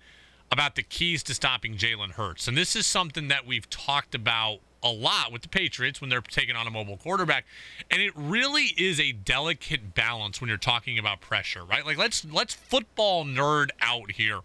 about 0.51 0.77
the 0.77 0.83
keys 0.83 1.23
to 1.25 1.35
stopping 1.35 1.77
Jalen 1.77 2.13
Hurts. 2.13 2.49
And 2.49 2.57
this 2.57 2.75
is 2.75 2.87
something 2.87 3.29
that 3.29 3.47
we've 3.47 3.69
talked 3.69 4.15
about 4.15 4.61
a 4.83 4.91
lot 4.91 5.33
with 5.33 5.43
the 5.43 5.49
Patriots 5.49 6.01
when 6.01 6.09
they're 6.09 6.23
taking 6.23 6.57
on 6.57 6.67
a 6.67 6.71
mobile 6.71 6.97
quarterback. 6.97 7.45
And 7.91 8.01
it 8.01 8.13
really 8.17 8.73
is 8.79 8.99
a 8.99 9.13
delicate 9.13 9.95
balance 9.95 10.41
when 10.41 10.49
you're 10.49 10.57
talking 10.57 10.99
about 10.99 11.21
pressure, 11.21 11.67
right? 11.67 11.85
Like 11.85 11.99
let's 11.99 12.25
let's 12.25 12.55
football 12.55 13.27
nerd 13.27 13.69
out 13.83 14.13
here 14.13 14.41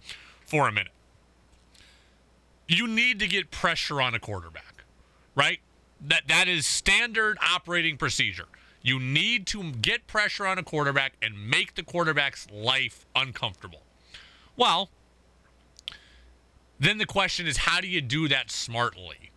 for 0.45 0.67
a 0.67 0.73
minute 0.73 0.91
you 2.67 2.87
need 2.87 3.19
to 3.19 3.27
get 3.27 3.51
pressure 3.51 4.01
on 4.01 4.15
a 4.15 4.19
quarterback, 4.19 4.83
right? 5.35 5.59
That 6.01 6.23
that 6.27 6.47
is 6.47 6.65
standard 6.65 7.37
operating 7.41 7.97
procedure. 7.97 8.47
You 8.81 8.99
need 8.99 9.47
to 9.47 9.71
get 9.71 10.05
pressure 10.05 10.45
on 10.45 10.57
a 10.59 10.63
quarterback 10.63 11.13
and 11.21 11.49
make 11.49 11.75
the 11.75 11.83
quarterback's 11.83 12.47
life 12.51 13.05
uncomfortable. 13.15 13.81
Well, 14.55 14.89
then 16.79 16.97
the 16.97 17.05
question 17.05 17.47
is 17.47 17.57
how 17.57 17.81
do 17.81 17.87
you 17.87 18.01
do 18.01 18.27
that 18.27 18.51
smartly? 18.51 19.31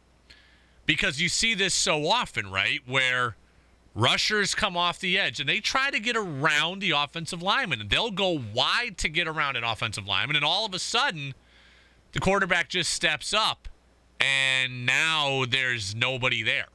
Because 0.84 1.20
you 1.20 1.28
see 1.28 1.54
this 1.54 1.74
so 1.74 2.08
often, 2.08 2.50
right? 2.50 2.80
Where 2.86 3.36
rushers 3.94 4.54
come 4.54 4.76
off 4.76 5.00
the 5.00 5.18
edge 5.18 5.40
and 5.40 5.48
they 5.48 5.60
try 5.60 5.90
to 5.90 5.98
get 5.98 6.16
around 6.16 6.80
the 6.80 6.92
offensive 6.92 7.42
lineman 7.42 7.80
and 7.80 7.90
they'll 7.90 8.10
go 8.10 8.40
wide 8.54 8.96
to 8.98 9.08
get 9.08 9.26
around 9.26 9.56
an 9.56 9.64
offensive 9.64 10.06
lineman 10.06 10.36
and 10.36 10.44
all 10.44 10.64
of 10.64 10.72
a 10.72 10.78
sudden 10.78 11.34
the 12.12 12.20
quarterback 12.20 12.68
just 12.68 12.92
steps 12.92 13.34
up 13.34 13.68
and 14.20 14.86
now 14.86 15.44
there's 15.48 15.94
nobody 15.94 16.42
there. 16.42 16.66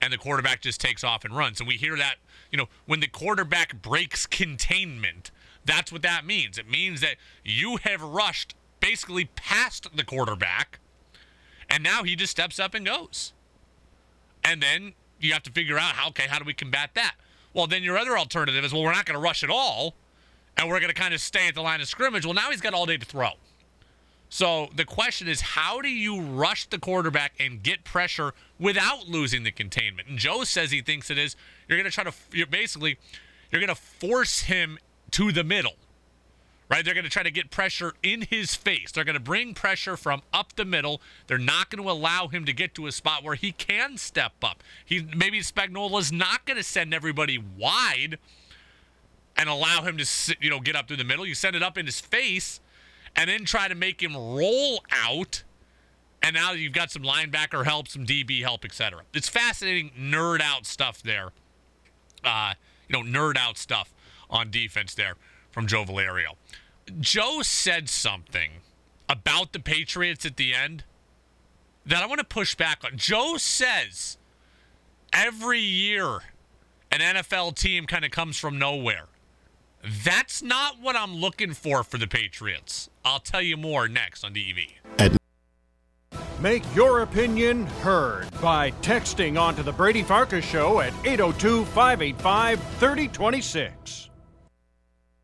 And 0.00 0.12
the 0.12 0.18
quarterback 0.18 0.60
just 0.60 0.80
takes 0.80 1.02
off 1.02 1.24
and 1.24 1.34
runs. 1.34 1.58
And 1.60 1.66
we 1.66 1.74
hear 1.74 1.96
that, 1.96 2.16
you 2.50 2.58
know, 2.58 2.66
when 2.86 3.00
the 3.00 3.06
quarterback 3.06 3.80
breaks 3.80 4.26
containment, 4.26 5.30
that's 5.64 5.90
what 5.90 6.02
that 6.02 6.26
means. 6.26 6.58
It 6.58 6.68
means 6.68 7.00
that 7.00 7.16
you 7.44 7.78
have 7.78 8.02
rushed 8.02 8.54
basically 8.80 9.24
past 9.24 9.88
the 9.96 10.04
quarterback 10.04 10.78
and 11.68 11.82
now 11.82 12.02
he 12.02 12.14
just 12.14 12.30
steps 12.30 12.58
up 12.58 12.74
and 12.74 12.86
goes. 12.86 13.32
And 14.44 14.62
then 14.62 14.92
you 15.20 15.32
have 15.32 15.42
to 15.44 15.50
figure 15.50 15.78
out 15.78 15.92
how 15.92 16.08
okay, 16.08 16.26
how 16.28 16.38
do 16.38 16.44
we 16.44 16.54
combat 16.54 16.90
that? 16.94 17.16
Well, 17.52 17.66
then 17.66 17.82
your 17.82 17.98
other 17.98 18.18
alternative 18.18 18.64
is 18.64 18.72
well, 18.72 18.82
we're 18.82 18.92
not 18.92 19.06
going 19.06 19.18
to 19.18 19.22
rush 19.22 19.42
at 19.42 19.50
all 19.50 19.94
and 20.56 20.68
we're 20.68 20.80
going 20.80 20.92
to 20.92 20.94
kind 20.94 21.14
of 21.14 21.20
stay 21.20 21.48
at 21.48 21.54
the 21.54 21.62
line 21.62 21.80
of 21.80 21.88
scrimmage. 21.88 22.24
Well, 22.24 22.34
now 22.34 22.50
he's 22.50 22.60
got 22.60 22.74
all 22.74 22.86
day 22.86 22.96
to 22.96 23.06
throw. 23.06 23.32
So 24.28 24.68
the 24.74 24.84
question 24.84 25.28
is, 25.28 25.40
how 25.40 25.80
do 25.80 25.88
you 25.88 26.20
rush 26.20 26.66
the 26.66 26.78
quarterback 26.78 27.32
and 27.38 27.62
get 27.62 27.84
pressure 27.84 28.34
without 28.58 29.08
losing 29.08 29.44
the 29.44 29.52
containment? 29.52 30.08
And 30.08 30.18
Joe 30.18 30.44
says 30.44 30.70
he 30.70 30.82
thinks 30.82 31.10
it 31.10 31.18
is 31.18 31.36
you're 31.68 31.78
going 31.78 31.88
to 31.88 31.94
try 31.94 32.04
to, 32.04 32.12
you're 32.32 32.46
basically, 32.46 32.98
you're 33.50 33.60
going 33.60 33.74
to 33.74 33.80
force 33.80 34.42
him 34.42 34.78
to 35.12 35.30
the 35.30 35.44
middle, 35.44 35.74
right? 36.68 36.84
They're 36.84 36.94
going 36.94 37.04
to 37.04 37.10
try 37.10 37.22
to 37.22 37.30
get 37.30 37.50
pressure 37.50 37.94
in 38.02 38.22
his 38.22 38.54
face. 38.56 38.90
They're 38.90 39.04
going 39.04 39.14
to 39.14 39.20
bring 39.20 39.54
pressure 39.54 39.96
from 39.96 40.22
up 40.32 40.56
the 40.56 40.64
middle. 40.64 41.00
They're 41.28 41.38
not 41.38 41.70
going 41.70 41.84
to 41.84 41.90
allow 41.90 42.26
him 42.26 42.44
to 42.46 42.52
get 42.52 42.74
to 42.74 42.88
a 42.88 42.92
spot 42.92 43.22
where 43.22 43.36
he 43.36 43.52
can 43.52 43.96
step 43.96 44.32
up. 44.42 44.62
He 44.84 45.06
maybe 45.16 45.38
Spagnuolo's 45.40 46.10
not 46.10 46.44
going 46.44 46.56
to 46.56 46.64
send 46.64 46.92
everybody 46.92 47.38
wide 47.38 48.18
and 49.36 49.48
allow 49.48 49.82
him 49.82 49.98
to, 49.98 50.36
you 50.40 50.50
know, 50.50 50.60
get 50.60 50.74
up 50.74 50.88
through 50.88 50.96
the 50.96 51.04
middle. 51.04 51.26
You 51.26 51.34
send 51.34 51.54
it 51.54 51.62
up 51.62 51.78
in 51.78 51.86
his 51.86 52.00
face 52.00 52.60
and 53.16 53.30
then 53.30 53.44
try 53.44 53.68
to 53.68 53.74
make 53.74 54.02
him 54.02 54.14
roll 54.14 54.80
out. 54.92 55.42
And 56.22 56.34
now 56.34 56.52
you've 56.52 56.72
got 56.72 56.90
some 56.90 57.02
linebacker 57.02 57.64
help, 57.64 57.88
some 57.88 58.04
DB 58.04 58.42
help, 58.42 58.64
etc. 58.64 59.02
It's 59.14 59.28
fascinating 59.28 59.90
nerd 59.98 60.40
out 60.40 60.66
stuff 60.66 61.02
there. 61.02 61.30
Uh, 62.24 62.54
you 62.88 62.92
know, 62.92 63.02
nerd 63.02 63.36
out 63.36 63.56
stuff 63.56 63.92
on 64.28 64.50
defense 64.50 64.94
there 64.94 65.14
from 65.50 65.66
Joe 65.66 65.84
Valerio. 65.84 66.32
Joe 67.00 67.42
said 67.42 67.88
something 67.88 68.50
about 69.08 69.52
the 69.52 69.60
Patriots 69.60 70.24
at 70.26 70.36
the 70.36 70.52
end 70.54 70.84
that 71.84 72.02
I 72.02 72.06
want 72.06 72.18
to 72.18 72.24
push 72.24 72.54
back 72.54 72.82
on. 72.84 72.96
Joe 72.96 73.36
says 73.36 74.18
every 75.12 75.60
year 75.60 76.20
an 76.90 77.00
NFL 77.00 77.56
team 77.56 77.86
kind 77.86 78.04
of 78.04 78.10
comes 78.10 78.36
from 78.36 78.58
nowhere. 78.58 79.06
That's 80.04 80.42
not 80.42 80.80
what 80.80 80.96
I'm 80.96 81.14
looking 81.14 81.52
for 81.52 81.84
for 81.84 81.96
the 81.96 82.08
Patriots. 82.08 82.90
I'll 83.04 83.20
tell 83.20 83.42
you 83.42 83.56
more 83.56 83.86
next 83.86 84.24
on 84.24 84.32
DEV. 84.32 85.12
Make 86.40 86.62
your 86.74 87.02
opinion 87.02 87.66
heard 87.66 88.26
by 88.42 88.72
texting 88.82 89.40
onto 89.40 89.62
the 89.62 89.72
Brady 89.72 90.02
Farkas 90.02 90.44
Show 90.44 90.80
at 90.80 90.92
802 91.06 91.64
585 91.66 92.60
3026. 92.78 94.10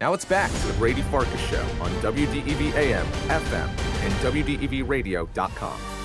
Now 0.01 0.15
it's 0.15 0.25
back 0.25 0.51
to 0.51 0.67
the 0.69 0.73
Brady 0.75 1.03
Farkas 1.03 1.41
Show 1.43 1.63
on 1.81 1.91
WDEV 2.01 2.75
AM, 2.75 3.07
FM, 3.29 3.69
and 3.69 4.13
WDEVradio.com. 4.15 6.02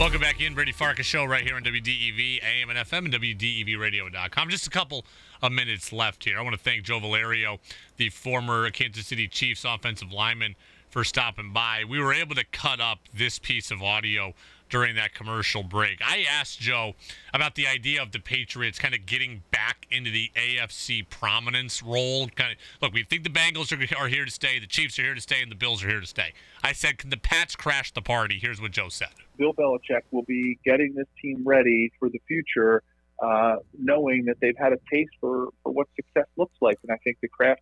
Welcome 0.00 0.22
back 0.22 0.40
in, 0.40 0.54
Brady 0.54 0.72
Farkas 0.72 1.04
Show 1.04 1.26
right 1.26 1.44
here 1.44 1.56
on 1.56 1.62
WDEV, 1.62 2.42
AM 2.42 2.70
and 2.70 2.78
FM, 2.78 3.04
and 3.04 3.12
WDEVradio.com. 3.12 4.48
Just 4.48 4.66
a 4.66 4.70
couple 4.70 5.04
of 5.42 5.52
minutes 5.52 5.92
left 5.92 6.24
here. 6.24 6.38
I 6.38 6.42
want 6.42 6.56
to 6.56 6.58
thank 6.58 6.84
Joe 6.84 7.00
Valerio, 7.00 7.58
the 7.98 8.08
former 8.08 8.70
Kansas 8.70 9.08
City 9.08 9.28
Chiefs 9.28 9.62
offensive 9.62 10.10
lineman, 10.10 10.56
for 10.88 11.04
stopping 11.04 11.52
by. 11.52 11.84
We 11.86 12.00
were 12.00 12.14
able 12.14 12.34
to 12.36 12.44
cut 12.44 12.80
up 12.80 13.00
this 13.12 13.38
piece 13.38 13.70
of 13.70 13.82
audio 13.82 14.32
during 14.70 14.96
that 14.96 15.12
commercial 15.12 15.62
break. 15.62 16.00
I 16.02 16.24
asked 16.30 16.60
Joe 16.60 16.94
about 17.34 17.54
the 17.54 17.66
idea 17.66 18.00
of 18.00 18.12
the 18.12 18.20
Patriots 18.20 18.78
kind 18.78 18.94
of 18.94 19.04
getting 19.04 19.42
back 19.50 19.86
into 19.90 20.10
the 20.10 20.30
AFC 20.34 21.10
prominence 21.10 21.82
role. 21.82 22.26
Kind 22.28 22.52
of 22.52 22.58
look, 22.80 22.94
we 22.94 23.02
think 23.02 23.22
the 23.22 23.28
Bengals 23.28 23.70
are, 23.70 24.02
are 24.02 24.08
here 24.08 24.24
to 24.24 24.30
stay, 24.30 24.58
the 24.58 24.66
Chiefs 24.66 24.98
are 24.98 25.02
here 25.02 25.14
to 25.14 25.20
stay, 25.20 25.42
and 25.42 25.50
the 25.50 25.56
Bills 25.56 25.84
are 25.84 25.88
here 25.88 26.00
to 26.00 26.06
stay. 26.06 26.32
I 26.64 26.72
said, 26.72 26.96
can 26.96 27.10
the 27.10 27.18
Pats 27.18 27.54
crash 27.54 27.92
the 27.92 28.00
party? 28.00 28.38
Here's 28.38 28.62
what 28.62 28.70
Joe 28.70 28.88
said. 28.88 29.10
Bill 29.40 29.54
Belichick 29.54 30.02
will 30.10 30.24
be 30.24 30.58
getting 30.64 30.94
this 30.94 31.06
team 31.20 31.42
ready 31.44 31.90
for 31.98 32.10
the 32.10 32.20
future, 32.28 32.82
uh, 33.22 33.56
knowing 33.76 34.26
that 34.26 34.36
they've 34.40 34.56
had 34.56 34.74
a 34.74 34.78
taste 34.92 35.12
for, 35.18 35.48
for 35.62 35.72
what 35.72 35.88
success 35.96 36.26
looks 36.36 36.54
like. 36.60 36.76
And 36.82 36.92
I 36.92 36.98
think 37.02 37.16
the 37.22 37.28
Krafts 37.28 37.56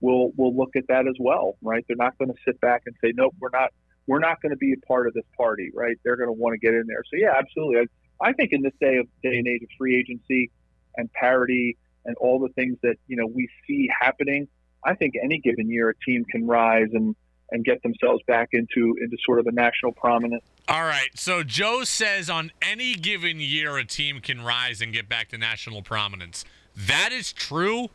will 0.00 0.30
will 0.36 0.56
look 0.56 0.76
at 0.76 0.86
that 0.86 1.08
as 1.08 1.16
well, 1.18 1.56
right? 1.60 1.84
They're 1.88 1.96
not 1.96 2.16
going 2.18 2.30
to 2.30 2.38
sit 2.44 2.60
back 2.60 2.82
and 2.86 2.94
say, 3.02 3.12
nope, 3.16 3.34
we're 3.40 3.50
not 3.52 3.70
we're 4.06 4.20
not 4.20 4.40
going 4.40 4.50
to 4.50 4.56
be 4.56 4.72
a 4.72 4.86
part 4.86 5.08
of 5.08 5.14
this 5.14 5.24
party, 5.36 5.70
right? 5.74 5.96
They're 6.04 6.16
going 6.16 6.28
to 6.28 6.32
want 6.32 6.54
to 6.54 6.58
get 6.58 6.72
in 6.72 6.84
there. 6.86 7.02
So 7.10 7.16
yeah, 7.18 7.34
absolutely. 7.36 7.88
I, 8.22 8.28
I 8.28 8.32
think 8.32 8.52
in 8.52 8.62
this 8.62 8.72
day 8.80 8.98
of 8.98 9.06
day 9.22 9.38
and 9.38 9.48
age 9.48 9.62
of 9.62 9.68
free 9.76 9.98
agency 9.98 10.52
and 10.96 11.12
parity 11.12 11.76
and 12.04 12.16
all 12.18 12.38
the 12.38 12.48
things 12.54 12.78
that 12.84 12.94
you 13.08 13.16
know 13.16 13.26
we 13.26 13.48
see 13.66 13.88
happening, 14.00 14.46
I 14.84 14.94
think 14.94 15.14
any 15.20 15.40
given 15.40 15.68
year 15.68 15.90
a 15.90 15.94
team 16.04 16.24
can 16.24 16.46
rise 16.46 16.88
and 16.92 17.16
and 17.50 17.64
get 17.64 17.82
themselves 17.82 18.22
back 18.26 18.48
into 18.52 18.96
into 19.00 19.16
sort 19.24 19.38
of 19.38 19.46
a 19.46 19.52
national 19.52 19.92
prominence. 19.92 20.44
All 20.68 20.84
right. 20.84 21.10
So 21.14 21.42
Joe 21.42 21.84
says 21.84 22.28
on 22.28 22.52
any 22.60 22.94
given 22.94 23.40
year 23.40 23.76
a 23.78 23.84
team 23.84 24.20
can 24.20 24.42
rise 24.42 24.80
and 24.80 24.92
get 24.92 25.08
back 25.08 25.28
to 25.28 25.38
national 25.38 25.82
prominence. 25.82 26.44
That 26.76 27.10
is 27.12 27.32
true, 27.32 27.88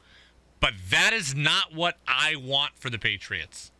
but 0.59 0.73
that 0.89 1.13
is 1.13 1.35
not 1.35 1.73
what 1.73 1.97
I 2.07 2.35
want 2.35 2.71
for 2.75 2.89
the 2.89 2.99
Patriots. 2.99 3.71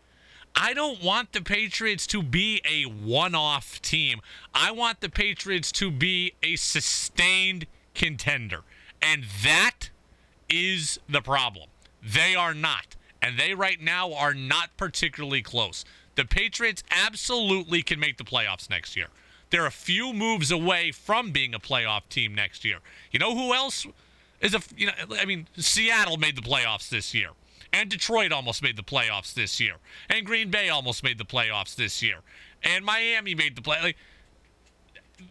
I 0.55 0.73
don't 0.73 1.03
want 1.03 1.33
the 1.33 1.41
Patriots 1.41 2.05
to 2.07 2.21
be 2.21 2.61
a 2.69 2.83
one 2.83 3.33
off 3.33 3.81
team. 3.81 4.21
I 4.53 4.71
want 4.71 5.01
the 5.01 5.09
Patriots 5.09 5.71
to 5.73 5.89
be 5.89 6.33
a 6.43 6.55
sustained 6.55 7.65
contender. 7.95 8.61
And 9.01 9.25
that 9.43 9.89
is 10.49 10.99
the 11.09 11.21
problem. 11.21 11.69
They 12.03 12.35
are 12.35 12.53
not. 12.53 12.95
And 13.23 13.39
they 13.39 13.53
right 13.53 13.79
now 13.79 14.13
are 14.13 14.33
not 14.33 14.75
particularly 14.75 15.41
close. 15.41 15.85
The 16.15 16.25
Patriots 16.25 16.83
absolutely 16.91 17.81
can 17.81 17.97
make 17.97 18.17
the 18.17 18.25
playoffs 18.25 18.69
next 18.69 18.97
year. 18.97 19.07
They're 19.49 19.65
a 19.65 19.71
few 19.71 20.11
moves 20.11 20.51
away 20.51 20.91
from 20.91 21.31
being 21.31 21.55
a 21.55 21.59
playoff 21.59 22.09
team 22.09 22.35
next 22.35 22.65
year. 22.65 22.79
You 23.11 23.19
know 23.19 23.33
who 23.33 23.53
else 23.53 23.87
is 24.41 24.53
a 24.53 24.59
you 24.75 24.87
know 24.87 24.93
I 25.17 25.23
mean 25.23 25.47
Seattle 25.55 26.17
made 26.17 26.35
the 26.35 26.41
playoffs 26.41 26.89
this 26.89 27.13
year. 27.13 27.29
And 27.71 27.89
Detroit 27.89 28.31
almost 28.33 28.61
made 28.61 28.75
the 28.75 28.83
playoffs 28.83 29.33
this 29.33 29.59
year. 29.59 29.75
And 30.09 30.25
Green 30.25 30.51
Bay 30.51 30.69
almost 30.69 31.01
made 31.01 31.17
the 31.17 31.25
playoffs 31.25 31.75
this 31.75 32.03
year. 32.03 32.17
And 32.61 32.85
Miami 32.85 33.33
made 33.35 33.55
the 33.55 33.63
play. 33.63 33.77
Like, 33.81 33.97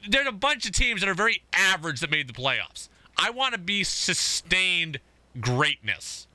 there's 0.08 0.26
a 0.26 0.32
bunch 0.32 0.66
of 0.66 0.72
teams 0.72 1.02
that 1.02 1.08
are 1.08 1.14
very 1.14 1.42
average 1.52 2.00
that 2.00 2.10
made 2.10 2.26
the 2.26 2.32
playoffs. 2.32 2.88
I 3.16 3.30
want 3.30 3.52
to 3.52 3.60
be 3.60 3.84
sustained 3.84 4.98
greatness. 5.40 6.26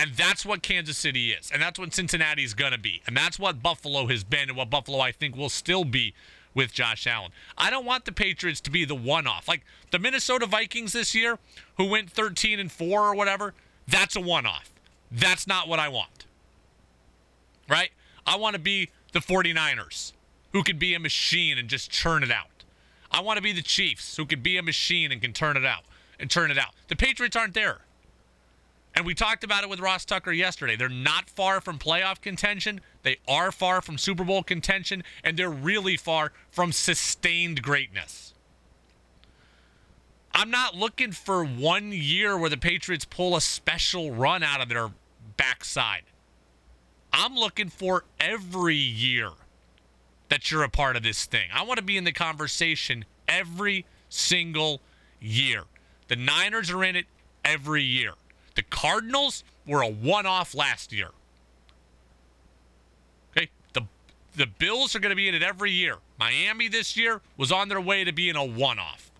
And 0.00 0.14
that's 0.14 0.46
what 0.46 0.62
Kansas 0.62 0.96
City 0.96 1.30
is. 1.30 1.50
And 1.52 1.60
that's 1.60 1.78
what 1.78 1.92
Cincinnati's 1.92 2.54
going 2.54 2.72
to 2.72 2.78
be. 2.78 3.02
And 3.06 3.14
that's 3.14 3.38
what 3.38 3.62
Buffalo 3.62 4.06
has 4.06 4.24
been 4.24 4.48
and 4.48 4.56
what 4.56 4.70
Buffalo 4.70 4.98
I 5.00 5.12
think 5.12 5.36
will 5.36 5.50
still 5.50 5.84
be 5.84 6.14
with 6.54 6.72
Josh 6.72 7.06
Allen. 7.06 7.32
I 7.58 7.68
don't 7.68 7.84
want 7.84 8.06
the 8.06 8.12
Patriots 8.12 8.62
to 8.62 8.70
be 8.70 8.86
the 8.86 8.94
one 8.94 9.26
off. 9.26 9.46
Like 9.46 9.60
the 9.90 9.98
Minnesota 9.98 10.46
Vikings 10.46 10.94
this 10.94 11.14
year 11.14 11.38
who 11.76 11.86
went 11.86 12.10
13 12.10 12.58
and 12.58 12.72
4 12.72 13.08
or 13.08 13.14
whatever, 13.14 13.52
that's 13.86 14.16
a 14.16 14.22
one 14.22 14.46
off. 14.46 14.70
That's 15.12 15.46
not 15.46 15.68
what 15.68 15.78
I 15.78 15.88
want. 15.88 16.24
Right? 17.68 17.90
I 18.26 18.36
want 18.36 18.54
to 18.54 18.60
be 18.60 18.88
the 19.12 19.20
49ers 19.20 20.14
who 20.54 20.62
could 20.62 20.78
be 20.78 20.94
a 20.94 20.98
machine 20.98 21.58
and 21.58 21.68
just 21.68 21.90
churn 21.90 22.22
it 22.22 22.30
out. 22.30 22.64
I 23.12 23.20
want 23.20 23.36
to 23.36 23.42
be 23.42 23.52
the 23.52 23.60
Chiefs 23.60 24.16
who 24.16 24.24
could 24.24 24.42
be 24.42 24.56
a 24.56 24.62
machine 24.62 25.12
and 25.12 25.20
can 25.20 25.34
turn 25.34 25.58
it 25.58 25.66
out 25.66 25.82
and 26.18 26.30
turn 26.30 26.50
it 26.50 26.56
out. 26.56 26.70
The 26.88 26.96
Patriots 26.96 27.36
aren't 27.36 27.52
there. 27.52 27.80
And 28.94 29.06
we 29.06 29.14
talked 29.14 29.44
about 29.44 29.62
it 29.62 29.70
with 29.70 29.80
Ross 29.80 30.04
Tucker 30.04 30.32
yesterday. 30.32 30.76
They're 30.76 30.88
not 30.88 31.30
far 31.30 31.60
from 31.60 31.78
playoff 31.78 32.20
contention. 32.20 32.80
They 33.02 33.18
are 33.28 33.52
far 33.52 33.80
from 33.80 33.98
Super 33.98 34.24
Bowl 34.24 34.42
contention, 34.42 35.04
and 35.22 35.36
they're 35.36 35.48
really 35.48 35.96
far 35.96 36.32
from 36.50 36.72
sustained 36.72 37.62
greatness. 37.62 38.34
I'm 40.32 40.50
not 40.50 40.74
looking 40.74 41.12
for 41.12 41.44
one 41.44 41.92
year 41.92 42.36
where 42.36 42.50
the 42.50 42.56
Patriots 42.56 43.04
pull 43.04 43.36
a 43.36 43.40
special 43.40 44.12
run 44.12 44.42
out 44.42 44.60
of 44.60 44.68
their 44.68 44.90
backside. 45.36 46.02
I'm 47.12 47.34
looking 47.34 47.68
for 47.68 48.04
every 48.18 48.76
year 48.76 49.30
that 50.28 50.50
you're 50.50 50.62
a 50.62 50.68
part 50.68 50.96
of 50.96 51.02
this 51.02 51.24
thing. 51.24 51.48
I 51.52 51.64
want 51.64 51.78
to 51.78 51.84
be 51.84 51.96
in 51.96 52.04
the 52.04 52.12
conversation 52.12 53.04
every 53.28 53.84
single 54.08 54.80
year. 55.20 55.64
The 56.08 56.16
Niners 56.16 56.70
are 56.70 56.84
in 56.84 56.96
it 56.96 57.06
every 57.44 57.82
year. 57.82 58.12
The 58.60 58.66
Cardinals 58.68 59.42
were 59.66 59.80
a 59.80 59.88
one 59.88 60.26
off 60.26 60.54
last 60.54 60.92
year. 60.92 61.08
Okay. 63.30 63.48
The 63.72 63.86
the 64.36 64.46
Bills 64.46 64.94
are 64.94 64.98
going 64.98 65.08
to 65.08 65.16
be 65.16 65.28
in 65.28 65.34
it 65.34 65.42
every 65.42 65.70
year. 65.72 65.96
Miami 66.18 66.68
this 66.68 66.94
year 66.94 67.22
was 67.38 67.50
on 67.50 67.70
their 67.70 67.80
way 67.80 68.04
to 68.04 68.12
being 68.12 68.36
a 68.36 68.44
one 68.44 68.78
off. 68.78 69.10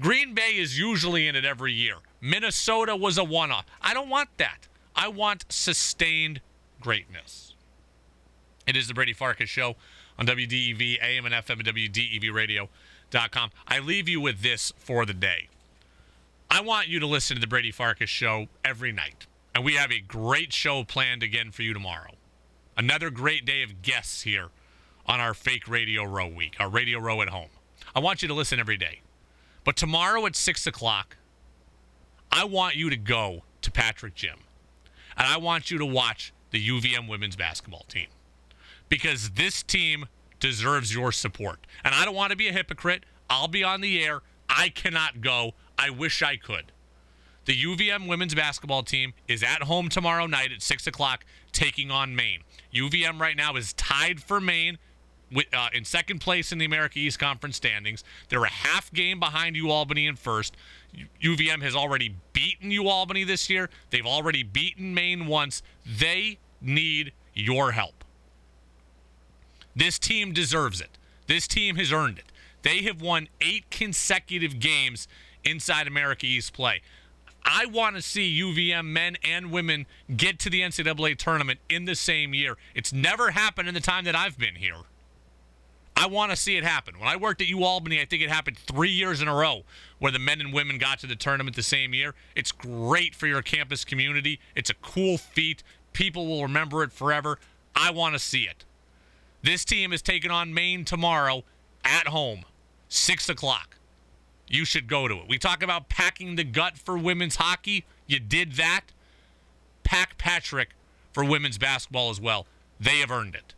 Green 0.00 0.32
Bay 0.32 0.58
is 0.58 0.78
usually 0.78 1.26
in 1.26 1.34
it 1.34 1.44
every 1.44 1.72
year. 1.72 1.96
Minnesota 2.20 2.94
was 2.94 3.18
a 3.18 3.24
one 3.24 3.50
off. 3.50 3.66
I 3.80 3.94
don't 3.94 4.08
want 4.08 4.28
that. 4.36 4.68
I 4.94 5.08
want 5.08 5.44
sustained 5.48 6.40
greatness. 6.80 7.54
It 8.64 8.76
is 8.76 8.86
the 8.86 8.94
Brady 8.94 9.12
Farkas 9.12 9.50
Show 9.50 9.74
on 10.20 10.26
WDEV, 10.28 11.02
AM 11.02 11.26
and 11.26 11.34
FM, 11.34 11.66
and 11.66 11.66
WDEVradio.com. 11.66 13.50
I 13.66 13.80
leave 13.80 14.08
you 14.08 14.20
with 14.20 14.42
this 14.42 14.72
for 14.76 15.04
the 15.04 15.14
day. 15.14 15.48
I 16.54 16.60
want 16.60 16.86
you 16.86 17.00
to 17.00 17.06
listen 17.06 17.34
to 17.36 17.40
the 17.40 17.46
Brady 17.46 17.70
Farkas 17.70 18.10
show 18.10 18.46
every 18.62 18.92
night. 18.92 19.26
And 19.54 19.64
we 19.64 19.72
have 19.76 19.90
a 19.90 20.00
great 20.00 20.52
show 20.52 20.84
planned 20.84 21.22
again 21.22 21.50
for 21.50 21.62
you 21.62 21.72
tomorrow. 21.72 22.10
Another 22.76 23.08
great 23.08 23.46
day 23.46 23.62
of 23.62 23.80
guests 23.80 24.20
here 24.20 24.48
on 25.06 25.18
our 25.18 25.32
fake 25.32 25.66
Radio 25.66 26.04
Row 26.04 26.26
week, 26.26 26.56
our 26.60 26.68
Radio 26.68 26.98
Row 26.98 27.22
at 27.22 27.30
home. 27.30 27.48
I 27.94 28.00
want 28.00 28.20
you 28.20 28.28
to 28.28 28.34
listen 28.34 28.60
every 28.60 28.76
day. 28.76 29.00
But 29.64 29.76
tomorrow 29.76 30.26
at 30.26 30.36
6 30.36 30.66
o'clock, 30.66 31.16
I 32.30 32.44
want 32.44 32.76
you 32.76 32.90
to 32.90 32.98
go 32.98 33.44
to 33.62 33.70
Patrick 33.70 34.14
Gym. 34.14 34.40
And 35.16 35.26
I 35.26 35.38
want 35.38 35.70
you 35.70 35.78
to 35.78 35.86
watch 35.86 36.34
the 36.50 36.68
UVM 36.68 37.08
women's 37.08 37.34
basketball 37.34 37.86
team. 37.88 38.08
Because 38.90 39.30
this 39.30 39.62
team 39.62 40.04
deserves 40.38 40.94
your 40.94 41.12
support. 41.12 41.66
And 41.82 41.94
I 41.94 42.04
don't 42.04 42.14
want 42.14 42.30
to 42.30 42.36
be 42.36 42.48
a 42.48 42.52
hypocrite. 42.52 43.04
I'll 43.30 43.48
be 43.48 43.64
on 43.64 43.80
the 43.80 44.04
air. 44.04 44.20
I 44.50 44.68
cannot 44.68 45.22
go. 45.22 45.54
I 45.78 45.90
wish 45.90 46.22
I 46.22 46.36
could. 46.36 46.72
The 47.44 47.60
UVM 47.60 48.08
women's 48.08 48.34
basketball 48.34 48.84
team 48.84 49.14
is 49.26 49.42
at 49.42 49.64
home 49.64 49.88
tomorrow 49.88 50.26
night 50.26 50.52
at 50.52 50.62
6 50.62 50.86
o'clock 50.86 51.24
taking 51.50 51.90
on 51.90 52.14
Maine. 52.14 52.42
UVM 52.72 53.20
right 53.20 53.36
now 53.36 53.56
is 53.56 53.72
tied 53.72 54.22
for 54.22 54.40
Maine 54.40 54.78
uh, 55.52 55.68
in 55.72 55.84
second 55.84 56.20
place 56.20 56.52
in 56.52 56.58
the 56.58 56.64
America 56.64 56.98
East 56.98 57.18
Conference 57.18 57.56
standings. 57.56 58.04
They're 58.28 58.44
a 58.44 58.48
half 58.48 58.92
game 58.92 59.18
behind 59.18 59.56
U 59.56 59.70
Albany 59.70 60.06
in 60.06 60.16
first. 60.16 60.56
UVM 61.22 61.62
has 61.62 61.74
already 61.74 62.14
beaten 62.32 62.70
U 62.70 62.88
Albany 62.88 63.24
this 63.24 63.50
year. 63.50 63.70
They've 63.90 64.06
already 64.06 64.42
beaten 64.42 64.94
Maine 64.94 65.26
once. 65.26 65.62
They 65.84 66.38
need 66.60 67.12
your 67.34 67.72
help. 67.72 68.04
This 69.74 69.98
team 69.98 70.32
deserves 70.32 70.80
it. 70.80 70.98
This 71.26 71.48
team 71.48 71.76
has 71.76 71.92
earned 71.92 72.18
it. 72.18 72.26
They 72.62 72.82
have 72.82 73.00
won 73.00 73.28
eight 73.40 73.70
consecutive 73.70 74.60
games 74.60 75.08
inside 75.44 75.86
America 75.86 76.26
East 76.26 76.52
play. 76.52 76.82
I 77.44 77.66
want 77.66 77.96
to 77.96 78.02
see 78.02 78.40
UVM 78.40 78.86
men 78.86 79.16
and 79.24 79.50
women 79.50 79.86
get 80.16 80.38
to 80.40 80.50
the 80.50 80.60
NCAA 80.60 81.16
tournament 81.16 81.58
in 81.68 81.86
the 81.86 81.94
same 81.94 82.34
year. 82.34 82.56
It's 82.74 82.92
never 82.92 83.32
happened 83.32 83.68
in 83.68 83.74
the 83.74 83.80
time 83.80 84.04
that 84.04 84.14
I've 84.14 84.38
been 84.38 84.54
here. 84.54 84.76
I 85.96 86.06
want 86.06 86.30
to 86.30 86.36
see 86.36 86.56
it 86.56 86.64
happen. 86.64 86.98
When 86.98 87.08
I 87.08 87.16
worked 87.16 87.42
at 87.42 87.48
UAlbany, 87.48 88.00
I 88.00 88.04
think 88.06 88.22
it 88.22 88.30
happened 88.30 88.58
three 88.58 88.90
years 88.90 89.20
in 89.20 89.28
a 89.28 89.34
row 89.34 89.62
where 89.98 90.10
the 90.10 90.18
men 90.18 90.40
and 90.40 90.52
women 90.52 90.78
got 90.78 90.98
to 91.00 91.06
the 91.06 91.16
tournament 91.16 91.54
the 91.54 91.62
same 91.62 91.94
year. 91.94 92.14
It's 92.34 92.50
great 92.50 93.14
for 93.14 93.26
your 93.26 93.42
campus 93.42 93.84
community. 93.84 94.40
It's 94.56 94.70
a 94.70 94.74
cool 94.74 95.18
feat. 95.18 95.62
People 95.92 96.26
will 96.26 96.42
remember 96.42 96.82
it 96.82 96.92
forever. 96.92 97.38
I 97.76 97.90
want 97.90 98.14
to 98.14 98.18
see 98.18 98.44
it. 98.44 98.64
This 99.42 99.64
team 99.64 99.92
is 99.92 100.02
taking 100.02 100.30
on 100.30 100.54
Maine 100.54 100.84
tomorrow 100.84 101.44
at 101.84 102.08
home, 102.08 102.44
6 102.88 103.28
o'clock. 103.28 103.76
You 104.52 104.66
should 104.66 104.86
go 104.86 105.08
to 105.08 105.14
it. 105.14 105.28
We 105.28 105.38
talk 105.38 105.62
about 105.62 105.88
packing 105.88 106.36
the 106.36 106.44
gut 106.44 106.76
for 106.76 106.98
women's 106.98 107.36
hockey. 107.36 107.86
You 108.06 108.20
did 108.20 108.52
that. 108.52 108.82
Pack 109.82 110.18
Patrick 110.18 110.74
for 111.12 111.24
women's 111.24 111.56
basketball 111.56 112.10
as 112.10 112.20
well. 112.20 112.46
They 112.78 112.98
have 112.98 113.10
earned 113.10 113.34
it. 113.34 113.54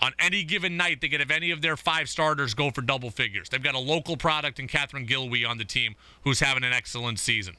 On 0.00 0.12
any 0.18 0.42
given 0.42 0.76
night, 0.76 1.00
they 1.00 1.08
could 1.08 1.20
have 1.20 1.30
any 1.30 1.52
of 1.52 1.62
their 1.62 1.76
five 1.76 2.08
starters 2.08 2.54
go 2.54 2.72
for 2.72 2.80
double 2.80 3.10
figures. 3.10 3.48
They've 3.48 3.62
got 3.62 3.76
a 3.76 3.80
local 3.80 4.16
product 4.16 4.58
in 4.58 4.66
Catherine 4.66 5.06
Gilwee 5.06 5.48
on 5.48 5.58
the 5.58 5.64
team 5.64 5.94
who's 6.24 6.40
having 6.40 6.64
an 6.64 6.72
excellent 6.72 7.20
season. 7.20 7.56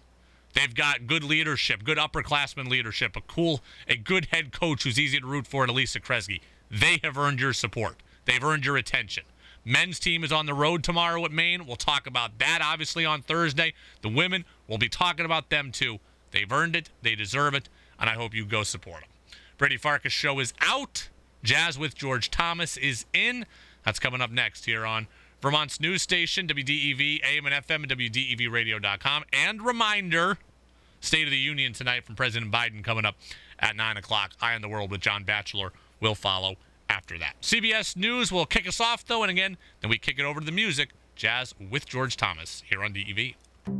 They've 0.53 0.73
got 0.73 1.07
good 1.07 1.23
leadership, 1.23 1.85
good 1.85 1.97
upperclassmen 1.97 2.67
leadership, 2.67 3.15
a 3.15 3.21
cool, 3.21 3.61
a 3.87 3.95
good 3.95 4.25
head 4.31 4.51
coach 4.51 4.83
who's 4.83 4.99
easy 4.99 5.21
to 5.21 5.25
root 5.25 5.47
for, 5.47 5.63
and 5.63 5.71
Alisa 5.71 6.01
Kresge. 6.03 6.41
They 6.69 6.99
have 7.03 7.17
earned 7.17 7.39
your 7.39 7.53
support. 7.53 7.95
They've 8.25 8.43
earned 8.43 8.65
your 8.65 8.75
attention. 8.75 9.23
Men's 9.63 9.99
team 9.99 10.23
is 10.23 10.31
on 10.31 10.45
the 10.45 10.53
road 10.53 10.83
tomorrow 10.83 11.23
at 11.23 11.31
Maine. 11.31 11.65
We'll 11.65 11.75
talk 11.75 12.07
about 12.07 12.39
that 12.39 12.59
obviously 12.63 13.05
on 13.05 13.21
Thursday. 13.21 13.73
The 14.01 14.09
women, 14.09 14.45
we'll 14.67 14.77
be 14.77 14.89
talking 14.89 15.25
about 15.25 15.49
them 15.49 15.71
too. 15.71 15.99
They've 16.31 16.51
earned 16.51 16.75
it, 16.75 16.89
they 17.01 17.15
deserve 17.15 17.53
it, 17.53 17.69
and 17.99 18.09
I 18.09 18.13
hope 18.13 18.33
you 18.33 18.45
go 18.45 18.63
support 18.63 19.01
them. 19.01 19.09
Brady 19.57 19.77
Farkas 19.77 20.13
show 20.13 20.39
is 20.39 20.53
out. 20.61 21.09
Jazz 21.43 21.77
with 21.77 21.95
George 21.95 22.31
Thomas 22.31 22.77
is 22.77 23.05
in. 23.13 23.45
That's 23.83 23.99
coming 23.99 24.21
up 24.21 24.31
next 24.31 24.65
here 24.65 24.85
on 24.85 25.07
Vermont's 25.41 25.79
news 25.79 26.01
station, 26.01 26.47
WDEV, 26.47 27.21
AM 27.23 27.45
and 27.45 27.65
FM, 27.65 27.83
and 27.83 27.91
WDEVradio.com. 27.91 29.23
And 29.33 29.61
reminder, 29.61 30.37
State 30.99 31.25
of 31.25 31.31
the 31.31 31.37
Union 31.37 31.73
tonight 31.73 32.05
from 32.05 32.15
President 32.15 32.51
Biden 32.51 32.83
coming 32.83 33.05
up 33.05 33.15
at 33.59 33.75
9 33.75 33.97
o'clock. 33.97 34.31
Eye 34.39 34.53
on 34.53 34.61
the 34.61 34.69
World 34.69 34.91
with 34.91 35.01
John 35.01 35.23
Batchelor 35.23 35.73
will 35.99 36.15
follow 36.15 36.55
after 36.91 37.17
that. 37.17 37.35
CBS 37.41 37.95
News 37.95 38.31
will 38.31 38.45
kick 38.45 38.67
us 38.67 38.81
off, 38.81 39.05
though, 39.05 39.23
and 39.23 39.31
again, 39.31 39.57
then 39.79 39.89
we 39.89 39.97
kick 39.97 40.19
it 40.19 40.25
over 40.25 40.41
to 40.41 40.45
the 40.45 40.51
music. 40.51 40.89
Jazz 41.15 41.55
with 41.57 41.87
George 41.87 42.17
Thomas 42.17 42.63
here 42.69 42.83
on 42.83 42.93
DEV. 42.93 43.35